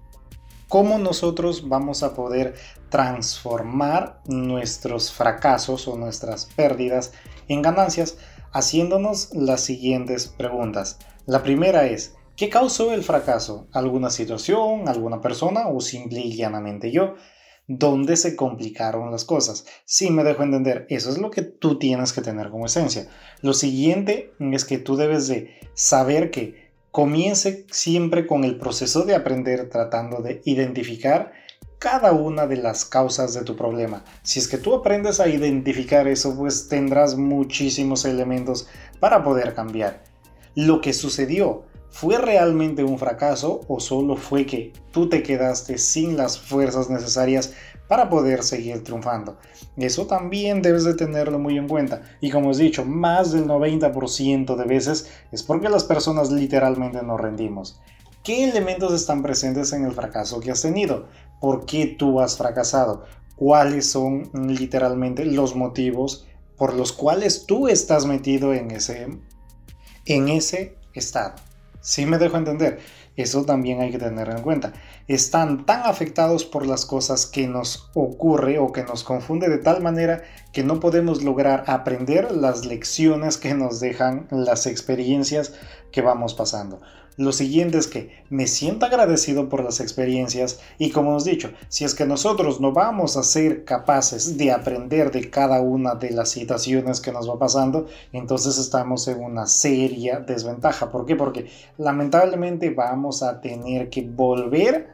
cómo 0.68 0.98
nosotros 0.98 1.68
vamos 1.68 2.02
a 2.02 2.14
poder 2.14 2.54
transformar 2.88 4.20
nuestros 4.26 5.12
fracasos 5.12 5.88
o 5.88 5.96
nuestras 5.96 6.46
pérdidas 6.46 7.12
en 7.48 7.62
ganancias 7.62 8.18
haciéndonos 8.52 9.34
las 9.34 9.60
siguientes 9.60 10.26
preguntas. 10.26 10.98
La 11.26 11.42
primera 11.42 11.86
es, 11.86 12.14
¿qué 12.36 12.48
causó 12.48 12.92
el 12.92 13.02
fracaso? 13.02 13.68
¿Alguna 13.72 14.10
situación, 14.10 14.88
alguna 14.88 15.20
persona 15.20 15.68
o 15.68 15.80
simple 15.80 16.20
y 16.20 16.36
llanamente 16.36 16.90
yo? 16.90 17.14
¿Dónde 17.66 18.16
se 18.16 18.34
complicaron 18.34 19.10
las 19.10 19.26
cosas? 19.26 19.66
Si 19.84 20.10
me 20.10 20.24
dejo 20.24 20.42
entender, 20.42 20.86
eso 20.88 21.10
es 21.10 21.18
lo 21.18 21.30
que 21.30 21.42
tú 21.42 21.78
tienes 21.78 22.14
que 22.14 22.22
tener 22.22 22.48
como 22.48 22.64
esencia. 22.64 23.08
Lo 23.42 23.52
siguiente 23.52 24.32
es 24.40 24.64
que 24.64 24.78
tú 24.78 24.96
debes 24.96 25.28
de 25.28 25.58
saber 25.74 26.30
que 26.30 26.68
Comience 26.90 27.66
siempre 27.70 28.26
con 28.26 28.44
el 28.44 28.56
proceso 28.58 29.04
de 29.04 29.14
aprender 29.14 29.68
tratando 29.68 30.22
de 30.22 30.40
identificar 30.44 31.32
cada 31.78 32.12
una 32.12 32.46
de 32.46 32.56
las 32.56 32.84
causas 32.84 33.34
de 33.34 33.42
tu 33.42 33.56
problema. 33.56 34.04
Si 34.22 34.40
es 34.40 34.48
que 34.48 34.58
tú 34.58 34.74
aprendes 34.74 35.20
a 35.20 35.28
identificar 35.28 36.08
eso, 36.08 36.36
pues 36.36 36.68
tendrás 36.68 37.16
muchísimos 37.16 38.04
elementos 38.04 38.66
para 39.00 39.22
poder 39.22 39.54
cambiar. 39.54 40.02
Lo 40.54 40.80
que 40.80 40.92
sucedió, 40.92 41.62
¿fue 41.90 42.18
realmente 42.18 42.82
un 42.82 42.98
fracaso 42.98 43.60
o 43.68 43.78
solo 43.80 44.16
fue 44.16 44.44
que 44.44 44.72
tú 44.90 45.08
te 45.08 45.22
quedaste 45.22 45.78
sin 45.78 46.16
las 46.16 46.38
fuerzas 46.38 46.90
necesarias 46.90 47.52
para 47.88 48.10
poder 48.10 48.44
seguir 48.44 48.84
triunfando. 48.84 49.38
Eso 49.76 50.06
también 50.06 50.62
debes 50.62 50.84
de 50.84 50.94
tenerlo 50.94 51.38
muy 51.38 51.56
en 51.56 51.66
cuenta. 51.66 52.02
Y 52.20 52.30
como 52.30 52.50
os 52.50 52.60
he 52.60 52.64
dicho, 52.64 52.84
más 52.84 53.32
del 53.32 53.46
90% 53.46 54.54
de 54.54 54.64
veces 54.64 55.10
es 55.32 55.42
porque 55.42 55.70
las 55.70 55.84
personas 55.84 56.30
literalmente 56.30 57.02
nos 57.02 57.20
rendimos. 57.20 57.80
¿Qué 58.28 58.44
elementos 58.44 58.92
están 58.92 59.22
presentes 59.22 59.72
en 59.72 59.86
el 59.86 59.92
fracaso 59.92 60.38
que 60.38 60.50
has 60.50 60.60
tenido? 60.60 61.08
¿Por 61.40 61.64
qué 61.64 61.86
tú 61.86 62.20
has 62.20 62.36
fracasado? 62.36 63.06
¿Cuáles 63.36 63.90
son 63.90 64.30
literalmente 64.34 65.24
los 65.24 65.56
motivos 65.56 66.26
por 66.58 66.74
los 66.74 66.92
cuales 66.92 67.46
tú 67.46 67.68
estás 67.68 68.04
metido 68.04 68.52
en 68.52 68.70
ese, 68.70 69.08
en 70.04 70.28
ese 70.28 70.76
estado? 70.92 71.36
Si 71.80 72.04
me 72.04 72.18
dejo 72.18 72.36
entender. 72.36 72.80
Eso 73.16 73.46
también 73.46 73.80
hay 73.80 73.90
que 73.90 73.98
tener 73.98 74.28
en 74.28 74.42
cuenta. 74.42 74.74
Están 75.06 75.64
tan 75.64 75.86
afectados 75.86 76.44
por 76.44 76.66
las 76.66 76.84
cosas 76.84 77.24
que 77.24 77.48
nos 77.48 77.90
ocurre 77.94 78.58
o 78.58 78.72
que 78.72 78.84
nos 78.84 79.04
confunde 79.04 79.48
de 79.48 79.56
tal 79.56 79.82
manera 79.82 80.22
que 80.52 80.62
no 80.62 80.80
podemos 80.80 81.24
lograr 81.24 81.64
aprender 81.66 82.30
las 82.30 82.66
lecciones 82.66 83.38
que 83.38 83.54
nos 83.54 83.80
dejan 83.80 84.28
las 84.30 84.66
experiencias 84.66 85.54
que 85.90 86.02
vamos 86.02 86.34
pasando. 86.34 86.82
Lo 87.18 87.32
siguiente 87.32 87.78
es 87.78 87.88
que 87.88 88.12
me 88.30 88.46
siento 88.46 88.86
agradecido 88.86 89.48
por 89.48 89.64
las 89.64 89.80
experiencias 89.80 90.60
y 90.78 90.90
como 90.90 91.16
os 91.16 91.26
he 91.26 91.30
dicho, 91.30 91.50
si 91.68 91.84
es 91.84 91.96
que 91.96 92.06
nosotros 92.06 92.60
no 92.60 92.72
vamos 92.72 93.16
a 93.16 93.24
ser 93.24 93.64
capaces 93.64 94.38
de 94.38 94.52
aprender 94.52 95.10
de 95.10 95.28
cada 95.28 95.60
una 95.60 95.96
de 95.96 96.12
las 96.12 96.28
situaciones 96.28 97.00
que 97.00 97.10
nos 97.10 97.28
va 97.28 97.36
pasando, 97.36 97.86
entonces 98.12 98.56
estamos 98.56 99.08
en 99.08 99.20
una 99.20 99.46
seria 99.46 100.20
desventaja. 100.20 100.92
¿Por 100.92 101.06
qué? 101.06 101.16
Porque 101.16 101.50
lamentablemente 101.76 102.70
vamos 102.70 103.24
a 103.24 103.40
tener 103.40 103.90
que 103.90 104.02
volver 104.02 104.86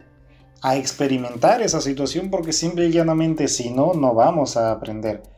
a 0.62 0.76
experimentar 0.76 1.60
esa 1.60 1.82
situación 1.82 2.30
porque 2.30 2.54
simple 2.54 2.86
y 2.86 2.90
llanamente 2.90 3.48
si 3.48 3.68
no, 3.68 3.92
no 3.92 4.14
vamos 4.14 4.56
a 4.56 4.72
aprender. 4.72 5.33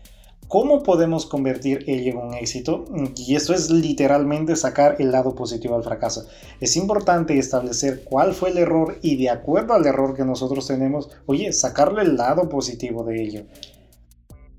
¿Cómo 0.49 0.84
podemos 0.84 1.26
convertir 1.26 1.82
ello 1.88 2.12
en 2.12 2.18
un 2.18 2.34
éxito? 2.34 2.84
Y 3.16 3.34
esto 3.34 3.53
es 3.53 3.68
literalmente 3.68 4.55
sacar 4.55 4.94
el 5.01 5.11
lado 5.11 5.34
positivo 5.34 5.74
al 5.74 5.82
fracaso. 5.82 6.28
Es 6.61 6.76
importante 6.76 7.36
establecer 7.36 8.05
cuál 8.05 8.32
fue 8.32 8.51
el 8.51 8.59
error 8.59 8.97
y 9.03 9.16
de 9.16 9.28
acuerdo 9.28 9.74
al 9.74 9.84
error 9.86 10.14
que 10.14 10.24
nosotros 10.24 10.68
tenemos, 10.68 11.11
oye, 11.26 11.53
sacarle 11.53 12.03
el 12.03 12.16
lado 12.16 12.49
positivo 12.49 13.03
de 13.03 13.22
ello. 13.22 13.42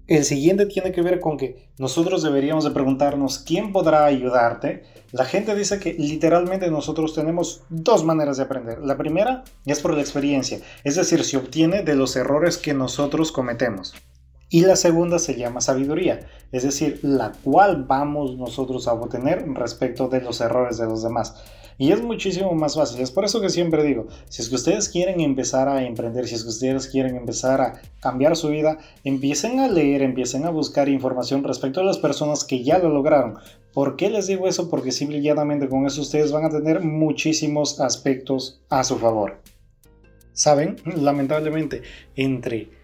El 0.08 0.26
siguiente 0.26 0.66
tiene 0.66 0.92
que 0.92 1.02
ver 1.02 1.22
con 1.22 1.38
que 1.38 1.70
nosotros 1.78 2.22
deberíamos 2.22 2.66
de 2.66 2.72
preguntarnos 2.72 3.40
quién 3.40 3.72
podrá 3.72 4.06
ayudarte. 4.06 4.84
La 5.14 5.24
gente 5.24 5.56
dice 5.56 5.80
que 5.80 5.94
literalmente 5.94 6.70
nosotros 6.70 7.14
tenemos 7.14 7.64
dos 7.70 8.04
maneras 8.04 8.36
de 8.36 8.44
aprender. 8.44 8.80
La 8.80 8.98
primera 8.98 9.46
es 9.66 9.80
por 9.80 9.94
la 9.94 10.02
experiencia, 10.02 10.60
es 10.84 10.96
decir, 10.96 11.24
se 11.24 11.38
obtiene 11.38 11.84
de 11.84 11.96
los 11.96 12.18
errores 12.18 12.58
que 12.58 12.74
nosotros 12.74 13.32
cometemos. 13.32 13.94
Y 14.50 14.62
la 14.62 14.78
segunda 14.78 15.20
se 15.20 15.36
llama 15.36 15.60
sabiduría, 15.60 16.22
es 16.54 16.64
decir, 16.64 17.00
la 17.04 17.34
cual 17.44 17.84
vamos 17.84 18.38
nosotros 18.38 18.88
a 18.88 18.94
obtener 18.94 19.46
respecto 19.50 20.08
de 20.08 20.22
los 20.22 20.40
errores 20.40 20.78
de 20.78 20.86
los 20.86 21.04
demás. 21.04 21.36
Y 21.78 21.92
es 21.92 22.02
muchísimo 22.02 22.54
más 22.54 22.76
fácil. 22.76 23.02
Es 23.02 23.12
por 23.12 23.26
eso 23.26 23.40
que 23.40 23.50
siempre 23.50 23.84
digo, 23.84 24.08
si 24.30 24.42
es 24.42 24.50
que 24.50 24.56
ustedes 24.56 24.90
quieren 24.90 25.20
empezar 25.20 25.68
a 25.68 25.84
emprender, 25.84 26.28
si 26.28 26.36
es 26.36 26.44
que 26.44 26.50
ustedes 26.50 26.88
quieren 26.88 27.16
empezar 27.16 27.62
a 27.62 27.82
cambiar 28.00 28.36
su 28.36 28.48
vida, 28.48 28.80
empiecen 29.04 29.60
a 29.60 29.68
leer, 29.68 30.02
empiecen 30.02 30.46
a 30.46 30.50
buscar 30.50 30.90
información 30.90 31.44
respecto 31.44 31.82
a 31.82 31.84
las 31.84 32.00
personas 32.00 32.46
que 32.46 32.64
ya 32.64 32.80
lo 32.80 32.90
lograron. 32.90 33.38
¿Por 33.74 33.96
qué 33.96 34.10
les 34.10 34.26
digo 34.28 34.48
eso? 34.48 34.70
Porque 34.70 34.92
simple 34.92 35.20
y 35.20 35.22
llanamente 35.22 35.70
con 35.70 35.86
eso 35.86 36.02
ustedes 36.02 36.32
van 36.32 36.46
a 36.46 36.50
tener 36.50 36.80
muchísimos 36.80 37.80
aspectos 37.80 38.62
a 38.70 38.84
su 38.84 38.98
favor. 38.98 39.40
Saben, 40.34 40.78
lamentablemente, 40.96 41.84
entre 42.16 42.77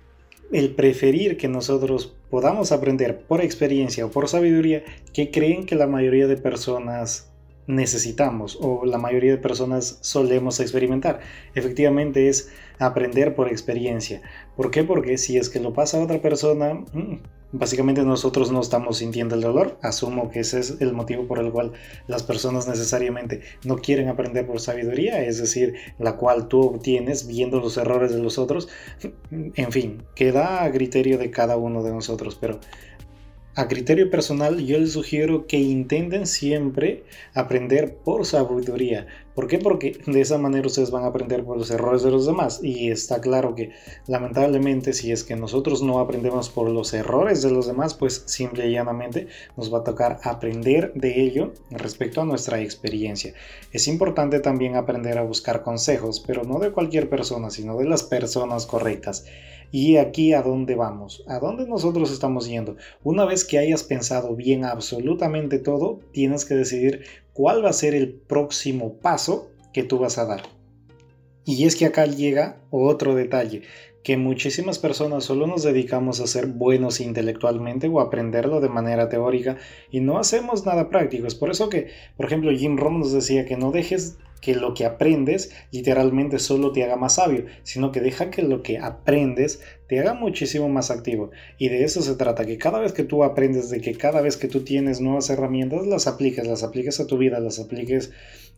el 0.52 0.76
preferir 0.76 1.38
que 1.38 1.48
nosotros 1.48 2.16
podamos 2.30 2.72
aprender 2.72 3.22
por 3.22 3.42
experiencia 3.42 4.06
o 4.06 4.12
por 4.12 4.28
sabiduría 4.28 4.84
que 5.14 5.32
creen 5.32 5.66
que 5.66 5.76
la 5.76 5.88
mayoría 5.88 6.28
de 6.28 6.38
personas 6.38 7.32
necesitamos 7.68 8.58
o 8.62 8.86
la 8.86 8.98
mayoría 8.98 9.32
de 9.32 9.38
personas 9.38 9.98
solemos 10.02 10.60
experimentar. 10.60 11.22
Efectivamente 11.56 12.28
es 12.28 12.52
aprender 12.80 13.36
por 13.36 13.48
experiencia. 13.48 14.22
¿Por 14.56 14.72
qué? 14.72 14.84
Porque 14.84 15.18
si 15.18 15.38
es 15.38 15.50
que 15.50 15.60
lo 15.60 15.74
pasa 15.74 15.98
a 15.98 16.04
otra 16.04 16.22
persona, 16.22 16.74
mm, 16.74 17.20
básicamente 17.54 18.04
nosotros 18.04 18.52
no 18.52 18.60
estamos 18.60 18.98
sintiendo 18.98 19.36
el 19.36 19.42
dolor. 19.42 19.78
Asumo 19.82 20.30
que 20.30 20.42
ese 20.42 20.60
es 20.60 20.82
el 20.82 20.92
motivo 20.92 21.26
por 21.28 21.40
el 21.40 21.52
cual 21.52 21.72
las 22.08 22.24
personas 22.24 22.68
necesariamente 22.68 23.42
no 23.64 23.78
quieren 23.78 24.10
aprender 24.10 24.46
por 24.46 24.60
sabiduría, 24.60 25.24
es 25.24 25.38
decir, 25.38 25.76
la 26.00 26.18
cual 26.18 26.48
tú 26.48 26.62
obtienes 26.62 27.28
viendo 27.28 27.62
los 27.62 27.78
errores 27.78 28.12
de 28.12 28.22
los 28.22 28.38
otros. 28.38 28.68
En 29.32 29.72
fin, 29.72 30.04
queda 30.16 30.64
a 30.64 30.72
criterio 30.72 31.18
de 31.18 31.32
cada 31.32 31.56
uno 31.56 31.84
de 31.84 31.92
nosotros, 31.92 32.38
pero 32.40 32.60
a 33.56 33.68
criterio 33.68 34.10
personal, 34.10 34.60
yo 34.66 34.80
les 34.80 34.94
sugiero 34.94 35.46
que 35.46 35.58
intenten 35.58 36.26
siempre 36.26 37.04
aprender 37.36 37.98
por 37.98 38.26
sabiduría. 38.26 39.06
¿Por 39.36 39.48
qué? 39.48 39.60
Porque 39.60 40.00
de 40.06 40.22
esa 40.22 40.38
manera 40.38 40.68
ustedes 40.68 40.92
van 40.92 41.04
a 41.04 41.08
aprender 41.08 41.44
por 41.44 41.58
los 41.58 41.72
errores 41.72 42.04
de 42.04 42.12
los 42.12 42.26
demás. 42.26 42.60
Y 42.64 42.90
está 42.90 43.22
claro 43.22 43.56
que 43.56 43.72
lamentablemente 44.08 44.94
si 44.94 45.12
es 45.12 45.24
que 45.24 45.36
nosotros 45.36 45.82
no 45.84 46.00
aprendemos 46.00 46.50
por 46.50 46.70
los 46.70 46.94
errores 46.94 47.42
de 47.42 47.52
los 47.52 47.68
demás, 47.68 47.94
pues 47.94 48.24
simple 48.26 48.68
y 48.68 48.74
llanamente 48.74 49.28
nos 49.56 49.74
va 49.74 49.80
a 49.80 49.84
tocar 49.84 50.20
aprender 50.24 50.92
de 50.96 51.22
ello 51.22 51.54
respecto 51.70 52.22
a 52.22 52.26
nuestra 52.26 52.60
experiencia. 52.62 53.34
Es 53.72 53.88
importante 53.88 54.40
también 54.40 54.76
aprender 54.76 55.18
a 55.18 55.24
buscar 55.24 55.64
consejos, 55.64 56.24
pero 56.26 56.44
no 56.44 56.60
de 56.60 56.72
cualquier 56.72 57.10
persona, 57.10 57.50
sino 57.50 57.78
de 57.78 57.86
las 57.86 58.04
personas 58.04 58.66
correctas. 58.66 59.26
Y 59.76 59.98
aquí 59.98 60.34
a 60.34 60.44
dónde 60.44 60.76
vamos, 60.76 61.24
a 61.28 61.40
dónde 61.40 61.66
nosotros 61.66 62.12
estamos 62.12 62.48
yendo. 62.48 62.76
Una 63.04 63.26
vez 63.26 63.44
que 63.44 63.58
hayas 63.58 63.82
pensado 63.82 64.36
bien 64.36 64.66
absolutamente 64.66 65.58
todo, 65.58 66.00
tienes 66.12 66.46
que 66.46 66.54
decidir 66.54 67.06
cuál 67.34 67.66
va 67.66 67.72
a 67.72 67.74
ser 67.74 67.96
el 67.96 68.14
próximo 68.14 69.00
paso 69.00 69.50
que 69.74 69.82
tú 69.82 69.98
vas 69.98 70.20
a 70.20 70.26
dar. 70.26 70.44
Y 71.44 71.66
es 71.66 71.76
que 71.76 71.88
acá 71.88 72.06
llega 72.06 72.62
otro 72.70 73.16
detalle, 73.16 73.64
que 74.04 74.16
muchísimas 74.16 74.78
personas 74.78 75.24
solo 75.24 75.48
nos 75.48 75.64
dedicamos 75.64 76.20
a 76.20 76.28
ser 76.28 76.46
buenos 76.46 77.00
intelectualmente 77.00 77.88
o 77.88 78.00
aprenderlo 78.00 78.62
de 78.62 78.70
manera 78.70 79.10
teórica 79.10 79.58
y 79.90 80.02
no 80.02 80.20
hacemos 80.20 80.68
nada 80.68 80.92
práctico. 80.92 81.26
Es 81.26 81.34
por 81.34 81.50
eso 81.50 81.70
que, 81.70 81.88
por 82.16 82.28
ejemplo, 82.28 82.52
Jim 82.52 82.78
Rohn 82.78 83.00
nos 83.00 83.12
decía 83.12 83.46
que 83.46 83.58
no 83.58 83.72
dejes 83.72 84.20
que 84.44 84.56
lo 84.56 84.74
que 84.74 84.86
aprendes 84.86 85.52
literalmente 85.72 86.38
solo 86.38 86.74
te 86.74 86.84
haga 86.84 86.98
más 86.98 87.16
sabio, 87.16 87.46
sino 87.64 87.94
que 87.94 88.02
deja 88.02 88.30
que 88.30 88.42
lo 88.42 88.62
que 88.62 88.78
aprendes 88.78 89.62
te 89.88 90.00
haga 90.00 90.14
muchísimo 90.14 90.68
más 90.68 90.92
activo. 90.92 91.32
Y 91.58 91.70
de 91.70 91.86
eso 91.86 92.02
se 92.02 92.16
trata, 92.16 92.46
que 92.46 92.58
cada 92.58 92.80
vez 92.80 92.92
que 92.92 93.06
tú 93.06 93.24
aprendes, 93.24 93.70
de 93.70 93.80
que 93.80 93.96
cada 93.96 94.20
vez 94.20 94.36
que 94.36 94.50
tú 94.50 94.66
tienes 94.66 95.00
nuevas 95.00 95.30
herramientas, 95.30 95.88
las 95.88 96.08
apliques, 96.08 96.46
las 96.46 96.62
apliques 96.62 97.00
a 97.00 97.08
tu 97.08 97.18
vida, 97.18 97.40
las 97.40 97.58
apliques 97.58 98.12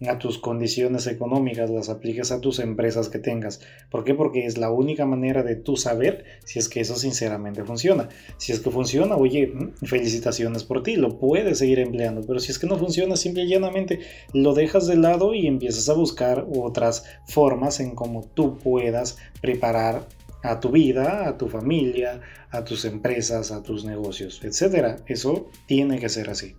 a 0.08 0.20
tus 0.20 0.38
condiciones 0.38 1.08
económicas, 1.08 1.70
las 1.70 1.90
apliques 1.90 2.32
a 2.32 2.42
tus 2.42 2.60
empresas 2.60 3.10
que 3.10 3.20
tengas. 3.20 3.62
¿Por 3.90 4.04
qué? 4.04 4.14
Porque 4.14 4.46
es 4.46 4.58
la 4.58 4.70
única 4.70 5.06
manera 5.06 5.42
de 5.42 5.56
tú 5.56 5.78
saber 5.78 6.26
si 6.44 6.60
es 6.60 6.68
que 6.68 6.82
eso 6.82 6.96
sinceramente 6.96 7.64
funciona. 7.64 8.10
Si 8.38 8.52
es 8.52 8.60
que 8.60 8.72
funciona, 8.72 9.16
oye, 9.16 9.48
mm, 9.48 9.86
felicitaciones 9.86 10.64
por 10.64 10.84
ti, 10.84 10.96
lo 10.98 11.18
puedes 11.18 11.60
seguir 11.60 11.80
empleando, 11.80 12.22
pero 12.28 12.40
si 12.40 12.52
es 12.52 12.60
que 12.60 12.68
no 12.68 12.78
funciona, 12.78 13.16
simple 13.16 13.44
y 13.44 13.48
llanamente 13.48 14.00
lo 14.34 14.54
dejas 14.54 14.88
de 14.88 14.98
lado 14.98 15.34
y 15.34 15.48
empiezas 15.48 15.88
a 15.90 15.94
buscar 15.94 16.46
otras 16.54 17.06
formas 17.28 17.80
en 17.80 17.96
cómo 17.96 18.24
tú 18.34 18.58
puedas 18.58 19.18
preparar 19.42 20.08
a 20.44 20.60
tu 20.60 20.70
vida, 20.70 21.28
a 21.28 21.38
tu 21.38 21.48
familia, 21.48 22.22
a 22.52 22.64
tus 22.64 22.86
empresas, 22.86 23.52
a 23.52 23.64
tus 23.64 23.86
negocios, 23.86 24.42
etc. 24.44 25.00
Eso 25.08 25.48
tiene 25.66 26.00
que 26.00 26.10
ser 26.10 26.30
así. 26.30 26.56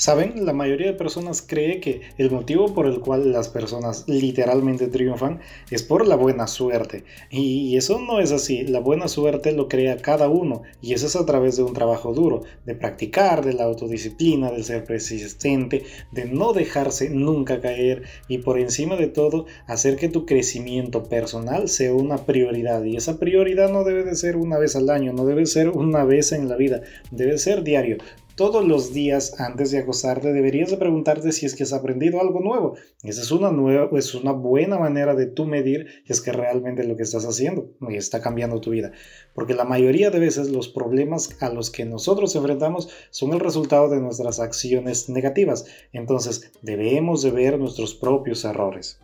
Saben, 0.00 0.46
la 0.46 0.52
mayoría 0.52 0.86
de 0.86 0.92
personas 0.92 1.42
cree 1.42 1.80
que 1.80 2.02
el 2.18 2.30
motivo 2.30 2.72
por 2.72 2.86
el 2.86 3.00
cual 3.00 3.32
las 3.32 3.48
personas 3.48 4.04
literalmente 4.06 4.86
triunfan 4.86 5.40
es 5.72 5.82
por 5.82 6.06
la 6.06 6.14
buena 6.14 6.46
suerte. 6.46 7.02
Y 7.30 7.76
eso 7.76 7.98
no 7.98 8.20
es 8.20 8.30
así. 8.30 8.62
La 8.62 8.78
buena 8.78 9.08
suerte 9.08 9.50
lo 9.50 9.66
crea 9.66 9.96
cada 9.96 10.28
uno. 10.28 10.62
Y 10.80 10.92
eso 10.92 11.08
es 11.08 11.16
a 11.16 11.26
través 11.26 11.56
de 11.56 11.64
un 11.64 11.72
trabajo 11.72 12.14
duro, 12.14 12.42
de 12.64 12.76
practicar, 12.76 13.44
de 13.44 13.54
la 13.54 13.64
autodisciplina, 13.64 14.52
de 14.52 14.62
ser 14.62 14.84
persistente, 14.84 15.82
de 16.12 16.26
no 16.26 16.52
dejarse 16.52 17.10
nunca 17.10 17.60
caer 17.60 18.04
y 18.28 18.38
por 18.38 18.60
encima 18.60 18.94
de 18.94 19.08
todo 19.08 19.46
hacer 19.66 19.96
que 19.96 20.08
tu 20.08 20.26
crecimiento 20.26 21.08
personal 21.08 21.68
sea 21.68 21.92
una 21.92 22.18
prioridad. 22.18 22.84
Y 22.84 22.96
esa 22.96 23.18
prioridad 23.18 23.72
no 23.72 23.82
debe 23.82 24.04
de 24.04 24.14
ser 24.14 24.36
una 24.36 24.58
vez 24.58 24.76
al 24.76 24.90
año, 24.90 25.12
no 25.12 25.26
debe 25.26 25.44
ser 25.46 25.70
una 25.70 26.04
vez 26.04 26.30
en 26.30 26.48
la 26.48 26.54
vida, 26.54 26.82
debe 27.10 27.36
ser 27.36 27.64
diario 27.64 27.96
todos 28.38 28.64
los 28.64 28.92
días 28.92 29.40
antes 29.40 29.72
de 29.72 29.78
acostarte 29.78 30.32
deberías 30.32 30.70
de 30.70 30.76
preguntarte 30.76 31.32
si 31.32 31.44
es 31.44 31.56
que 31.56 31.64
has 31.64 31.72
aprendido 31.72 32.20
algo 32.20 32.38
nuevo. 32.38 32.76
Esa 33.02 33.20
es 33.20 33.32
una, 33.32 33.50
nueva, 33.50 33.90
es 33.98 34.14
una 34.14 34.30
buena 34.30 34.78
manera 34.78 35.16
de 35.16 35.26
tú 35.26 35.44
medir 35.44 35.88
si 36.06 36.12
es 36.12 36.20
que 36.20 36.30
realmente 36.30 36.84
lo 36.84 36.96
que 36.96 37.02
estás 37.02 37.24
haciendo 37.24 37.72
está 37.88 38.22
cambiando 38.22 38.60
tu 38.60 38.70
vida. 38.70 38.92
Porque 39.34 39.54
la 39.54 39.64
mayoría 39.64 40.10
de 40.10 40.20
veces 40.20 40.50
los 40.50 40.68
problemas 40.68 41.30
a 41.42 41.48
los 41.48 41.70
que 41.70 41.84
nosotros 41.84 42.36
enfrentamos 42.36 42.88
son 43.10 43.32
el 43.32 43.40
resultado 43.40 43.88
de 43.88 44.00
nuestras 44.00 44.38
acciones 44.38 45.08
negativas. 45.08 45.66
Entonces 45.92 46.52
debemos 46.62 47.22
de 47.22 47.32
ver 47.32 47.58
nuestros 47.58 47.96
propios 47.96 48.44
errores. 48.44 49.00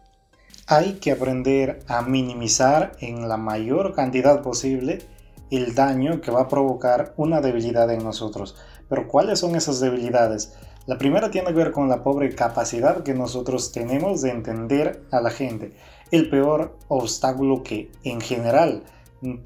hay 0.68 0.94
que 0.94 1.10
aprender 1.10 1.80
a 1.88 2.02
minimizar 2.02 2.92
en 3.00 3.28
la 3.28 3.36
mayor 3.36 3.94
cantidad 3.94 4.42
posible 4.42 5.00
el 5.50 5.74
daño 5.74 6.20
que 6.20 6.30
va 6.30 6.42
a 6.42 6.48
provocar 6.48 7.14
una 7.16 7.40
debilidad 7.40 7.90
en 7.90 8.02
nosotros. 8.02 8.56
Pero 8.88 9.08
¿cuáles 9.08 9.40
son 9.40 9.56
esas 9.56 9.80
debilidades? 9.80 10.54
La 10.86 10.98
primera 10.98 11.30
tiene 11.30 11.48
que 11.48 11.54
ver 11.54 11.72
con 11.72 11.88
la 11.88 12.02
pobre 12.02 12.34
capacidad 12.34 13.02
que 13.02 13.14
nosotros 13.14 13.72
tenemos 13.72 14.20
de 14.20 14.30
entender 14.30 15.02
a 15.10 15.20
la 15.20 15.30
gente. 15.30 15.74
El 16.10 16.28
peor 16.28 16.76
obstáculo 16.88 17.62
que 17.62 17.90
en 18.02 18.20
general 18.20 18.82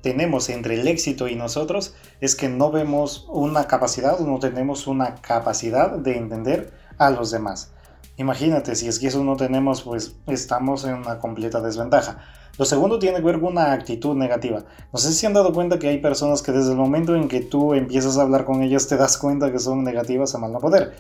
tenemos 0.02 0.48
entre 0.48 0.80
el 0.80 0.88
éxito 0.88 1.28
y 1.28 1.36
nosotros 1.36 1.94
es 2.20 2.34
que 2.34 2.48
no 2.48 2.70
vemos 2.70 3.26
una 3.28 3.66
capacidad 3.68 4.20
o 4.20 4.26
no 4.26 4.38
tenemos 4.38 4.86
una 4.86 5.16
capacidad 5.16 5.92
de 5.92 6.16
entender 6.16 6.72
a 6.98 7.10
los 7.10 7.30
demás. 7.30 7.72
Imagínate, 8.16 8.74
si 8.74 8.88
es 8.88 8.98
que 8.98 9.06
eso 9.06 9.22
no 9.22 9.36
tenemos, 9.36 9.82
pues 9.82 10.16
estamos 10.26 10.84
en 10.84 10.94
una 10.94 11.20
completa 11.20 11.60
desventaja. 11.60 12.18
Lo 12.58 12.64
segundo 12.64 12.98
tiene 12.98 13.18
que 13.18 13.24
ver 13.24 13.38
con 13.38 13.52
una 13.52 13.72
actitud 13.72 14.16
negativa. 14.16 14.64
No 14.92 14.98
sé 14.98 15.12
si 15.12 15.24
han 15.24 15.32
dado 15.32 15.52
cuenta 15.52 15.78
que 15.78 15.88
hay 15.88 15.98
personas 15.98 16.42
que 16.42 16.50
desde 16.50 16.72
el 16.72 16.76
momento 16.76 17.14
en 17.14 17.28
que 17.28 17.40
tú 17.40 17.72
empiezas 17.72 18.18
a 18.18 18.22
hablar 18.22 18.44
con 18.44 18.62
ellas 18.62 18.88
te 18.88 18.96
das 18.96 19.16
cuenta 19.16 19.52
que 19.52 19.60
son 19.60 19.84
negativas 19.84 20.34
a 20.34 20.38
mal 20.38 20.52
no 20.52 20.58
poder. 20.58 20.92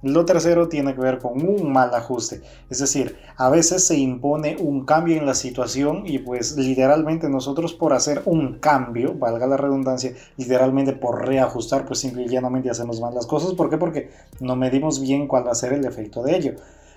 Lo 0.00 0.24
tercero 0.24 0.68
tiene 0.68 0.94
que 0.94 1.00
ver 1.00 1.18
con 1.18 1.46
un 1.46 1.70
mal 1.70 1.94
ajuste, 1.94 2.40
es 2.68 2.80
decir, 2.80 3.18
a 3.36 3.50
veces 3.50 3.86
se 3.86 3.96
impone 3.96 4.56
un 4.58 4.84
cambio 4.84 5.16
en 5.16 5.26
la 5.26 5.34
situación 5.34 6.02
y 6.06 6.18
pues 6.18 6.56
literalmente 6.56 7.28
nosotros 7.28 7.72
por 7.72 7.92
hacer 7.92 8.22
un 8.24 8.58
cambio, 8.58 9.14
valga 9.14 9.46
la 9.46 9.56
redundancia, 9.56 10.12
literalmente 10.36 10.92
por 10.92 11.24
reajustar, 11.24 11.84
pues 11.86 12.00
simple 12.00 12.24
y 12.24 12.28
llanamente 12.28 12.68
hacemos 12.68 13.00
mal 13.00 13.14
las 13.14 13.26
cosas. 13.26 13.54
¿Por 13.54 13.70
qué? 13.70 13.76
Porque 13.76 14.10
no 14.40 14.56
medimos 14.56 15.00
bien 15.00 15.28
cuál 15.28 15.46
va 15.46 15.52
a 15.52 15.54
ser 15.54 15.72
el 15.72 15.84
efecto 15.84 16.24
de 16.24 16.36
ello. 16.36 16.54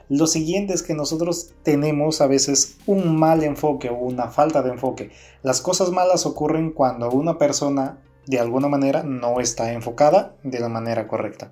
Lo 0.10 0.28
siguiente 0.28 0.74
es 0.74 0.84
que 0.84 0.94
nosotros 0.94 1.54
tenemos 1.64 2.22
a 2.22 2.28
veces 2.28 2.78
un 2.86 3.18
mal 3.18 3.44
enfoque 3.44 3.90
o 3.90 3.96
una 3.96 4.28
falta 4.30 4.62
de 4.62 4.70
enfoque. 4.70 5.12
Las 5.42 5.62
cosas 5.62 5.92
malas 5.92 6.26
ocurren 6.26 6.72
cuando 6.72 7.10
una 7.10 7.38
persona 7.38 7.98
de 8.28 8.40
alguna 8.40 8.68
manera 8.68 9.04
no 9.04 9.40
está 9.40 9.74
enfocada 9.74 10.36
de 10.44 10.60
la 10.60 10.70
manera 10.70 11.08
correcta. 11.08 11.52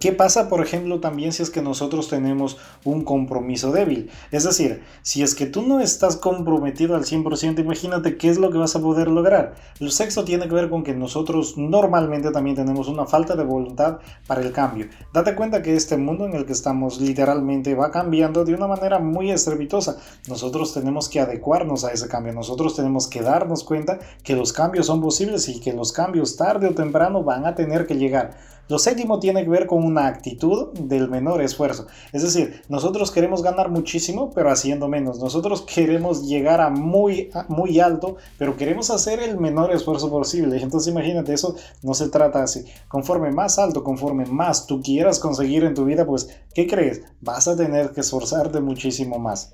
¿Qué 0.00 0.12
pasa, 0.12 0.48
por 0.48 0.62
ejemplo, 0.62 0.98
también 0.98 1.30
si 1.30 1.42
es 1.42 1.50
que 1.50 1.60
nosotros 1.60 2.08
tenemos 2.08 2.56
un 2.84 3.04
compromiso 3.04 3.70
débil? 3.70 4.08
Es 4.30 4.44
decir, 4.44 4.82
si 5.02 5.22
es 5.22 5.34
que 5.34 5.44
tú 5.44 5.60
no 5.60 5.78
estás 5.78 6.16
comprometido 6.16 6.96
al 6.96 7.04
100%, 7.04 7.60
imagínate 7.60 8.16
qué 8.16 8.30
es 8.30 8.38
lo 8.38 8.50
que 8.50 8.56
vas 8.56 8.74
a 8.74 8.80
poder 8.80 9.08
lograr. 9.08 9.56
El 9.78 9.90
sexo 9.90 10.24
tiene 10.24 10.48
que 10.48 10.54
ver 10.54 10.70
con 10.70 10.84
que 10.84 10.94
nosotros 10.94 11.58
normalmente 11.58 12.30
también 12.30 12.56
tenemos 12.56 12.88
una 12.88 13.04
falta 13.04 13.36
de 13.36 13.44
voluntad 13.44 13.98
para 14.26 14.40
el 14.40 14.52
cambio. 14.52 14.88
Date 15.12 15.34
cuenta 15.34 15.60
que 15.60 15.76
este 15.76 15.98
mundo 15.98 16.24
en 16.24 16.32
el 16.32 16.46
que 16.46 16.54
estamos 16.54 16.98
literalmente 16.98 17.74
va 17.74 17.90
cambiando 17.90 18.46
de 18.46 18.54
una 18.54 18.68
manera 18.68 19.00
muy 19.00 19.30
estrepitosa. 19.30 19.98
Nosotros 20.30 20.72
tenemos 20.72 21.10
que 21.10 21.20
adecuarnos 21.20 21.84
a 21.84 21.92
ese 21.92 22.08
cambio. 22.08 22.32
Nosotros 22.32 22.74
tenemos 22.74 23.06
que 23.06 23.20
darnos 23.20 23.64
cuenta 23.64 23.98
que 24.24 24.34
los 24.34 24.54
cambios 24.54 24.86
son 24.86 25.02
posibles 25.02 25.46
y 25.50 25.60
que 25.60 25.74
los 25.74 25.92
cambios 25.92 26.36
tarde 26.38 26.68
o 26.68 26.74
temprano 26.74 27.22
van 27.22 27.44
a 27.44 27.54
tener 27.54 27.86
que 27.86 27.98
llegar. 27.98 28.38
Lo 28.70 28.78
séptimo 28.78 29.18
tiene 29.18 29.42
que 29.42 29.50
ver 29.50 29.66
con 29.66 29.84
una 29.84 30.06
actitud 30.06 30.68
del 30.78 31.10
menor 31.10 31.42
esfuerzo. 31.42 31.88
Es 32.12 32.22
decir, 32.22 32.62
nosotros 32.68 33.10
queremos 33.10 33.42
ganar 33.42 33.68
muchísimo, 33.68 34.30
pero 34.32 34.48
haciendo 34.48 34.86
menos. 34.86 35.18
Nosotros 35.18 35.62
queremos 35.62 36.28
llegar 36.28 36.60
a 36.60 36.70
muy, 36.70 37.30
muy 37.48 37.80
alto, 37.80 38.16
pero 38.38 38.56
queremos 38.56 38.90
hacer 38.90 39.18
el 39.18 39.38
menor 39.38 39.72
esfuerzo 39.72 40.08
posible. 40.08 40.56
Entonces 40.62 40.92
imagínate, 40.92 41.34
eso 41.34 41.56
no 41.82 41.94
se 41.94 42.10
trata 42.10 42.44
así. 42.44 42.64
Conforme 42.86 43.32
más 43.32 43.58
alto, 43.58 43.82
conforme 43.82 44.24
más 44.26 44.68
tú 44.68 44.80
quieras 44.80 45.18
conseguir 45.18 45.64
en 45.64 45.74
tu 45.74 45.84
vida, 45.84 46.06
pues, 46.06 46.28
¿qué 46.54 46.68
crees? 46.68 47.02
Vas 47.20 47.48
a 47.48 47.56
tener 47.56 47.90
que 47.90 48.02
esforzarte 48.02 48.60
muchísimo 48.60 49.18
más. 49.18 49.52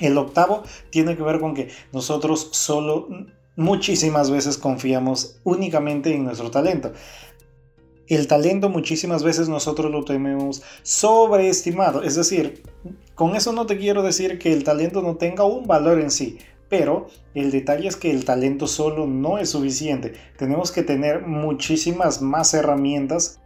El 0.00 0.18
octavo 0.18 0.64
tiene 0.90 1.16
que 1.16 1.22
ver 1.22 1.38
con 1.38 1.54
que 1.54 1.68
nosotros 1.92 2.48
solo 2.50 3.06
muchísimas 3.56 4.30
veces 4.30 4.58
confiamos 4.58 5.36
únicamente 5.44 6.12
en 6.12 6.24
nuestro 6.24 6.50
talento. 6.50 6.92
El 8.08 8.26
talento 8.26 8.68
muchísimas 8.68 9.22
veces 9.22 9.48
nosotros 9.48 9.90
lo 9.90 10.04
tenemos 10.04 10.62
sobreestimado. 10.82 12.02
Es 12.02 12.16
decir, 12.16 12.62
con 13.14 13.34
eso 13.34 13.52
no 13.52 13.66
te 13.66 13.78
quiero 13.78 14.02
decir 14.02 14.38
que 14.38 14.52
el 14.52 14.64
talento 14.64 15.00
no 15.00 15.16
tenga 15.16 15.44
un 15.44 15.66
valor 15.66 15.98
en 16.00 16.10
sí, 16.10 16.38
pero 16.68 17.06
el 17.34 17.50
detalle 17.50 17.88
es 17.88 17.96
que 17.96 18.10
el 18.10 18.24
talento 18.24 18.66
solo 18.66 19.06
no 19.06 19.38
es 19.38 19.50
suficiente. 19.50 20.14
Tenemos 20.36 20.70
que 20.70 20.82
tener 20.82 21.22
muchísimas 21.26 22.20
más 22.20 22.52
herramientas 22.52 23.40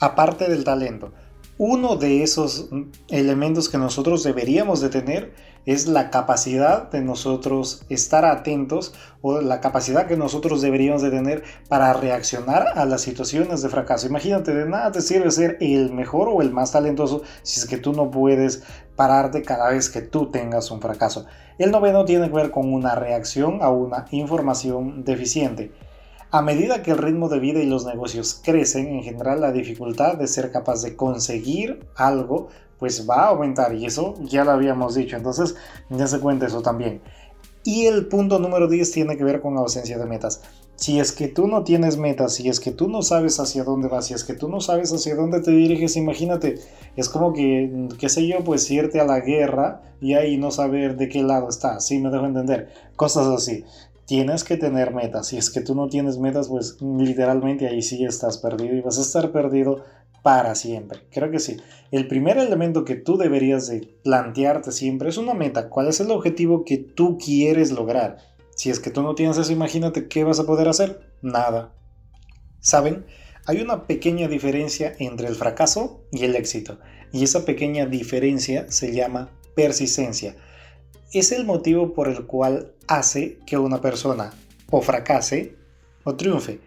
aparte 0.00 0.48
del 0.48 0.64
talento. 0.64 1.12
Uno 1.60 1.96
de 1.96 2.22
esos 2.22 2.68
elementos 3.08 3.68
que 3.68 3.78
nosotros 3.78 4.22
deberíamos 4.22 4.80
de 4.80 4.90
tener 4.90 5.34
es 5.66 5.88
la 5.88 6.08
capacidad 6.08 6.88
de 6.88 7.00
nosotros 7.00 7.82
estar 7.88 8.24
atentos 8.24 8.94
o 9.22 9.40
la 9.40 9.60
capacidad 9.60 10.06
que 10.06 10.16
nosotros 10.16 10.62
deberíamos 10.62 11.02
de 11.02 11.10
tener 11.10 11.42
para 11.68 11.92
reaccionar 11.94 12.78
a 12.78 12.84
las 12.84 13.00
situaciones 13.00 13.60
de 13.60 13.70
fracaso. 13.70 14.06
Imagínate, 14.06 14.54
de 14.54 14.68
nada 14.68 14.92
te 14.92 15.00
sirve 15.00 15.32
ser 15.32 15.56
el 15.60 15.92
mejor 15.92 16.28
o 16.28 16.42
el 16.42 16.52
más 16.52 16.70
talentoso 16.70 17.22
si 17.42 17.58
es 17.58 17.66
que 17.66 17.78
tú 17.78 17.92
no 17.92 18.08
puedes 18.08 18.62
pararte 18.94 19.42
cada 19.42 19.70
vez 19.70 19.90
que 19.90 20.00
tú 20.00 20.30
tengas 20.30 20.70
un 20.70 20.80
fracaso. 20.80 21.26
El 21.58 21.72
noveno 21.72 22.04
tiene 22.04 22.28
que 22.28 22.36
ver 22.36 22.52
con 22.52 22.72
una 22.72 22.94
reacción 22.94 23.62
a 23.62 23.70
una 23.70 24.06
información 24.12 25.02
deficiente. 25.02 25.72
A 26.30 26.42
medida 26.42 26.82
que 26.82 26.90
el 26.90 26.98
ritmo 26.98 27.30
de 27.30 27.38
vida 27.38 27.60
y 27.60 27.66
los 27.66 27.86
negocios 27.86 28.38
crecen, 28.44 28.88
en 28.88 29.02
general 29.02 29.40
la 29.40 29.50
dificultad 29.50 30.18
de 30.18 30.26
ser 30.26 30.52
capaz 30.52 30.82
de 30.82 30.94
conseguir 30.94 31.86
algo 31.96 32.48
pues 32.78 33.08
va 33.08 33.22
a 33.22 33.28
aumentar 33.28 33.74
y 33.74 33.86
eso 33.86 34.14
ya 34.20 34.44
lo 34.44 34.52
habíamos 34.52 34.94
dicho, 34.94 35.16
entonces 35.16 35.56
ya 35.88 36.06
se 36.06 36.20
cuenta 36.20 36.46
eso 36.46 36.60
también. 36.60 37.00
Y 37.64 37.86
el 37.86 38.06
punto 38.06 38.38
número 38.38 38.68
10 38.68 38.92
tiene 38.92 39.16
que 39.16 39.24
ver 39.24 39.40
con 39.40 39.54
la 39.54 39.60
ausencia 39.60 39.98
de 39.98 40.06
metas. 40.06 40.42
Si 40.76 41.00
es 41.00 41.12
que 41.12 41.28
tú 41.28 41.48
no 41.48 41.64
tienes 41.64 41.96
metas, 41.96 42.34
si 42.34 42.48
es 42.48 42.60
que 42.60 42.70
tú 42.70 42.88
no 42.88 43.02
sabes 43.02 43.40
hacia 43.40 43.64
dónde 43.64 43.88
vas, 43.88 44.06
si 44.06 44.14
es 44.14 44.22
que 44.22 44.34
tú 44.34 44.48
no 44.48 44.60
sabes 44.60 44.92
hacia 44.92 45.16
dónde 45.16 45.40
te 45.40 45.50
diriges, 45.50 45.96
imagínate, 45.96 46.60
es 46.94 47.08
como 47.08 47.32
que, 47.32 47.88
qué 47.98 48.08
sé 48.08 48.26
yo, 48.28 48.44
pues 48.44 48.70
irte 48.70 49.00
a 49.00 49.04
la 49.04 49.20
guerra 49.20 49.82
y 50.00 50.14
ahí 50.14 50.36
no 50.36 50.52
saber 50.52 50.96
de 50.96 51.08
qué 51.08 51.22
lado 51.22 51.48
está, 51.48 51.80
¿sí 51.80 51.98
me 51.98 52.10
dejo 52.10 52.26
entender? 52.26 52.68
Cosas 52.94 53.26
así 53.26 53.64
tienes 54.08 54.42
que 54.42 54.56
tener 54.56 54.94
metas. 54.94 55.28
Si 55.28 55.36
es 55.36 55.50
que 55.50 55.60
tú 55.60 55.74
no 55.74 55.88
tienes 55.88 56.16
metas, 56.16 56.48
pues 56.48 56.78
literalmente 56.80 57.68
ahí 57.68 57.82
sí 57.82 58.04
estás 58.06 58.38
perdido 58.38 58.74
y 58.74 58.80
vas 58.80 58.98
a 58.98 59.02
estar 59.02 59.30
perdido 59.32 59.84
para 60.22 60.54
siempre. 60.54 61.00
Creo 61.12 61.30
que 61.30 61.38
sí. 61.38 61.58
El 61.90 62.08
primer 62.08 62.38
elemento 62.38 62.86
que 62.86 62.94
tú 62.94 63.18
deberías 63.18 63.68
de 63.68 63.86
plantearte 64.02 64.72
siempre 64.72 65.10
es 65.10 65.18
una 65.18 65.34
meta. 65.34 65.68
¿Cuál 65.68 65.88
es 65.88 66.00
el 66.00 66.10
objetivo 66.10 66.64
que 66.64 66.78
tú 66.78 67.18
quieres 67.18 67.70
lograr? 67.70 68.16
Si 68.56 68.70
es 68.70 68.80
que 68.80 68.90
tú 68.90 69.02
no 69.02 69.14
tienes 69.14 69.36
eso, 69.36 69.52
imagínate 69.52 70.08
qué 70.08 70.24
vas 70.24 70.40
a 70.40 70.46
poder 70.46 70.68
hacer. 70.68 71.02
Nada. 71.20 71.74
¿Saben? 72.60 73.04
Hay 73.44 73.60
una 73.60 73.86
pequeña 73.86 74.26
diferencia 74.26 74.94
entre 74.98 75.28
el 75.28 75.34
fracaso 75.34 76.00
y 76.12 76.24
el 76.24 76.34
éxito. 76.34 76.78
Y 77.12 77.24
esa 77.24 77.44
pequeña 77.44 77.84
diferencia 77.84 78.70
se 78.70 78.94
llama 78.94 79.30
persistencia 79.54 80.34
es 81.12 81.32
el 81.32 81.44
motivo 81.44 81.94
por 81.94 82.08
el 82.08 82.26
cual 82.26 82.72
hace 82.88 83.38
que 83.46 83.56
una 83.56 83.80
persona 83.80 84.32
o 84.70 84.80
fracase 84.82 85.56
o 86.04 86.16
triunfe. 86.16 86.60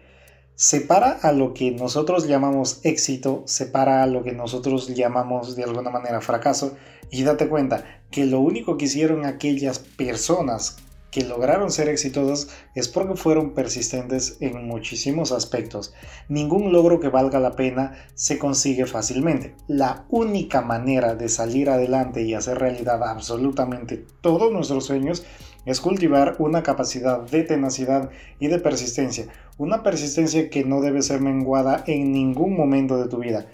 Separa 0.54 1.18
a 1.22 1.32
lo 1.32 1.54
que 1.54 1.72
nosotros 1.72 2.28
llamamos 2.28 2.80
éxito, 2.84 3.42
separa 3.46 4.02
a 4.02 4.06
lo 4.06 4.22
que 4.22 4.32
nosotros 4.32 4.94
llamamos 4.94 5.56
de 5.56 5.64
alguna 5.64 5.90
manera 5.90 6.20
fracaso 6.20 6.76
y 7.10 7.24
date 7.24 7.48
cuenta 7.48 8.02
que 8.10 8.24
lo 8.26 8.40
único 8.40 8.76
que 8.76 8.84
hicieron 8.84 9.26
aquellas 9.26 9.78
personas 9.78 10.76
que 11.12 11.24
lograron 11.24 11.70
ser 11.70 11.88
exitosas 11.88 12.48
es 12.74 12.88
porque 12.88 13.16
fueron 13.16 13.52
persistentes 13.52 14.38
en 14.40 14.66
muchísimos 14.66 15.30
aspectos. 15.30 15.92
Ningún 16.28 16.72
logro 16.72 17.00
que 17.00 17.10
valga 17.10 17.38
la 17.38 17.54
pena 17.54 17.92
se 18.14 18.38
consigue 18.38 18.86
fácilmente. 18.86 19.54
La 19.68 20.06
única 20.08 20.62
manera 20.62 21.14
de 21.14 21.28
salir 21.28 21.68
adelante 21.68 22.22
y 22.22 22.32
hacer 22.32 22.58
realidad 22.58 23.02
absolutamente 23.04 24.06
todos 24.22 24.50
nuestros 24.52 24.86
sueños 24.86 25.22
es 25.64 25.80
cultivar 25.80 26.36
una 26.38 26.62
capacidad 26.62 27.20
de 27.20 27.42
tenacidad 27.42 28.10
y 28.38 28.48
de 28.48 28.58
persistencia. 28.58 29.26
Una 29.58 29.82
persistencia 29.82 30.50
que 30.50 30.64
no 30.64 30.80
debe 30.80 31.02
ser 31.02 31.20
menguada 31.20 31.84
en 31.86 32.12
ningún 32.12 32.56
momento 32.56 32.96
de 32.96 33.08
tu 33.08 33.18
vida 33.18 33.46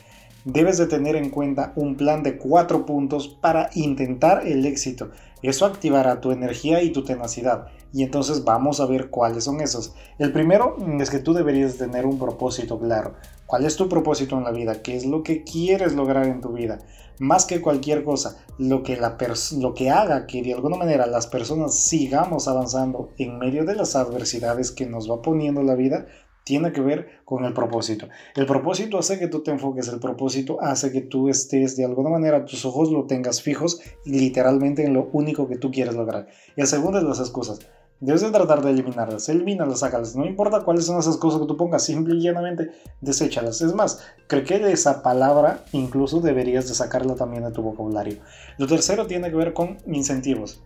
debes 0.44 0.78
de 0.78 0.86
tener 0.86 1.14
en 1.14 1.28
cuenta 1.28 1.72
un 1.76 1.94
plan 1.94 2.22
de 2.22 2.38
cuatro 2.38 2.86
puntos 2.86 3.28
para 3.28 3.68
intentar 3.74 4.46
el 4.46 4.64
éxito. 4.64 5.10
Eso 5.42 5.66
activará 5.66 6.20
tu 6.20 6.30
energía 6.30 6.82
y 6.82 6.90
tu 6.90 7.04
tenacidad. 7.04 7.66
Y 7.92 8.02
entonces 8.02 8.44
vamos 8.44 8.80
a 8.80 8.86
ver 8.86 9.10
cuáles 9.10 9.44
son 9.44 9.60
esos. 9.60 9.94
El 10.18 10.32
primero 10.32 10.76
es 11.00 11.10
que 11.10 11.18
tú 11.18 11.34
deberías 11.34 11.76
tener 11.76 12.06
un 12.06 12.18
propósito 12.18 12.78
claro. 12.78 13.14
¿Cuál 13.46 13.66
es 13.66 13.76
tu 13.76 13.88
propósito 13.88 14.36
en 14.38 14.44
la 14.44 14.50
vida? 14.50 14.82
¿Qué 14.82 14.96
es 14.96 15.04
lo 15.04 15.22
que 15.22 15.44
quieres 15.44 15.94
lograr 15.94 16.26
en 16.26 16.40
tu 16.40 16.52
vida? 16.52 16.78
Más 17.18 17.46
que 17.46 17.60
cualquier 17.60 18.04
cosa, 18.04 18.44
lo 18.58 18.82
que, 18.82 18.96
la 18.96 19.16
lo 19.58 19.74
que 19.74 19.90
haga 19.90 20.26
que 20.26 20.42
de 20.42 20.54
alguna 20.54 20.76
manera 20.76 21.06
las 21.06 21.26
personas 21.26 21.74
sigamos 21.74 22.46
avanzando 22.46 23.10
en 23.18 23.38
medio 23.38 23.64
de 23.64 23.74
las 23.74 23.96
adversidades 23.96 24.70
que 24.70 24.86
nos 24.86 25.10
va 25.10 25.20
poniendo 25.20 25.62
la 25.62 25.74
vida, 25.74 26.06
tiene 26.48 26.72
que 26.72 26.80
ver 26.80 27.20
con 27.26 27.44
el 27.44 27.52
propósito. 27.52 28.08
El 28.34 28.46
propósito 28.46 28.98
hace 28.98 29.18
que 29.18 29.28
tú 29.28 29.42
te 29.42 29.50
enfoques, 29.50 29.88
el 29.88 30.00
propósito 30.00 30.58
hace 30.62 30.90
que 30.90 31.02
tú 31.02 31.28
estés 31.28 31.76
de 31.76 31.84
alguna 31.84 32.08
manera, 32.08 32.46
tus 32.46 32.64
ojos 32.64 32.90
lo 32.90 33.04
tengas 33.04 33.42
fijos 33.42 33.82
literalmente 34.06 34.82
en 34.84 34.94
lo 34.94 35.10
único 35.12 35.46
que 35.46 35.58
tú 35.58 35.70
quieres 35.70 35.94
lograr. 35.94 36.28
Y 36.56 36.62
el 36.62 36.66
segundo 36.66 36.96
es 36.98 37.04
las 37.04 37.20
excusas. 37.20 37.58
Debes 38.00 38.20
de 38.20 38.30
tratar 38.30 38.62
de 38.62 38.70
eliminarlas, 38.70 39.28
elimínalas, 39.28 39.80
sácalas. 39.80 40.14
No 40.14 40.24
importa 40.24 40.60
cuáles 40.60 40.86
son 40.86 41.00
esas 41.00 41.16
cosas 41.16 41.40
que 41.40 41.46
tú 41.46 41.56
pongas, 41.56 41.82
simple 41.82 42.14
y 42.14 42.20
llanamente 42.20 42.70
deséchalas. 43.00 43.60
Es 43.60 43.74
más, 43.74 44.00
creo 44.28 44.44
que 44.44 44.70
esa 44.70 45.02
palabra 45.02 45.64
incluso 45.72 46.20
deberías 46.20 46.68
de 46.68 46.74
sacarla 46.74 47.16
también 47.16 47.42
de 47.42 47.50
tu 47.50 47.60
vocabulario. 47.60 48.18
Lo 48.56 48.68
tercero 48.68 49.08
tiene 49.08 49.30
que 49.30 49.36
ver 49.36 49.52
con 49.52 49.78
incentivos. 49.86 50.62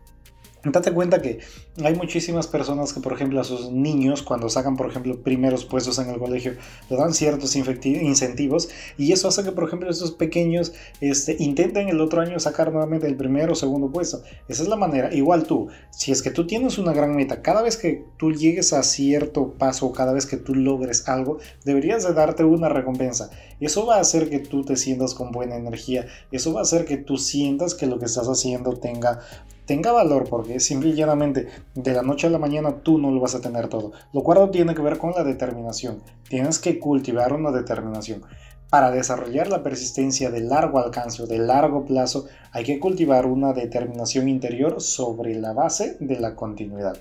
Date 0.64 0.92
cuenta 0.92 1.20
que 1.20 1.40
hay 1.82 1.94
muchísimas 1.94 2.46
personas 2.46 2.92
que, 2.92 3.00
por 3.00 3.12
ejemplo, 3.12 3.40
a 3.40 3.44
sus 3.44 3.70
niños, 3.70 4.22
cuando 4.22 4.48
sacan, 4.48 4.76
por 4.76 4.88
ejemplo, 4.88 5.20
primeros 5.22 5.64
puestos 5.64 5.98
en 5.98 6.08
el 6.08 6.18
colegio, 6.18 6.54
le 6.88 6.96
dan 6.96 7.14
ciertos 7.14 7.56
incentivos 7.56 8.68
y 8.96 9.12
eso 9.12 9.28
hace 9.28 9.42
que, 9.42 9.52
por 9.52 9.64
ejemplo, 9.64 9.90
estos 9.90 10.12
pequeños 10.12 10.72
este, 11.00 11.36
intenten 11.40 11.88
el 11.88 12.00
otro 12.00 12.20
año 12.20 12.38
sacar 12.38 12.72
nuevamente 12.72 13.06
el 13.06 13.16
primero 13.16 13.52
o 13.52 13.56
segundo 13.56 13.90
puesto. 13.90 14.22
Esa 14.48 14.62
es 14.62 14.68
la 14.68 14.76
manera. 14.76 15.12
Igual 15.12 15.44
tú, 15.44 15.68
si 15.90 16.12
es 16.12 16.22
que 16.22 16.30
tú 16.30 16.46
tienes 16.46 16.78
una 16.78 16.92
gran 16.92 17.14
meta, 17.16 17.42
cada 17.42 17.62
vez 17.62 17.76
que 17.76 18.04
tú 18.16 18.32
llegues 18.32 18.72
a 18.72 18.82
cierto 18.82 19.54
paso 19.58 19.92
cada 19.92 20.12
vez 20.12 20.26
que 20.26 20.36
tú 20.36 20.54
logres 20.54 21.08
algo, 21.08 21.38
deberías 21.64 22.04
de 22.04 22.12
darte 22.12 22.44
una 22.44 22.68
recompensa. 22.68 23.30
Eso 23.60 23.86
va 23.86 23.96
a 23.96 24.00
hacer 24.00 24.30
que 24.30 24.38
tú 24.38 24.64
te 24.64 24.76
sientas 24.76 25.14
con 25.14 25.32
buena 25.32 25.56
energía. 25.56 26.06
Eso 26.30 26.52
va 26.52 26.60
a 26.60 26.62
hacer 26.62 26.84
que 26.84 26.96
tú 26.96 27.16
sientas 27.16 27.74
que 27.74 27.86
lo 27.86 27.98
que 27.98 28.06
estás 28.06 28.28
haciendo 28.28 28.76
tenga 28.76 29.20
tenga 29.66 29.92
valor, 29.92 30.28
porque 30.28 30.60
simple 30.60 30.90
y 30.90 30.94
llanamente 30.94 31.48
de 31.74 31.92
la 31.92 32.02
noche 32.02 32.26
a 32.26 32.30
la 32.30 32.38
mañana 32.38 32.82
tú 32.82 32.98
no 32.98 33.10
lo 33.10 33.20
vas 33.20 33.34
a 33.34 33.40
tener 33.40 33.68
todo. 33.68 33.92
Lo 34.12 34.22
cual 34.22 34.50
tiene 34.50 34.74
que 34.74 34.82
ver 34.82 34.98
con 34.98 35.12
la 35.12 35.24
determinación. 35.24 36.02
Tienes 36.28 36.58
que 36.58 36.78
cultivar 36.78 37.32
una 37.32 37.50
determinación. 37.50 38.22
Para 38.70 38.90
desarrollar 38.90 39.48
la 39.48 39.62
persistencia 39.62 40.30
de 40.30 40.40
largo 40.40 40.78
alcance 40.78 41.22
o 41.22 41.26
de 41.26 41.38
largo 41.38 41.84
plazo, 41.84 42.26
hay 42.52 42.64
que 42.64 42.80
cultivar 42.80 43.26
una 43.26 43.52
determinación 43.52 44.28
interior 44.28 44.80
sobre 44.80 45.34
la 45.34 45.52
base 45.52 45.96
de 46.00 46.18
la 46.18 46.34
continuidad. 46.34 46.96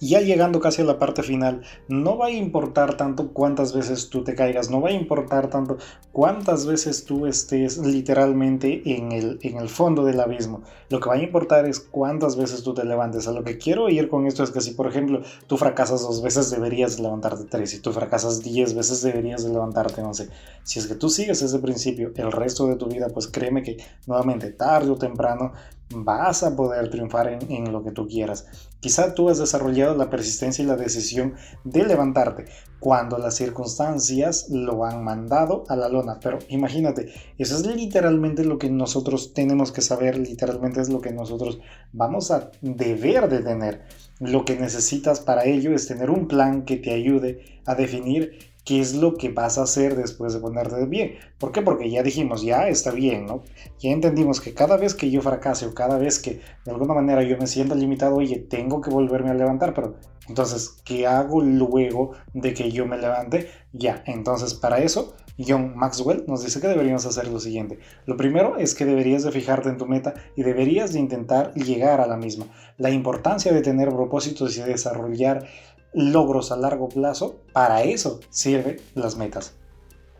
Ya 0.00 0.20
llegando 0.20 0.60
casi 0.60 0.82
a 0.82 0.84
la 0.84 0.98
parte 0.98 1.22
final, 1.22 1.62
no 1.88 2.16
va 2.16 2.26
a 2.26 2.30
importar 2.30 2.96
tanto 2.96 3.32
cuántas 3.32 3.74
veces 3.74 4.10
tú 4.10 4.22
te 4.22 4.34
caigas, 4.34 4.70
no 4.70 4.80
va 4.80 4.90
a 4.90 4.92
importar 4.92 5.50
tanto 5.50 5.78
cuántas 6.12 6.66
veces 6.66 7.04
tú 7.04 7.26
estés 7.26 7.78
literalmente 7.78 8.82
en 8.84 9.12
el, 9.12 9.38
en 9.42 9.56
el 9.56 9.68
fondo 9.68 10.04
del 10.04 10.20
abismo. 10.20 10.62
Lo 10.88 11.00
que 11.00 11.08
va 11.08 11.16
a 11.16 11.22
importar 11.22 11.66
es 11.66 11.80
cuántas 11.80 12.36
veces 12.36 12.62
tú 12.62 12.74
te 12.74 12.84
levantes. 12.84 13.26
A 13.26 13.32
lo 13.32 13.42
que 13.42 13.58
quiero 13.58 13.88
ir 13.88 14.08
con 14.08 14.26
esto 14.26 14.44
es 14.44 14.50
que 14.50 14.60
si, 14.60 14.70
por 14.72 14.86
ejemplo, 14.86 15.22
tú 15.46 15.56
fracasas 15.56 16.02
dos 16.02 16.22
veces, 16.22 16.50
deberías 16.50 17.00
levantarte 17.00 17.44
tres. 17.44 17.70
Si 17.70 17.80
tú 17.80 17.92
fracasas 17.92 18.42
diez 18.42 18.74
veces, 18.74 19.02
deberías 19.02 19.44
levantarte 19.44 20.02
once. 20.02 20.28
Si 20.62 20.78
es 20.78 20.86
que 20.86 20.94
tú 20.94 21.08
sigues 21.08 21.42
ese 21.42 21.58
principio 21.58 22.12
el 22.16 22.32
resto 22.32 22.66
de 22.66 22.76
tu 22.76 22.86
vida, 22.86 23.08
pues 23.12 23.28
créeme 23.28 23.62
que 23.62 23.78
nuevamente, 24.06 24.50
tarde 24.50 24.90
o 24.90 24.96
temprano, 24.96 25.52
vas 25.94 26.42
a 26.42 26.54
poder 26.54 26.90
triunfar 26.90 27.28
en, 27.48 27.72
lo 27.72 27.82
que 27.82 27.92
tú 27.92 28.06
quieras. 28.06 28.46
Quizá 28.80 29.14
tú 29.14 29.28
has 29.28 29.38
desarrollado 29.38 29.96
la 29.96 30.08
persistencia 30.08 30.62
y 30.62 30.66
la 30.66 30.76
decisión 30.76 31.34
de 31.64 31.84
levantarte 31.84 32.44
cuando 32.78 33.18
las 33.18 33.34
circunstancias 33.34 34.46
lo 34.50 34.84
han 34.84 35.02
mandado 35.02 35.64
a 35.68 35.74
la 35.74 35.88
lona. 35.88 36.20
Pero 36.20 36.38
imagínate, 36.48 37.12
eso 37.38 37.56
es 37.56 37.66
literalmente 37.66 38.44
lo 38.44 38.58
que 38.58 38.70
nosotros 38.70 39.34
tenemos 39.34 39.72
que 39.72 39.80
saber, 39.80 40.16
literalmente 40.16 40.80
es 40.80 40.90
lo 40.90 41.00
que 41.00 41.12
nosotros 41.12 41.58
vamos 41.92 42.30
a 42.30 42.52
deber 42.62 43.28
de 43.28 43.40
tener. 43.40 43.82
Lo 44.20 44.44
que 44.44 44.56
necesitas 44.56 45.20
para 45.20 45.44
ello 45.44 45.74
es 45.74 45.88
tener 45.88 46.10
un 46.10 46.28
plan 46.28 46.64
que 46.64 46.76
te 46.76 46.92
ayude 46.92 47.60
a 47.66 47.74
definir 47.74 48.38
qué 48.68 48.80
es 48.80 48.94
lo 48.94 49.14
que 49.14 49.30
vas 49.30 49.56
a 49.56 49.62
hacer 49.62 49.96
después 49.96 50.34
de 50.34 50.40
ponerte 50.40 50.76
de 50.76 50.86
pie. 50.86 51.18
¿Por 51.38 51.52
qué? 51.52 51.62
Porque 51.62 51.88
ya 51.88 52.02
dijimos, 52.02 52.42
ya 52.42 52.68
está 52.68 52.90
bien, 52.90 53.24
¿no? 53.24 53.42
Ya 53.78 53.92
entendimos 53.92 54.42
que 54.42 54.52
cada 54.52 54.76
vez 54.76 54.94
que 54.94 55.10
yo 55.10 55.22
fracase 55.22 55.64
o 55.64 55.72
cada 55.72 55.96
vez 55.96 56.18
que 56.18 56.42
de 56.66 56.70
alguna 56.70 56.92
manera 56.92 57.22
yo 57.22 57.38
me 57.38 57.46
sienta 57.46 57.74
limitado, 57.74 58.16
oye, 58.16 58.36
tengo 58.36 58.82
que 58.82 58.90
volverme 58.90 59.30
a 59.30 59.34
levantar, 59.34 59.72
pero 59.72 59.96
entonces, 60.28 60.82
¿qué 60.84 61.06
hago 61.06 61.40
luego 61.40 62.12
de 62.34 62.52
que 62.52 62.70
yo 62.70 62.84
me 62.84 62.98
levante? 62.98 63.48
Ya, 63.72 64.02
entonces 64.04 64.52
para 64.52 64.80
eso, 64.80 65.14
John 65.38 65.74
Maxwell 65.74 66.24
nos 66.26 66.44
dice 66.44 66.60
que 66.60 66.68
deberíamos 66.68 67.06
hacer 67.06 67.28
lo 67.28 67.40
siguiente. 67.40 67.78
Lo 68.04 68.18
primero 68.18 68.58
es 68.58 68.74
que 68.74 68.84
deberías 68.84 69.22
de 69.22 69.32
fijarte 69.32 69.70
en 69.70 69.78
tu 69.78 69.86
meta 69.86 70.14
y 70.36 70.42
deberías 70.42 70.92
de 70.92 70.98
intentar 70.98 71.54
llegar 71.54 72.02
a 72.02 72.06
la 72.06 72.18
misma. 72.18 72.46
La 72.76 72.90
importancia 72.90 73.52
de 73.52 73.62
tener 73.62 73.88
propósitos 73.88 74.58
y 74.58 74.62
desarrollar 74.62 75.46
logros 75.92 76.52
a 76.52 76.56
largo 76.56 76.88
plazo, 76.88 77.40
para 77.52 77.82
eso 77.82 78.20
sirven 78.30 78.78
las 78.94 79.16
metas. 79.16 79.54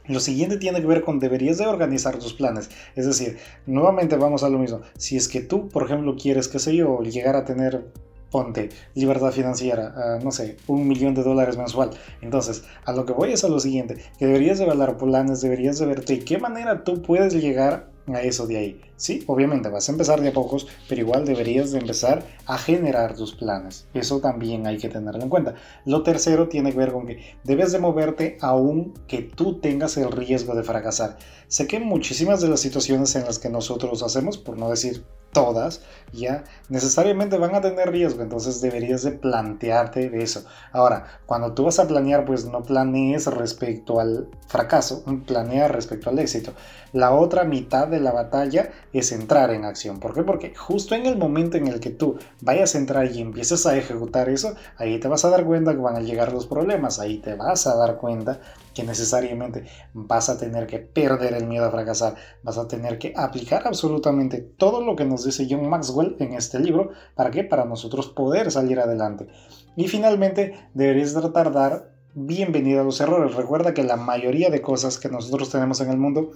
Lo 0.06 0.20
siguiente 0.20 0.56
tiene 0.56 0.80
que 0.80 0.86
ver 0.86 1.02
con 1.02 1.18
deberías 1.18 1.58
de 1.58 1.66
organizar 1.66 2.18
tus 2.18 2.32
planes. 2.32 2.70
Es 2.96 3.04
decir, 3.04 3.36
nuevamente 3.66 4.16
vamos 4.16 4.42
a 4.42 4.48
lo 4.48 4.58
mismo. 4.58 4.80
Si 4.96 5.18
es 5.18 5.28
que 5.28 5.40
tú, 5.40 5.68
por 5.68 5.84
ejemplo, 5.84 6.16
quieres, 6.16 6.48
qué 6.48 6.58
sé 6.58 6.74
yo, 6.74 7.02
llegar 7.02 7.36
a 7.36 7.44
tener, 7.44 7.84
ponte, 8.30 8.70
libertad 8.94 9.32
financiera, 9.32 10.18
no 10.24 10.30
sé, 10.30 10.56
un 10.66 10.88
millón 10.88 11.14
de 11.14 11.22
dólares 11.22 11.58
mensual. 11.58 11.90
Entonces, 12.22 12.64
a 12.86 12.92
lo 12.92 13.04
que 13.04 13.12
voy 13.12 13.32
es 13.32 13.44
a 13.44 13.48
lo 13.48 13.60
siguiente, 13.60 13.96
que 14.18 14.26
deberías 14.26 14.56
de 14.56 14.64
evaluar 14.64 14.96
planes, 14.96 15.42
deberías 15.42 15.78
de 15.78 15.84
verte 15.84 16.16
de 16.16 16.24
qué 16.24 16.38
manera 16.38 16.84
tú 16.84 17.02
puedes 17.02 17.34
llegar 17.34 17.90
a 18.14 18.22
eso 18.22 18.46
de 18.46 18.56
ahí. 18.56 18.80
Sí, 18.96 19.22
obviamente 19.26 19.68
vas 19.68 19.88
a 19.88 19.92
empezar 19.92 20.20
de 20.20 20.28
a 20.28 20.32
pocos, 20.32 20.66
pero 20.88 21.00
igual 21.00 21.24
deberías 21.24 21.70
de 21.70 21.78
empezar 21.78 22.26
a 22.46 22.58
generar 22.58 23.14
tus 23.14 23.34
planes. 23.34 23.86
Eso 23.94 24.20
también 24.20 24.66
hay 24.66 24.78
que 24.78 24.88
tenerlo 24.88 25.22
en 25.22 25.28
cuenta. 25.28 25.54
Lo 25.84 26.02
tercero 26.02 26.48
tiene 26.48 26.72
que 26.72 26.78
ver 26.78 26.92
con 26.92 27.06
que 27.06 27.36
debes 27.44 27.72
de 27.72 27.78
moverte 27.78 28.38
aún 28.40 28.94
que 29.06 29.22
tú 29.22 29.60
tengas 29.60 29.96
el 29.96 30.10
riesgo 30.10 30.54
de 30.54 30.64
fracasar. 30.64 31.18
Sé 31.46 31.66
que 31.66 31.80
muchísimas 31.80 32.40
de 32.40 32.48
las 32.48 32.60
situaciones 32.60 33.14
en 33.16 33.24
las 33.24 33.38
que 33.38 33.48
nosotros 33.48 34.02
hacemos, 34.02 34.36
por 34.38 34.58
no 34.58 34.70
decir 34.70 35.04
todas, 35.32 35.82
ya 36.12 36.44
necesariamente 36.68 37.38
van 37.38 37.54
a 37.54 37.60
tener 37.60 37.90
riesgo, 37.90 38.22
entonces 38.22 38.60
deberías 38.60 39.02
de 39.02 39.12
plantearte 39.12 40.10
eso. 40.22 40.44
Ahora, 40.72 41.20
cuando 41.26 41.52
tú 41.52 41.64
vas 41.64 41.78
a 41.78 41.86
planear, 41.86 42.24
pues 42.24 42.46
no 42.46 42.62
planees 42.62 43.26
respecto 43.26 44.00
al 44.00 44.28
fracaso, 44.46 45.04
planea 45.26 45.68
respecto 45.68 46.10
al 46.10 46.18
éxito. 46.18 46.52
La 46.92 47.12
otra 47.12 47.44
mitad 47.44 47.86
de 47.88 48.00
la 48.00 48.12
batalla 48.12 48.70
es 48.92 49.12
entrar 49.12 49.50
en 49.50 49.64
acción. 49.64 50.00
¿Por 50.00 50.14
qué? 50.14 50.22
Porque 50.22 50.54
justo 50.54 50.94
en 50.94 51.06
el 51.06 51.18
momento 51.18 51.56
en 51.56 51.68
el 51.68 51.80
que 51.80 51.90
tú 51.90 52.18
vayas 52.40 52.74
a 52.74 52.78
entrar 52.78 53.10
y 53.12 53.20
empieces 53.20 53.66
a 53.66 53.76
ejecutar 53.76 54.28
eso, 54.28 54.54
ahí 54.76 54.98
te 54.98 55.08
vas 55.08 55.24
a 55.24 55.30
dar 55.30 55.44
cuenta 55.44 55.72
que 55.72 55.80
van 55.80 55.96
a 55.96 56.00
llegar 56.00 56.32
los 56.32 56.46
problemas, 56.46 56.98
ahí 56.98 57.18
te 57.18 57.34
vas 57.34 57.66
a 57.66 57.76
dar 57.76 57.96
cuenta 57.98 58.40
que 58.78 58.84
necesariamente 58.84 59.64
vas 59.92 60.28
a 60.28 60.38
tener 60.38 60.68
que 60.68 60.78
perder 60.78 61.34
el 61.34 61.48
miedo 61.48 61.64
a 61.66 61.70
fracasar, 61.72 62.14
vas 62.44 62.58
a 62.58 62.68
tener 62.68 62.96
que 62.96 63.12
aplicar 63.16 63.66
absolutamente 63.66 64.38
todo 64.40 64.84
lo 64.84 64.94
que 64.94 65.04
nos 65.04 65.24
dice 65.24 65.48
John 65.50 65.68
Maxwell 65.68 66.14
en 66.20 66.34
este 66.34 66.60
libro, 66.60 66.92
¿para 67.16 67.32
qué? 67.32 67.42
Para 67.42 67.64
nosotros 67.64 68.06
poder 68.06 68.52
salir 68.52 68.78
adelante. 68.78 69.26
Y 69.74 69.88
finalmente, 69.88 70.54
deberías 70.74 71.12
tratar 71.12 71.50
de 71.50 71.58
dar 71.58 71.90
bienvenida 72.14 72.82
a 72.82 72.84
los 72.84 73.00
errores. 73.00 73.34
Recuerda 73.34 73.74
que 73.74 73.82
la 73.82 73.96
mayoría 73.96 74.48
de 74.48 74.62
cosas 74.62 74.96
que 74.96 75.08
nosotros 75.08 75.50
tenemos 75.50 75.80
en 75.80 75.90
el 75.90 75.98
mundo 75.98 76.30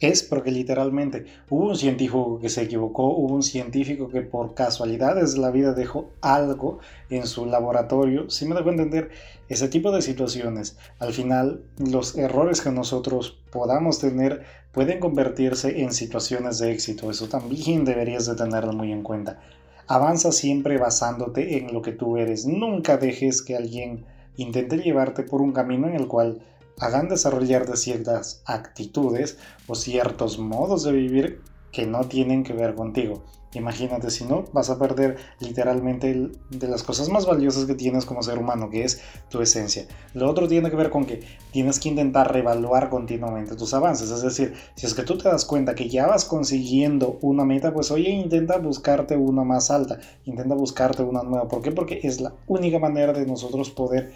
es 0.00 0.22
porque 0.22 0.50
literalmente 0.50 1.26
hubo 1.50 1.68
un 1.68 1.76
científico 1.76 2.38
que 2.40 2.48
se 2.48 2.62
equivocó, 2.62 3.08
hubo 3.08 3.34
un 3.34 3.42
científico 3.42 4.08
que 4.08 4.22
por 4.22 4.54
casualidades 4.54 5.34
de 5.34 5.40
la 5.40 5.50
vida 5.50 5.74
dejó 5.74 6.10
algo 6.22 6.78
en 7.10 7.26
su 7.26 7.46
laboratorio. 7.46 8.30
Si 8.30 8.46
me 8.46 8.54
dejo 8.54 8.70
entender, 8.70 9.10
ese 9.48 9.68
tipo 9.68 9.92
de 9.92 10.00
situaciones, 10.00 10.78
al 10.98 11.12
final 11.12 11.62
los 11.78 12.16
errores 12.16 12.60
que 12.60 12.70
nosotros 12.70 13.38
podamos 13.50 13.98
tener 13.98 14.44
pueden 14.72 15.00
convertirse 15.00 15.82
en 15.82 15.92
situaciones 15.92 16.58
de 16.58 16.72
éxito. 16.72 17.10
Eso 17.10 17.28
también 17.28 17.84
deberías 17.84 18.26
de 18.26 18.36
tenerlo 18.36 18.72
muy 18.72 18.92
en 18.92 19.02
cuenta. 19.02 19.40
Avanza 19.86 20.30
siempre 20.30 20.78
basándote 20.78 21.58
en 21.58 21.74
lo 21.74 21.82
que 21.82 21.92
tú 21.92 22.16
eres. 22.16 22.46
Nunca 22.46 22.96
dejes 22.96 23.42
que 23.42 23.56
alguien 23.56 24.06
intente 24.36 24.78
llevarte 24.78 25.24
por 25.24 25.42
un 25.42 25.52
camino 25.52 25.88
en 25.88 25.96
el 25.96 26.06
cual 26.06 26.40
hagan 26.80 27.08
desarrollar 27.08 27.68
de 27.68 27.76
ciertas 27.76 28.42
actitudes 28.46 29.38
o 29.66 29.74
ciertos 29.74 30.38
modos 30.38 30.82
de 30.82 30.92
vivir 30.92 31.42
que 31.72 31.86
no 31.86 32.06
tienen 32.08 32.42
que 32.42 32.52
ver 32.52 32.74
contigo. 32.74 33.22
Imagínate, 33.52 34.10
si 34.10 34.24
no, 34.24 34.44
vas 34.52 34.70
a 34.70 34.78
perder 34.78 35.16
literalmente 35.40 36.30
de 36.50 36.68
las 36.68 36.84
cosas 36.84 37.08
más 37.08 37.26
valiosas 37.26 37.64
que 37.64 37.74
tienes 37.74 38.04
como 38.04 38.22
ser 38.22 38.38
humano, 38.38 38.70
que 38.70 38.84
es 38.84 39.02
tu 39.28 39.40
esencia. 39.40 39.86
Lo 40.14 40.30
otro 40.30 40.46
tiene 40.46 40.70
que 40.70 40.76
ver 40.76 40.90
con 40.90 41.04
que 41.04 41.24
tienes 41.50 41.80
que 41.80 41.88
intentar 41.88 42.32
reevaluar 42.32 42.90
continuamente 42.90 43.56
tus 43.56 43.74
avances. 43.74 44.12
Es 44.12 44.22
decir, 44.22 44.54
si 44.76 44.86
es 44.86 44.94
que 44.94 45.02
tú 45.02 45.18
te 45.18 45.28
das 45.28 45.44
cuenta 45.44 45.74
que 45.74 45.88
ya 45.88 46.06
vas 46.06 46.24
consiguiendo 46.24 47.18
una 47.22 47.44
meta, 47.44 47.74
pues 47.74 47.90
oye, 47.90 48.10
intenta 48.10 48.56
buscarte 48.58 49.16
una 49.16 49.42
más 49.42 49.72
alta, 49.72 49.98
intenta 50.26 50.54
buscarte 50.54 51.02
una 51.02 51.24
nueva. 51.24 51.48
¿Por 51.48 51.60
qué? 51.60 51.72
Porque 51.72 51.98
es 52.04 52.20
la 52.20 52.32
única 52.46 52.78
manera 52.78 53.12
de 53.12 53.26
nosotros 53.26 53.70
poder 53.70 54.12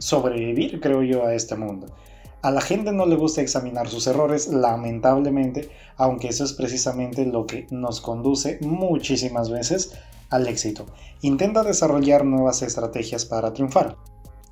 sobrevivir, 0.00 0.80
creo 0.80 1.04
yo, 1.04 1.24
a 1.24 1.34
este 1.34 1.54
mundo. 1.54 1.86
A 2.42 2.50
la 2.50 2.62
gente 2.62 2.90
no 2.90 3.06
le 3.06 3.16
gusta 3.16 3.42
examinar 3.42 3.88
sus 3.88 4.06
errores, 4.06 4.48
lamentablemente, 4.48 5.68
aunque 5.96 6.28
eso 6.28 6.42
es 6.42 6.54
precisamente 6.54 7.26
lo 7.26 7.46
que 7.46 7.66
nos 7.70 8.00
conduce 8.00 8.58
muchísimas 8.62 9.50
veces 9.50 9.92
al 10.30 10.48
éxito. 10.48 10.86
Intenta 11.20 11.62
desarrollar 11.62 12.24
nuevas 12.24 12.62
estrategias 12.62 13.26
para 13.26 13.52
triunfar. 13.52 13.96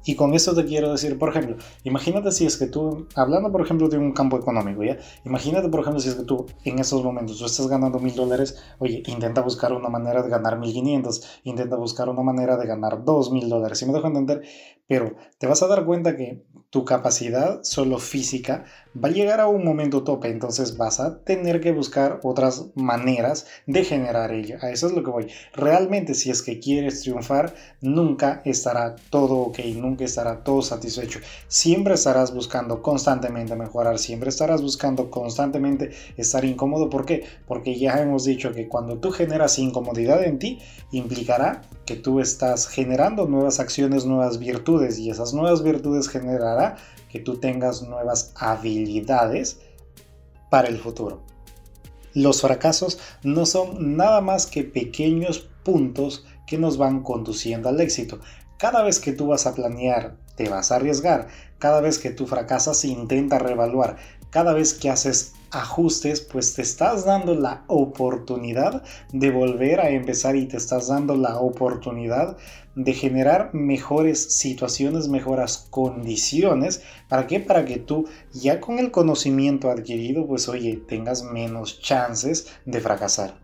Y 0.04 0.14
con 0.14 0.32
esto 0.32 0.54
te 0.54 0.64
quiero 0.64 0.92
decir, 0.92 1.18
por 1.18 1.28
ejemplo, 1.28 1.56
imagínate 1.84 2.30
si 2.32 2.46
es 2.46 2.56
que 2.56 2.66
tú, 2.66 3.06
hablando 3.14 3.50
por 3.52 3.60
ejemplo 3.60 3.88
de 3.88 3.98
un 3.98 4.12
campo 4.12 4.38
económico, 4.38 4.82
¿ya? 4.82 4.96
Imagínate 5.24 5.68
por 5.68 5.80
ejemplo 5.80 6.00
si 6.00 6.08
es 6.08 6.14
que 6.14 6.22
tú 6.22 6.46
en 6.64 6.78
estos 6.78 7.02
momentos 7.02 7.38
tú 7.38 7.44
estás 7.44 7.66
ganando 7.66 7.98
mil 7.98 8.14
dólares, 8.14 8.56
oye, 8.78 9.02
intenta 9.06 9.42
buscar 9.42 9.72
una 9.72 9.90
manera 9.90 10.22
de 10.22 10.30
ganar 10.30 10.58
mil 10.58 10.72
quinientos, 10.72 11.40
intenta 11.44 11.76
buscar 11.76 12.08
una 12.08 12.22
manera 12.22 12.56
de 12.56 12.66
ganar 12.66 13.04
dos 13.04 13.30
mil 13.30 13.48
dólares, 13.50 13.78
si 13.78 13.86
me 13.86 13.92
dejo 13.92 14.06
entender, 14.06 14.42
pero 14.88 15.14
te 15.38 15.46
vas 15.46 15.62
a 15.62 15.68
dar 15.68 15.84
cuenta 15.84 16.16
que 16.16 16.42
tu 16.70 16.84
capacidad 16.84 17.60
solo 17.62 17.98
física 17.98 18.64
va 19.02 19.08
a 19.08 19.12
llegar 19.12 19.40
a 19.40 19.46
un 19.46 19.64
momento 19.64 20.02
tope, 20.02 20.28
entonces 20.28 20.76
vas 20.76 21.00
a 21.00 21.20
tener 21.20 21.60
que 21.60 21.72
buscar 21.72 22.20
otras 22.22 22.66
maneras 22.74 23.46
de 23.66 23.84
generar 23.84 24.32
ello. 24.32 24.56
A 24.60 24.70
eso 24.70 24.86
es 24.86 24.92
lo 24.92 25.02
que 25.02 25.10
voy. 25.10 25.28
Realmente 25.54 26.14
si 26.14 26.30
es 26.30 26.42
que 26.42 26.58
quieres 26.58 27.02
triunfar, 27.02 27.54
nunca 27.80 28.42
estará 28.44 28.96
todo 29.10 29.36
ok, 29.36 29.58
nunca 29.76 30.04
estará 30.04 30.42
todo 30.42 30.60
satisfecho. 30.60 31.20
Siempre 31.46 31.94
estarás 31.94 32.34
buscando 32.34 32.82
constantemente 32.82 33.54
mejorar, 33.56 33.98
siempre 33.98 34.28
estarás 34.28 34.60
buscando 34.60 35.10
constantemente 35.10 35.90
estar 36.16 36.44
incómodo. 36.44 36.90
¿Por 36.90 37.06
qué? 37.06 37.24
Porque 37.46 37.78
ya 37.78 38.00
hemos 38.00 38.24
dicho 38.24 38.52
que 38.52 38.68
cuando 38.68 38.98
tú 38.98 39.10
generas 39.10 39.58
incomodidad 39.58 40.22
en 40.24 40.38
ti, 40.38 40.58
implicará 40.90 41.62
que 41.86 41.96
tú 41.96 42.20
estás 42.20 42.68
generando 42.68 43.26
nuevas 43.26 43.60
acciones, 43.60 44.04
nuevas 44.04 44.38
virtudes 44.38 44.77
y 44.98 45.10
esas 45.10 45.34
nuevas 45.34 45.62
virtudes 45.62 46.08
generará 46.08 46.76
que 47.08 47.20
tú 47.20 47.38
tengas 47.38 47.82
nuevas 47.82 48.32
habilidades 48.36 49.58
para 50.50 50.68
el 50.68 50.78
futuro. 50.78 51.22
Los 52.14 52.40
fracasos 52.40 52.98
no 53.22 53.46
son 53.46 53.96
nada 53.96 54.20
más 54.20 54.46
que 54.46 54.64
pequeños 54.64 55.48
puntos 55.64 56.26
que 56.46 56.58
nos 56.58 56.78
van 56.78 57.02
conduciendo 57.02 57.68
al 57.68 57.80
éxito. 57.80 58.20
Cada 58.56 58.82
vez 58.82 58.98
que 58.98 59.12
tú 59.12 59.28
vas 59.28 59.46
a 59.46 59.54
planear, 59.54 60.16
te 60.34 60.48
vas 60.48 60.72
a 60.72 60.76
arriesgar. 60.76 61.28
Cada 61.58 61.80
vez 61.80 61.98
que 61.98 62.10
tú 62.10 62.26
fracasas, 62.26 62.84
intenta 62.84 63.38
reevaluar. 63.38 63.96
Cada 64.30 64.52
vez 64.52 64.74
que 64.74 64.90
haces 64.90 65.34
ajustes, 65.50 66.20
pues 66.20 66.54
te 66.54 66.62
estás 66.62 67.04
dando 67.04 67.34
la 67.34 67.64
oportunidad 67.66 68.82
de 69.12 69.30
volver 69.30 69.80
a 69.80 69.90
empezar 69.90 70.36
y 70.36 70.46
te 70.46 70.56
estás 70.56 70.88
dando 70.88 71.16
la 71.16 71.38
oportunidad 71.38 72.36
de 72.74 72.92
generar 72.92 73.54
mejores 73.54 74.34
situaciones, 74.36 75.08
mejores 75.08 75.66
condiciones. 75.70 76.82
¿Para 77.08 77.26
qué? 77.26 77.40
Para 77.40 77.64
que 77.64 77.78
tú 77.78 78.06
ya 78.32 78.60
con 78.60 78.78
el 78.78 78.90
conocimiento 78.90 79.70
adquirido, 79.70 80.26
pues 80.26 80.48
oye, 80.48 80.76
tengas 80.86 81.24
menos 81.24 81.80
chances 81.80 82.46
de 82.64 82.80
fracasar. 82.80 83.38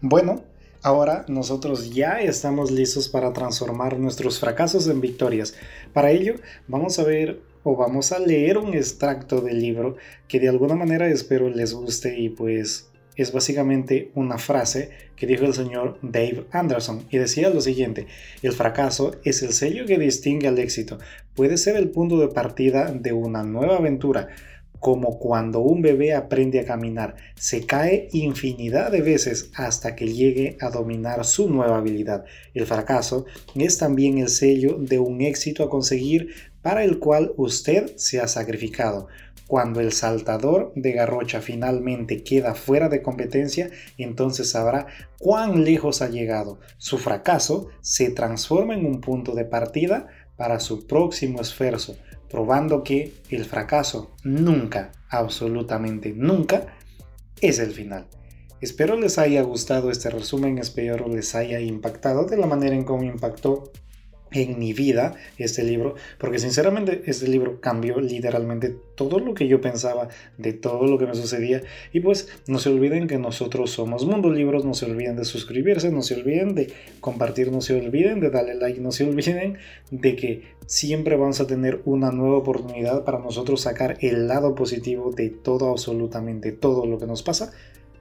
Bueno, 0.00 0.42
Ahora 0.80 1.24
nosotros 1.26 1.92
ya 1.92 2.20
estamos 2.20 2.70
listos 2.70 3.08
para 3.08 3.32
transformar 3.32 3.98
nuestros 3.98 4.38
fracasos 4.38 4.86
en 4.86 5.00
victorias. 5.00 5.54
Para 5.92 6.12
ello 6.12 6.34
vamos 6.68 7.00
a 7.00 7.02
ver 7.02 7.42
vamos 7.76 8.12
a 8.12 8.18
leer 8.18 8.58
un 8.58 8.74
extracto 8.74 9.40
del 9.40 9.60
libro 9.60 9.96
que 10.26 10.40
de 10.40 10.48
alguna 10.48 10.74
manera 10.74 11.08
espero 11.08 11.48
les 11.48 11.74
guste 11.74 12.18
y 12.18 12.28
pues 12.28 12.90
es 13.18 13.32
básicamente 13.32 14.10
una 14.14 14.38
frase 14.38 14.90
que 15.16 15.26
dijo 15.26 15.44
el 15.44 15.52
señor 15.52 15.98
Dave 16.02 16.46
Anderson 16.52 17.04
y 17.10 17.18
decía 17.18 17.50
lo 17.50 17.60
siguiente, 17.60 18.06
el 18.42 18.52
fracaso 18.52 19.16
es 19.24 19.42
el 19.42 19.52
sello 19.52 19.86
que 19.86 19.98
distingue 19.98 20.46
al 20.46 20.58
éxito, 20.58 20.98
puede 21.34 21.58
ser 21.58 21.76
el 21.76 21.90
punto 21.90 22.18
de 22.18 22.28
partida 22.28 22.92
de 22.92 23.12
una 23.12 23.42
nueva 23.42 23.76
aventura, 23.76 24.28
como 24.78 25.18
cuando 25.18 25.58
un 25.58 25.82
bebé 25.82 26.14
aprende 26.14 26.60
a 26.60 26.64
caminar, 26.64 27.16
se 27.34 27.66
cae 27.66 28.08
infinidad 28.12 28.92
de 28.92 29.02
veces 29.02 29.50
hasta 29.54 29.96
que 29.96 30.06
llegue 30.06 30.56
a 30.60 30.70
dominar 30.70 31.24
su 31.24 31.50
nueva 31.50 31.78
habilidad. 31.78 32.24
El 32.54 32.66
fracaso 32.66 33.26
es 33.56 33.78
también 33.78 34.18
el 34.18 34.28
sello 34.28 34.76
de 34.78 35.00
un 35.00 35.20
éxito 35.20 35.64
a 35.64 35.70
conseguir 35.70 36.28
para 36.62 36.84
el 36.84 36.98
cual 36.98 37.32
usted 37.36 37.96
se 37.96 38.20
ha 38.20 38.28
sacrificado. 38.28 39.08
Cuando 39.46 39.80
el 39.80 39.92
saltador 39.92 40.72
de 40.74 40.92
garrocha 40.92 41.40
finalmente 41.40 42.22
queda 42.22 42.54
fuera 42.54 42.88
de 42.88 43.00
competencia, 43.00 43.70
entonces 43.96 44.50
sabrá 44.50 44.86
cuán 45.18 45.64
lejos 45.64 46.02
ha 46.02 46.08
llegado. 46.08 46.58
Su 46.76 46.98
fracaso 46.98 47.68
se 47.80 48.10
transforma 48.10 48.74
en 48.74 48.84
un 48.84 49.00
punto 49.00 49.34
de 49.34 49.46
partida 49.46 50.08
para 50.36 50.60
su 50.60 50.86
próximo 50.86 51.40
esfuerzo 51.40 51.96
probando 52.28 52.84
que 52.84 53.14
el 53.30 53.44
fracaso 53.44 54.14
nunca, 54.22 54.92
absolutamente 55.08 56.12
nunca, 56.14 56.78
es 57.40 57.58
el 57.58 57.72
final. 57.72 58.06
Espero 58.60 58.96
les 58.96 59.18
haya 59.18 59.42
gustado 59.42 59.90
este 59.90 60.10
resumen, 60.10 60.58
espero 60.58 61.08
les 61.08 61.34
haya 61.34 61.60
impactado 61.60 62.26
de 62.26 62.36
la 62.36 62.46
manera 62.46 62.74
en 62.74 62.84
cómo 62.84 63.04
impactó 63.04 63.70
en 64.32 64.58
mi 64.58 64.72
vida 64.72 65.14
este 65.38 65.62
libro, 65.62 65.94
porque 66.18 66.38
sinceramente 66.38 67.02
este 67.06 67.28
libro 67.28 67.60
cambió 67.60 68.00
literalmente 68.00 68.74
todo 68.94 69.18
lo 69.18 69.34
que 69.34 69.48
yo 69.48 69.60
pensaba 69.60 70.08
de 70.36 70.52
todo 70.52 70.86
lo 70.86 70.98
que 70.98 71.06
me 71.06 71.14
sucedía. 71.14 71.62
Y 71.92 72.00
pues 72.00 72.28
no 72.46 72.58
se 72.58 72.70
olviden 72.70 73.06
que 73.06 73.18
nosotros 73.18 73.70
somos 73.70 74.04
Mundo 74.04 74.30
Libros, 74.30 74.64
no 74.64 74.74
se 74.74 74.86
olviden 74.86 75.16
de 75.16 75.24
suscribirse, 75.24 75.90
no 75.90 76.02
se 76.02 76.14
olviden 76.14 76.54
de 76.54 76.72
compartir, 77.00 77.52
no 77.52 77.60
se 77.60 77.78
olviden 77.78 78.20
de 78.20 78.30
darle 78.30 78.54
like, 78.54 78.80
no 78.80 78.92
se 78.92 79.04
olviden 79.04 79.58
de 79.90 80.16
que 80.16 80.42
siempre 80.66 81.16
vamos 81.16 81.40
a 81.40 81.46
tener 81.46 81.80
una 81.84 82.10
nueva 82.10 82.38
oportunidad 82.38 83.04
para 83.04 83.18
nosotros 83.18 83.62
sacar 83.62 83.98
el 84.00 84.28
lado 84.28 84.54
positivo 84.54 85.12
de 85.12 85.30
todo, 85.30 85.70
absolutamente 85.70 86.52
todo 86.52 86.86
lo 86.86 86.98
que 86.98 87.06
nos 87.06 87.22
pasa. 87.22 87.52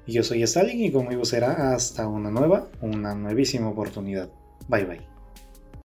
Yo 0.07 0.23
soy 0.23 0.41
Stalin 0.43 0.85
y 0.85 0.91
conmigo 0.91 1.25
será 1.25 1.73
hasta 1.73 2.07
una 2.07 2.31
nueva, 2.31 2.69
una 2.81 3.13
nuevísima 3.13 3.69
oportunidad. 3.69 4.29
Bye 4.69 4.85
bye. 4.85 5.16